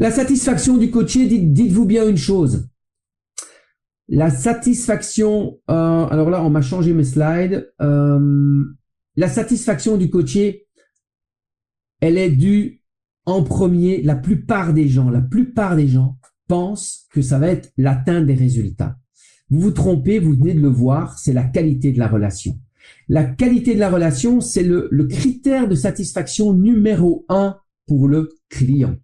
La 0.00 0.10
satisfaction 0.10 0.78
du 0.78 0.90
coaché, 0.90 1.26
dites-vous 1.26 1.84
bien 1.84 2.08
une 2.08 2.16
chose. 2.16 2.70
La 4.08 4.30
satisfaction, 4.30 5.60
euh, 5.70 6.06
alors 6.06 6.30
là, 6.30 6.42
on 6.42 6.48
m'a 6.48 6.62
changé 6.62 6.94
mes 6.94 7.04
slides. 7.04 7.70
Euh, 7.82 8.64
la 9.16 9.28
satisfaction 9.28 9.98
du 9.98 10.08
coaché, 10.08 10.66
elle 12.00 12.16
est 12.16 12.30
due 12.30 12.82
en 13.26 13.42
premier. 13.42 14.00
La 14.00 14.14
plupart 14.14 14.72
des 14.72 14.88
gens, 14.88 15.10
la 15.10 15.20
plupart 15.20 15.76
des 15.76 15.86
gens 15.86 16.16
pensent 16.48 17.06
que 17.12 17.20
ça 17.20 17.38
va 17.38 17.48
être 17.48 17.70
l'atteinte 17.76 18.24
des 18.24 18.32
résultats. 18.32 18.96
Vous 19.50 19.60
vous 19.60 19.70
trompez, 19.70 20.18
vous 20.18 20.32
venez 20.32 20.54
de 20.54 20.62
le 20.62 20.68
voir, 20.68 21.18
c'est 21.18 21.34
la 21.34 21.44
qualité 21.44 21.92
de 21.92 21.98
la 21.98 22.08
relation. 22.08 22.58
La 23.10 23.24
qualité 23.24 23.74
de 23.74 23.80
la 23.80 23.90
relation, 23.90 24.40
c'est 24.40 24.62
le, 24.62 24.88
le 24.90 25.06
critère 25.06 25.68
de 25.68 25.74
satisfaction 25.74 26.54
numéro 26.54 27.26
un 27.28 27.58
pour 27.86 28.08
le 28.08 28.30
client. 28.48 28.96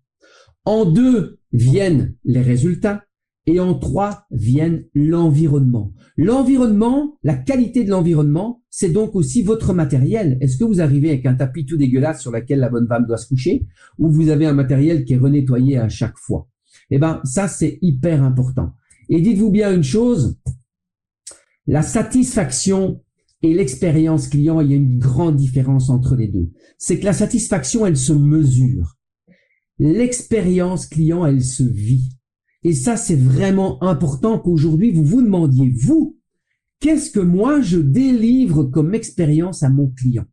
En 0.66 0.84
deux 0.84 1.38
viennent 1.52 2.16
les 2.24 2.42
résultats 2.42 3.04
et 3.46 3.60
en 3.60 3.74
trois 3.74 4.26
viennent 4.32 4.84
l'environnement. 4.94 5.92
L'environnement, 6.16 7.16
la 7.22 7.36
qualité 7.36 7.84
de 7.84 7.90
l'environnement, 7.90 8.64
c'est 8.68 8.88
donc 8.88 9.14
aussi 9.14 9.42
votre 9.42 9.72
matériel. 9.72 10.36
Est-ce 10.40 10.58
que 10.58 10.64
vous 10.64 10.80
arrivez 10.80 11.10
avec 11.10 11.24
un 11.24 11.36
tapis 11.36 11.66
tout 11.66 11.76
dégueulasse 11.76 12.20
sur 12.20 12.32
lequel 12.32 12.58
la 12.58 12.68
bonne 12.68 12.88
femme 12.88 13.06
doit 13.06 13.16
se 13.16 13.28
coucher 13.28 13.64
ou 13.98 14.10
vous 14.10 14.28
avez 14.28 14.44
un 14.44 14.54
matériel 14.54 15.04
qui 15.04 15.14
est 15.14 15.18
renettoyé 15.18 15.78
à 15.78 15.88
chaque 15.88 16.18
fois? 16.18 16.48
Eh 16.90 16.98
ben, 16.98 17.20
ça, 17.22 17.46
c'est 17.46 17.78
hyper 17.80 18.24
important. 18.24 18.72
Et 19.08 19.20
dites-vous 19.20 19.52
bien 19.52 19.72
une 19.72 19.84
chose, 19.84 20.36
La 21.68 21.82
satisfaction 21.82 23.02
et 23.42 23.54
l'expérience 23.54 24.26
client, 24.26 24.60
il 24.60 24.70
y 24.70 24.74
a 24.74 24.76
une 24.76 24.98
grande 24.98 25.36
différence 25.36 25.90
entre 25.90 26.16
les 26.16 26.26
deux. 26.26 26.50
C'est 26.76 26.98
que 26.98 27.04
la 27.04 27.12
satisfaction, 27.12 27.86
elle 27.86 27.96
se 27.96 28.12
mesure. 28.12 28.95
L'expérience 29.78 30.86
client, 30.86 31.26
elle 31.26 31.42
se 31.42 31.62
vit. 31.62 32.10
Et 32.62 32.72
ça, 32.72 32.96
c'est 32.96 33.16
vraiment 33.16 33.82
important 33.82 34.38
qu'aujourd'hui, 34.38 34.90
vous 34.90 35.04
vous 35.04 35.22
demandiez, 35.22 35.70
vous, 35.70 36.18
qu'est-ce 36.80 37.10
que 37.10 37.20
moi, 37.20 37.60
je 37.60 37.78
délivre 37.78 38.64
comme 38.64 38.94
expérience 38.94 39.62
à 39.62 39.68
mon 39.68 39.88
client? 39.88 40.24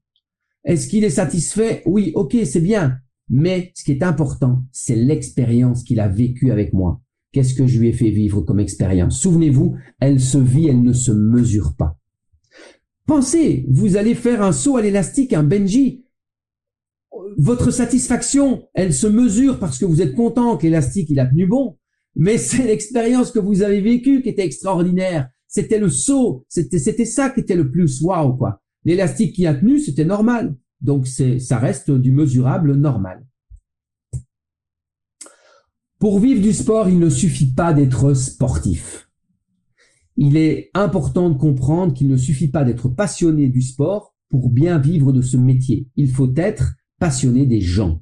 Est-ce 0.64 0.88
qu'il 0.88 1.04
est 1.04 1.10
satisfait? 1.10 1.84
Oui, 1.86 2.12
ok, 2.16 2.38
c'est 2.46 2.62
bien. 2.62 2.98
Mais 3.30 3.72
ce 3.76 3.84
qui 3.84 3.92
est 3.92 4.04
important, 4.04 4.64
c'est 4.72 4.96
l'expérience 4.96 5.84
qu'il 5.84 6.00
a 6.00 6.08
vécue 6.08 6.52
avec 6.52 6.74
moi. 6.74 7.02
Qu'est-ce 7.32 7.56
que 7.56 7.68
je 7.68 7.80
lui 7.80 7.90
ai 7.90 7.94
fait 7.94 8.12
vivre 8.12 8.42
comme 8.42 8.60
expérience? 8.60 9.20
Souvenez-vous, 9.20 9.76
elle 10.00 10.20
se 10.20 10.38
vit, 10.38 10.68
elle 10.68 10.84
ne 10.84 10.94
se 10.94 11.12
mesure 11.12 11.76
pas. 11.76 12.00
Pensez, 13.06 13.66
vous 13.70 13.98
allez 13.98 14.16
faire 14.16 14.42
un 14.42 14.52
saut 14.52 14.78
à 14.78 14.82
l'élastique, 14.82 15.34
un 15.34 15.44
Benji. 15.44 16.03
Votre 17.38 17.72
satisfaction, 17.72 18.68
elle 18.74 18.94
se 18.94 19.08
mesure 19.08 19.60
parce 19.60 19.78
que 19.78 19.86
vous 19.86 20.02
êtes 20.02 20.16
content 20.16 20.58
que 20.58 20.64
l'élastique, 20.64 21.10
il 21.10 21.20
a 21.20 21.26
tenu 21.26 21.48
bon. 21.48 21.78
Mais 22.16 22.38
c'est 22.38 22.64
l'expérience 22.68 23.32
que 23.32 23.40
vous 23.40 23.62
avez 23.62 23.82
vécue 23.82 24.22
qui 24.22 24.30
était 24.30 24.46
extraordinaire. 24.46 25.30
C'était 25.48 25.80
le 25.80 25.90
saut. 25.90 26.46
C'était, 26.48 26.80
c'était 26.80 27.06
ça 27.06 27.30
qui 27.30 27.42
était 27.42 27.56
le 27.56 27.70
plus 27.70 28.02
waouh, 28.02 28.36
quoi. 28.36 28.62
L'élastique 28.86 29.36
qui 29.36 29.46
a 29.48 29.54
tenu, 29.54 29.80
c'était 29.80 30.06
normal. 30.06 30.56
Donc 30.82 31.08
c'est, 31.08 31.40
ça 31.40 31.58
reste 31.58 31.92
du 31.92 32.12
mesurable 32.12 32.76
normal. 32.76 33.26
Pour 36.00 36.20
vivre 36.20 36.42
du 36.42 36.52
sport, 36.52 36.90
il 36.90 37.00
ne 37.00 37.10
suffit 37.10 37.54
pas 37.54 37.74
d'être 37.74 38.14
sportif. 38.14 39.10
Il 40.18 40.36
est 40.36 40.70
important 40.74 41.30
de 41.30 41.38
comprendre 41.38 41.94
qu'il 41.94 42.10
ne 42.10 42.18
suffit 42.18 42.50
pas 42.50 42.66
d'être 42.66 42.90
passionné 42.90 43.48
du 43.48 43.62
sport 43.62 44.14
pour 44.30 44.50
bien 44.50 44.80
vivre 44.80 45.14
de 45.14 45.22
ce 45.22 45.38
métier. 45.38 45.88
Il 45.96 46.12
faut 46.12 46.34
être 46.36 46.74
passionné 47.04 47.46
des 47.46 47.60
gens 47.60 48.00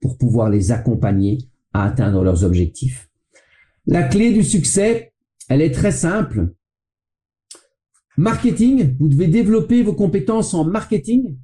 pour 0.00 0.16
pouvoir 0.16 0.48
les 0.48 0.70
accompagner 0.70 1.38
à 1.72 1.86
atteindre 1.86 2.22
leurs 2.22 2.44
objectifs. 2.44 3.10
La 3.84 4.04
clé 4.04 4.32
du 4.32 4.44
succès, 4.44 5.12
elle 5.48 5.60
est 5.60 5.72
très 5.72 5.90
simple. 5.90 6.54
Marketing, 8.16 8.94
vous 9.00 9.08
devez 9.08 9.26
développer 9.26 9.82
vos 9.82 9.92
compétences 9.92 10.54
en 10.54 10.64
marketing. 10.64 11.36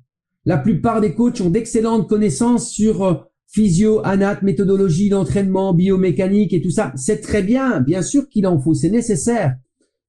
La 0.44 0.56
plupart 0.56 1.00
des 1.00 1.16
coachs 1.16 1.40
ont 1.40 1.50
d'excellentes 1.50 2.08
connaissances 2.08 2.70
sur 2.70 3.02
euh, 3.02 3.14
physio, 3.48 4.06
anat, 4.06 4.38
méthodologie 4.42 5.08
d'entraînement, 5.08 5.74
biomécanique 5.74 6.52
et 6.52 6.62
tout 6.62 6.70
ça. 6.70 6.92
C'est 6.94 7.20
très 7.20 7.42
bien, 7.42 7.80
bien 7.80 8.02
sûr 8.02 8.28
qu'il 8.28 8.46
en 8.46 8.60
faut, 8.60 8.74
c'est 8.74 8.88
nécessaire. 8.88 9.56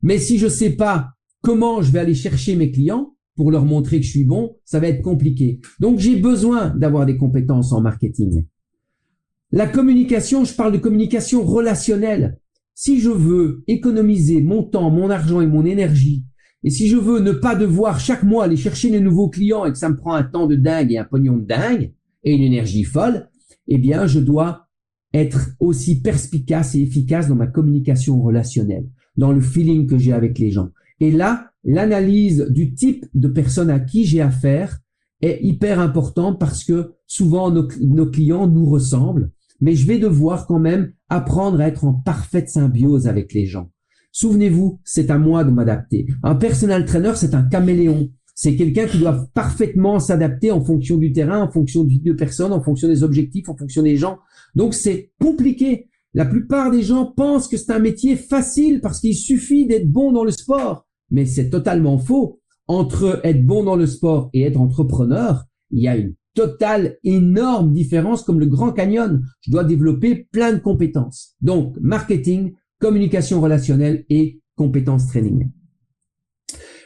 Mais 0.04 0.20
si 0.20 0.38
je 0.38 0.48
sais 0.48 0.76
pas 0.76 1.10
comment 1.42 1.82
je 1.82 1.92
vais 1.92 2.00
aller 2.00 2.14
chercher 2.14 2.56
mes 2.56 2.70
clients 2.70 3.16
pour 3.36 3.52
leur 3.52 3.66
montrer 3.66 4.00
que 4.00 4.06
je 4.06 4.12
suis 4.12 4.26
bon, 4.26 4.56
ça 4.66 4.80
va 4.80 4.88
être 4.88 5.02
compliqué. 5.02 5.60
Donc 5.80 6.00
j'ai 6.00 6.18
besoin 6.18 6.70
d'avoir 6.76 7.06
des 7.06 7.18
compétences 7.18 7.72
en 7.72 7.82
marketing. 7.82 8.46
La 9.52 9.68
communication, 9.68 10.46
je 10.46 10.54
parle 10.54 10.74
de 10.74 10.78
communication 10.78 11.44
relationnelle. 11.44 12.40
Si 12.74 13.00
je 13.00 13.10
veux 13.10 13.64
économiser 13.68 14.42
mon 14.42 14.64
temps, 14.64 14.90
mon 14.90 15.10
argent 15.10 15.42
et 15.42 15.48
mon 15.48 15.66
énergie, 15.66 16.24
et 16.64 16.70
si 16.70 16.88
je 16.88 16.98
veux 16.98 17.20
ne 17.20 17.32
pas 17.32 17.56
devoir 17.56 18.00
chaque 18.00 18.24
mois 18.24 18.44
aller 18.44 18.56
chercher 18.56 18.92
de 18.92 19.00
nouveaux 19.00 19.30
clients 19.30 19.66
et 19.66 19.72
que 19.72 19.78
ça 19.78 19.90
me 19.90 19.96
prend 19.96 20.14
un 20.14 20.24
temps 20.24 20.48
de 20.48 20.56
dingue 20.56 20.92
et 20.92 20.98
un 20.98 21.04
pognon 21.04 21.38
de 21.38 21.46
dingue 21.46 21.94
et 22.24 22.34
une 22.34 22.44
énergie 22.44 22.84
folle, 22.84 23.30
eh 23.68 23.78
bien, 23.78 24.06
je 24.06 24.20
dois 24.20 24.68
être 25.14 25.50
aussi 25.60 26.02
perspicace 26.02 26.76
et 26.76 26.82
efficace 26.82 27.28
dans 27.28 27.36
ma 27.36 27.48
communication 27.48 28.22
relationnelle, 28.22 28.88
dans 29.18 29.32
le 29.32 29.42
feeling 29.42 29.88
que 29.88 29.98
j'ai 29.98 30.14
avec 30.14 30.40
les 30.40 30.52
gens. 30.52 30.70
Et 31.00 31.12
là, 31.12 31.51
l'analyse 31.64 32.48
du 32.50 32.74
type 32.74 33.06
de 33.14 33.28
personne 33.28 33.70
à 33.70 33.80
qui 33.80 34.06
j'ai 34.06 34.22
affaire 34.22 34.80
est 35.22 35.40
hyper 35.42 35.80
important 35.80 36.34
parce 36.34 36.64
que 36.64 36.94
souvent 37.06 37.52
nos, 37.52 38.10
clients 38.10 38.48
nous 38.48 38.66
ressemblent 38.66 39.32
mais 39.62 39.76
je 39.76 39.86
vais 39.86 40.00
devoir 40.00 40.48
quand 40.48 40.60
même 40.60 40.94
apprendre 41.08 41.62
à 41.62 41.68
être 41.68 41.86
en 41.86 41.94
parfaite 41.94 42.50
symbiose 42.50 43.08
avec 43.08 43.32
les 43.34 43.46
gens. 43.46 43.70
Souvenez-vous, 44.12 44.82
c'est 44.84 45.10
à 45.12 45.18
moi 45.18 45.44
de 45.44 45.52
m'adapter. 45.52 46.08
Un 46.24 46.36
personal 46.36 46.84
trainer, 46.84 47.14
c'est 47.16 47.36
un 47.36 47.44
caméléon. 47.44 48.10
C'est 48.34 48.56
quelqu'un 48.56 48.88
qui 48.88 48.98
doit 48.98 49.28
parfaitement 49.34 50.00
s'adapter 50.00 50.52
en 50.52 50.62
fonction 50.62 50.98
du 50.98 51.14
terrain, 51.14 51.44
en 51.44 51.52
fonction 51.52 51.84
du 51.84 52.00
de 52.00 52.14
personne, 52.14 52.52
en 52.52 52.62
fonction 52.62 52.88
des 52.88 53.04
objectifs, 53.04 53.48
en 53.50 53.56
fonction 53.56 53.84
des 53.84 53.98
gens. 53.98 54.18
Donc 54.56 54.74
c'est 54.74 55.12
compliqué. 55.22 55.90
La 56.14 56.26
plupart 56.26 56.72
des 56.72 56.82
gens 56.82 57.06
pensent 57.06 57.48
que 57.48 57.56
c'est 57.56 57.72
un 57.72 57.80
métier 57.80 58.16
facile 58.16 58.82
parce 58.82 59.00
qu'il 59.00 59.16
suffit 59.16 59.68
d'être 59.68 59.90
bon 59.90 60.12
dans 60.12 60.24
le 60.24 60.32
sport. 60.32 60.88
Mais 61.12 61.26
c'est 61.26 61.50
totalement 61.50 61.98
faux. 61.98 62.40
Entre 62.68 63.20
être 63.24 63.46
bon 63.46 63.64
dans 63.64 63.76
le 63.76 63.86
sport 63.86 64.30
et 64.34 64.44
être 64.44 64.60
entrepreneur, 64.60 65.46
il 65.72 65.84
y 65.84 65.88
a 65.88 65.98
une 65.98 66.16
totale, 66.34 66.98
énorme 67.04 67.74
différence 67.74 68.24
comme 68.24 68.40
le 68.40 68.46
Grand 68.46 68.72
Canyon. 68.72 69.22
Je 69.42 69.52
dois 69.52 69.64
développer 69.64 70.28
plein 70.32 70.54
de 70.54 70.60
compétences. 70.60 71.36
Donc, 71.42 71.76
marketing, 71.82 72.54
communication 72.80 73.42
relationnelle 73.42 74.06
et 74.10 74.42
compétences 74.56 75.08
training. 75.08 75.52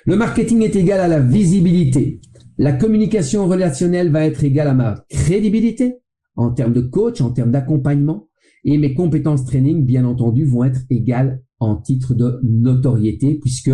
Le 0.05 0.15
marketing 0.15 0.61
est 0.61 0.75
égal 0.75 0.99
à 0.99 1.07
la 1.07 1.19
visibilité. 1.19 2.21
La 2.57 2.73
communication 2.73 3.47
relationnelle 3.47 4.11
va 4.11 4.25
être 4.25 4.43
égale 4.43 4.69
à 4.69 4.73
ma 4.73 5.05
crédibilité 5.09 5.97
en 6.35 6.51
termes 6.51 6.73
de 6.73 6.81
coach, 6.81 7.21
en 7.21 7.31
termes 7.31 7.51
d'accompagnement. 7.51 8.29
Et 8.63 8.77
mes 8.77 8.93
compétences 8.93 9.45
training, 9.45 9.85
bien 9.85 10.05
entendu, 10.05 10.45
vont 10.45 10.63
être 10.63 10.81
égales 10.89 11.41
en 11.59 11.75
titre 11.75 12.13
de 12.13 12.39
notoriété, 12.43 13.35
puisque 13.35 13.71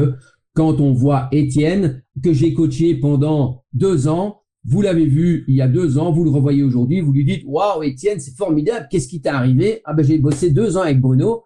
quand 0.54 0.80
on 0.80 0.94
voit 0.94 1.30
Étienne, 1.32 2.04
que 2.24 2.34
j'ai 2.34 2.54
coaché 2.54 2.96
pendant 2.96 3.64
deux 3.74 4.08
ans, 4.08 4.42
vous 4.64 4.82
l'avez 4.82 5.06
vu 5.06 5.44
il 5.48 5.56
y 5.56 5.62
a 5.62 5.68
deux 5.68 5.98
ans, 5.98 6.12
vous 6.12 6.24
le 6.24 6.30
revoyez 6.30 6.64
aujourd'hui, 6.64 7.02
vous 7.02 7.14
lui 7.14 7.26
dites 7.26 7.44
Waouh, 7.46 7.84
Étienne, 7.84 8.20
c'est 8.20 8.36
formidable, 8.36 8.88
qu'est-ce 8.92 9.08
qui 9.08 9.22
t'est 9.22 9.30
arrivé? 9.30 9.82
Ah 9.86 9.94
ben 9.94 10.06
j'ai 10.06 10.20
bossé 10.20 10.52
deux 10.52 10.78
ans 10.78 10.82
avec 10.82 11.00
Bruno. 11.00 11.44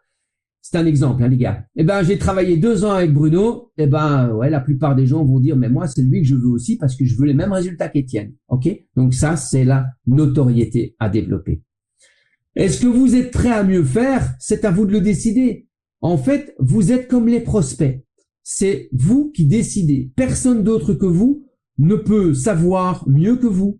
C'est 0.62 0.78
un 0.78 0.86
exemple, 0.88 1.24
hein, 1.24 1.28
les 1.28 1.38
gars. 1.38 1.64
Eh 1.76 1.84
ben 1.84 2.02
j'ai 2.04 2.18
travaillé 2.18 2.58
deux 2.58 2.84
ans 2.84 2.92
avec 2.92 3.14
Bruno. 3.14 3.72
Eh 3.78 3.88
ben 3.88 4.34
ouais, 4.34 4.50
la 4.50 4.60
plupart 4.60 4.96
des 4.96 5.06
gens 5.06 5.24
vont 5.24 5.40
dire 5.40 5.56
mais 5.56 5.70
moi 5.70 5.88
c'est 5.88 6.02
lui 6.02 6.22
que 6.22 6.28
je 6.28 6.36
veux 6.36 6.50
aussi 6.50 6.78
parce 6.78 6.96
que 6.96 7.06
je 7.06 7.16
veux 7.16 7.26
les 7.26 7.36
mêmes 7.36 7.54
résultats 7.54 7.88
qu'Étienne. 7.88 8.34
Ok? 8.50 8.68
Donc 8.96 9.14
ça 9.14 9.38
c'est 9.38 9.64
la 9.64 9.86
notoriété 10.08 10.96
à 11.00 11.08
développer. 11.08 11.62
Est-ce 12.56 12.82
que 12.82 12.88
vous 12.88 13.16
êtes 13.16 13.32
prêt 13.32 13.52
à 13.52 13.64
mieux 13.64 13.84
faire? 13.84 14.34
C'est 14.40 14.66
à 14.66 14.72
vous 14.72 14.86
de 14.86 14.94
le 14.94 15.02
décider. 15.02 15.68
En 16.02 16.18
fait, 16.18 16.56
vous 16.60 16.92
êtes 16.92 17.08
comme 17.08 17.28
les 17.28 17.42
prospects. 17.42 18.05
C'est 18.48 18.90
vous 18.94 19.32
qui 19.32 19.48
décidez. 19.48 20.12
Personne 20.16 20.64
d'autre 20.64 20.94
que 20.94 21.08
vous 21.08 21.48
ne 21.80 21.96
peut 21.96 22.36
savoir 22.36 23.04
mieux 23.10 23.38
que 23.38 23.48
vous 23.48 23.80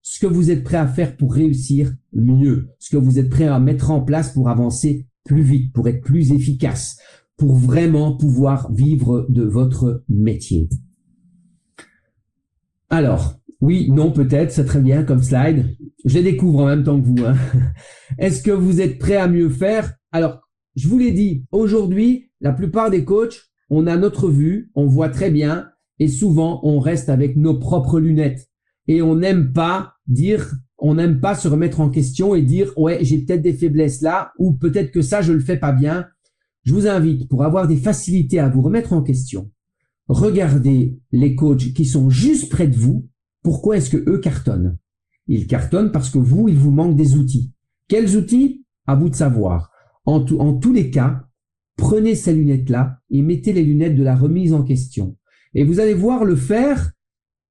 ce 0.00 0.20
que 0.20 0.28
vous 0.28 0.52
êtes 0.52 0.62
prêt 0.62 0.76
à 0.76 0.86
faire 0.86 1.16
pour 1.16 1.34
réussir 1.34 1.92
mieux, 2.12 2.68
ce 2.78 2.90
que 2.90 2.96
vous 2.96 3.18
êtes 3.18 3.28
prêt 3.28 3.48
à 3.48 3.58
mettre 3.58 3.90
en 3.90 4.00
place 4.00 4.32
pour 4.32 4.48
avancer 4.48 5.08
plus 5.24 5.42
vite, 5.42 5.72
pour 5.72 5.88
être 5.88 6.00
plus 6.00 6.30
efficace, 6.30 7.00
pour 7.36 7.56
vraiment 7.56 8.16
pouvoir 8.16 8.72
vivre 8.72 9.26
de 9.28 9.42
votre 9.42 10.04
métier. 10.08 10.68
Alors, 12.88 13.40
oui, 13.60 13.90
non, 13.90 14.12
peut-être, 14.12 14.52
c'est 14.52 14.66
très 14.66 14.80
bien 14.80 15.02
comme 15.02 15.24
slide. 15.24 15.76
Je 16.04 16.14
les 16.14 16.22
découvre 16.22 16.60
en 16.60 16.66
même 16.66 16.84
temps 16.84 17.00
que 17.00 17.06
vous. 17.06 17.24
Hein. 17.24 17.34
Est-ce 18.18 18.44
que 18.44 18.52
vous 18.52 18.80
êtes 18.80 19.00
prêt 19.00 19.16
à 19.16 19.26
mieux 19.26 19.48
faire? 19.48 19.92
Alors, 20.12 20.48
je 20.76 20.86
vous 20.86 21.00
l'ai 21.00 21.10
dit, 21.10 21.44
aujourd'hui, 21.50 22.30
la 22.40 22.52
plupart 22.52 22.90
des 22.90 23.04
coachs, 23.04 23.50
on 23.70 23.86
a 23.86 23.96
notre 23.96 24.28
vue, 24.28 24.70
on 24.74 24.86
voit 24.86 25.08
très 25.08 25.30
bien, 25.30 25.68
et 25.98 26.08
souvent 26.08 26.60
on 26.62 26.78
reste 26.78 27.08
avec 27.08 27.36
nos 27.36 27.58
propres 27.58 28.00
lunettes. 28.00 28.48
Et 28.88 29.02
on 29.02 29.16
n'aime 29.16 29.52
pas 29.52 29.94
dire 30.06 30.54
on 30.78 30.94
n'aime 30.94 31.20
pas 31.20 31.34
se 31.34 31.48
remettre 31.48 31.80
en 31.80 31.88
question 31.88 32.34
et 32.34 32.42
dire 32.42 32.72
ouais 32.76 32.98
j'ai 33.02 33.18
peut-être 33.18 33.42
des 33.42 33.54
faiblesses 33.54 34.02
là 34.02 34.32
ou 34.38 34.52
peut-être 34.52 34.92
que 34.92 35.00
ça 35.00 35.22
je 35.22 35.32
le 35.32 35.40
fais 35.40 35.56
pas 35.56 35.72
bien 35.72 36.06
je 36.64 36.74
vous 36.74 36.86
invite 36.86 37.28
pour 37.30 37.44
avoir 37.44 37.66
des 37.66 37.78
facilités 37.78 38.38
à 38.38 38.50
vous 38.50 38.60
remettre 38.60 38.92
en 38.92 39.02
question 39.02 39.50
regardez 40.08 40.98
les 41.12 41.34
coachs 41.34 41.72
qui 41.72 41.84
sont 41.84 42.10
juste 42.10 42.50
près 42.50 42.68
de 42.68 42.76
vous. 42.76 43.08
Pourquoi 43.42 43.76
est-ce 43.76 43.90
que 43.90 44.10
eux 44.10 44.18
cartonnent? 44.18 44.78
Ils 45.28 45.46
cartonnent 45.46 45.92
parce 45.92 46.10
que 46.10 46.18
vous 46.18 46.48
il 46.48 46.56
vous 46.56 46.70
manque 46.70 46.96
des 46.96 47.16
outils. 47.16 47.52
Quels 47.88 48.16
outils? 48.16 48.64
À 48.86 48.94
vous 48.94 49.08
de 49.08 49.14
savoir. 49.14 49.70
En, 50.04 50.24
en 50.38 50.54
tous 50.54 50.72
les 50.72 50.90
cas 50.90 51.25
prenez 51.76 52.14
ces 52.14 52.34
lunettes 52.34 52.70
là 52.70 53.00
et 53.10 53.22
mettez 53.22 53.52
les 53.52 53.62
lunettes 53.62 53.96
de 53.96 54.02
la 54.02 54.16
remise 54.16 54.52
en 54.52 54.62
question 54.62 55.16
et 55.56 55.64
vous 55.64 55.80
allez 55.80 55.94
voir 55.94 56.24
le 56.24 56.36
faire. 56.36 56.92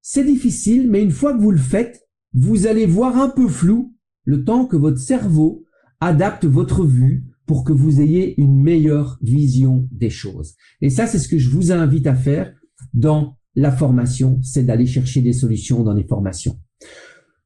C'est 0.00 0.24
difficile, 0.24 0.88
mais 0.88 1.02
une 1.02 1.10
fois 1.10 1.34
que 1.34 1.42
vous 1.42 1.50
le 1.50 1.58
faites, 1.58 2.06
vous 2.32 2.68
allez 2.68 2.86
voir 2.86 3.16
un 3.16 3.28
peu 3.28 3.48
flou 3.48 3.96
le 4.24 4.44
temps 4.44 4.66
que 4.66 4.76
votre 4.76 5.00
cerveau 5.00 5.64
adapte 6.00 6.44
votre 6.44 6.84
vue 6.84 7.24
pour 7.46 7.64
que 7.64 7.72
vous 7.72 8.00
ayez 8.00 8.40
une 8.40 8.62
meilleure 8.62 9.18
vision 9.22 9.88
des 9.90 10.10
choses. 10.10 10.54
Et 10.80 10.90
ça, 10.90 11.08
c'est 11.08 11.18
ce 11.18 11.28
que 11.28 11.38
je 11.38 11.50
vous 11.50 11.72
invite 11.72 12.06
à 12.06 12.14
faire 12.14 12.52
dans 12.94 13.36
la 13.56 13.72
formation, 13.72 14.38
c'est 14.42 14.64
d'aller 14.64 14.86
chercher 14.86 15.20
des 15.22 15.32
solutions 15.32 15.82
dans 15.82 15.94
les 15.94 16.06
formations. 16.06 16.60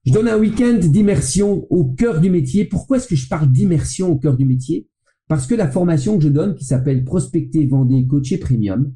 Je 0.04 0.12
donne 0.12 0.28
un 0.28 0.38
week-end 0.38 0.78
d'immersion 0.78 1.66
au 1.70 1.84
cœur 1.84 2.20
du 2.20 2.28
métier. 2.28 2.66
Pourquoi 2.66 2.98
est-ce 2.98 3.06
que 3.06 3.16
je 3.16 3.28
parle 3.28 3.50
d'immersion 3.50 4.10
au 4.10 4.18
cœur 4.18 4.36
du 4.36 4.44
métier? 4.44 4.89
Parce 5.30 5.46
que 5.46 5.54
la 5.54 5.68
formation 5.68 6.18
que 6.18 6.24
je 6.24 6.28
donne, 6.28 6.56
qui 6.56 6.64
s'appelle 6.64 7.04
Prospecter, 7.04 7.64
Vendez, 7.64 8.04
Coacher 8.04 8.38
Premium, 8.38 8.92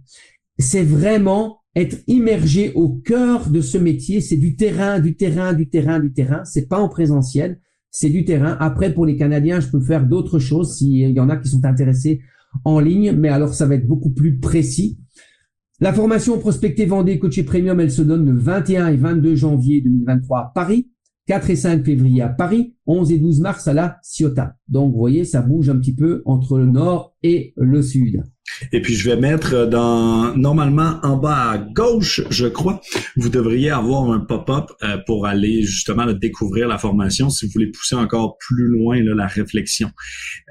c'est 0.58 0.82
vraiment 0.82 1.60
être 1.76 1.98
immergé 2.08 2.72
au 2.74 2.88
cœur 2.88 3.48
de 3.50 3.60
ce 3.60 3.78
métier. 3.78 4.20
C'est 4.20 4.36
du 4.36 4.56
terrain, 4.56 4.98
du 4.98 5.14
terrain, 5.14 5.52
du 5.52 5.68
terrain, 5.68 6.00
du 6.00 6.12
terrain. 6.12 6.42
C'est 6.44 6.68
pas 6.68 6.80
en 6.80 6.88
présentiel, 6.88 7.60
c'est 7.92 8.10
du 8.10 8.24
terrain. 8.24 8.56
Après, 8.58 8.92
pour 8.92 9.06
les 9.06 9.16
Canadiens, 9.16 9.60
je 9.60 9.68
peux 9.68 9.80
faire 9.80 10.08
d'autres 10.08 10.40
choses 10.40 10.76
s'il 10.76 11.08
y 11.08 11.20
en 11.20 11.28
a 11.28 11.36
qui 11.36 11.48
sont 11.48 11.64
intéressés 11.64 12.20
en 12.64 12.80
ligne, 12.80 13.12
mais 13.12 13.28
alors 13.28 13.54
ça 13.54 13.66
va 13.66 13.76
être 13.76 13.86
beaucoup 13.86 14.10
plus 14.10 14.40
précis. 14.40 14.98
La 15.78 15.92
formation 15.92 16.36
Prospecter 16.40 16.86
Vendée 16.86 17.20
Coaché 17.20 17.44
Premium, 17.44 17.78
elle 17.78 17.92
se 17.92 18.02
donne 18.02 18.26
le 18.26 18.36
21 18.36 18.88
et 18.88 18.96
22 18.96 19.36
janvier 19.36 19.82
2023 19.82 20.38
à 20.40 20.52
Paris. 20.52 20.90
4 21.26 21.50
et 21.50 21.56
5 21.56 21.84
février 21.84 22.22
à 22.22 22.28
Paris, 22.28 22.74
11 22.86 23.12
et 23.12 23.18
12 23.18 23.40
mars 23.40 23.66
à 23.66 23.72
la 23.72 23.98
Ciotat. 24.02 24.56
Donc, 24.68 24.92
vous 24.92 24.98
voyez, 24.98 25.24
ça 25.24 25.40
bouge 25.40 25.70
un 25.70 25.78
petit 25.78 25.94
peu 25.94 26.22
entre 26.26 26.58
le 26.58 26.66
nord 26.66 27.14
et 27.22 27.54
le 27.56 27.82
sud. 27.82 28.22
Et 28.72 28.82
puis, 28.82 28.94
je 28.94 29.08
vais 29.08 29.16
mettre 29.16 29.66
dans, 29.66 30.36
normalement, 30.36 30.98
en 31.02 31.16
bas 31.16 31.50
à 31.50 31.58
gauche, 31.58 32.22
je 32.28 32.46
crois, 32.46 32.80
vous 33.16 33.30
devriez 33.30 33.70
avoir 33.70 34.10
un 34.10 34.20
pop-up 34.20 34.66
euh, 34.82 34.98
pour 35.06 35.26
aller 35.26 35.62
justement 35.62 36.06
découvrir 36.12 36.68
la 36.68 36.76
formation 36.76 37.30
si 37.30 37.46
vous 37.46 37.52
voulez 37.52 37.70
pousser 37.70 37.94
encore 37.94 38.36
plus 38.38 38.68
loin 38.68 39.00
la 39.02 39.26
réflexion. 39.26 39.90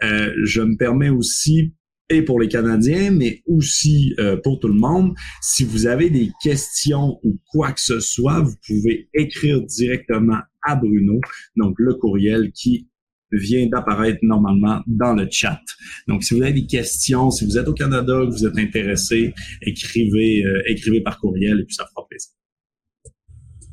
Euh, 0.04 0.32
je 0.44 0.62
me 0.62 0.76
permets 0.76 1.10
aussi 1.10 1.74
et 2.10 2.22
pour 2.22 2.40
les 2.40 2.48
Canadiens, 2.48 3.12
mais 3.12 3.42
aussi 3.48 4.14
euh, 4.20 4.38
pour 4.38 4.60
tout 4.60 4.68
le 4.68 4.80
monde. 4.80 5.14
Si 5.42 5.64
vous 5.64 5.88
avez 5.88 6.10
des 6.10 6.30
questions 6.42 7.20
ou 7.24 7.40
quoi 7.52 7.72
que 7.72 7.82
ce 7.82 8.00
soit, 8.00 8.42
vous 8.42 8.56
pouvez 8.68 9.10
écrire 9.14 9.62
directement 9.62 10.40
à 10.64 10.76
Bruno, 10.76 11.20
donc 11.56 11.76
le 11.78 11.94
courriel 11.96 12.52
qui 12.52 12.88
vient 13.32 13.66
d'apparaître 13.68 14.20
normalement 14.22 14.82
dans 14.86 15.14
le 15.14 15.28
chat. 15.30 15.60
Donc, 16.08 16.24
si 16.24 16.36
vous 16.36 16.44
avez 16.44 16.54
des 16.54 16.68
questions, 16.68 17.32
si 17.32 17.46
vous 17.46 17.58
êtes 17.58 17.68
au 17.68 17.74
Canada, 17.74 18.14
que 18.26 18.32
vous 18.32 18.46
êtes 18.46 18.58
intéressé, 18.58 19.34
écrivez, 19.62 20.46
euh, 20.46 20.62
écrivez 20.68 21.02
par 21.02 21.20
courriel 21.20 21.60
et 21.60 21.64
puis 21.66 21.76
ça 21.76 21.86
fera 21.88 22.06
plaisir. 22.08 22.32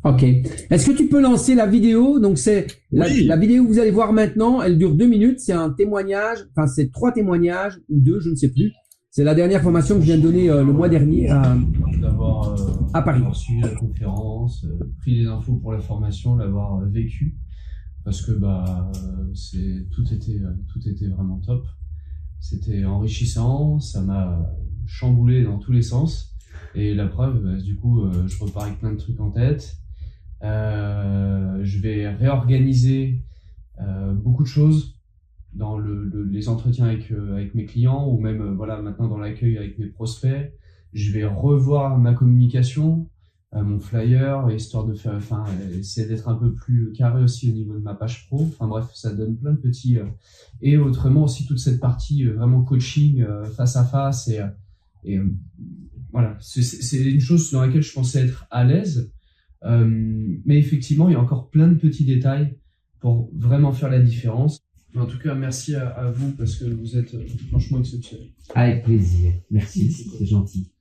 Ok. 0.03 0.23
Est-ce 0.23 0.91
que 0.91 0.97
tu 0.97 1.09
peux 1.09 1.21
lancer 1.21 1.55
la 1.55 1.67
vidéo? 1.67 2.21
Donc 2.21 2.39
c'est 2.39 2.67
la, 2.91 3.37
vidéo 3.37 3.65
que 3.65 3.69
vous 3.69 3.79
allez 3.79 3.91
voir 3.91 4.13
maintenant. 4.13 4.63
Elle 4.63 4.79
dure 4.79 4.95
deux 4.95 5.07
minutes. 5.07 5.41
C'est 5.41 5.53
un 5.53 5.71
témoignage. 5.71 6.39
Enfin, 6.57 6.67
c'est 6.67 6.91
trois 6.91 7.13
témoignages 7.13 7.79
ou 7.91 8.01
deux, 8.01 8.19
je 8.21 8.31
ne 8.31 8.35
sais 8.35 8.51
plus. 8.51 8.73
C'est 9.11 9.25
la 9.25 9.35
dernière 9.35 9.61
formation 9.61 9.97
que 9.97 10.03
je 10.03 10.07
viens 10.07 10.17
de 10.17 10.23
donner 10.23 10.49
euh, 10.49 10.65
le 10.65 10.73
mois 10.73 10.89
dernier 10.89 11.29
à, 11.29 11.57
d'avoir 12.01 12.51
euh, 12.51 12.73
à 12.95 13.03
Paris. 13.03 13.23
suivi 13.33 13.61
la 13.61 13.75
conférence, 13.75 14.65
euh, 14.65 14.79
pris 15.01 15.17
les 15.17 15.27
infos 15.27 15.57
pour 15.57 15.73
la 15.73 15.81
formation, 15.81 16.37
l'avoir 16.37 16.81
vécu, 16.87 17.37
parce 18.05 18.23
que 18.23 18.31
bah 18.31 18.93
c'est 19.35 19.89
tout 19.91 20.05
était 20.15 20.41
tout 20.69 20.89
était 20.89 21.09
vraiment 21.09 21.39
top. 21.39 21.67
C'était 22.39 22.85
enrichissant, 22.85 23.81
ça 23.81 24.01
m'a 24.01 24.49
chamboulé 24.87 25.43
dans 25.43 25.59
tous 25.59 25.73
les 25.73 25.83
sens. 25.83 26.37
Et 26.77 26.95
la 26.95 27.09
preuve, 27.09 27.43
bah, 27.43 27.61
du 27.61 27.75
coup, 27.77 28.05
je 28.27 28.39
repars 28.39 28.63
avec 28.63 28.79
plein 28.79 28.93
de 28.93 28.97
trucs 28.97 29.21
en 29.21 29.31
tête. 29.31 29.77
Euh, 30.43 31.61
je 31.63 31.79
vais 31.81 32.09
réorganiser 32.09 33.21
euh, 33.81 34.13
beaucoup 34.13 34.43
de 34.43 34.49
choses 34.49 34.97
dans 35.53 35.79
le, 35.79 36.29
les 36.31 36.49
entretiens 36.49 36.87
avec, 36.87 37.11
euh, 37.11 37.35
avec 37.35 37.55
mes 37.55 37.67
clients 37.67 38.07
ou 38.09 38.19
même 38.19 38.55
voilà 38.55 38.81
maintenant 38.81 39.09
dans 39.09 39.19
l'accueil 39.19 39.59
avec 39.59 39.79
mes 39.79 39.87
prospects. 39.87 40.53
Je 40.93 41.13
vais 41.13 41.25
revoir 41.25 41.99
ma 41.99 42.15
communication, 42.15 43.09
mon 43.53 43.79
flyer, 43.79 44.51
histoire 44.51 44.87
de 44.87 44.95
faire, 44.95 45.15
enfin, 45.15 45.45
essayer 45.79 46.07
d'être 46.07 46.29
un 46.29 46.35
peu 46.35 46.53
plus 46.53 46.93
carré 46.93 47.23
aussi 47.23 47.51
au 47.51 47.53
niveau 47.53 47.75
de 47.75 47.79
ma 47.79 47.95
page 47.95 48.27
pro. 48.27 48.43
Enfin 48.43 48.67
bref, 48.67 48.91
ça 48.95 49.13
donne 49.13 49.37
plein 49.37 49.53
de 49.53 49.59
petits. 49.59 49.99
et 50.63 50.79
autrement 50.79 51.25
aussi 51.25 51.47
toute 51.47 51.61
cette 51.61 51.79
partie 51.79 52.25
vraiment 52.25 52.63
coaching 52.63 53.25
face 53.57 53.77
à 53.77 53.85
face 53.85 54.29
et 55.05 55.21
voilà, 56.11 56.37
c'est 56.41 56.99
une 56.99 57.21
chose 57.21 57.53
dans 57.53 57.61
laquelle 57.61 57.83
je 57.83 57.93
pensais 57.93 58.25
être 58.25 58.47
à 58.51 58.65
l'aise. 58.65 59.13
Euh, 59.65 60.39
mais 60.45 60.59
effectivement, 60.59 61.09
il 61.09 61.13
y 61.13 61.17
a 61.17 61.21
encore 61.21 61.51
plein 61.51 61.69
de 61.69 61.75
petits 61.75 62.05
détails 62.05 62.57
pour 63.01 63.31
vraiment 63.37 63.73
faire 63.73 63.91
la 63.91 64.01
différence. 64.01 64.61
En 64.97 65.07
tout 65.07 65.19
cas, 65.19 65.35
merci 65.35 65.75
à, 65.75 66.11
vous 66.11 66.33
parce 66.33 66.57
que 66.57 66.65
vous 66.65 66.97
êtes 66.97 67.15
euh, 67.15 67.27
franchement 67.49 67.79
exceptionnel. 67.79 68.29
Avec 68.55 68.85
plaisir. 68.85 69.33
Merci, 69.51 69.93
c'est 69.93 70.27
gentil. 70.27 70.73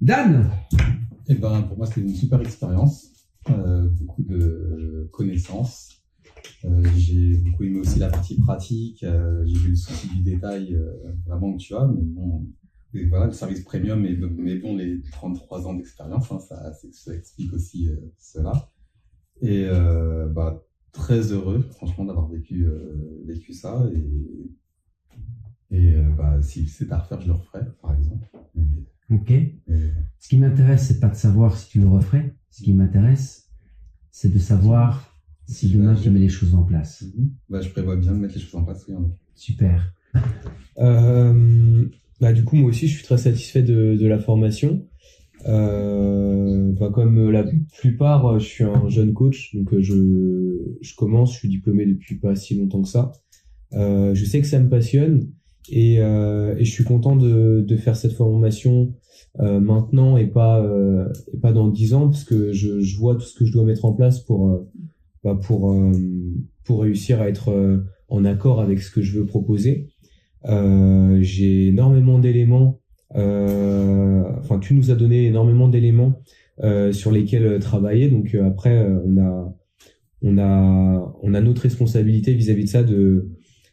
Dan 0.00 0.50
Eh 1.28 1.34
ben, 1.34 1.62
pour 1.62 1.76
moi, 1.76 1.86
c'était 1.86 2.02
une 2.02 2.14
super 2.14 2.40
expérience. 2.40 3.12
Euh, 3.50 3.88
beaucoup 4.00 4.24
de 4.24 5.08
connaissances. 5.12 5.96
Euh, 6.64 6.82
j'ai 6.96 7.36
beaucoup 7.38 7.64
aimé 7.64 7.80
aussi 7.80 7.98
la 7.98 8.08
partie 8.08 8.36
pratique. 8.38 9.02
Euh, 9.04 9.44
j'ai 9.44 9.58
vu 9.58 9.70
le 9.70 9.76
souci 9.76 10.08
du 10.08 10.22
détail 10.22 10.74
euh, 10.74 10.92
vraiment 11.26 11.52
que 11.52 11.58
tu 11.58 11.74
as, 11.74 11.86
mais 11.86 12.02
bon, 12.02 12.46
voilà, 13.04 13.26
le 13.26 13.32
service 13.32 13.60
premium, 13.60 14.00
mais, 14.00 14.16
mais 14.36 14.56
bon, 14.56 14.76
les 14.76 15.02
33 15.12 15.66
ans 15.66 15.74
d'expérience, 15.74 16.30
hein, 16.32 16.38
ça, 16.38 16.72
ça, 16.92 17.14
explique 17.14 17.52
aussi 17.52 17.88
euh, 17.88 17.96
cela. 18.18 18.70
Et 19.42 19.66
euh, 19.66 20.26
bah, 20.28 20.64
très 20.92 21.32
heureux, 21.32 21.60
franchement, 21.72 22.04
d'avoir 22.04 22.28
vécu, 22.28 22.64
euh, 22.64 23.22
vécu 23.26 23.52
ça. 23.52 23.86
Et, 23.94 25.76
et 25.76 25.94
bah, 26.16 26.40
si 26.42 26.66
c'est 26.68 26.90
à 26.92 26.98
refaire, 26.98 27.20
je 27.20 27.26
le 27.26 27.34
referai, 27.34 27.60
par 27.82 27.94
exemple. 27.94 28.26
ok. 29.10 29.32
Ce 30.18 30.28
qui 30.28 30.38
m'intéresse, 30.38 30.86
c'est 30.86 31.00
pas 31.00 31.08
de 31.08 31.16
savoir 31.16 31.56
si 31.56 31.68
tu 31.68 31.80
le 31.80 31.88
referais. 31.88 32.34
Ce 32.50 32.62
qui 32.62 32.72
m'intéresse, 32.72 33.50
c'est 34.10 34.32
de 34.32 34.38
savoir 34.38 35.16
si 35.46 35.70
demain 35.70 35.94
tu 35.94 36.10
mets 36.10 36.20
les 36.20 36.28
choses 36.28 36.54
en 36.54 36.62
place. 36.62 37.02
Mhm. 37.02 37.30
Bah, 37.48 37.60
je 37.60 37.68
prévois 37.70 37.96
bien 37.96 38.12
de 38.12 38.18
mettre 38.18 38.34
les 38.34 38.40
choses 38.40 38.54
en 38.54 38.64
place, 38.64 38.84
oui. 38.88 38.94
Super. 39.34 39.92
Euh, 40.78 41.86
bah, 42.20 42.32
du 42.32 42.44
coup, 42.44 42.56
moi 42.56 42.70
aussi, 42.70 42.88
je 42.88 42.96
suis 42.96 43.04
très 43.04 43.18
satisfait 43.18 43.62
de, 43.62 43.96
de 43.96 44.06
la 44.06 44.18
formation. 44.18 44.86
Euh, 45.46 46.72
bah, 46.72 46.90
comme 46.92 47.30
la 47.30 47.44
plupart, 47.78 48.38
je 48.38 48.46
suis 48.46 48.64
un 48.64 48.88
jeune 48.88 49.12
coach, 49.12 49.54
donc 49.54 49.72
euh, 49.74 49.80
je, 49.80 50.58
je 50.80 50.94
commence, 50.96 51.34
je 51.34 51.38
suis 51.38 51.48
diplômé 51.48 51.86
depuis 51.86 52.16
pas 52.18 52.34
si 52.34 52.58
longtemps 52.58 52.82
que 52.82 52.88
ça. 52.88 53.12
Euh, 53.74 54.14
je 54.14 54.24
sais 54.24 54.40
que 54.40 54.46
ça 54.46 54.58
me 54.58 54.68
passionne 54.68 55.30
et, 55.68 56.00
euh, 56.00 56.56
et 56.56 56.64
je 56.64 56.70
suis 56.70 56.84
content 56.84 57.16
de, 57.16 57.64
de 57.66 57.76
faire 57.76 57.96
cette 57.96 58.12
formation 58.12 58.94
euh, 59.40 59.60
maintenant 59.60 60.16
et 60.16 60.26
pas 60.26 60.62
euh, 60.62 61.08
et 61.34 61.36
pas 61.38 61.52
dans 61.52 61.68
dix 61.68 61.92
ans 61.92 62.08
parce 62.08 62.24
que 62.24 62.52
je, 62.52 62.80
je 62.80 62.96
vois 62.96 63.16
tout 63.16 63.22
ce 63.22 63.36
que 63.36 63.44
je 63.44 63.52
dois 63.52 63.64
mettre 63.64 63.84
en 63.84 63.92
place 63.92 64.20
pour 64.20 64.64
bah, 65.24 65.34
pour 65.34 65.76
pour 66.64 66.82
réussir 66.82 67.20
à 67.20 67.28
être 67.28 67.82
en 68.08 68.24
accord 68.24 68.60
avec 68.60 68.80
ce 68.80 68.90
que 68.90 69.02
je 69.02 69.18
veux 69.18 69.26
proposer. 69.26 69.88
Euh, 70.46 71.18
j'ai 71.20 71.68
énormément 71.68 72.18
d'éléments. 72.18 72.80
Euh, 73.14 74.22
enfin, 74.38 74.58
tu 74.58 74.74
nous 74.74 74.90
as 74.90 74.94
donné 74.94 75.26
énormément 75.26 75.68
d'éléments 75.68 76.20
euh, 76.62 76.92
sur 76.92 77.10
lesquels 77.10 77.58
travailler. 77.60 78.08
Donc 78.08 78.34
après, 78.34 78.86
on 79.04 79.18
a 79.18 79.54
on 80.22 80.38
a 80.38 81.18
on 81.22 81.34
a 81.34 81.40
notre 81.40 81.62
responsabilité 81.62 82.34
vis-à-vis 82.34 82.64
de 82.64 82.68
ça 82.68 82.82
de 82.82 83.30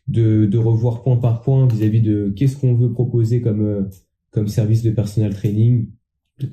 de, 0.08 0.46
de 0.46 0.58
revoir 0.58 1.02
point 1.02 1.18
par 1.18 1.42
point 1.42 1.66
vis-à-vis 1.68 2.02
de 2.02 2.34
qu'est-ce 2.36 2.58
qu'on 2.58 2.74
veut 2.76 2.92
proposer 2.92 3.42
comme 3.42 3.90
comme 4.32 4.48
service 4.48 4.84
de 4.84 4.92
personal 4.92 5.34
training, 5.34 5.88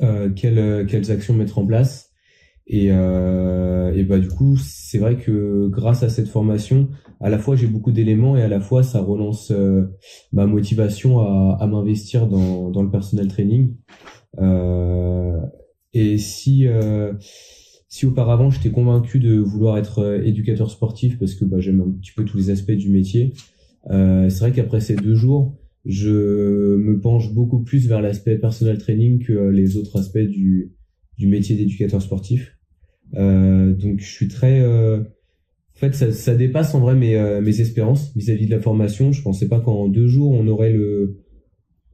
euh, 0.02 0.30
quelles 0.30 0.86
quelles 0.86 1.10
actions 1.10 1.34
mettre 1.34 1.58
en 1.58 1.66
place. 1.66 2.09
Et, 2.72 2.92
euh, 2.92 3.92
et 3.94 4.04
bah 4.04 4.20
du 4.20 4.28
coup, 4.28 4.56
c'est 4.56 4.98
vrai 4.98 5.16
que 5.16 5.66
grâce 5.66 6.04
à 6.04 6.08
cette 6.08 6.28
formation, 6.28 6.88
à 7.18 7.28
la 7.28 7.36
fois 7.36 7.56
j'ai 7.56 7.66
beaucoup 7.66 7.90
d'éléments 7.90 8.36
et 8.36 8.42
à 8.42 8.48
la 8.48 8.60
fois 8.60 8.84
ça 8.84 9.00
relance 9.00 9.50
euh, 9.50 9.86
ma 10.32 10.46
motivation 10.46 11.18
à, 11.18 11.56
à 11.58 11.66
m'investir 11.66 12.28
dans, 12.28 12.70
dans 12.70 12.84
le 12.84 12.90
personnel 12.90 13.26
training. 13.26 13.74
Euh, 14.38 15.40
et 15.92 16.16
si 16.16 16.68
euh, 16.68 17.12
si 17.88 18.06
auparavant 18.06 18.50
j'étais 18.50 18.70
convaincu 18.70 19.18
de 19.18 19.36
vouloir 19.40 19.76
être 19.76 19.98
euh, 19.98 20.22
éducateur 20.22 20.70
sportif 20.70 21.18
parce 21.18 21.34
que 21.34 21.44
bah, 21.44 21.58
j'aime 21.58 21.80
un 21.80 21.90
petit 21.90 22.12
peu 22.12 22.24
tous 22.24 22.36
les 22.36 22.50
aspects 22.50 22.70
du 22.70 22.88
métier, 22.88 23.32
c'est 23.88 24.38
vrai 24.38 24.52
qu'après 24.52 24.80
ces 24.80 24.94
deux 24.94 25.16
jours, 25.16 25.56
je 25.86 26.76
me 26.76 27.00
penche 27.00 27.34
beaucoup 27.34 27.64
plus 27.64 27.88
vers 27.88 28.00
l'aspect 28.00 28.38
personnel 28.38 28.78
training 28.78 29.18
que 29.18 29.48
les 29.48 29.76
autres 29.76 29.98
aspects 29.98 30.18
du 30.18 30.72
du 31.18 31.26
métier 31.26 31.56
d'éducateur 31.56 32.00
sportif. 32.00 32.59
Donc 33.12 34.00
je 34.00 34.08
suis 34.08 34.28
très 34.28 34.64
en 35.80 35.86
fait, 35.86 35.94
ça, 35.94 36.12
ça, 36.12 36.34
dépasse 36.34 36.74
en 36.74 36.80
vrai 36.80 36.94
mes, 36.94 37.16
euh, 37.16 37.40
mes 37.40 37.62
espérances 37.62 38.14
vis-à-vis 38.14 38.44
de 38.44 38.50
la 38.50 38.60
formation. 38.60 39.12
Je 39.12 39.22
pensais 39.22 39.48
pas 39.48 39.60
qu'en 39.60 39.88
deux 39.88 40.08
jours 40.08 40.32
on 40.32 40.46
aurait 40.46 40.72
le, 40.72 41.22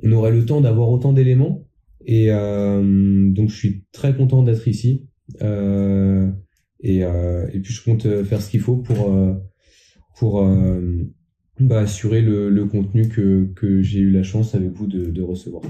on 0.03 0.11
aurait 0.11 0.33
le 0.33 0.45
temps 0.45 0.61
d'avoir 0.61 0.89
autant 0.91 1.13
d'éléments. 1.13 1.65
Et 2.05 2.33
euh, 2.33 3.31
donc, 3.31 3.51
je 3.51 3.55
suis 3.55 3.85
très 3.93 4.17
content 4.17 4.43
d'être 4.43 4.67
ici. 4.67 5.07
Euh, 5.41 6.29
et, 6.81 7.05
euh, 7.05 7.47
et 7.53 7.61
puis, 7.61 7.73
je 7.73 7.85
compte 7.85 8.23
faire 8.25 8.43
ce 8.43 8.51
qu'il 8.51 8.61
faut 8.61 8.77
pour, 8.77 9.17
pour 10.17 10.45
bah, 11.61 11.79
assurer 11.79 12.23
le, 12.23 12.51
le, 12.51 12.65
contenu 12.67 13.09
que, 13.09 13.47
que 13.55 13.83
j'ai 13.83 14.01
eu 14.01 14.11
la 14.11 14.25
chance 14.25 14.57
avec 14.57 14.71
vous 14.71 14.89
de, 14.89 15.07
de 15.07 15.23
recevoir. 15.23 15.63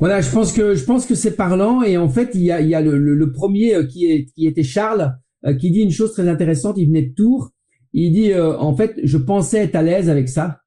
Voilà, 0.00 0.20
je 0.20 0.30
pense 0.30 0.52
que 0.52 0.74
je 0.74 0.84
pense 0.84 1.06
que 1.06 1.14
c'est 1.14 1.36
parlant 1.36 1.82
et 1.82 1.96
en 1.96 2.08
fait 2.08 2.30
il 2.34 2.42
y 2.42 2.50
a, 2.50 2.60
il 2.60 2.68
y 2.68 2.74
a 2.74 2.80
le, 2.80 2.98
le, 2.98 3.32
premier 3.32 3.74
euh, 3.74 3.86
qui 3.86 4.06
est 4.06 4.26
qui 4.34 4.46
était 4.46 4.64
Charles 4.64 5.16
euh, 5.46 5.54
qui 5.54 5.70
dit 5.70 5.80
une 5.80 5.90
chose 5.92 6.12
très 6.12 6.28
intéressante. 6.28 6.76
Il 6.78 6.88
venait 6.88 7.06
de 7.06 7.14
Tours. 7.14 7.52
Il 7.92 8.12
dit 8.12 8.32
euh, 8.32 8.58
en 8.58 8.74
fait 8.76 8.98
je 9.04 9.18
pensais 9.18 9.58
être 9.58 9.76
à 9.76 9.82
l'aise 9.82 10.10
avec 10.10 10.28
ça. 10.28 10.60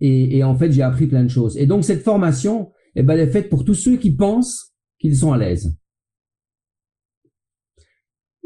et, 0.00 0.38
et 0.38 0.44
en 0.44 0.54
fait, 0.56 0.72
j'ai 0.72 0.82
appris 0.82 1.06
plein 1.06 1.24
de 1.24 1.28
choses. 1.28 1.56
Et 1.56 1.66
donc, 1.66 1.84
cette 1.84 2.02
formation, 2.02 2.70
eh 2.94 3.02
ben, 3.02 3.14
elle 3.14 3.28
est 3.28 3.32
faite 3.32 3.48
pour 3.48 3.64
tous 3.64 3.74
ceux 3.74 3.96
qui 3.96 4.14
pensent 4.14 4.74
qu'ils 4.98 5.16
sont 5.16 5.32
à 5.32 5.38
l'aise. 5.38 5.76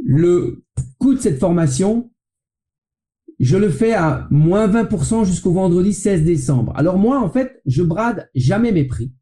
Le 0.02 0.64
coût 0.98 1.14
de 1.14 1.20
cette 1.20 1.38
formation, 1.38 2.10
je 3.38 3.56
le 3.56 3.70
fais 3.70 3.94
à 3.94 4.26
moins 4.30 4.68
20% 4.68 5.24
jusqu'au 5.24 5.52
vendredi 5.52 5.92
16 5.92 6.24
décembre. 6.24 6.72
Alors 6.76 6.98
moi, 6.98 7.20
en 7.20 7.30
fait, 7.30 7.60
je 7.66 7.82
brade 7.82 8.30
jamais 8.34 8.72
mes 8.72 8.84
prix. 8.84 9.12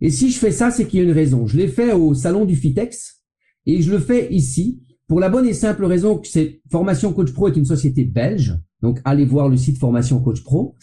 Et 0.00 0.10
si 0.10 0.30
je 0.30 0.38
fais 0.38 0.50
ça, 0.50 0.70
c'est 0.70 0.86
qu'il 0.86 1.00
y 1.00 1.02
a 1.02 1.06
une 1.06 1.12
raison. 1.12 1.46
Je 1.46 1.56
l'ai 1.56 1.68
fait 1.68 1.92
au 1.92 2.14
salon 2.14 2.44
du 2.44 2.56
Fitex 2.56 3.22
et 3.64 3.80
je 3.80 3.90
le 3.90 3.98
fais 3.98 4.32
ici 4.32 4.82
pour 5.08 5.20
la 5.20 5.28
bonne 5.28 5.46
et 5.46 5.54
simple 5.54 5.84
raison 5.84 6.18
que 6.18 6.26
c'est 6.26 6.60
Formation 6.70 7.12
Coach 7.12 7.32
Pro 7.32 7.48
est 7.48 7.56
une 7.56 7.64
société 7.64 8.04
belge. 8.04 8.58
Donc 8.82 9.00
allez 9.04 9.24
voir 9.24 9.48
le 9.48 9.56
site 9.56 9.78
Formation 9.78 10.20
Coach 10.20 10.42
Pro. 10.42 10.74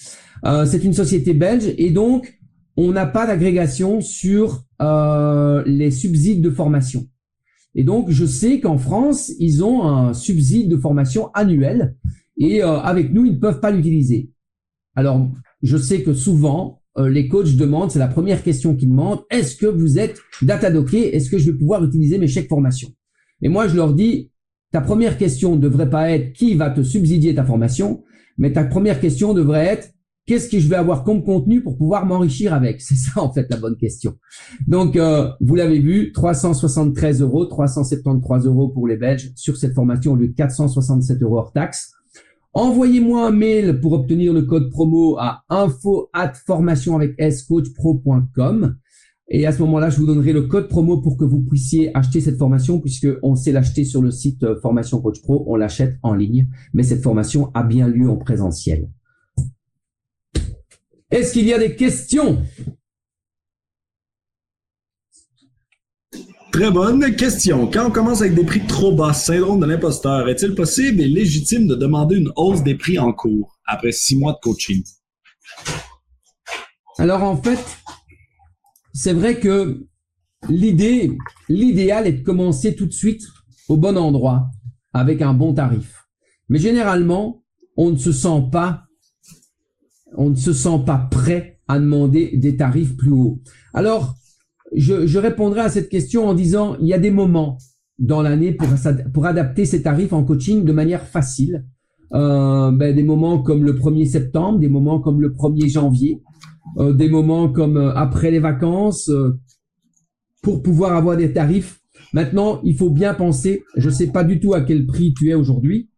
Euh, 0.45 0.65
c'est 0.65 0.83
une 0.83 0.93
société 0.93 1.33
belge 1.33 1.73
et 1.77 1.91
donc 1.91 2.39
on 2.75 2.91
n'a 2.91 3.05
pas 3.05 3.27
d'agrégation 3.27 4.01
sur 4.01 4.63
euh, 4.81 5.63
les 5.65 5.91
subsides 5.91 6.41
de 6.41 6.49
formation. 6.49 7.05
Et 7.75 7.83
donc 7.83 8.09
je 8.09 8.25
sais 8.25 8.59
qu'en 8.59 8.77
France 8.77 9.31
ils 9.39 9.63
ont 9.63 9.83
un 9.83 10.13
subside 10.13 10.69
de 10.69 10.77
formation 10.77 11.31
annuel 11.33 11.95
et 12.37 12.63
euh, 12.63 12.79
avec 12.79 13.13
nous 13.13 13.25
ils 13.25 13.33
ne 13.33 13.39
peuvent 13.39 13.59
pas 13.59 13.71
l'utiliser. 13.71 14.31
Alors 14.95 15.29
je 15.61 15.77
sais 15.77 16.01
que 16.01 16.13
souvent 16.13 16.81
euh, 16.97 17.09
les 17.09 17.27
coachs 17.27 17.55
demandent, 17.55 17.91
c'est 17.91 17.99
la 17.99 18.07
première 18.07 18.43
question 18.43 18.75
qu'ils 18.75 18.89
demandent, 18.89 19.21
est-ce 19.31 19.55
que 19.55 19.65
vous 19.65 19.97
êtes 19.97 20.19
datadocké 20.41 21.15
Est-ce 21.15 21.29
que 21.29 21.37
je 21.37 21.51
vais 21.51 21.57
pouvoir 21.57 21.83
utiliser 21.83 22.17
mes 22.17 22.27
chèques 22.27 22.49
formation? 22.49 22.89
Et 23.41 23.49
moi, 23.49 23.67
je 23.67 23.75
leur 23.75 23.93
dis, 23.93 24.31
ta 24.71 24.81
première 24.81 25.17
question 25.17 25.55
ne 25.55 25.61
devrait 25.61 25.89
pas 25.89 26.11
être 26.11 26.33
qui 26.33 26.55
va 26.55 26.69
te 26.69 26.81
subsidier 26.81 27.35
ta 27.35 27.43
formation, 27.43 28.03
mais 28.37 28.53
ta 28.53 28.63
première 28.63 28.99
question 28.99 29.33
devrait 29.33 29.65
être 29.65 29.89
qu'est-ce 30.25 30.49
que 30.49 30.59
je 30.59 30.67
vais 30.67 30.75
avoir 30.75 31.03
comme 31.03 31.23
contenu 31.23 31.61
pour 31.61 31.77
pouvoir 31.77 32.05
m'enrichir 32.05 32.53
avec? 32.53 32.81
C'est 32.81 32.95
ça 32.95 33.21
en 33.21 33.31
fait 33.31 33.47
la 33.49 33.57
bonne 33.57 33.75
question. 33.75 34.17
Donc, 34.67 34.95
euh, 34.95 35.29
vous 35.41 35.55
l'avez 35.55 35.79
vu, 35.79 36.11
373 36.11 37.21
euros, 37.21 37.45
373 37.45 38.45
euros 38.45 38.69
pour 38.69 38.87
les 38.87 38.97
Belges 38.97 39.31
sur 39.35 39.57
cette 39.57 39.73
formation 39.73 40.13
au 40.13 40.15
lieu 40.15 40.27
de 40.27 40.33
467 40.33 41.21
euros 41.21 41.39
hors 41.39 41.53
taxe. 41.53 41.91
Envoyez-moi 42.53 43.27
un 43.27 43.31
mail 43.31 43.79
pour 43.79 43.93
obtenir 43.93 44.31
le 44.31 44.43
code 44.43 44.69
promo 44.69 45.17
à 45.17 45.43
info 45.49 46.09
at 46.13 46.33
formation 46.33 46.95
avec 46.95 47.19
scoachpro.com. 47.19 48.77
Et 49.29 49.47
à 49.47 49.51
ce 49.51 49.61
moment-là, 49.63 49.89
je 49.89 49.97
vous 49.97 50.05
donnerai 50.05 50.33
le 50.33 50.43
code 50.43 50.67
promo 50.67 51.01
pour 51.01 51.17
que 51.17 51.25
vous 51.25 51.41
puissiez 51.41 51.95
acheter 51.97 52.21
cette 52.21 52.37
formation 52.37 52.79
puisque 52.79 53.07
on 53.23 53.35
sait 53.35 53.51
l'acheter 53.51 53.85
sur 53.85 54.03
le 54.03 54.11
site 54.11 54.43
euh, 54.43 54.59
Formation 54.61 55.01
Coach 55.01 55.21
Pro, 55.21 55.43
on 55.47 55.55
l'achète 55.55 55.97
en 56.03 56.13
ligne, 56.13 56.47
mais 56.73 56.83
cette 56.83 57.01
formation 57.01 57.49
a 57.55 57.63
bien 57.63 57.87
lieu 57.87 58.07
en 58.07 58.17
présentiel. 58.17 58.89
Est-ce 61.09 61.33
qu'il 61.33 61.47
y 61.47 61.53
a 61.53 61.59
des 61.59 61.75
questions? 61.75 62.43
Très 66.53 66.69
bonne 66.69 67.15
question. 67.15 67.65
Quand 67.65 67.87
on 67.87 67.89
commence 67.89 68.21
avec 68.21 68.35
des 68.35 68.45
prix 68.45 68.63
trop 68.67 68.95
bas, 68.95 69.11
syndrome 69.11 69.59
de 69.59 69.65
l'imposteur, 69.65 70.29
est-il 70.29 70.53
possible 70.53 71.01
et 71.01 71.07
légitime 71.07 71.65
de 71.65 71.73
demander 71.73 72.15
une 72.15 72.31
hausse 72.35 72.61
des 72.61 72.75
prix 72.75 72.99
en 72.99 73.11
cours 73.11 73.57
après 73.65 73.91
six 73.91 74.15
mois 74.15 74.33
de 74.33 74.37
coaching? 74.37 74.83
Alors 76.99 77.23
en 77.23 77.41
fait, 77.41 77.57
c'est 78.93 79.13
vrai 79.13 79.39
que 79.39 79.87
l'idée, 80.47 81.17
l'idéal 81.49 82.05
est 82.05 82.13
de 82.13 82.23
commencer 82.23 82.75
tout 82.75 82.85
de 82.85 82.93
suite 82.93 83.23
au 83.67 83.75
bon 83.75 83.97
endroit, 83.97 84.45
avec 84.93 85.23
un 85.23 85.33
bon 85.33 85.55
tarif. 85.55 86.05
Mais 86.49 86.59
généralement, 86.59 87.43
on 87.77 87.89
ne 87.89 87.97
se 87.97 88.11
sent 88.11 88.43
pas, 88.51 88.83
on 90.15 90.29
ne 90.29 90.35
se 90.35 90.53
sent 90.53 90.83
pas 90.85 90.99
prêt 90.99 91.61
à 91.67 91.79
demander 91.79 92.37
des 92.37 92.55
tarifs 92.55 92.95
plus 92.95 93.11
hauts. 93.11 93.41
Alors, 93.73 94.13
je, 94.75 95.05
je, 95.05 95.19
répondrai 95.19 95.61
à 95.61 95.69
cette 95.69 95.89
question 95.89 96.27
en 96.27 96.33
disant 96.33 96.77
il 96.79 96.87
y 96.87 96.93
a 96.93 96.99
des 96.99 97.11
moments 97.11 97.57
dans 97.99 98.21
l'année 98.21 98.53
pour, 98.53 98.67
pour 99.13 99.25
adapter 99.25 99.65
ces 99.65 99.81
tarifs 99.81 100.13
en 100.13 100.23
coaching 100.23 100.63
de 100.63 100.71
manière 100.71 101.05
facile. 101.05 101.65
Euh, 102.13 102.71
ben, 102.71 102.95
des 102.95 103.03
moments 103.03 103.39
comme 103.41 103.63
le 103.63 103.73
1er 103.73 104.05
septembre, 104.05 104.59
des 104.59 104.69
moments 104.69 104.99
comme 104.99 105.19
le 105.19 105.31
1er 105.31 105.71
janvier, 105.71 106.21
euh, 106.77 106.93
des 106.93 107.09
moments 107.09 107.49
comme 107.49 107.77
euh, 107.77 107.93
après 107.93 108.31
les 108.31 108.39
vacances, 108.39 109.09
euh, 109.09 109.39
pour 110.41 110.61
pouvoir 110.61 110.95
avoir 110.95 111.17
des 111.17 111.33
tarifs. 111.33 111.79
Maintenant, 112.13 112.61
il 112.63 112.75
faut 112.77 112.89
bien 112.89 113.13
penser, 113.13 113.63
je 113.75 113.89
ne 113.89 113.93
sais 113.93 114.07
pas 114.07 114.23
du 114.23 114.39
tout 114.39 114.53
à 114.53 114.61
quel 114.61 114.85
prix 114.85 115.13
tu 115.17 115.29
es 115.29 115.33
aujourd'hui, 115.33 115.89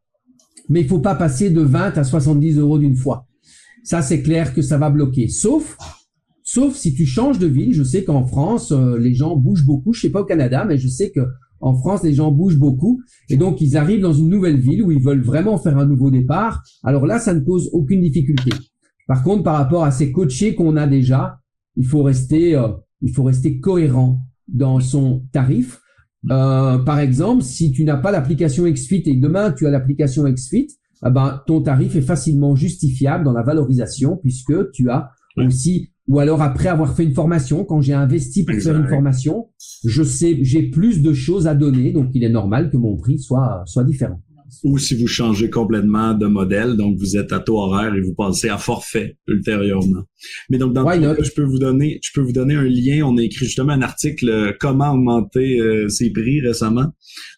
mais 0.70 0.82
il 0.82 0.88
faut 0.88 1.00
pas 1.00 1.16
passer 1.16 1.50
de 1.50 1.62
20 1.62 1.98
à 1.98 2.04
70 2.04 2.60
euros 2.60 2.80
d'une 2.80 2.96
fois. 2.96 3.28
Ça, 3.84 4.02
c'est 4.02 4.22
clair 4.22 4.54
que 4.54 4.62
ça 4.62 4.78
va 4.78 4.90
bloquer. 4.90 5.28
Sauf 5.28 5.78
Sauf 6.48 6.76
si 6.76 6.94
tu 6.94 7.08
changes 7.08 7.40
de 7.40 7.48
ville. 7.48 7.74
Je 7.74 7.84
sais 7.84 8.04
qu'en 8.04 8.24
France, 8.24 8.72
euh, 8.72 8.98
les 9.00 9.16
gens 9.16 9.36
bougent 9.36 9.66
beaucoup. 9.66 9.94
Je 9.94 10.02
sais 10.02 10.12
pas 10.12 10.22
au 10.22 10.26
Canada, 10.26 10.64
mais 10.64 10.78
je 10.78 10.88
sais 10.88 11.12
que 11.12 11.22
en 11.60 11.74
France, 11.74 12.04
les 12.04 12.14
gens 12.14 12.32
bougent 12.32 12.60
beaucoup. 12.60 13.02
Et 13.30 13.36
donc, 13.36 13.62
ils 13.62 13.76
arrivent 13.76 14.02
dans 14.02 14.14
une 14.14 14.30
nouvelle 14.30 14.60
ville 14.60 14.84
où 14.84 14.92
ils 14.92 15.02
veulent 15.02 15.24
vraiment 15.24 15.58
faire 15.58 15.78
un 15.80 15.88
nouveau 15.88 16.12
départ. 16.12 16.62
Alors 16.84 17.08
là, 17.08 17.18
ça 17.18 17.34
ne 17.34 17.40
cause 17.40 17.72
aucune 17.74 18.02
difficulté. 18.02 18.52
Par 19.08 19.24
contre, 19.24 19.42
par 19.42 19.58
rapport 19.58 19.84
à 19.84 19.90
ces 19.90 20.12
coachés 20.12 20.54
qu'on 20.54 20.78
a 20.78 20.86
déjà, 20.86 21.40
il 21.76 21.86
faut 21.86 22.04
rester, 22.04 22.56
euh, 22.56 22.68
il 23.02 23.12
faut 23.12 23.24
rester 23.24 23.60
cohérent 23.60 24.22
dans 24.48 24.80
son 24.80 25.24
tarif. 25.32 25.82
Euh, 26.30 26.78
par 26.78 27.00
exemple, 27.00 27.42
si 27.42 27.72
tu 27.72 27.84
n'as 27.84 27.98
pas 27.98 28.12
l'application 28.12 28.70
XFIT 28.70 29.04
et 29.08 29.16
demain 29.16 29.52
tu 29.52 29.66
as 29.66 29.72
l'application 29.72 30.32
XFIT, 30.32 30.68
eh 31.06 31.10
ben, 31.10 31.42
ton 31.48 31.62
tarif 31.62 31.96
est 31.96 32.02
facilement 32.02 32.56
justifiable 32.56 33.24
dans 33.24 33.34
la 33.34 33.44
valorisation 33.44 34.18
puisque 34.18 34.72
tu 34.72 34.90
as 34.92 35.10
aussi 35.38 35.92
ou 36.08 36.20
alors 36.20 36.42
après 36.42 36.70
avoir 36.70 36.96
fait 36.96 37.04
une 37.04 37.14
formation, 37.14 37.66
quand 37.66 37.82
j'ai 37.82 37.94
investi 37.94 38.44
pour 38.44 38.60
faire 38.60 38.78
une 38.78 38.88
formation, 38.88 39.48
je 39.86 40.04
sais, 40.04 40.38
j'ai 40.42 40.64
plus 40.70 41.02
de 41.02 41.14
choses 41.14 41.48
à 41.48 41.56
donner, 41.56 41.92
donc 41.92 42.10
il 42.14 42.24
est 42.24 42.30
normal 42.30 42.70
que 42.70 42.78
mon 42.78 42.96
prix 42.96 43.20
soit 43.20 43.64
soit 43.66 43.84
différent. 43.84 44.22
Ou 44.64 44.78
si 44.78 44.96
vous 44.96 45.08
changez 45.08 45.50
complètement 45.50 46.14
de 46.14 46.28
modèle, 46.28 46.78
donc 46.78 46.98
vous 46.98 47.18
êtes 47.18 47.34
à 47.34 47.40
taux 47.40 47.58
horaire 47.58 47.94
et 47.96 48.02
vous 48.02 48.14
passez 48.14 48.50
à 48.50 48.58
forfait 48.58 49.18
ultérieurement. 49.28 50.04
Mais 50.50 50.58
donc 50.58 50.74
dans 50.74 50.88
le 50.88 51.24
je 51.24 51.32
peux 51.32 51.44
vous 51.44 51.58
donner, 51.58 52.00
je 52.04 52.12
peux 52.14 52.22
vous 52.22 52.32
donner 52.32 52.56
un 52.56 52.64
lien. 52.64 53.04
On 53.06 53.18
a 53.18 53.24
écrit 53.24 53.46
justement 53.46 53.74
un 53.74 53.82
article 53.82 54.30
euh, 54.30 54.54
comment 54.60 54.92
augmenter 54.94 55.60
euh, 55.60 55.90
ses 55.90 56.12
prix 56.12 56.42
récemment. 56.42 56.94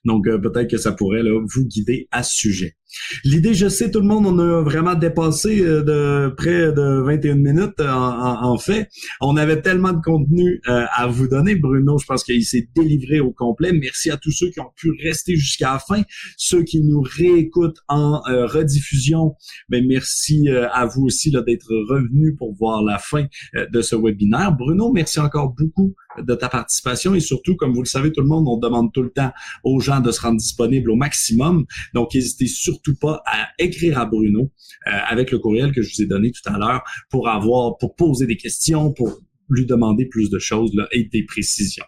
Donc 0.06 0.28
euh, 0.28 0.38
peut-être 0.38 0.70
que 0.70 0.78
ça 0.78 0.92
pourrait 0.92 1.24
là, 1.24 1.32
vous 1.32 1.66
guider 1.66 2.08
à 2.12 2.24
ce 2.24 2.36
sujet. 2.36 2.76
L'idée, 3.24 3.54
je 3.54 3.68
sais, 3.68 3.92
tout 3.92 4.00
le 4.00 4.08
monde, 4.08 4.26
on 4.26 4.40
a 4.40 4.62
vraiment 4.62 4.96
dépassé 4.96 5.62
euh, 5.62 5.84
de 5.84 6.34
près 6.36 6.72
de 6.72 7.02
21 7.02 7.36
minutes 7.36 7.82
en, 7.82 8.58
fait. 8.58 8.90
On 9.22 9.38
avait 9.38 9.62
tellement 9.62 9.94
de 9.94 10.02
contenu 10.02 10.62
euh, 10.68 10.86
à 10.92 11.08
vous 11.08 11.28
donner. 11.28 11.56
Bruno, 11.56 11.98
je 11.98 12.06
pense 12.06 12.24
qu'il 12.24 12.44
s'est 12.46 12.68
délivré 12.76 13.20
au 13.20 13.32
complet. 13.32 13.72
Merci 13.74 14.10
à 14.10 14.18
tous 14.18 14.32
ceux 14.32 14.50
qui 14.50 14.60
ont 14.60 14.72
pu 14.76 14.92
rester 15.04 15.36
jusqu'à 15.36 15.74
la 15.74 15.80
fin. 15.80 16.02
Ceux 16.38 16.64
qui 16.64 16.82
nous 16.82 17.02
réécoutent 17.02 17.80
en 17.88 18.22
euh, 18.28 18.46
rediffusion, 18.46 19.36
ben 19.70 19.86
merci 19.88 20.50
à 20.50 20.86
vous 20.86 21.04
aussi 21.04 21.32
d'être 21.32 21.74
revenus 21.90 22.36
pour 22.38 22.56
voir 22.56 22.84
la 22.84 22.98
fin 22.98 23.26
de 23.54 23.82
ce 23.82 23.96
webinaire. 23.96 24.56
Bruno, 24.56 24.92
merci 24.92 25.20
encore 25.20 25.54
beaucoup 25.54 25.96
de 26.22 26.36
ta 26.36 26.50
participation 26.50 27.16
et 27.16 27.20
surtout, 27.20 27.56
comme 27.56 27.74
vous 27.74 27.82
le 27.82 27.88
savez, 27.88 28.12
tout 28.12 28.22
le 28.22 28.28
monde, 28.28 28.46
on 28.48 28.58
demande 28.58 28.92
tout 28.94 29.04
le 29.04 29.10
temps 29.10 29.32
aux 29.64 29.80
gens 29.80 30.00
de 30.00 30.12
se 30.12 30.22
rendre 30.22 30.38
disponibles 30.38 30.92
au 30.92 30.96
maximum. 30.96 31.66
Donc, 31.94 32.14
n'hésitez 32.14 32.48
surtout 32.48 32.96
pas 32.96 33.24
à 33.26 33.48
écrire 33.60 34.00
à 34.00 34.06
Bruno 34.06 34.52
euh, 34.88 34.92
avec 35.10 35.32
le 35.32 35.40
courriel 35.40 35.72
que 35.72 35.82
je 35.82 35.94
vous 35.96 36.02
ai 36.02 36.06
donné 36.06 36.32
tout 36.32 36.42
à 36.52 36.58
l'heure 36.58 36.84
pour 37.10 37.30
avoir, 37.30 37.78
pour 37.78 37.96
poser 37.96 38.26
des 38.26 38.38
questions, 38.38 38.92
pour 38.92 39.20
lui 39.50 39.66
demander 39.66 40.06
plus 40.06 40.30
de 40.30 40.40
choses 40.40 40.72
là, 40.74 40.88
et 40.92 41.06
des 41.06 41.24
précisions. 41.24 41.86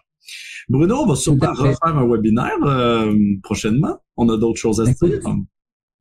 Bruno, 0.68 0.96
on 1.02 1.06
va 1.06 1.16
sûrement 1.16 1.52
refaire 1.52 1.96
un 1.96 2.06
webinaire 2.06 2.62
euh, 2.64 3.14
prochainement. 3.42 3.98
On 4.16 4.28
a 4.28 4.36
d'autres 4.36 4.60
choses 4.60 4.80
à 4.80 4.86
se 4.86 5.04
dire. 5.04 5.20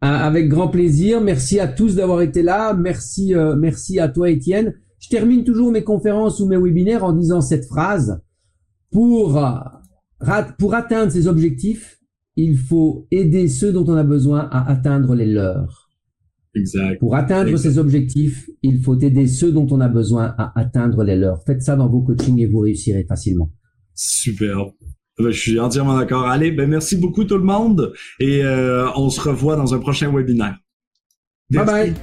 Avec 0.01 0.47
grand 0.47 0.69
plaisir. 0.69 1.19
Merci 1.22 1.60
à 1.60 1.68
tous 1.68 1.95
d'avoir 1.95 2.22
été 2.22 2.41
là. 2.41 2.73
Merci, 2.73 3.35
euh, 3.35 3.56
merci 3.56 3.99
à 3.99 4.07
toi, 4.07 4.30
Étienne. 4.30 4.76
Je 4.99 5.09
termine 5.09 5.43
toujours 5.43 5.71
mes 5.71 5.84
conférences 5.84 6.39
ou 6.39 6.47
mes 6.47 6.57
webinaires 6.57 7.03
en 7.03 7.13
disant 7.13 7.41
cette 7.41 7.65
phrase. 7.65 8.21
Pour, 8.91 9.39
pour 10.57 10.73
atteindre 10.73 11.11
ces 11.11 11.27
objectifs, 11.27 11.99
il 12.35 12.57
faut 12.57 13.07
aider 13.11 13.47
ceux 13.47 13.71
dont 13.71 13.85
on 13.88 13.95
a 13.95 14.03
besoin 14.03 14.47
à 14.51 14.69
atteindre 14.69 15.15
les 15.15 15.26
leurs. 15.26 15.89
Exact. 16.55 16.99
Pour 16.99 17.15
atteindre 17.15 17.55
ces 17.57 17.77
objectifs, 17.77 18.49
il 18.63 18.81
faut 18.81 18.97
aider 18.99 19.27
ceux 19.27 19.51
dont 19.51 19.67
on 19.69 19.80
a 19.81 19.88
besoin 19.88 20.34
à 20.38 20.57
atteindre 20.59 21.03
les 21.03 21.15
leurs. 21.15 21.43
Faites 21.45 21.61
ça 21.61 21.76
dans 21.76 21.89
vos 21.89 22.01
coachings 22.01 22.39
et 22.39 22.45
vous 22.45 22.59
réussirez 22.59 23.05
facilement. 23.07 23.51
Super. 23.93 24.65
Ben, 25.19 25.31
je 25.31 25.39
suis 25.39 25.59
entièrement 25.59 25.97
d'accord. 25.97 26.27
Allez, 26.27 26.51
ben 26.51 26.69
merci 26.69 26.95
beaucoup 26.95 27.26
tout 27.26 27.38
le 27.38 27.43
monde 27.43 27.93
et 28.19 28.43
euh, 28.43 28.88
on 28.95 29.09
se 29.09 29.19
revoit 29.19 29.57
dans 29.57 29.73
un 29.73 29.80
prochain 29.80 30.11
webinaire. 30.11 30.57
Bye 31.51 31.65
bye. 31.65 31.93